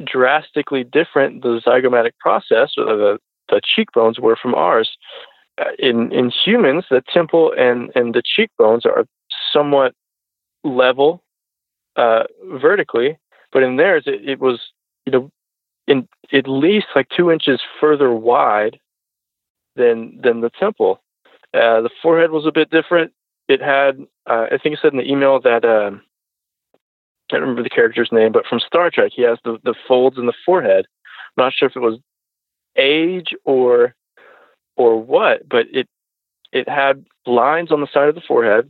drastically 0.04 0.84
different 0.84 1.42
the 1.42 1.60
zygomatic 1.66 2.12
process 2.20 2.74
or 2.76 2.96
the, 2.96 3.18
the 3.48 3.60
cheekbones 3.64 4.20
were 4.20 4.36
from 4.40 4.54
ours. 4.54 4.96
Uh, 5.58 5.70
in 5.78 6.12
in 6.12 6.30
humans, 6.30 6.84
the 6.90 7.02
temple 7.12 7.52
and, 7.56 7.90
and 7.94 8.14
the 8.14 8.22
cheekbones 8.24 8.84
are 8.84 9.06
somewhat 9.52 9.94
level 10.64 11.22
uh, 11.96 12.24
vertically, 12.60 13.18
but 13.56 13.62
in 13.62 13.76
theirs 13.76 14.02
it, 14.04 14.20
it 14.28 14.38
was 14.38 14.60
you 15.06 15.12
know 15.12 15.30
in 15.86 16.06
at 16.30 16.46
least 16.46 16.88
like 16.94 17.08
two 17.08 17.30
inches 17.30 17.58
further 17.80 18.12
wide 18.12 18.78
than 19.76 20.20
than 20.22 20.42
the 20.42 20.50
temple. 20.50 21.00
Uh, 21.54 21.80
the 21.80 21.88
forehead 22.02 22.32
was 22.32 22.44
a 22.44 22.52
bit 22.52 22.68
different. 22.68 23.12
it 23.48 23.62
had 23.62 23.98
uh, 24.28 24.48
I 24.52 24.58
think 24.58 24.74
it 24.74 24.80
said 24.82 24.92
in 24.92 24.98
the 24.98 25.10
email 25.10 25.40
that 25.40 25.64
um, 25.64 26.02
I 26.74 27.36
don't 27.36 27.40
remember 27.40 27.62
the 27.62 27.70
character's 27.70 28.10
name, 28.12 28.30
but 28.30 28.44
from 28.44 28.60
Star 28.60 28.90
Trek, 28.90 29.12
he 29.16 29.22
has 29.22 29.38
the 29.42 29.56
the 29.64 29.74
folds 29.88 30.18
in 30.18 30.26
the 30.26 30.34
forehead. 30.44 30.84
I'm 31.38 31.44
not 31.44 31.54
sure 31.54 31.70
if 31.70 31.76
it 31.76 31.80
was 31.80 31.98
age 32.76 33.34
or 33.46 33.94
or 34.76 35.02
what, 35.02 35.48
but 35.48 35.64
it 35.72 35.88
it 36.52 36.68
had 36.68 37.06
lines 37.24 37.72
on 37.72 37.80
the 37.80 37.88
side 37.90 38.10
of 38.10 38.16
the 38.16 38.28
forehead. 38.28 38.68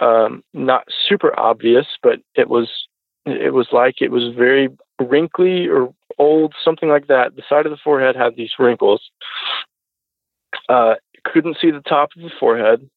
Um, 0.00 0.42
not 0.54 0.88
super 1.06 1.38
obvious, 1.38 1.86
but 2.02 2.20
it 2.34 2.48
was 2.48 2.70
it 3.32 3.52
was 3.52 3.68
like 3.72 4.00
it 4.00 4.10
was 4.10 4.34
very 4.36 4.68
wrinkly 5.00 5.68
or 5.68 5.92
old, 6.18 6.54
something 6.64 6.88
like 6.88 7.06
that. 7.08 7.36
The 7.36 7.42
side 7.48 7.66
of 7.66 7.70
the 7.70 7.78
forehead 7.82 8.16
had 8.16 8.36
these 8.36 8.52
wrinkles. 8.58 9.10
Uh, 10.68 10.94
couldn't 11.24 11.58
see 11.60 11.70
the 11.70 11.80
top 11.80 12.10
of 12.16 12.22
the 12.22 12.30
forehead, 12.38 12.88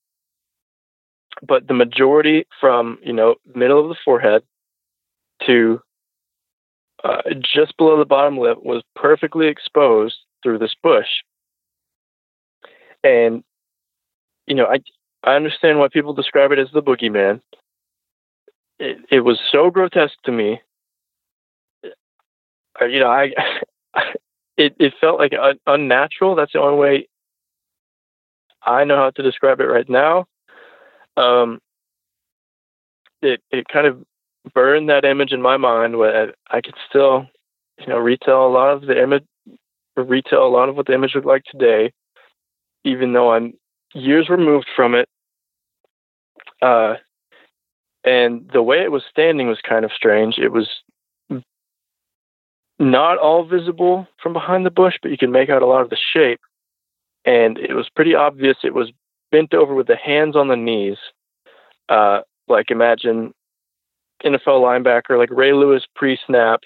but 1.41 1.67
the 1.67 1.73
majority 1.73 2.45
from 2.59 2.97
you 3.03 3.13
know 3.13 3.35
middle 3.53 3.81
of 3.81 3.89
the 3.89 3.97
forehead 4.03 4.43
to 5.45 5.81
uh, 7.03 7.21
just 7.39 7.75
below 7.77 7.97
the 7.97 8.05
bottom 8.05 8.37
lip 8.37 8.59
was 8.61 8.83
perfectly 8.95 9.47
exposed 9.47 10.17
through 10.43 10.59
this 10.59 10.75
bush. 10.81 11.07
And 13.03 13.43
you 14.47 14.55
know, 14.55 14.65
I 14.65 14.79
I 15.23 15.35
understand 15.35 15.79
why 15.79 15.87
people 15.87 16.13
describe 16.13 16.51
it 16.51 16.59
as 16.59 16.69
the 16.73 16.81
boogeyman. 16.81 17.41
It, 18.81 18.97
it 19.11 19.19
was 19.19 19.39
so 19.51 19.69
grotesque 19.69 20.17
to 20.25 20.31
me. 20.31 20.59
Uh, 22.81 22.85
you 22.85 22.99
know, 22.99 23.11
I 23.11 23.29
it 24.57 24.75
it 24.79 24.95
felt 24.99 25.19
like 25.19 25.33
un- 25.39 25.59
unnatural. 25.67 26.33
That's 26.33 26.53
the 26.53 26.61
only 26.61 26.79
way 26.79 27.07
I 28.63 28.83
know 28.83 28.95
how 28.95 29.11
to 29.11 29.21
describe 29.21 29.59
it 29.59 29.65
right 29.65 29.87
now. 29.87 30.25
Um, 31.15 31.59
it 33.21 33.39
it 33.51 33.67
kind 33.71 33.85
of 33.85 34.03
burned 34.55 34.89
that 34.89 35.05
image 35.05 35.31
in 35.31 35.43
my 35.43 35.57
mind. 35.57 35.99
Where 35.99 36.33
I 36.49 36.61
could 36.61 36.73
still, 36.89 37.27
you 37.77 37.85
know, 37.85 37.99
retell 37.99 38.47
a 38.47 38.49
lot 38.49 38.71
of 38.73 38.81
the 38.87 38.99
image, 38.99 39.25
retell 39.95 40.47
a 40.47 40.49
lot 40.49 40.69
of 40.69 40.75
what 40.75 40.87
the 40.87 40.95
image 40.95 41.13
looked 41.13 41.27
like 41.27 41.43
today, 41.43 41.93
even 42.83 43.13
though 43.13 43.31
I'm 43.31 43.53
years 43.93 44.27
removed 44.27 44.69
from 44.75 44.95
it. 44.95 45.07
Uh, 46.63 46.95
and 48.03 48.49
the 48.51 48.63
way 48.63 48.81
it 48.81 48.91
was 48.91 49.03
standing 49.09 49.47
was 49.47 49.59
kind 49.67 49.85
of 49.85 49.91
strange. 49.91 50.37
It 50.37 50.51
was 50.51 50.67
not 52.79 53.19
all 53.19 53.45
visible 53.45 54.07
from 54.21 54.33
behind 54.33 54.65
the 54.65 54.71
bush, 54.71 54.95
but 55.01 55.11
you 55.11 55.17
can 55.17 55.31
make 55.31 55.49
out 55.49 55.61
a 55.61 55.67
lot 55.67 55.81
of 55.81 55.89
the 55.89 55.97
shape. 56.13 56.41
And 57.25 57.59
it 57.59 57.73
was 57.73 57.87
pretty 57.95 58.15
obvious 58.15 58.57
it 58.63 58.73
was 58.73 58.91
bent 59.31 59.53
over 59.53 59.75
with 59.75 59.87
the 59.87 59.95
hands 59.95 60.35
on 60.35 60.47
the 60.47 60.55
knees. 60.55 60.97
Uh, 61.89 62.21
like 62.47 62.71
imagine 62.71 63.33
NFL 64.23 64.61
linebacker 64.61 65.17
like 65.17 65.29
Ray 65.31 65.53
Lewis 65.53 65.83
pre 65.95 66.17
snap, 66.25 66.61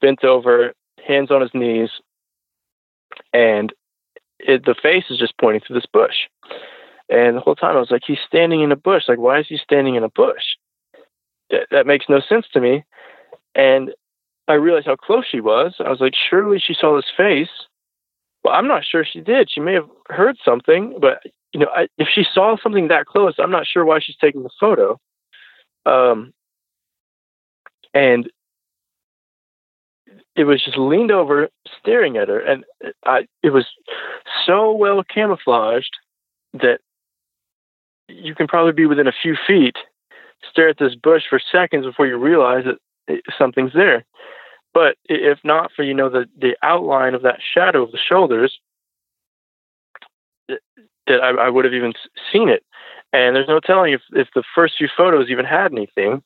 bent 0.00 0.24
over, 0.24 0.74
hands 1.04 1.30
on 1.30 1.40
his 1.40 1.50
knees, 1.54 1.90
and 3.32 3.72
it, 4.38 4.64
the 4.64 4.74
face 4.80 5.04
is 5.10 5.18
just 5.18 5.36
pointing 5.38 5.62
to 5.66 5.74
this 5.74 5.86
bush. 5.92 6.14
And 7.10 7.36
the 7.36 7.40
whole 7.40 7.56
time 7.56 7.76
I 7.76 7.80
was 7.80 7.90
like, 7.90 8.02
he's 8.06 8.18
standing 8.26 8.62
in 8.62 8.70
a 8.70 8.76
bush. 8.76 9.04
Like, 9.08 9.18
why 9.18 9.40
is 9.40 9.46
he 9.48 9.58
standing 9.58 9.96
in 9.96 10.04
a 10.04 10.08
bush? 10.08 10.44
That, 11.50 11.66
that 11.72 11.86
makes 11.86 12.06
no 12.08 12.20
sense 12.20 12.46
to 12.52 12.60
me. 12.60 12.84
And 13.54 13.90
I 14.46 14.54
realized 14.54 14.86
how 14.86 14.96
close 14.96 15.24
she 15.28 15.40
was. 15.40 15.74
I 15.80 15.90
was 15.90 16.00
like, 16.00 16.14
surely 16.28 16.60
she 16.64 16.74
saw 16.74 16.94
his 16.96 17.06
face. 17.16 17.50
Well, 18.44 18.54
I'm 18.54 18.68
not 18.68 18.84
sure 18.84 19.04
she 19.04 19.20
did. 19.20 19.50
She 19.50 19.60
may 19.60 19.74
have 19.74 19.88
heard 20.08 20.36
something, 20.44 20.98
but 21.00 21.22
you 21.52 21.60
know, 21.60 21.68
I, 21.74 21.88
if 21.98 22.08
she 22.12 22.24
saw 22.32 22.56
something 22.62 22.88
that 22.88 23.06
close, 23.06 23.34
I'm 23.38 23.50
not 23.50 23.66
sure 23.66 23.84
why 23.84 23.98
she's 24.00 24.16
taking 24.16 24.44
the 24.44 24.50
photo. 24.58 24.98
Um, 25.84 26.32
and 27.92 28.30
it 30.36 30.44
was 30.44 30.64
just 30.64 30.78
leaned 30.78 31.10
over, 31.10 31.48
staring 31.80 32.16
at 32.16 32.28
her, 32.28 32.38
and 32.38 32.64
I, 33.04 33.26
it 33.42 33.50
was 33.50 33.66
so 34.46 34.72
well 34.72 35.02
camouflaged 35.02 35.96
that 36.54 36.80
you 38.10 38.34
can 38.34 38.46
probably 38.46 38.72
be 38.72 38.86
within 38.86 39.06
a 39.06 39.12
few 39.22 39.36
feet, 39.46 39.76
stare 40.50 40.68
at 40.68 40.78
this 40.78 40.94
bush 40.94 41.22
for 41.28 41.40
seconds 41.40 41.86
before 41.86 42.06
you 42.06 42.16
realize 42.16 42.64
that 42.64 42.78
eh, 43.12 43.20
something's 43.38 43.72
there. 43.72 44.04
But 44.72 44.96
if 45.06 45.38
not 45.44 45.70
for 45.74 45.82
you 45.82 45.94
know 45.94 46.08
the 46.08 46.26
the 46.38 46.56
outline 46.62 47.14
of 47.14 47.22
that 47.22 47.40
shadow 47.54 47.82
of 47.82 47.92
the 47.92 47.98
shoulders, 47.98 48.58
eh, 50.48 50.56
that 51.06 51.20
I, 51.20 51.46
I 51.46 51.48
would 51.48 51.64
have 51.64 51.74
even 51.74 51.92
seen 52.32 52.48
it. 52.48 52.64
And 53.12 53.34
there's 53.34 53.48
no 53.48 53.60
telling 53.60 53.92
if 53.92 54.02
if 54.12 54.28
the 54.34 54.44
first 54.54 54.74
few 54.78 54.88
photos 54.96 55.28
even 55.30 55.44
had 55.44 55.72
anything. 55.72 56.22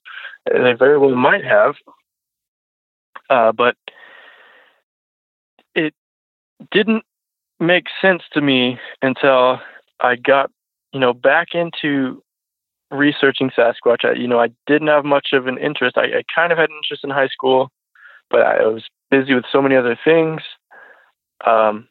Eh, 0.51 0.62
they 0.62 0.73
very 0.73 0.98
well 0.98 1.15
might 1.15 1.44
have. 1.44 1.77
Uh, 3.31 3.52
but 3.52 3.77
it 5.74 5.94
didn't 6.70 7.05
make 7.59 7.86
sense 8.01 8.23
to 8.32 8.40
me 8.40 8.78
until 9.02 9.61
I 10.01 10.16
got, 10.16 10.51
you 10.94 11.00
know, 11.00 11.12
back 11.12 11.48
into 11.54 12.22
researching 12.90 13.50
Sasquatch. 13.50 14.04
I, 14.04 14.12
you 14.12 14.28
know, 14.28 14.40
I 14.40 14.48
didn't 14.66 14.88
have 14.88 15.04
much 15.04 15.28
of 15.32 15.48
an 15.48 15.58
interest. 15.58 15.98
I, 15.98 16.04
I 16.04 16.22
kind 16.34 16.52
of 16.52 16.58
had 16.58 16.70
an 16.70 16.76
interest 16.76 17.02
in 17.02 17.10
high 17.10 17.26
school, 17.26 17.70
but 18.30 18.42
I 18.42 18.62
was 18.62 18.84
busy 19.10 19.34
with 19.34 19.44
so 19.50 19.60
many 19.60 19.74
other 19.74 19.98
things. 20.02 20.40
Um, 21.44 21.88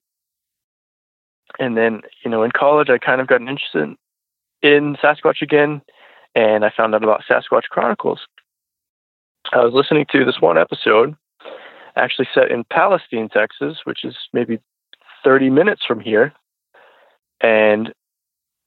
and 1.59 1.77
then, 1.77 2.01
you 2.23 2.31
know, 2.31 2.43
in 2.43 2.51
college, 2.51 2.89
I 2.89 2.97
kind 2.97 3.19
of 3.19 3.27
got 3.27 3.41
an 3.41 3.49
interest 3.49 3.75
in, 3.75 3.97
in 4.61 4.95
Sasquatch 5.03 5.41
again, 5.41 5.81
and 6.33 6.63
I 6.63 6.71
found 6.75 6.95
out 6.95 7.03
about 7.03 7.23
Sasquatch 7.29 7.63
Chronicles. 7.69 8.21
I 9.51 9.57
was 9.57 9.73
listening 9.73 10.05
to 10.13 10.23
this 10.23 10.39
one 10.39 10.57
episode, 10.57 11.15
actually 11.97 12.29
set 12.33 12.49
in 12.49 12.63
Palestine, 12.71 13.27
Texas, 13.27 13.79
which 13.83 14.05
is 14.05 14.15
maybe 14.31 14.59
30 15.25 15.49
minutes 15.49 15.81
from 15.85 15.99
here, 15.99 16.33
and 17.41 17.93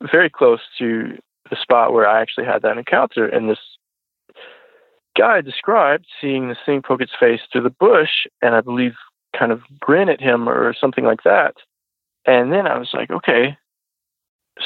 very 0.03 0.31
close 0.31 0.61
to 0.79 1.19
the 1.51 1.57
spot 1.61 1.93
where 1.93 2.09
I 2.09 2.21
actually 2.21 2.47
had 2.47 2.63
that 2.63 2.79
encounter. 2.79 3.27
And 3.27 3.49
this 3.49 3.59
guy 5.17 5.41
described 5.41 6.07
seeing 6.21 6.49
the 6.49 6.57
thing 6.67 6.83
poke 6.83 7.01
its 7.01 7.13
face 7.19 7.41
through 7.51 7.63
the 7.63 7.71
bush, 7.71 8.27
and 8.43 8.55
I 8.55 8.61
believe 8.61 8.93
kind 9.39 9.53
of 9.53 9.61
grin 9.81 10.09
at 10.09 10.21
him 10.21 10.49
or 10.49 10.75
something 10.75 11.05
like 11.05 11.23
that. 11.25 11.55
And 12.27 12.53
then 12.53 12.67
I 12.67 12.79
was 12.79 12.91
like, 12.93 13.11
okay, 13.11 13.57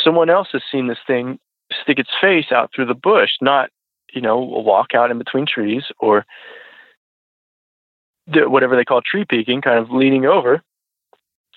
someone 0.02 0.31
else 0.31 0.48
has 0.52 0.62
seen 0.70 0.89
this 0.89 0.98
thing 1.07 1.39
stick 1.82 1.98
its 1.98 2.11
face 2.20 2.51
out 2.51 2.70
through 2.74 2.86
the 2.86 2.94
bush, 2.94 3.31
not 3.40 3.70
you 4.12 4.20
know, 4.20 4.39
walk 4.39 4.94
out 4.94 5.11
in 5.11 5.19
between 5.19 5.47
trees 5.47 5.85
or 5.98 6.24
whatever 8.27 8.77
they 8.77 8.85
call 8.85 9.01
tree 9.02 9.24
peeking, 9.28 9.61
kind 9.61 9.78
of 9.78 9.90
leaning 9.90 10.27
over. 10.27 10.62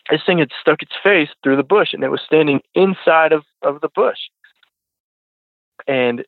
This 0.09 0.21
thing 0.25 0.39
had 0.39 0.51
stuck 0.59 0.81
its 0.81 0.93
face 1.01 1.29
through 1.43 1.55
the 1.55 1.63
bush 1.63 1.93
and 1.93 2.03
it 2.03 2.09
was 2.09 2.21
standing 2.25 2.61
inside 2.75 3.31
of, 3.31 3.43
of 3.61 3.81
the 3.81 3.89
bush. 3.89 4.19
And 5.87 6.25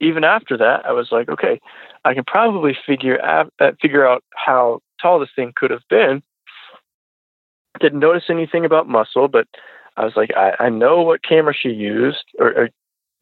even 0.00 0.24
after 0.24 0.56
that, 0.56 0.84
I 0.84 0.92
was 0.92 1.08
like, 1.10 1.28
okay, 1.28 1.60
I 2.04 2.14
can 2.14 2.24
probably 2.24 2.76
figure 2.86 3.22
out, 3.22 3.52
uh, 3.60 3.72
figure 3.80 4.06
out 4.06 4.24
how 4.34 4.80
tall 5.00 5.18
this 5.18 5.30
thing 5.34 5.52
could 5.54 5.70
have 5.70 5.86
been. 5.88 6.22
Didn't 7.80 8.00
notice 8.00 8.24
anything 8.28 8.64
about 8.64 8.88
muscle, 8.88 9.28
but 9.28 9.46
I 9.96 10.04
was 10.04 10.14
like, 10.16 10.30
I, 10.36 10.52
I 10.58 10.68
know 10.68 11.02
what 11.02 11.22
camera 11.22 11.54
she 11.54 11.70
used, 11.70 12.24
or, 12.38 12.48
or 12.54 12.70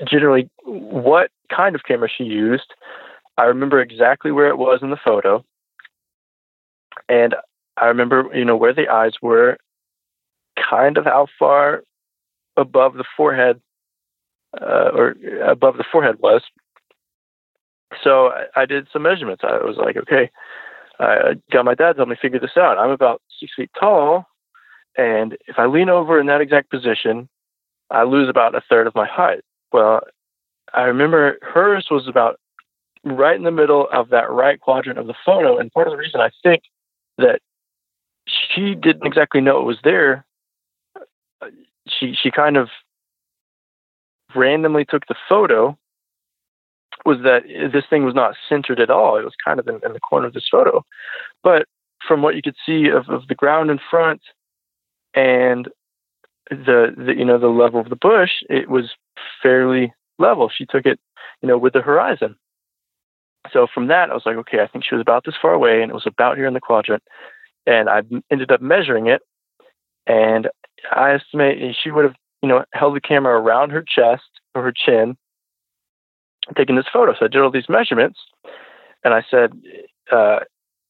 generally 0.08 0.48
what 0.64 1.30
kind 1.54 1.74
of 1.74 1.84
camera 1.84 2.08
she 2.08 2.24
used. 2.24 2.74
I 3.36 3.44
remember 3.44 3.80
exactly 3.80 4.32
where 4.32 4.48
it 4.48 4.58
was 4.58 4.80
in 4.82 4.90
the 4.90 4.96
photo. 4.96 5.44
And 7.08 7.34
I 7.76 7.86
remember, 7.86 8.28
you 8.32 8.44
know, 8.44 8.56
where 8.56 8.72
the 8.72 8.88
eyes 8.88 9.14
were, 9.20 9.58
kind 10.56 10.96
of 10.96 11.04
how 11.04 11.26
far 11.38 11.82
above 12.56 12.94
the 12.94 13.04
forehead 13.16 13.60
uh, 14.60 14.90
or 14.94 15.16
above 15.44 15.76
the 15.76 15.84
forehead 15.90 16.16
was. 16.20 16.42
So 18.02 18.28
I, 18.28 18.62
I, 18.62 18.66
did 18.66 18.88
some 18.92 19.02
measurements. 19.02 19.42
I 19.44 19.64
was 19.64 19.76
like, 19.76 19.96
okay, 19.96 20.30
I 20.98 21.34
got 21.52 21.64
my 21.64 21.74
dad 21.74 21.92
to 21.92 21.98
help 21.98 22.08
me 22.08 22.16
figure 22.20 22.40
this 22.40 22.56
out. 22.56 22.78
I'm 22.78 22.90
about 22.90 23.22
six 23.40 23.52
feet 23.56 23.70
tall, 23.78 24.26
and 24.96 25.36
if 25.46 25.58
I 25.58 25.66
lean 25.66 25.88
over 25.88 26.20
in 26.20 26.26
that 26.26 26.40
exact 26.40 26.70
position, 26.70 27.28
I 27.90 28.04
lose 28.04 28.28
about 28.28 28.54
a 28.54 28.62
third 28.68 28.86
of 28.86 28.94
my 28.94 29.06
height. 29.06 29.40
Well, 29.72 30.02
I 30.72 30.82
remember 30.82 31.38
hers 31.42 31.86
was 31.90 32.08
about 32.08 32.38
right 33.04 33.36
in 33.36 33.44
the 33.44 33.50
middle 33.50 33.86
of 33.92 34.08
that 34.10 34.30
right 34.30 34.58
quadrant 34.58 34.98
of 34.98 35.06
the 35.06 35.14
photo. 35.24 35.58
And 35.58 35.70
part 35.72 35.86
of 35.86 35.92
the 35.92 35.98
reason 35.98 36.20
I 36.20 36.30
think 36.42 36.62
that 37.18 37.40
she 38.26 38.74
didn't 38.74 39.06
exactly 39.06 39.40
know 39.40 39.60
it 39.60 39.66
was 39.66 39.78
there, 39.84 40.24
she 41.88 42.14
she 42.20 42.30
kind 42.30 42.56
of 42.56 42.68
randomly 44.34 44.84
took 44.84 45.06
the 45.06 45.14
photo 45.28 45.76
was 47.04 47.18
that 47.22 47.42
this 47.72 47.84
thing 47.90 48.04
was 48.04 48.14
not 48.14 48.34
centered 48.48 48.80
at 48.80 48.90
all. 48.90 49.16
It 49.16 49.24
was 49.24 49.34
kind 49.44 49.58
of 49.58 49.68
in, 49.68 49.80
in 49.84 49.92
the 49.92 50.00
corner 50.00 50.26
of 50.26 50.32
this 50.32 50.48
photo. 50.50 50.84
But 51.42 51.66
from 52.06 52.22
what 52.22 52.34
you 52.34 52.42
could 52.42 52.56
see 52.64 52.88
of, 52.88 53.08
of 53.08 53.26
the 53.28 53.34
ground 53.34 53.70
in 53.70 53.78
front 53.90 54.22
and 55.14 55.68
the, 56.50 56.94
the 56.96 57.14
you 57.16 57.24
know 57.24 57.38
the 57.38 57.48
level 57.48 57.80
of 57.80 57.88
the 57.88 57.96
bush, 57.96 58.30
it 58.48 58.68
was 58.68 58.90
fairly 59.42 59.92
level. 60.18 60.50
She 60.54 60.66
took 60.66 60.86
it, 60.86 60.98
you 61.42 61.48
know, 61.48 61.58
with 61.58 61.72
the 61.72 61.80
horizon. 61.80 62.36
So 63.52 63.66
from 63.72 63.88
that, 63.88 64.10
I 64.10 64.14
was 64.14 64.22
like, 64.24 64.36
okay, 64.36 64.60
I 64.60 64.66
think 64.66 64.84
she 64.84 64.94
was 64.94 65.02
about 65.02 65.24
this 65.24 65.34
far 65.40 65.52
away, 65.52 65.82
and 65.82 65.90
it 65.90 65.94
was 65.94 66.06
about 66.06 66.36
here 66.36 66.46
in 66.46 66.54
the 66.54 66.60
quadrant. 66.60 67.02
And 67.66 67.88
I 67.88 68.02
ended 68.30 68.50
up 68.50 68.60
measuring 68.60 69.06
it, 69.06 69.22
and 70.06 70.48
I 70.90 71.14
estimate 71.14 71.76
she 71.82 71.90
would 71.90 72.04
have, 72.04 72.14
you 72.42 72.48
know, 72.48 72.64
held 72.72 72.96
the 72.96 73.00
camera 73.00 73.40
around 73.40 73.70
her 73.70 73.82
chest 73.82 74.24
or 74.54 74.62
her 74.62 74.72
chin, 74.72 75.16
taking 76.56 76.76
this 76.76 76.86
photo. 76.92 77.14
So 77.18 77.26
I 77.26 77.28
did 77.28 77.40
all 77.40 77.50
these 77.50 77.68
measurements, 77.68 78.18
and 79.02 79.14
I 79.14 79.24
said, 79.30 79.52
uh, 80.12 80.40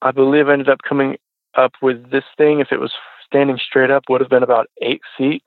I 0.03 0.11
believe 0.11 0.49
I 0.49 0.53
ended 0.53 0.69
up 0.69 0.83
coming 0.87 1.17
up 1.55 1.73
with 1.81 2.11
this 2.11 2.25
thing. 2.37 2.61
If 2.61 2.73
it 2.73 2.81
was 2.81 2.93
standing 3.25 3.59
straight 3.59 3.91
up, 3.91 4.05
would 4.09 4.21
have 4.21 4.31
been 4.31 4.43
about 4.43 4.69
eight 4.83 5.03
feet. 5.17 5.45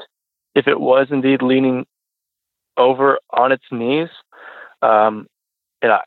If 0.55 0.67
it 0.67 0.79
was 0.79 1.07
indeed 1.11 1.41
leaning 1.41 1.85
over 2.77 3.19
on 3.31 3.51
its 3.51 3.65
knees, 3.71 4.09
um, 4.81 5.27
and 5.81 5.91
I, 5.91 6.01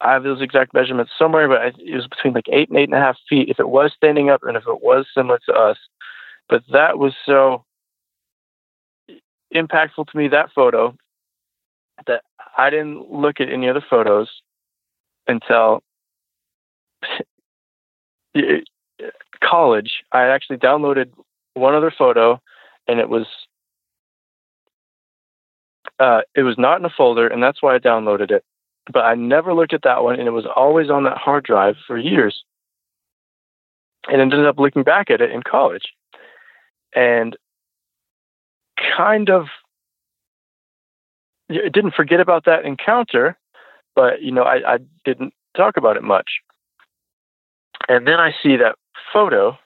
I 0.00 0.12
have 0.12 0.22
those 0.22 0.42
exact 0.42 0.74
measurements 0.74 1.12
somewhere, 1.18 1.48
but 1.48 1.78
it 1.78 1.94
was 1.94 2.06
between 2.06 2.34
like 2.34 2.48
eight 2.50 2.68
and 2.68 2.78
eight 2.78 2.88
and 2.88 2.94
a 2.94 3.00
half 3.00 3.16
feet 3.28 3.48
if 3.48 3.58
it 3.58 3.68
was 3.68 3.92
standing 3.96 4.30
up 4.30 4.42
and 4.42 4.56
if 4.56 4.64
it 4.66 4.82
was 4.82 5.06
similar 5.14 5.38
to 5.48 5.54
us. 5.54 5.78
But 6.48 6.62
that 6.72 6.98
was 6.98 7.14
so 7.24 7.64
impactful 9.54 10.08
to 10.10 10.16
me, 10.16 10.28
that 10.28 10.50
photo, 10.54 10.94
that 12.06 12.22
I 12.56 12.70
didn't 12.70 13.10
look 13.10 13.40
at 13.40 13.48
any 13.48 13.68
other 13.68 13.84
photos 13.88 14.28
until 15.26 15.82
college. 19.42 20.02
I 20.12 20.26
actually 20.28 20.58
downloaded 20.58 21.10
one 21.54 21.74
other 21.74 21.92
photo 21.96 22.40
and 22.86 23.00
it 23.00 23.08
was 23.08 23.26
uh, 26.00 26.22
it 26.34 26.42
was 26.42 26.58
not 26.58 26.78
in 26.78 26.84
a 26.84 26.90
folder, 26.90 27.28
and 27.28 27.42
that's 27.42 27.62
why 27.62 27.74
I 27.74 27.78
downloaded 27.78 28.30
it. 28.30 28.44
But 28.92 29.04
I 29.04 29.14
never 29.14 29.54
looked 29.54 29.72
at 29.72 29.82
that 29.82 30.02
one, 30.02 30.18
and 30.18 30.26
it 30.26 30.32
was 30.32 30.46
always 30.56 30.90
on 30.90 31.04
that 31.04 31.16
hard 31.16 31.44
drive 31.44 31.76
for 31.86 31.96
years. 31.96 32.42
And 34.08 34.20
ended 34.20 34.44
up 34.44 34.58
looking 34.58 34.82
back 34.82 35.10
at 35.10 35.20
it 35.20 35.30
in 35.30 35.42
college, 35.42 35.84
and 36.94 37.36
kind 38.96 39.28
of 39.28 39.46
didn't 41.48 41.94
forget 41.94 42.20
about 42.20 42.44
that 42.46 42.64
encounter, 42.64 43.36
but 43.94 44.22
you 44.22 44.32
know 44.32 44.42
I, 44.42 44.74
I 44.74 44.78
didn't 45.04 45.32
talk 45.56 45.76
about 45.76 45.96
it 45.96 46.02
much. 46.02 46.30
And 47.88 48.06
then 48.06 48.18
I 48.18 48.32
see 48.42 48.56
that 48.56 48.76
photo, 49.12 49.58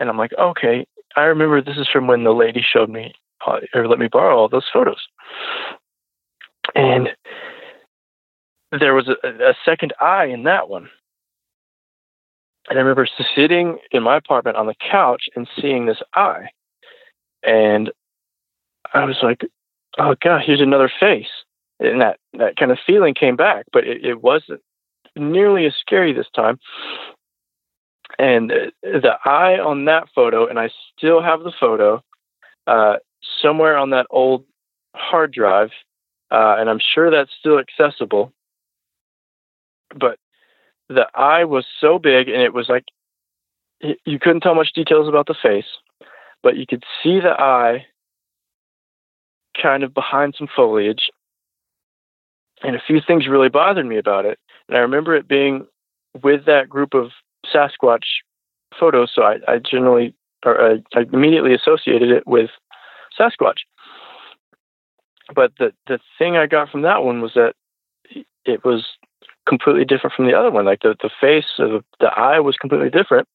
and 0.00 0.08
I'm 0.08 0.16
like, 0.16 0.32
okay, 0.38 0.86
I 1.16 1.22
remember 1.22 1.60
this 1.60 1.76
is 1.76 1.88
from 1.92 2.06
when 2.06 2.24
the 2.24 2.32
lady 2.32 2.62
showed 2.62 2.88
me 2.88 3.12
uh, 3.46 3.60
or 3.74 3.88
let 3.88 3.98
me 3.98 4.08
borrow 4.10 4.38
all 4.38 4.48
those 4.48 4.68
photos. 4.72 5.00
And 6.74 7.08
there 8.78 8.94
was 8.94 9.08
a, 9.08 9.28
a 9.28 9.54
second 9.64 9.92
eye 10.00 10.26
in 10.26 10.44
that 10.44 10.68
one. 10.68 10.88
And 12.68 12.78
I 12.78 12.82
remember 12.82 13.08
sitting 13.34 13.78
in 13.90 14.02
my 14.02 14.16
apartment 14.16 14.56
on 14.56 14.66
the 14.66 14.74
couch 14.90 15.24
and 15.34 15.48
seeing 15.60 15.86
this 15.86 16.00
eye. 16.14 16.48
And 17.42 17.90
I 18.94 19.04
was 19.04 19.18
like, 19.22 19.42
oh, 19.98 20.14
God, 20.22 20.42
here's 20.44 20.60
another 20.60 20.90
face. 21.00 21.26
And 21.80 22.00
that, 22.00 22.18
that 22.34 22.56
kind 22.56 22.70
of 22.70 22.78
feeling 22.86 23.14
came 23.14 23.36
back, 23.36 23.66
but 23.72 23.84
it, 23.84 24.04
it 24.04 24.22
wasn't 24.22 24.60
nearly 25.16 25.66
as 25.66 25.74
scary 25.80 26.12
this 26.12 26.28
time. 26.34 26.58
And 28.18 28.52
the 28.82 29.14
eye 29.24 29.58
on 29.58 29.86
that 29.86 30.08
photo, 30.14 30.46
and 30.46 30.58
I 30.58 30.70
still 30.96 31.20
have 31.22 31.42
the 31.42 31.52
photo, 31.58 32.02
uh, 32.66 32.96
somewhere 33.40 33.76
on 33.76 33.90
that 33.90 34.06
old 34.10 34.44
hard 34.94 35.32
drive, 35.32 35.70
uh, 36.30 36.56
and 36.58 36.70
I'm 36.70 36.80
sure 36.94 37.10
that's 37.10 37.30
still 37.38 37.58
accessible. 37.58 38.32
But 39.98 40.18
the 40.92 41.06
eye 41.14 41.44
was 41.44 41.66
so 41.80 41.98
big, 41.98 42.28
and 42.28 42.42
it 42.42 42.54
was 42.54 42.68
like 42.68 42.84
you 44.04 44.18
couldn't 44.18 44.40
tell 44.40 44.54
much 44.54 44.72
details 44.72 45.08
about 45.08 45.26
the 45.26 45.34
face, 45.40 45.66
but 46.42 46.56
you 46.56 46.66
could 46.66 46.84
see 47.02 47.20
the 47.20 47.30
eye 47.38 47.86
kind 49.60 49.82
of 49.82 49.92
behind 49.92 50.34
some 50.36 50.48
foliage. 50.54 51.10
And 52.62 52.76
a 52.76 52.82
few 52.86 53.00
things 53.04 53.26
really 53.26 53.48
bothered 53.48 53.86
me 53.86 53.98
about 53.98 54.24
it. 54.24 54.38
And 54.68 54.76
I 54.76 54.80
remember 54.80 55.16
it 55.16 55.26
being 55.26 55.66
with 56.22 56.44
that 56.46 56.68
group 56.68 56.94
of 56.94 57.10
Sasquatch 57.52 58.04
photos, 58.78 59.10
so 59.14 59.22
I, 59.22 59.38
I 59.48 59.58
generally 59.58 60.14
or 60.44 60.60
I, 60.60 60.82
I 60.94 61.04
immediately 61.12 61.54
associated 61.54 62.10
it 62.10 62.26
with 62.26 62.50
Sasquatch. 63.18 63.60
But 65.34 65.52
the 65.58 65.72
the 65.86 65.98
thing 66.18 66.36
I 66.36 66.46
got 66.46 66.70
from 66.70 66.82
that 66.82 67.02
one 67.02 67.20
was 67.20 67.32
that 67.34 67.54
it 68.44 68.64
was 68.64 68.84
completely 69.48 69.84
different 69.84 70.14
from 70.14 70.26
the 70.26 70.34
other 70.34 70.50
one. 70.50 70.64
Like 70.64 70.80
the 70.82 70.94
the 71.00 71.10
face, 71.20 71.58
of 71.58 71.84
the 72.00 72.06
eye 72.06 72.40
was 72.40 72.56
completely 72.56 72.90
different. 72.90 73.28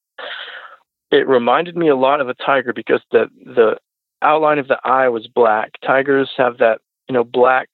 It 1.12 1.28
reminded 1.28 1.76
me 1.76 1.88
a 1.88 1.96
lot 1.96 2.22
of 2.22 2.30
a 2.30 2.34
tiger 2.34 2.74
because 2.74 3.02
the 3.12 3.30
the 3.46 3.78
outline 4.22 4.60
of 4.60 4.68
the 4.68 4.80
eye 4.84 5.10
was 5.10 5.28
black. 5.28 5.72
Tigers 5.86 6.32
have 6.38 6.58
that 6.58 6.80
you 7.08 7.14
know 7.14 7.24
black 7.24 7.70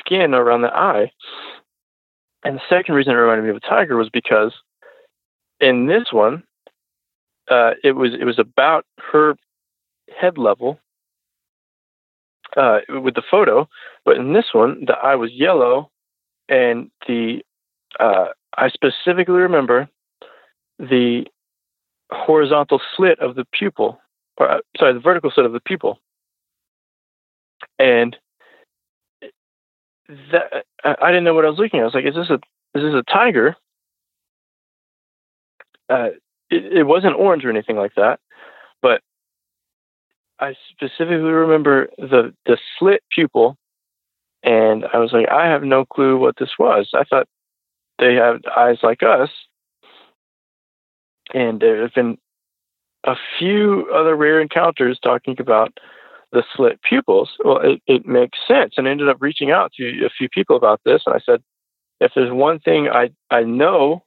skin 0.00 0.34
around 0.34 0.62
the 0.62 0.74
eye. 0.74 1.10
And 2.44 2.56
the 2.56 2.62
second 2.68 2.94
reason 2.94 3.12
it 3.12 3.16
reminded 3.16 3.42
me 3.42 3.50
of 3.50 3.56
a 3.56 3.60
tiger 3.60 3.96
was 3.96 4.08
because 4.08 4.52
in 5.60 5.86
this 5.86 6.12
one, 6.12 6.44
uh, 7.50 7.72
it 7.82 7.92
was 7.92 8.12
it 8.14 8.24
was 8.24 8.38
about 8.38 8.84
her 9.12 9.36
head 10.16 10.38
level, 10.38 10.78
uh, 12.56 12.80
with 12.88 13.14
the 13.14 13.22
photo, 13.30 13.68
but 14.04 14.16
in 14.16 14.32
this 14.32 14.46
one, 14.52 14.84
the 14.86 14.94
eye 14.94 15.14
was 15.14 15.32
yellow, 15.32 15.90
and 16.48 16.90
the 17.06 17.42
uh, 17.98 18.26
I 18.56 18.68
specifically 18.68 19.34
remember 19.34 19.88
the 20.78 21.26
horizontal 22.10 22.80
slit 22.96 23.18
of 23.20 23.34
the 23.34 23.46
pupil, 23.52 24.00
or 24.38 24.50
uh, 24.50 24.58
sorry, 24.78 24.92
the 24.94 25.00
vertical 25.00 25.30
slit 25.30 25.46
of 25.46 25.52
the 25.52 25.60
pupil, 25.60 25.98
and 27.78 28.16
that 30.32 30.64
I 30.84 31.08
didn't 31.08 31.24
know 31.24 31.34
what 31.34 31.44
I 31.44 31.50
was 31.50 31.58
looking 31.58 31.80
at. 31.80 31.82
I 31.82 31.86
was 31.86 31.94
like, 31.94 32.06
"Is 32.06 32.14
this 32.14 32.30
a 32.30 32.34
is 32.78 32.82
this 32.82 32.94
a 32.94 33.02
tiger?" 33.10 33.56
Uh, 35.88 36.08
it, 36.50 36.78
it 36.78 36.82
wasn't 36.84 37.16
orange 37.16 37.44
or 37.44 37.50
anything 37.50 37.76
like 37.76 37.94
that, 37.96 38.20
but 38.82 39.00
I 40.38 40.54
specifically 40.70 41.30
remember 41.30 41.88
the 41.98 42.34
the 42.44 42.58
slit 42.78 43.02
pupil, 43.10 43.56
and 44.42 44.84
I 44.92 44.98
was 44.98 45.12
like, 45.12 45.28
I 45.28 45.46
have 45.46 45.62
no 45.62 45.84
clue 45.84 46.18
what 46.18 46.36
this 46.38 46.50
was. 46.58 46.90
I 46.94 47.04
thought 47.04 47.26
they 47.98 48.14
have 48.14 48.40
eyes 48.56 48.78
like 48.82 49.02
us, 49.02 49.30
and 51.34 51.60
there 51.60 51.82
have 51.82 51.94
been 51.94 52.18
a 53.04 53.14
few 53.38 53.88
other 53.94 54.16
rare 54.16 54.40
encounters 54.40 54.98
talking 55.02 55.36
about 55.38 55.78
the 56.32 56.42
slit 56.54 56.80
pupils. 56.82 57.30
Well, 57.44 57.58
it, 57.58 57.80
it 57.86 58.06
makes 58.06 58.38
sense, 58.46 58.74
and 58.76 58.86
I 58.86 58.90
ended 58.90 59.08
up 59.08 59.18
reaching 59.20 59.50
out 59.50 59.72
to 59.74 60.04
a 60.04 60.10
few 60.10 60.28
people 60.28 60.56
about 60.56 60.80
this, 60.84 61.02
and 61.06 61.14
I 61.14 61.20
said, 61.24 61.42
if 62.00 62.12
there's 62.14 62.32
one 62.32 62.58
thing 62.58 62.88
I 62.88 63.10
I 63.30 63.42
know 63.42 64.04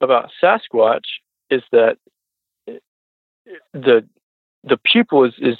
about 0.00 0.30
Sasquatch 0.42 1.06
is 1.50 1.62
that 1.72 1.96
eh, 2.68 2.78
the 3.72 4.06
the 4.64 4.76
pupil 4.76 5.24
is, 5.24 5.34
is 5.38 5.56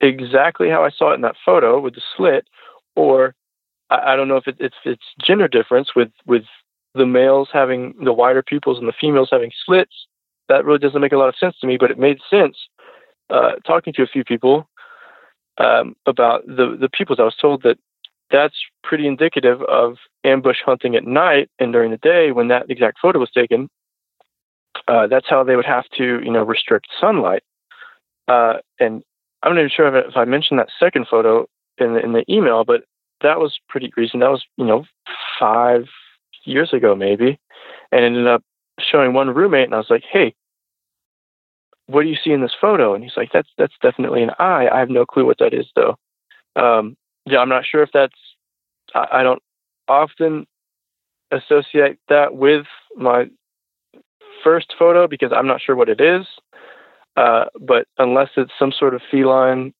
exactly 0.00 0.68
how 0.68 0.84
I 0.84 0.90
saw 0.90 1.12
it 1.12 1.16
in 1.16 1.20
that 1.22 1.36
photo 1.44 1.80
with 1.80 1.94
the 1.94 2.02
slit, 2.16 2.48
or 2.96 3.34
I, 3.90 4.12
I 4.12 4.16
don't 4.16 4.28
know 4.28 4.36
if 4.36 4.48
it, 4.48 4.56
it's 4.58 4.76
it's 4.84 5.04
gender 5.24 5.48
difference 5.48 5.94
with 5.94 6.10
with 6.26 6.44
the 6.96 7.06
males 7.06 7.48
having 7.52 7.94
the 8.02 8.12
wider 8.12 8.42
pupils 8.42 8.78
and 8.78 8.88
the 8.88 8.94
females 9.00 9.28
having 9.30 9.52
slits. 9.64 10.06
That 10.48 10.64
really 10.64 10.78
doesn't 10.78 11.00
make 11.00 11.12
a 11.12 11.16
lot 11.16 11.28
of 11.28 11.36
sense 11.36 11.56
to 11.60 11.66
me, 11.66 11.76
but 11.76 11.90
it 11.90 11.98
made 11.98 12.18
sense 12.30 12.56
uh, 13.30 13.52
talking 13.66 13.92
to 13.94 14.02
a 14.02 14.06
few 14.06 14.24
people 14.24 14.68
um, 15.58 15.96
about 16.06 16.46
the 16.46 16.76
the 16.78 16.88
pupils. 16.88 17.18
I 17.18 17.24
was 17.24 17.36
told 17.40 17.62
that 17.62 17.78
that's 18.30 18.56
pretty 18.82 19.06
indicative 19.06 19.62
of 19.62 19.96
ambush 20.24 20.58
hunting 20.64 20.96
at 20.96 21.04
night 21.04 21.48
and 21.58 21.72
during 21.72 21.90
the 21.90 21.96
day 21.98 22.32
when 22.32 22.48
that 22.48 22.70
exact 22.70 22.98
photo 23.00 23.18
was 23.18 23.30
taken. 23.30 23.68
Uh, 24.88 25.06
that's 25.06 25.28
how 25.28 25.42
they 25.42 25.56
would 25.56 25.64
have 25.64 25.84
to, 25.96 26.20
you 26.22 26.30
know, 26.30 26.44
restrict 26.44 26.88
sunlight. 27.00 27.42
Uh, 28.28 28.54
and 28.78 29.02
I'm 29.42 29.54
not 29.54 29.60
even 29.60 29.70
sure 29.74 29.96
if, 29.96 30.16
I 30.16 30.24
mentioned 30.24 30.58
that 30.58 30.68
second 30.78 31.06
photo 31.08 31.46
in 31.78 31.94
the, 31.94 32.00
in 32.00 32.12
the 32.12 32.24
email, 32.28 32.64
but 32.64 32.84
that 33.22 33.38
was 33.38 33.58
pretty 33.68 33.92
recent. 33.96 34.20
That 34.22 34.30
was, 34.30 34.44
you 34.56 34.64
know, 34.64 34.84
five 35.38 35.84
years 36.46 36.72
ago 36.72 36.94
maybe, 36.94 37.38
and 37.92 38.04
ended 38.04 38.26
up 38.26 38.42
showing 38.80 39.12
one 39.12 39.30
roommate, 39.34 39.64
and 39.64 39.74
I 39.74 39.78
was 39.78 39.90
like, 39.90 40.04
"Hey, 40.10 40.34
what 41.86 42.02
do 42.02 42.08
you 42.08 42.16
see 42.22 42.32
in 42.32 42.40
this 42.40 42.54
photo?" 42.60 42.94
And 42.94 43.02
he's 43.02 43.16
like, 43.16 43.30
"That's 43.32 43.48
that's 43.58 43.74
definitely 43.82 44.22
an 44.22 44.30
eye. 44.38 44.68
I 44.68 44.78
have 44.78 44.90
no 44.90 45.06
clue 45.06 45.24
what 45.26 45.38
that 45.38 45.54
is, 45.54 45.66
though. 45.74 45.96
Um, 46.56 46.96
yeah, 47.26 47.38
I'm 47.38 47.48
not 47.48 47.64
sure 47.66 47.82
if 47.82 47.90
that's. 47.92 48.14
I, 48.94 49.06
I 49.12 49.22
don't 49.22 49.42
often 49.88 50.46
associate 51.30 51.98
that 52.08 52.34
with 52.34 52.66
my 52.96 53.28
first 54.44 54.74
photo 54.78 55.08
because 55.08 55.32
I'm 55.34 55.46
not 55.46 55.60
sure 55.60 55.76
what 55.76 55.88
it 55.88 56.00
is. 56.00 56.26
Uh, 57.16 57.46
but 57.60 57.86
unless 57.98 58.28
it's 58.36 58.52
some 58.58 58.72
sort 58.72 58.94
of 58.94 59.00
feline 59.10 59.72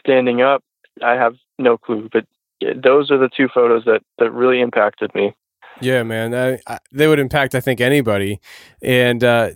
standing 0.00 0.42
up, 0.42 0.62
I 1.02 1.12
have 1.12 1.36
no 1.58 1.78
clue, 1.78 2.08
but 2.12 2.24
those 2.60 3.10
are 3.10 3.18
the 3.18 3.30
two 3.34 3.48
photos 3.52 3.84
that 3.84 4.02
that 4.18 4.32
really 4.32 4.60
impacted 4.60 5.14
me. 5.14 5.34
Yeah, 5.80 6.02
man, 6.02 6.34
I, 6.34 6.58
I, 6.66 6.78
they 6.90 7.06
would 7.06 7.18
impact 7.18 7.54
I 7.54 7.60
think 7.60 7.80
anybody. 7.80 8.40
And 8.82 9.22
uh, 9.22 9.50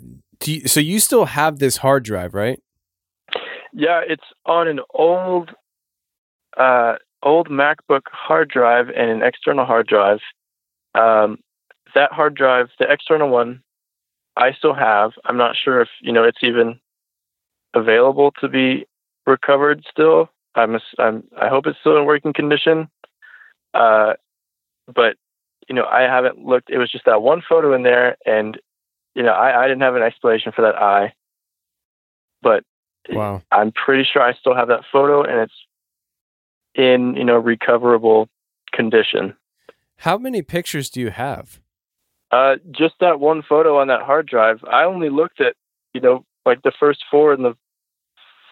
you, 0.45 0.69
so 0.69 0.81
you 0.81 1.01
still 1.01 1.27
have 1.27 1.59
this 1.59 1.79
hard 1.79 2.05
drive, 2.05 2.35
right? 2.35 2.61
Yeah, 3.73 4.03
it's 4.07 4.25
on 4.47 4.69
an 4.69 4.81
old 4.95 5.51
uh, 6.57 6.97
old 7.23 7.49
MacBook 7.49 8.03
hard 8.11 8.51
drive 8.51 8.89
and 8.89 9.11
an 9.11 9.23
external 9.23 9.65
hard 9.65 9.87
drive. 9.87 10.21
Um, 10.95 11.39
that 11.95 12.13
hard 12.13 12.35
drive, 12.35 12.69
the 12.79 12.91
external 12.91 13.29
one, 13.29 13.63
I 14.37 14.53
still 14.53 14.75
have. 14.75 15.13
I'm 15.25 15.37
not 15.37 15.57
sure 15.63 15.81
if 15.81 15.89
you 16.01 16.13
know 16.13 16.25
it's 16.25 16.43
even 16.43 16.79
available 17.75 18.33
to 18.41 18.49
be 18.49 18.87
recovered 19.27 19.85
still. 19.91 20.29
I'm, 20.55 20.79
I'm 20.99 21.25
I 21.41 21.49
hope 21.49 21.67
it's 21.67 21.79
still 21.81 21.97
in 21.97 22.07
working 22.07 22.33
condition. 22.33 22.89
Uh, 23.75 24.15
but 24.93 25.17
you 25.69 25.75
know, 25.75 25.85
I 25.85 26.03
haven't 26.03 26.39
looked. 26.39 26.71
It 26.71 26.79
was 26.79 26.91
just 26.91 27.05
that 27.07 27.23
one 27.23 27.43
photo 27.47 27.75
in 27.75 27.83
there, 27.83 28.17
and 28.27 28.59
you 29.15 29.23
know, 29.23 29.33
I, 29.33 29.65
I 29.65 29.69
didn't 29.69 29.83
have 29.83 29.97
an 29.97 30.03
explanation 30.03 30.53
for 30.55 30.63
that 30.63 30.77
eye. 30.77 31.15
But 32.43 32.65
wow, 33.11 33.43
I'm 33.51 33.73
pretty 33.73 34.07
sure 34.11 34.23
I 34.23 34.35
still 34.35 34.55
have 34.55 34.69
that 34.69 34.83
photo, 34.91 35.23
and 35.23 35.41
it's 35.41 35.55
in 36.75 37.15
you 37.17 37.25
know 37.25 37.37
recoverable 37.37 38.29
condition. 38.73 39.35
How 39.99 40.19
many 40.19 40.43
pictures 40.43 40.91
do 40.91 41.01
you 41.01 41.11
have? 41.11 41.61
Uh, 42.31 42.57
just 42.71 42.95
that 43.01 43.21
one 43.21 43.43
photo 43.47 43.79
on 43.79 43.89
that 43.89 44.03
hard 44.03 44.27
drive. 44.27 44.61
I 44.71 44.85
only 44.85 45.11
looked 45.11 45.41
at 45.41 45.55
you 45.95 46.01
know 46.01 46.25
like 46.45 46.63
the 46.63 46.73
first 46.79 47.05
four 47.11 47.33
in 47.33 47.43
the 47.43 47.55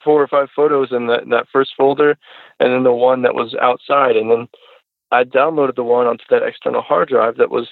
four 0.03 0.23
or 0.23 0.29
five 0.29 0.49
photos 0.55 0.93
in 0.93 1.07
that, 1.07 1.29
that 1.31 1.47
first 1.53 1.73
folder, 1.77 2.19
and 2.59 2.73
then 2.73 2.85
the 2.85 2.93
one 2.93 3.23
that 3.23 3.35
was 3.35 3.55
outside, 3.61 4.17
and 4.17 4.31
then 4.31 4.49
I 5.11 5.25
downloaded 5.25 5.77
the 5.77 5.83
one 5.83 6.07
onto 6.07 6.25
that 6.31 6.43
external 6.43 6.83
hard 6.83 7.09
drive 7.09 7.37
that 7.37 7.51
was 7.51 7.69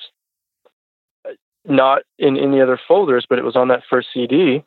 uh, 1.26 1.32
not 1.64 2.02
in 2.18 2.36
any 2.36 2.60
other 2.60 2.80
folders, 2.88 3.26
but 3.28 3.38
it 3.38 3.44
was 3.44 3.56
on 3.56 3.68
that 3.68 3.82
first 3.88 4.09
CD, 4.12 4.64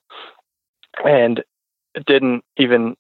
and 1.04 1.44
didn't 2.06 2.44
even 2.58 2.96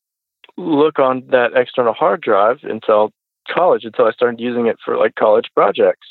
look 0.57 0.99
on 0.99 1.23
that 1.31 1.51
external 1.55 1.93
hard 1.93 2.21
drive 2.21 2.59
until 2.63 3.11
college, 3.47 3.85
until 3.85 4.05
I 4.05 4.11
started 4.11 4.39
using 4.39 4.67
it 4.67 4.77
for 4.83 4.97
like 4.97 5.15
college 5.15 5.49
projects. 5.53 6.07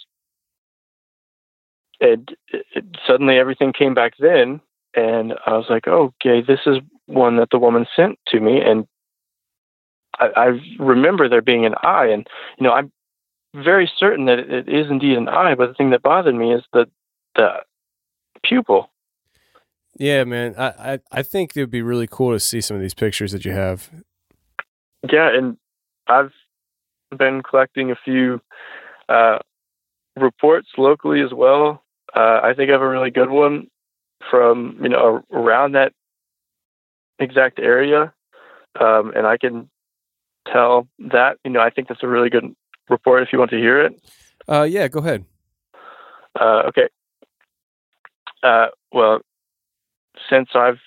And 2.00 2.34
it, 2.48 2.84
suddenly 3.06 3.36
everything 3.36 3.72
came 3.72 3.94
back 3.94 4.14
then, 4.18 4.60
and 4.94 5.34
I 5.46 5.52
was 5.52 5.66
like, 5.68 5.86
oh, 5.86 6.12
okay, 6.24 6.44
this 6.46 6.60
is 6.66 6.78
one 7.06 7.36
that 7.36 7.48
the 7.50 7.58
woman 7.58 7.86
sent 7.94 8.18
to 8.28 8.40
me, 8.40 8.60
and 8.60 8.86
I, 10.18 10.28
I 10.36 10.60
remember 10.78 11.28
there 11.28 11.42
being 11.42 11.66
an 11.66 11.74
eye, 11.82 12.06
and 12.06 12.26
you 12.58 12.66
know, 12.66 12.72
I'm 12.72 12.92
very 13.54 13.90
certain 13.98 14.26
that 14.26 14.38
it 14.38 14.68
is 14.68 14.90
indeed 14.90 15.16
an 15.16 15.28
eye, 15.28 15.54
but 15.54 15.68
the 15.68 15.74
thing 15.74 15.90
that 15.90 16.02
bothered 16.02 16.34
me 16.34 16.54
is 16.54 16.62
the 16.72 16.86
the 17.36 17.48
pupil. 18.44 18.90
Yeah, 19.98 20.24
man, 20.24 20.54
I, 20.56 20.68
I, 20.68 20.98
I 21.12 21.22
think 21.22 21.54
it 21.54 21.60
would 21.60 21.70
be 21.70 21.82
really 21.82 22.06
cool 22.06 22.32
to 22.32 22.40
see 22.40 22.60
some 22.60 22.76
of 22.76 22.80
these 22.80 22.94
pictures 22.94 23.32
that 23.32 23.44
you 23.44 23.52
have. 23.52 23.90
Yeah, 25.10 25.36
and 25.36 25.56
I've 26.06 26.32
been 27.16 27.42
collecting 27.42 27.90
a 27.90 27.96
few 28.04 28.40
uh, 29.08 29.38
reports 30.16 30.68
locally 30.78 31.20
as 31.20 31.32
well. 31.34 31.82
Uh, 32.14 32.40
I 32.42 32.54
think 32.56 32.70
I 32.70 32.72
have 32.72 32.82
a 32.82 32.88
really 32.88 33.10
good 33.10 33.30
one 33.30 33.68
from 34.28 34.78
you 34.82 34.88
know 34.88 35.22
around 35.32 35.72
that 35.72 35.92
exact 37.18 37.58
area, 37.58 38.12
um, 38.80 39.12
and 39.14 39.26
I 39.26 39.36
can 39.36 39.68
tell 40.46 40.88
that 40.98 41.38
you 41.44 41.50
know 41.50 41.60
I 41.60 41.70
think 41.70 41.88
that's 41.88 42.02
a 42.02 42.08
really 42.08 42.30
good 42.30 42.54
report 42.88 43.22
if 43.22 43.32
you 43.32 43.38
want 43.38 43.50
to 43.52 43.58
hear 43.58 43.84
it. 43.84 44.00
Uh, 44.48 44.62
yeah, 44.62 44.88
go 44.88 45.00
ahead. 45.00 45.24
Uh, 46.38 46.62
okay. 46.68 46.88
Uh, 48.42 48.68
well, 48.92 49.20
since 50.28 50.50
I've 50.54 50.80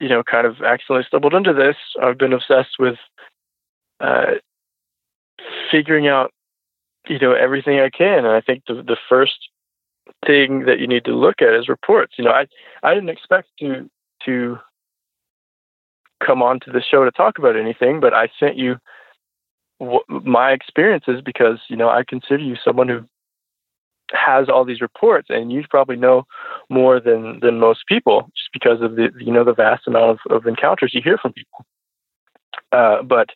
you 0.00 0.08
know 0.08 0.22
kind 0.22 0.46
of 0.46 0.60
accidentally 0.62 1.04
stumbled 1.06 1.34
into 1.34 1.52
this, 1.52 1.76
I've 2.02 2.18
been 2.18 2.32
obsessed 2.32 2.76
with 2.78 2.96
uh, 4.00 4.32
figuring 5.70 6.08
out 6.08 6.32
you 7.08 7.18
know 7.18 7.32
everything 7.32 7.80
I 7.80 7.90
can, 7.90 8.18
and 8.18 8.28
I 8.28 8.40
think 8.40 8.64
the 8.66 8.74
the 8.74 8.96
first 9.08 9.48
thing 10.26 10.64
that 10.66 10.78
you 10.78 10.86
need 10.86 11.04
to 11.04 11.14
look 11.14 11.40
at 11.40 11.54
is 11.54 11.68
reports. 11.68 12.14
You 12.18 12.24
know, 12.24 12.30
I 12.32 12.46
I 12.82 12.94
didn't 12.94 13.10
expect 13.10 13.48
to 13.60 13.88
to 14.26 14.58
come 16.24 16.42
on 16.42 16.60
to 16.60 16.70
the 16.70 16.82
show 16.82 17.04
to 17.04 17.10
talk 17.10 17.38
about 17.38 17.56
anything, 17.56 18.00
but 18.00 18.14
I 18.14 18.28
sent 18.38 18.56
you 18.56 18.76
w- 19.80 20.00
my 20.08 20.52
experiences 20.52 21.20
because 21.24 21.58
you 21.68 21.76
know 21.76 21.88
I 21.88 22.04
consider 22.06 22.42
you 22.42 22.56
someone 22.64 22.88
who 22.88 23.04
has 24.12 24.48
all 24.48 24.64
these 24.64 24.80
reports, 24.80 25.28
and 25.30 25.52
you 25.52 25.64
probably 25.68 25.96
know 25.96 26.26
more 26.70 27.00
than 27.00 27.40
than 27.40 27.58
most 27.58 27.86
people 27.86 28.30
just 28.36 28.50
because 28.52 28.80
of 28.80 28.96
the 28.96 29.10
you 29.18 29.32
know 29.32 29.44
the 29.44 29.54
vast 29.54 29.86
amount 29.86 30.10
of, 30.26 30.36
of 30.36 30.46
encounters 30.46 30.92
you 30.94 31.02
hear 31.02 31.18
from 31.18 31.32
people. 31.32 31.64
Uh, 32.72 33.02
but 33.02 33.30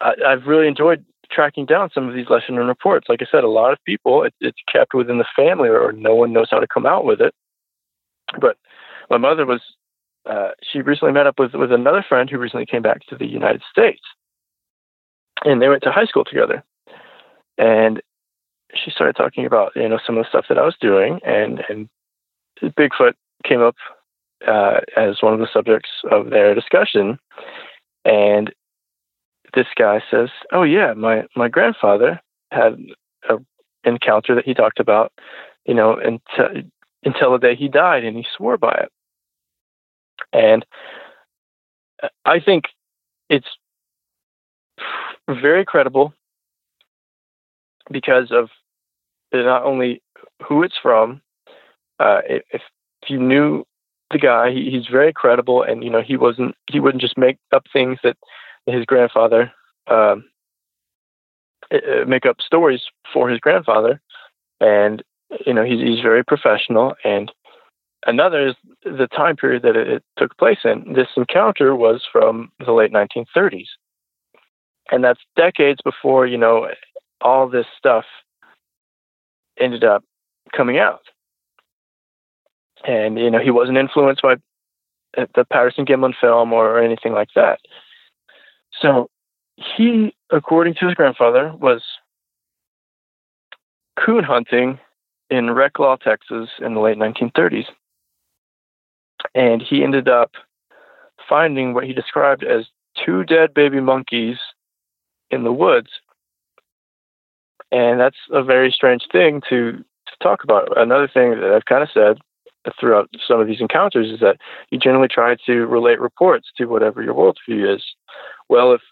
I, 0.00 0.14
I've 0.26 0.46
really 0.46 0.68
enjoyed 0.68 1.04
tracking 1.34 1.66
down 1.66 1.90
some 1.92 2.08
of 2.08 2.14
these 2.14 2.28
lesson 2.30 2.54
learned 2.54 2.68
reports. 2.68 3.08
Like 3.08 3.22
I 3.22 3.26
said, 3.30 3.44
a 3.44 3.48
lot 3.48 3.72
of 3.72 3.78
people, 3.84 4.22
it, 4.22 4.34
it's 4.40 4.58
kept 4.70 4.94
within 4.94 5.18
the 5.18 5.26
family 5.36 5.68
or, 5.68 5.80
or, 5.80 5.92
no 5.92 6.14
one 6.14 6.32
knows 6.32 6.48
how 6.50 6.60
to 6.60 6.66
come 6.66 6.86
out 6.86 7.04
with 7.04 7.20
it. 7.20 7.34
But 8.40 8.56
my 9.10 9.18
mother 9.18 9.46
was, 9.46 9.60
uh, 10.28 10.50
she 10.62 10.80
recently 10.80 11.12
met 11.12 11.26
up 11.26 11.38
with, 11.38 11.54
with 11.54 11.72
another 11.72 12.04
friend 12.08 12.30
who 12.30 12.38
recently 12.38 12.66
came 12.66 12.82
back 12.82 13.00
to 13.08 13.16
the 13.16 13.26
United 13.26 13.62
States. 13.70 14.02
And 15.44 15.60
they 15.60 15.68
went 15.68 15.82
to 15.82 15.92
high 15.92 16.06
school 16.06 16.24
together. 16.24 16.64
And 17.58 18.00
she 18.74 18.90
started 18.90 19.16
talking 19.16 19.46
about, 19.46 19.72
you 19.76 19.88
know, 19.88 19.98
some 20.04 20.16
of 20.16 20.24
the 20.24 20.28
stuff 20.28 20.46
that 20.48 20.58
I 20.58 20.64
was 20.64 20.76
doing. 20.80 21.20
And, 21.24 21.62
and 21.68 21.88
Bigfoot 22.62 23.12
came 23.44 23.60
up 23.60 23.76
uh, 24.46 24.80
as 24.96 25.22
one 25.22 25.34
of 25.34 25.40
the 25.40 25.48
subjects 25.52 25.90
of 26.10 26.30
their 26.30 26.54
discussion. 26.54 27.18
And 28.04 28.52
this 29.54 29.66
guy 29.76 30.02
says, 30.10 30.30
"Oh 30.52 30.62
yeah, 30.62 30.92
my 30.94 31.24
my 31.36 31.48
grandfather 31.48 32.20
had 32.50 32.78
a 33.28 33.38
encounter 33.84 34.34
that 34.34 34.44
he 34.44 34.54
talked 34.54 34.80
about, 34.80 35.12
you 35.66 35.74
know, 35.74 35.96
until 35.96 36.62
until 37.04 37.32
the 37.32 37.38
day 37.38 37.54
he 37.54 37.68
died, 37.68 38.04
and 38.04 38.16
he 38.16 38.26
swore 38.36 38.58
by 38.58 38.72
it." 38.72 38.92
And 40.32 40.64
I 42.24 42.40
think 42.40 42.64
it's 43.28 43.48
very 45.28 45.64
credible 45.64 46.12
because 47.90 48.30
of 48.30 48.48
not 49.32 49.64
only 49.64 50.02
who 50.46 50.62
it's 50.62 50.78
from. 50.80 51.20
Uh, 52.00 52.20
if, 52.28 52.42
if 52.50 52.62
you 53.08 53.18
knew 53.18 53.64
the 54.10 54.18
guy, 54.18 54.50
he, 54.50 54.70
he's 54.70 54.86
very 54.86 55.12
credible, 55.12 55.62
and 55.62 55.84
you 55.84 55.90
know 55.90 56.02
he 56.02 56.16
wasn't 56.16 56.54
he 56.70 56.80
wouldn't 56.80 57.00
just 57.00 57.18
make 57.18 57.38
up 57.52 57.64
things 57.72 57.98
that 58.02 58.16
his 58.66 58.84
grandfather 58.84 59.52
um, 59.88 60.24
uh, 61.72 62.04
make 62.06 62.26
up 62.26 62.36
stories 62.40 62.82
for 63.12 63.28
his 63.28 63.40
grandfather, 63.40 64.00
and 64.60 65.02
you 65.46 65.52
know 65.52 65.64
he's 65.64 65.80
he's 65.80 66.00
very 66.00 66.24
professional. 66.24 66.94
And 67.04 67.30
another 68.06 68.48
is 68.48 68.54
the 68.84 69.08
time 69.08 69.36
period 69.36 69.62
that 69.62 69.76
it, 69.76 69.88
it 69.88 70.04
took 70.18 70.36
place 70.36 70.58
in. 70.64 70.92
This 70.94 71.08
encounter 71.16 71.74
was 71.74 72.02
from 72.10 72.50
the 72.64 72.72
late 72.72 72.92
1930s, 72.92 73.68
and 74.90 75.04
that's 75.04 75.20
decades 75.36 75.80
before 75.84 76.26
you 76.26 76.38
know 76.38 76.68
all 77.20 77.48
this 77.48 77.66
stuff 77.78 78.04
ended 79.58 79.84
up 79.84 80.04
coming 80.54 80.78
out. 80.78 81.02
And 82.86 83.18
you 83.18 83.30
know 83.30 83.40
he 83.40 83.50
wasn't 83.50 83.78
influenced 83.78 84.22
by 84.22 84.36
the 85.16 85.44
Patterson 85.44 85.86
Gimlin 85.86 86.14
film 86.20 86.52
or 86.52 86.78
anything 86.80 87.12
like 87.12 87.28
that. 87.34 87.60
So 88.80 89.08
he, 89.56 90.14
according 90.30 90.74
to 90.74 90.86
his 90.86 90.94
grandfather, 90.94 91.52
was 91.58 91.82
coon 93.98 94.24
hunting 94.24 94.78
in 95.30 95.46
Ricklaw, 95.46 96.00
Texas 96.00 96.48
in 96.60 96.74
the 96.74 96.80
late 96.80 96.98
1930s. 96.98 97.66
And 99.34 99.62
he 99.62 99.82
ended 99.82 100.08
up 100.08 100.32
finding 101.28 101.74
what 101.74 101.84
he 101.84 101.92
described 101.92 102.44
as 102.44 102.66
two 103.04 103.24
dead 103.24 103.54
baby 103.54 103.80
monkeys 103.80 104.36
in 105.30 105.44
the 105.44 105.52
woods. 105.52 105.88
And 107.72 107.98
that's 107.98 108.16
a 108.30 108.42
very 108.42 108.70
strange 108.70 109.06
thing 109.10 109.40
to, 109.48 109.72
to 109.72 110.16
talk 110.22 110.44
about. 110.44 110.78
Another 110.78 111.08
thing 111.08 111.30
that 111.30 111.52
I've 111.52 111.64
kind 111.64 111.82
of 111.82 111.88
said 111.92 112.18
throughout 112.78 113.10
some 113.26 113.40
of 113.40 113.46
these 113.46 113.60
encounters 113.60 114.10
is 114.10 114.20
that 114.20 114.36
you 114.70 114.78
generally 114.78 115.08
try 115.08 115.36
to 115.46 115.66
relate 115.66 116.00
reports 116.00 116.48
to 116.56 116.66
whatever 116.66 117.02
your 117.02 117.14
worldview 117.14 117.74
is. 117.74 117.84
Well, 118.54 118.72
if 118.72 118.82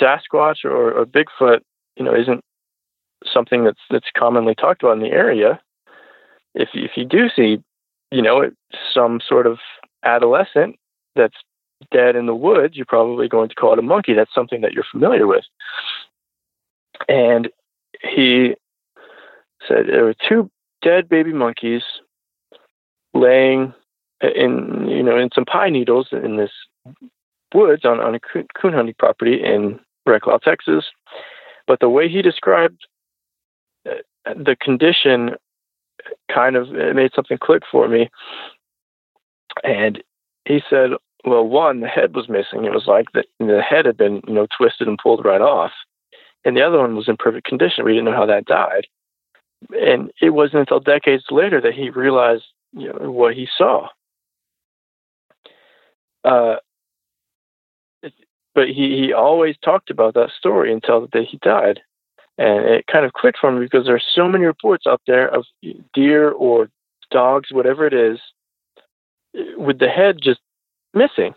Sasquatch 0.00 0.64
or, 0.64 0.92
or 0.92 1.04
Bigfoot, 1.04 1.62
you 1.96 2.04
know, 2.04 2.14
isn't 2.14 2.44
something 3.26 3.64
that's 3.64 3.80
that's 3.90 4.06
commonly 4.16 4.54
talked 4.54 4.84
about 4.84 4.92
in 4.92 5.02
the 5.02 5.10
area, 5.10 5.60
if 6.54 6.68
if 6.74 6.92
you 6.94 7.04
do 7.04 7.28
see, 7.34 7.60
you 8.12 8.22
know, 8.22 8.52
some 8.94 9.20
sort 9.28 9.48
of 9.48 9.58
adolescent 10.04 10.76
that's 11.16 11.38
dead 11.90 12.14
in 12.14 12.26
the 12.26 12.36
woods, 12.36 12.76
you're 12.76 12.86
probably 12.86 13.26
going 13.26 13.48
to 13.48 13.54
call 13.56 13.72
it 13.72 13.80
a 13.80 13.82
monkey. 13.82 14.14
That's 14.14 14.32
something 14.32 14.60
that 14.60 14.74
you're 14.74 14.84
familiar 14.88 15.26
with. 15.26 15.44
And 17.08 17.48
he 18.00 18.54
said 19.66 19.88
there 19.88 20.04
were 20.04 20.14
two 20.28 20.48
dead 20.82 21.08
baby 21.08 21.32
monkeys 21.32 21.82
laying 23.12 23.74
in 24.22 24.86
you 24.88 25.02
know 25.02 25.18
in 25.18 25.30
some 25.34 25.44
pine 25.44 25.72
needles 25.72 26.10
in 26.12 26.36
this 26.36 26.52
woods 27.54 27.84
on, 27.84 28.00
on 28.00 28.14
a 28.14 28.20
coon 28.20 28.72
hunting 28.72 28.94
property 28.98 29.42
in 29.42 29.80
Red 30.06 30.22
Texas. 30.42 30.84
But 31.66 31.80
the 31.80 31.88
way 31.88 32.08
he 32.08 32.22
described 32.22 32.86
uh, 33.88 33.94
the 34.24 34.56
condition 34.60 35.36
kind 36.32 36.56
of 36.56 36.70
made 36.70 37.12
something 37.14 37.38
click 37.38 37.62
for 37.70 37.88
me. 37.88 38.10
And 39.64 40.02
he 40.46 40.62
said, 40.68 40.90
well, 41.24 41.46
one, 41.46 41.80
the 41.80 41.88
head 41.88 42.14
was 42.14 42.28
missing. 42.28 42.64
It 42.64 42.72
was 42.72 42.86
like 42.86 43.06
the, 43.12 43.24
the 43.38 43.62
head 43.62 43.86
had 43.86 43.96
been, 43.96 44.22
you 44.26 44.34
know, 44.34 44.46
twisted 44.56 44.88
and 44.88 44.98
pulled 44.98 45.24
right 45.24 45.40
off. 45.40 45.72
And 46.44 46.56
the 46.56 46.62
other 46.62 46.78
one 46.78 46.96
was 46.96 47.08
in 47.08 47.16
perfect 47.16 47.46
condition. 47.46 47.84
We 47.84 47.92
didn't 47.92 48.06
know 48.06 48.16
how 48.16 48.26
that 48.26 48.46
died. 48.46 48.86
And 49.78 50.10
it 50.22 50.30
wasn't 50.30 50.60
until 50.60 50.80
decades 50.80 51.24
later 51.30 51.60
that 51.60 51.74
he 51.74 51.90
realized 51.90 52.44
you 52.72 52.88
know, 52.88 53.10
what 53.10 53.34
he 53.34 53.46
saw. 53.58 53.88
Uh, 56.24 56.56
but 58.54 58.68
he, 58.68 59.00
he 59.00 59.12
always 59.12 59.56
talked 59.64 59.90
about 59.90 60.14
that 60.14 60.30
story 60.38 60.72
until 60.72 61.00
the 61.00 61.08
day 61.08 61.24
he 61.24 61.38
died. 61.38 61.80
And 62.38 62.64
it 62.64 62.86
kind 62.86 63.04
of 63.04 63.12
clicked 63.12 63.38
for 63.38 63.52
me 63.52 63.60
because 63.60 63.86
there 63.86 63.94
are 63.94 64.02
so 64.14 64.26
many 64.26 64.44
reports 64.44 64.86
out 64.86 65.02
there 65.06 65.28
of 65.28 65.44
deer 65.92 66.30
or 66.30 66.70
dogs, 67.10 67.50
whatever 67.52 67.86
it 67.86 67.92
is, 67.92 68.18
with 69.56 69.78
the 69.78 69.88
head 69.88 70.18
just 70.22 70.40
missing. 70.94 71.34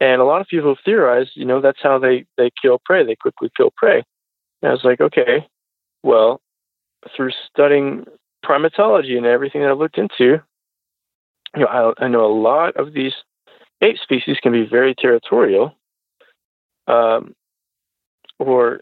And 0.00 0.20
a 0.20 0.24
lot 0.24 0.40
of 0.40 0.46
people 0.46 0.76
theorize, 0.84 1.28
you 1.34 1.44
know, 1.44 1.60
that's 1.60 1.82
how 1.82 1.98
they, 1.98 2.26
they 2.36 2.50
kill 2.60 2.80
prey. 2.84 3.04
They 3.04 3.16
quickly 3.16 3.50
kill 3.56 3.72
prey. 3.76 4.04
And 4.62 4.68
I 4.68 4.70
was 4.70 4.84
like, 4.84 5.00
okay, 5.00 5.46
well, 6.02 6.40
through 7.16 7.32
studying 7.48 8.04
primatology 8.44 9.16
and 9.16 9.26
everything 9.26 9.62
that 9.62 9.70
I 9.70 9.74
looked 9.74 9.98
into, 9.98 10.40
you 11.54 11.62
know, 11.62 11.94
I, 11.98 12.04
I 12.04 12.08
know 12.08 12.24
a 12.24 12.32
lot 12.32 12.76
of 12.76 12.92
these 12.92 13.14
ape 13.80 13.98
species 13.98 14.36
can 14.42 14.52
be 14.52 14.66
very 14.66 14.94
territorial, 14.94 15.74
um, 16.86 17.34
or 18.38 18.80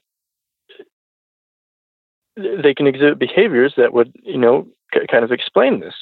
they 2.37 2.75
can 2.75 2.87
exhibit 2.87 3.19
behaviors 3.19 3.75
that 3.77 3.93
would, 3.93 4.13
you 4.23 4.39
know, 4.39 4.67
kind 5.11 5.25
of 5.25 5.33
explain 5.33 5.81
this. 5.81 5.95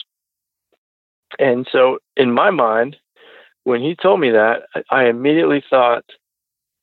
And 1.39 1.67
so, 1.71 1.99
in 2.17 2.33
my 2.33 2.51
mind, 2.51 2.97
when 3.65 3.81
he 3.81 3.95
told 3.95 4.21
me 4.21 4.31
that, 4.31 4.63
I 4.91 5.07
immediately 5.07 5.63
thought, 5.69 6.05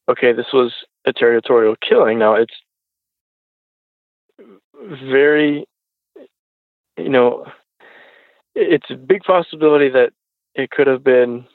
okay, 0.09 0.33
this 0.33 0.47
was 0.53 0.73
a 1.05 1.13
territorial 1.13 1.75
killing. 1.87 2.19
Now, 2.19 2.35
it's 2.35 2.53
very, 5.03 5.65
you 6.97 7.09
know, 7.09 7.45
it's 8.55 8.89
a 8.89 8.95
big 8.95 9.23
possibility 9.23 9.89
that 9.89 10.11
it 10.55 10.71
could 10.71 10.87
have 10.87 11.03
been, 11.03 11.45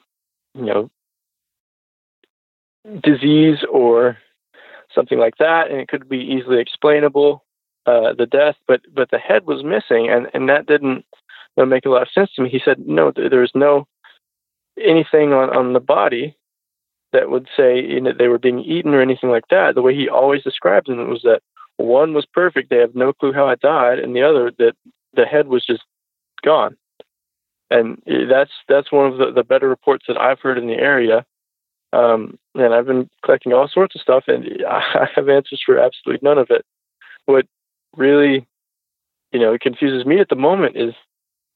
you 0.53 0.65
know, 0.65 0.89
disease 3.03 3.59
or 3.71 4.17
something 4.93 5.19
like 5.19 5.37
that, 5.39 5.69
and 5.69 5.79
it 5.79 5.87
could 5.87 6.07
be 6.07 6.17
easily 6.17 6.59
explainable, 6.59 7.43
uh, 7.85 8.13
the 8.13 8.25
death. 8.25 8.55
But 8.67 8.81
but 8.93 9.09
the 9.11 9.17
head 9.19 9.45
was 9.45 9.63
missing, 9.63 10.09
and 10.09 10.27
and 10.33 10.49
that 10.49 10.65
didn't 10.65 11.05
you 11.57 11.63
know, 11.63 11.65
make 11.65 11.85
a 11.85 11.89
lot 11.89 12.03
of 12.03 12.09
sense 12.13 12.31
to 12.35 12.41
me. 12.41 12.49
He 12.49 12.61
said, 12.63 12.87
no, 12.87 13.11
there's 13.15 13.51
no 13.55 13.87
anything 14.81 15.33
on 15.33 15.55
on 15.55 15.73
the 15.73 15.79
body 15.79 16.35
that 17.13 17.29
would 17.29 17.47
say 17.55 17.79
you 17.79 18.01
know, 18.01 18.11
they 18.17 18.27
were 18.27 18.39
being 18.39 18.59
eaten 18.59 18.93
or 18.93 19.01
anything 19.01 19.29
like 19.29 19.47
that. 19.49 19.75
The 19.75 19.81
way 19.81 19.95
he 19.95 20.09
always 20.09 20.43
described 20.43 20.89
it 20.89 20.95
was 20.95 21.21
that 21.23 21.41
one 21.77 22.13
was 22.13 22.25
perfect; 22.25 22.69
they 22.69 22.77
have 22.77 22.95
no 22.95 23.13
clue 23.13 23.33
how 23.33 23.47
I 23.47 23.55
died, 23.55 23.99
and 23.99 24.15
the 24.15 24.23
other 24.23 24.51
that 24.59 24.73
the 25.13 25.25
head 25.25 25.47
was 25.47 25.65
just 25.65 25.83
gone. 26.43 26.77
And 27.71 28.01
that's 28.29 28.51
that's 28.69 28.91
one 28.91 29.11
of 29.11 29.17
the, 29.17 29.31
the 29.31 29.43
better 29.43 29.67
reports 29.67 30.05
that 30.07 30.17
I've 30.17 30.39
heard 30.39 30.57
in 30.57 30.67
the 30.67 30.73
area. 30.73 31.25
Um, 31.95 32.37
and 32.55 32.73
I've 32.73 32.85
been 32.85 33.09
collecting 33.23 33.53
all 33.53 33.69
sorts 33.69 33.95
of 33.95 34.01
stuff, 34.01 34.25
and 34.27 34.45
I 34.69 35.07
have 35.15 35.29
answers 35.29 35.61
for 35.65 35.79
absolutely 35.79 36.27
none 36.27 36.37
of 36.37 36.47
it. 36.49 36.65
What 37.25 37.45
really, 37.95 38.45
you 39.31 39.39
know, 39.39 39.57
confuses 39.59 40.05
me 40.05 40.19
at 40.19 40.29
the 40.29 40.35
moment 40.35 40.75
is 40.75 40.93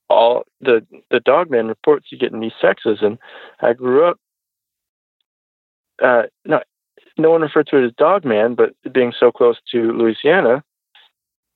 all 0.09 0.43
the 0.61 0.85
the 1.11 1.19
dogman 1.19 1.67
reports 1.67 2.07
you 2.09 2.17
get 2.17 2.31
in 2.31 2.43
East 2.43 2.55
Texas. 2.61 2.99
And 3.01 3.19
I 3.59 3.73
grew 3.73 4.05
up, 4.05 4.17
uh, 6.01 6.23
not 6.45 6.63
no 7.17 7.31
one 7.31 7.41
referred 7.41 7.67
to 7.67 7.77
it 7.77 7.85
as 7.85 7.91
dogman, 7.97 8.55
but 8.55 8.73
being 8.93 9.13
so 9.19 9.31
close 9.31 9.57
to 9.71 9.91
Louisiana, 9.91 10.63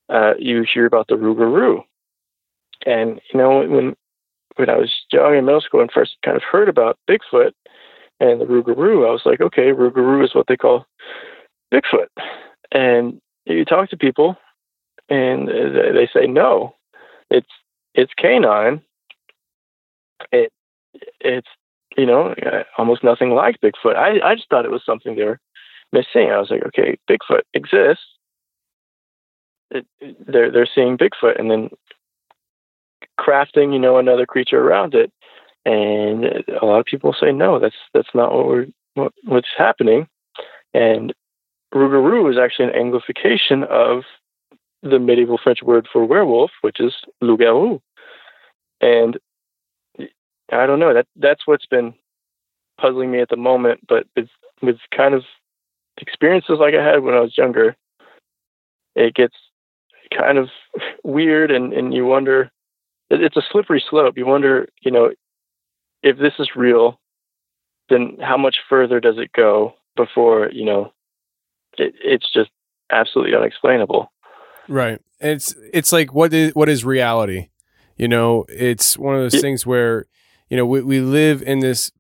uh, 0.10 0.34
you 0.38 0.66
hear 0.72 0.86
about 0.86 1.08
the 1.08 1.16
rougarou. 1.16 1.84
And 2.86 3.22
you 3.32 3.40
know 3.40 3.60
when 3.60 3.96
when 4.58 4.70
I 4.70 4.78
was 4.78 4.92
young 5.12 5.36
in 5.36 5.46
middle 5.46 5.62
school 5.62 5.82
and 5.82 5.92
first 5.92 6.18
kind 6.24 6.36
of 6.36 6.44
heard 6.44 6.68
about 6.68 7.00
Bigfoot 7.10 7.54
and 8.20 8.40
the 8.40 8.46
rougarou, 8.46 9.08
I 9.08 9.12
was 9.12 9.24
like, 9.26 9.42
okay, 9.42 9.72
rougarou 9.72 10.24
is 10.24 10.36
what 10.36 10.48
they 10.48 10.58
call 10.58 10.86
Bigfoot. 11.74 12.08
And 12.72 13.20
you 13.46 13.66
talk 13.66 13.90
to 13.90 13.98
people, 13.98 14.38
and 15.10 15.48
they 15.48 16.10
say 16.14 16.28
no, 16.28 16.76
it's 17.30 17.50
it's 17.94 18.14
canine. 18.18 18.82
It 20.32 20.52
it's 21.20 21.48
you 21.98 22.06
know 22.06 22.34
almost 22.78 23.04
nothing 23.04 23.32
like 23.32 23.60
Bigfoot. 23.62 23.96
I 23.96 24.20
I 24.26 24.36
just 24.36 24.50
thought 24.50 24.66
it 24.66 24.72
was 24.72 24.86
something 24.86 25.16
they 25.16 25.24
were 25.24 25.40
missing. 25.92 26.32
I 26.32 26.40
was 26.40 26.50
like, 26.50 26.64
okay, 26.68 26.98
Bigfoot 27.10 27.42
exists. 27.54 28.06
It, 29.72 29.86
they're 30.28 30.52
they're 30.52 30.70
seeing 30.74 30.98
Bigfoot, 30.98 31.40
and 31.40 31.52
then 31.52 31.70
crafting, 33.20 33.74
you 33.74 33.80
know, 33.80 33.98
another 33.98 34.26
creature 34.26 34.60
around 34.60 34.96
it. 34.96 35.12
And 35.66 36.26
a 36.62 36.66
lot 36.66 36.80
of 36.80 36.86
people 36.86 37.16
say 37.18 37.32
no, 37.32 37.60
that's 37.60 37.76
that's 37.94 38.14
not 38.14 38.34
what 38.34 38.48
we're 38.48 38.68
what, 38.96 39.14
what's 39.24 39.50
happening. 39.58 40.08
And 40.74 41.14
rougarou 41.74 42.32
is 42.32 42.38
actually 42.38 42.66
an 42.66 42.92
Anglification 42.92 43.66
of 43.68 44.04
the 44.82 45.00
medieval 45.00 45.40
French 45.42 45.64
word 45.64 45.88
for 45.92 46.06
werewolf, 46.06 46.52
which 46.62 46.80
is 46.80 46.94
loup-garou. 47.22 47.80
And 48.82 49.18
I 50.52 50.66
don't 50.66 50.80
know 50.80 50.94
that 50.94 51.08
that's 51.16 51.48
what's 51.48 51.66
been 51.66 51.94
puzzling 52.80 53.12
me 53.12 53.22
at 53.22 53.30
the 53.30 53.38
moment. 53.38 53.82
But 53.88 54.06
with 54.16 54.30
with 54.62 54.78
kind 54.96 55.14
of 55.14 55.24
experiences 55.98 56.58
like 56.60 56.74
I 56.74 56.84
had 56.84 57.04
when 57.04 57.14
I 57.14 57.22
was 57.22 57.38
younger, 57.38 57.76
it 58.96 59.14
gets 59.14 59.36
kind 60.16 60.38
of 60.38 60.50
weird, 61.04 61.52
and 61.52 61.72
and 61.74 61.94
you 61.94 62.06
wonder 62.06 62.52
it's 63.10 63.38
a 63.38 63.44
slippery 63.52 63.84
slope. 63.90 64.18
You 64.18 64.26
wonder, 64.26 64.68
you 64.82 64.92
know, 64.92 65.12
if 66.04 66.18
this 66.18 66.34
is 66.38 66.50
real, 66.56 67.00
then 67.90 68.18
how 68.22 68.38
much 68.38 68.58
further 68.70 69.00
does 69.00 69.16
it 69.18 69.32
go 69.36 69.74
before, 69.96 70.50
you 70.52 70.66
know, 70.66 70.92
it, 71.78 71.94
it's 72.04 72.32
just 72.32 72.52
absolutely 72.92 73.36
unexplainable. 73.36 74.12
Right. 74.68 75.00
It's 75.20 75.56
it's 75.74 75.92
like 75.92 76.14
what 76.14 76.34
is 76.34 76.54
what 76.54 76.70
is 76.70 76.86
reality? 76.86 77.50
You 77.98 78.08
know, 78.08 78.46
it's 78.50 78.98
one 78.98 79.16
of 79.16 79.22
those 79.22 79.36
yeah. 79.36 79.42
things 79.42 79.66
where, 79.66 80.06
you 80.50 80.58
know, 80.58 80.66
we, 80.66 80.82
we 80.82 81.00
live 81.00 81.42
in 81.42 81.60
this 81.60 81.92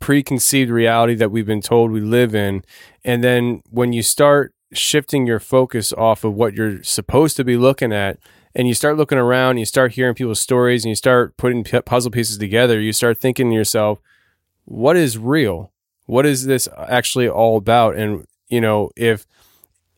preconceived 0.00 0.70
reality 0.70 1.14
that 1.14 1.30
we've 1.30 1.46
been 1.46 1.60
told 1.60 1.92
we 1.92 2.00
live 2.00 2.34
in. 2.34 2.64
And 3.04 3.22
then 3.22 3.62
when 3.70 3.92
you 3.92 4.02
start 4.02 4.54
shifting 4.72 5.26
your 5.26 5.38
focus 5.38 5.92
off 5.92 6.24
of 6.24 6.34
what 6.34 6.54
you're 6.54 6.82
supposed 6.82 7.36
to 7.36 7.44
be 7.44 7.56
looking 7.56 7.92
at 7.92 8.18
and 8.54 8.68
you 8.68 8.74
start 8.74 8.96
looking 8.96 9.18
around, 9.18 9.58
you 9.58 9.64
start 9.64 9.92
hearing 9.92 10.14
people's 10.14 10.40
stories, 10.40 10.84
and 10.84 10.90
you 10.90 10.96
start 10.96 11.36
putting 11.36 11.64
puzzle 11.64 12.10
pieces 12.10 12.38
together, 12.38 12.80
you 12.80 12.92
start 12.92 13.18
thinking 13.18 13.50
to 13.50 13.54
yourself, 13.54 13.98
what 14.64 14.96
is 14.96 15.18
real? 15.18 15.72
What 16.06 16.26
is 16.26 16.46
this 16.46 16.68
actually 16.76 17.28
all 17.28 17.56
about? 17.56 17.96
And 17.96 18.26
you 18.48 18.60
know, 18.60 18.90
if 18.96 19.26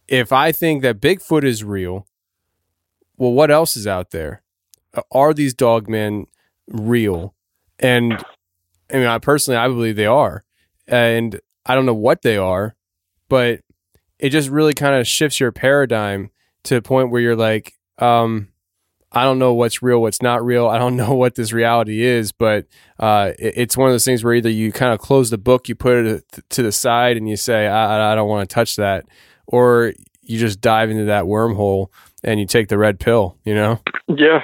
if 0.07 0.33
I 0.33 0.53
think 0.53 0.83
that 0.83 1.01
Bigfoot 1.01 1.45
is 1.45 1.65
real, 1.65 2.07
well, 3.17 3.33
what 3.33 3.51
else 3.51 3.77
is 3.77 3.87
out 3.87 4.11
there? 4.11 4.43
Are 5.11 5.35
these 5.35 5.55
dogmen 5.55 6.27
real? 6.69 7.35
And 7.79 8.25
I 8.93 8.97
mean, 8.97 9.07
I 9.07 9.19
personally, 9.19 9.59
I 9.59 9.67
believe 9.69 9.97
they 9.97 10.07
are, 10.07 10.45
and 10.87 11.41
I 11.67 11.75
don't 11.75 11.87
know 11.87 11.95
what 11.95 12.23
they 12.23 12.37
are, 12.37 12.77
but 13.29 13.61
it 14.19 14.31
just 14.31 14.49
really 14.49 14.75
kind 14.75 14.95
of 14.95 15.07
shifts 15.07 15.41
your 15.41 15.53
paradigm 15.53 16.31
to 16.65 16.77
a 16.77 16.83
point 16.83 17.11
where 17.11 17.21
you're 17.21 17.37
like, 17.37 17.75
um, 17.99 18.49
I 19.13 19.23
don't 19.23 19.39
know 19.39 19.55
what's 19.55 19.83
real, 19.83 20.01
what's 20.01 20.21
not 20.21 20.45
real. 20.45 20.67
I 20.67 20.79
don't 20.79 20.97
know 21.03 21.15
what 21.15 21.35
this 21.35 21.53
reality 21.53 22.03
is, 22.03 22.33
but 22.33 22.67
uh, 22.99 23.33
it, 23.39 23.55
it's 23.57 23.77
one 23.77 23.89
of 23.89 23.95
those 23.95 24.05
things 24.05 24.25
where 24.25 24.35
either 24.35 24.51
you 24.51 24.73
kind 24.73 24.93
of 24.93 24.99
close 24.99 25.31
the 25.31 25.39
book, 25.39 25.69
you 25.69 25.75
put 25.75 26.05
it 26.05 26.25
to 26.51 26.63
the 26.63 26.73
side, 26.73 27.17
and 27.17 27.29
you 27.29 27.37
say, 27.37 27.67
I, 27.67 28.13
I 28.13 28.15
don't 28.15 28.29
want 28.29 28.49
to 28.49 28.55
touch 28.55 28.77
that, 28.77 29.05
or 29.47 29.93
you 30.23 30.39
just 30.39 30.61
dive 30.61 30.91
into 30.91 31.05
that 31.05 31.25
wormhole 31.25 31.89
and 32.23 32.41
you 32.41 32.47
take 32.47 32.69
the 32.69 32.79
red 32.79 32.99
pill, 32.99 33.37
you 33.45 33.55
know? 33.55 33.81
Yeah. 34.09 34.41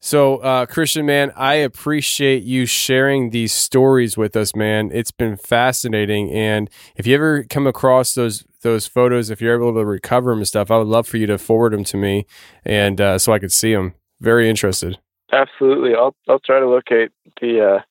So, 0.00 0.38
uh, 0.38 0.66
Christian, 0.66 1.06
man, 1.06 1.32
I 1.36 1.54
appreciate 1.54 2.42
you 2.42 2.66
sharing 2.66 3.30
these 3.30 3.52
stories 3.52 4.16
with 4.16 4.34
us, 4.34 4.56
man. 4.56 4.90
It's 4.92 5.12
been 5.12 5.36
fascinating. 5.36 6.28
And 6.32 6.68
if 6.96 7.06
you 7.06 7.14
ever 7.14 7.44
come 7.44 7.68
across 7.68 8.14
those 8.14 8.44
those 8.62 8.86
photos, 8.86 9.30
if 9.30 9.40
you're 9.40 9.54
able 9.54 9.74
to 9.74 9.84
recover 9.84 10.30
them 10.30 10.38
and 10.38 10.48
stuff, 10.48 10.70
I 10.70 10.78
would 10.78 10.86
love 10.86 11.06
for 11.06 11.16
you 11.16 11.26
to 11.26 11.38
forward 11.38 11.72
them 11.72 11.84
to 11.84 11.96
me, 11.96 12.26
and 12.64 13.00
uh, 13.00 13.18
so 13.18 13.32
I 13.32 13.38
could 13.38 13.52
see 13.52 13.74
them. 13.74 13.94
Very 14.20 14.48
interested. 14.48 14.98
Absolutely, 15.32 15.94
I'll 15.94 16.14
I'll 16.28 16.40
try 16.40 16.60
to 16.60 16.68
locate 16.68 17.10
the. 17.40 17.76
Uh, 17.76 17.82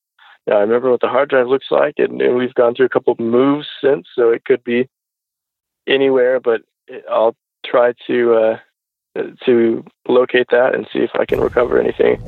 yeah, 0.48 0.56
I 0.56 0.62
remember 0.62 0.90
what 0.90 1.02
the 1.02 1.08
hard 1.08 1.30
drive 1.30 1.48
looks 1.48 1.68
like, 1.70 1.96
and, 1.98 2.20
and 2.20 2.36
we've 2.36 2.54
gone 2.56 2.74
through 2.74 2.88
a 2.88 2.90
couple 2.90 3.14
of 3.14 3.20
moves 3.20 3.68
since, 3.84 4.08
so 4.16 4.32
it 4.32 4.44
could 4.44 4.64
be 4.64 4.90
anywhere. 5.88 6.40
But 6.40 6.62
I'll 7.10 7.36
try 7.66 7.94
to 8.08 8.34
uh, 8.34 9.22
to 9.46 9.84
locate 10.08 10.48
that 10.52 10.74
and 10.74 10.88
see 10.92 11.00
if 11.00 11.12
I 11.14 11.26
can 11.26 11.40
recover 11.40 11.80
anything. 11.80 12.20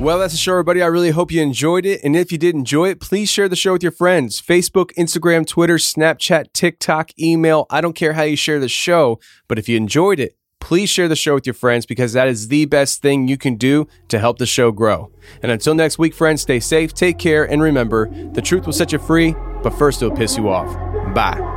Well, 0.00 0.18
that's 0.18 0.32
the 0.32 0.38
show, 0.38 0.52
everybody. 0.52 0.80
I 0.80 0.86
really 0.86 1.10
hope 1.10 1.30
you 1.30 1.42
enjoyed 1.42 1.84
it. 1.84 2.00
And 2.02 2.16
if 2.16 2.32
you 2.32 2.38
did 2.38 2.54
enjoy 2.54 2.88
it, 2.88 3.00
please 3.00 3.28
share 3.28 3.50
the 3.50 3.54
show 3.54 3.72
with 3.72 3.82
your 3.82 3.92
friends. 3.92 4.40
Facebook, 4.40 4.94
Instagram, 4.94 5.46
Twitter, 5.46 5.76
Snapchat, 5.76 6.54
TikTok, 6.54 7.10
email. 7.20 7.66
I 7.68 7.82
don't 7.82 7.92
care 7.92 8.14
how 8.14 8.22
you 8.22 8.34
share 8.34 8.58
the 8.58 8.68
show, 8.68 9.20
but 9.46 9.58
if 9.58 9.68
you 9.68 9.76
enjoyed 9.76 10.18
it, 10.18 10.38
please 10.58 10.88
share 10.88 11.06
the 11.06 11.16
show 11.16 11.34
with 11.34 11.46
your 11.46 11.52
friends 11.52 11.84
because 11.84 12.14
that 12.14 12.28
is 12.28 12.48
the 12.48 12.64
best 12.64 13.02
thing 13.02 13.28
you 13.28 13.36
can 13.36 13.56
do 13.56 13.86
to 14.08 14.18
help 14.18 14.38
the 14.38 14.46
show 14.46 14.72
grow. 14.72 15.12
And 15.42 15.52
until 15.52 15.74
next 15.74 15.98
week, 15.98 16.14
friends, 16.14 16.40
stay 16.40 16.60
safe, 16.60 16.94
take 16.94 17.18
care, 17.18 17.44
and 17.44 17.60
remember 17.60 18.08
the 18.32 18.40
truth 18.40 18.64
will 18.64 18.72
set 18.72 18.92
you 18.92 18.98
free, 18.98 19.34
but 19.62 19.74
first 19.74 20.00
it'll 20.00 20.16
piss 20.16 20.34
you 20.38 20.48
off. 20.48 20.74
Bye. 21.14 21.49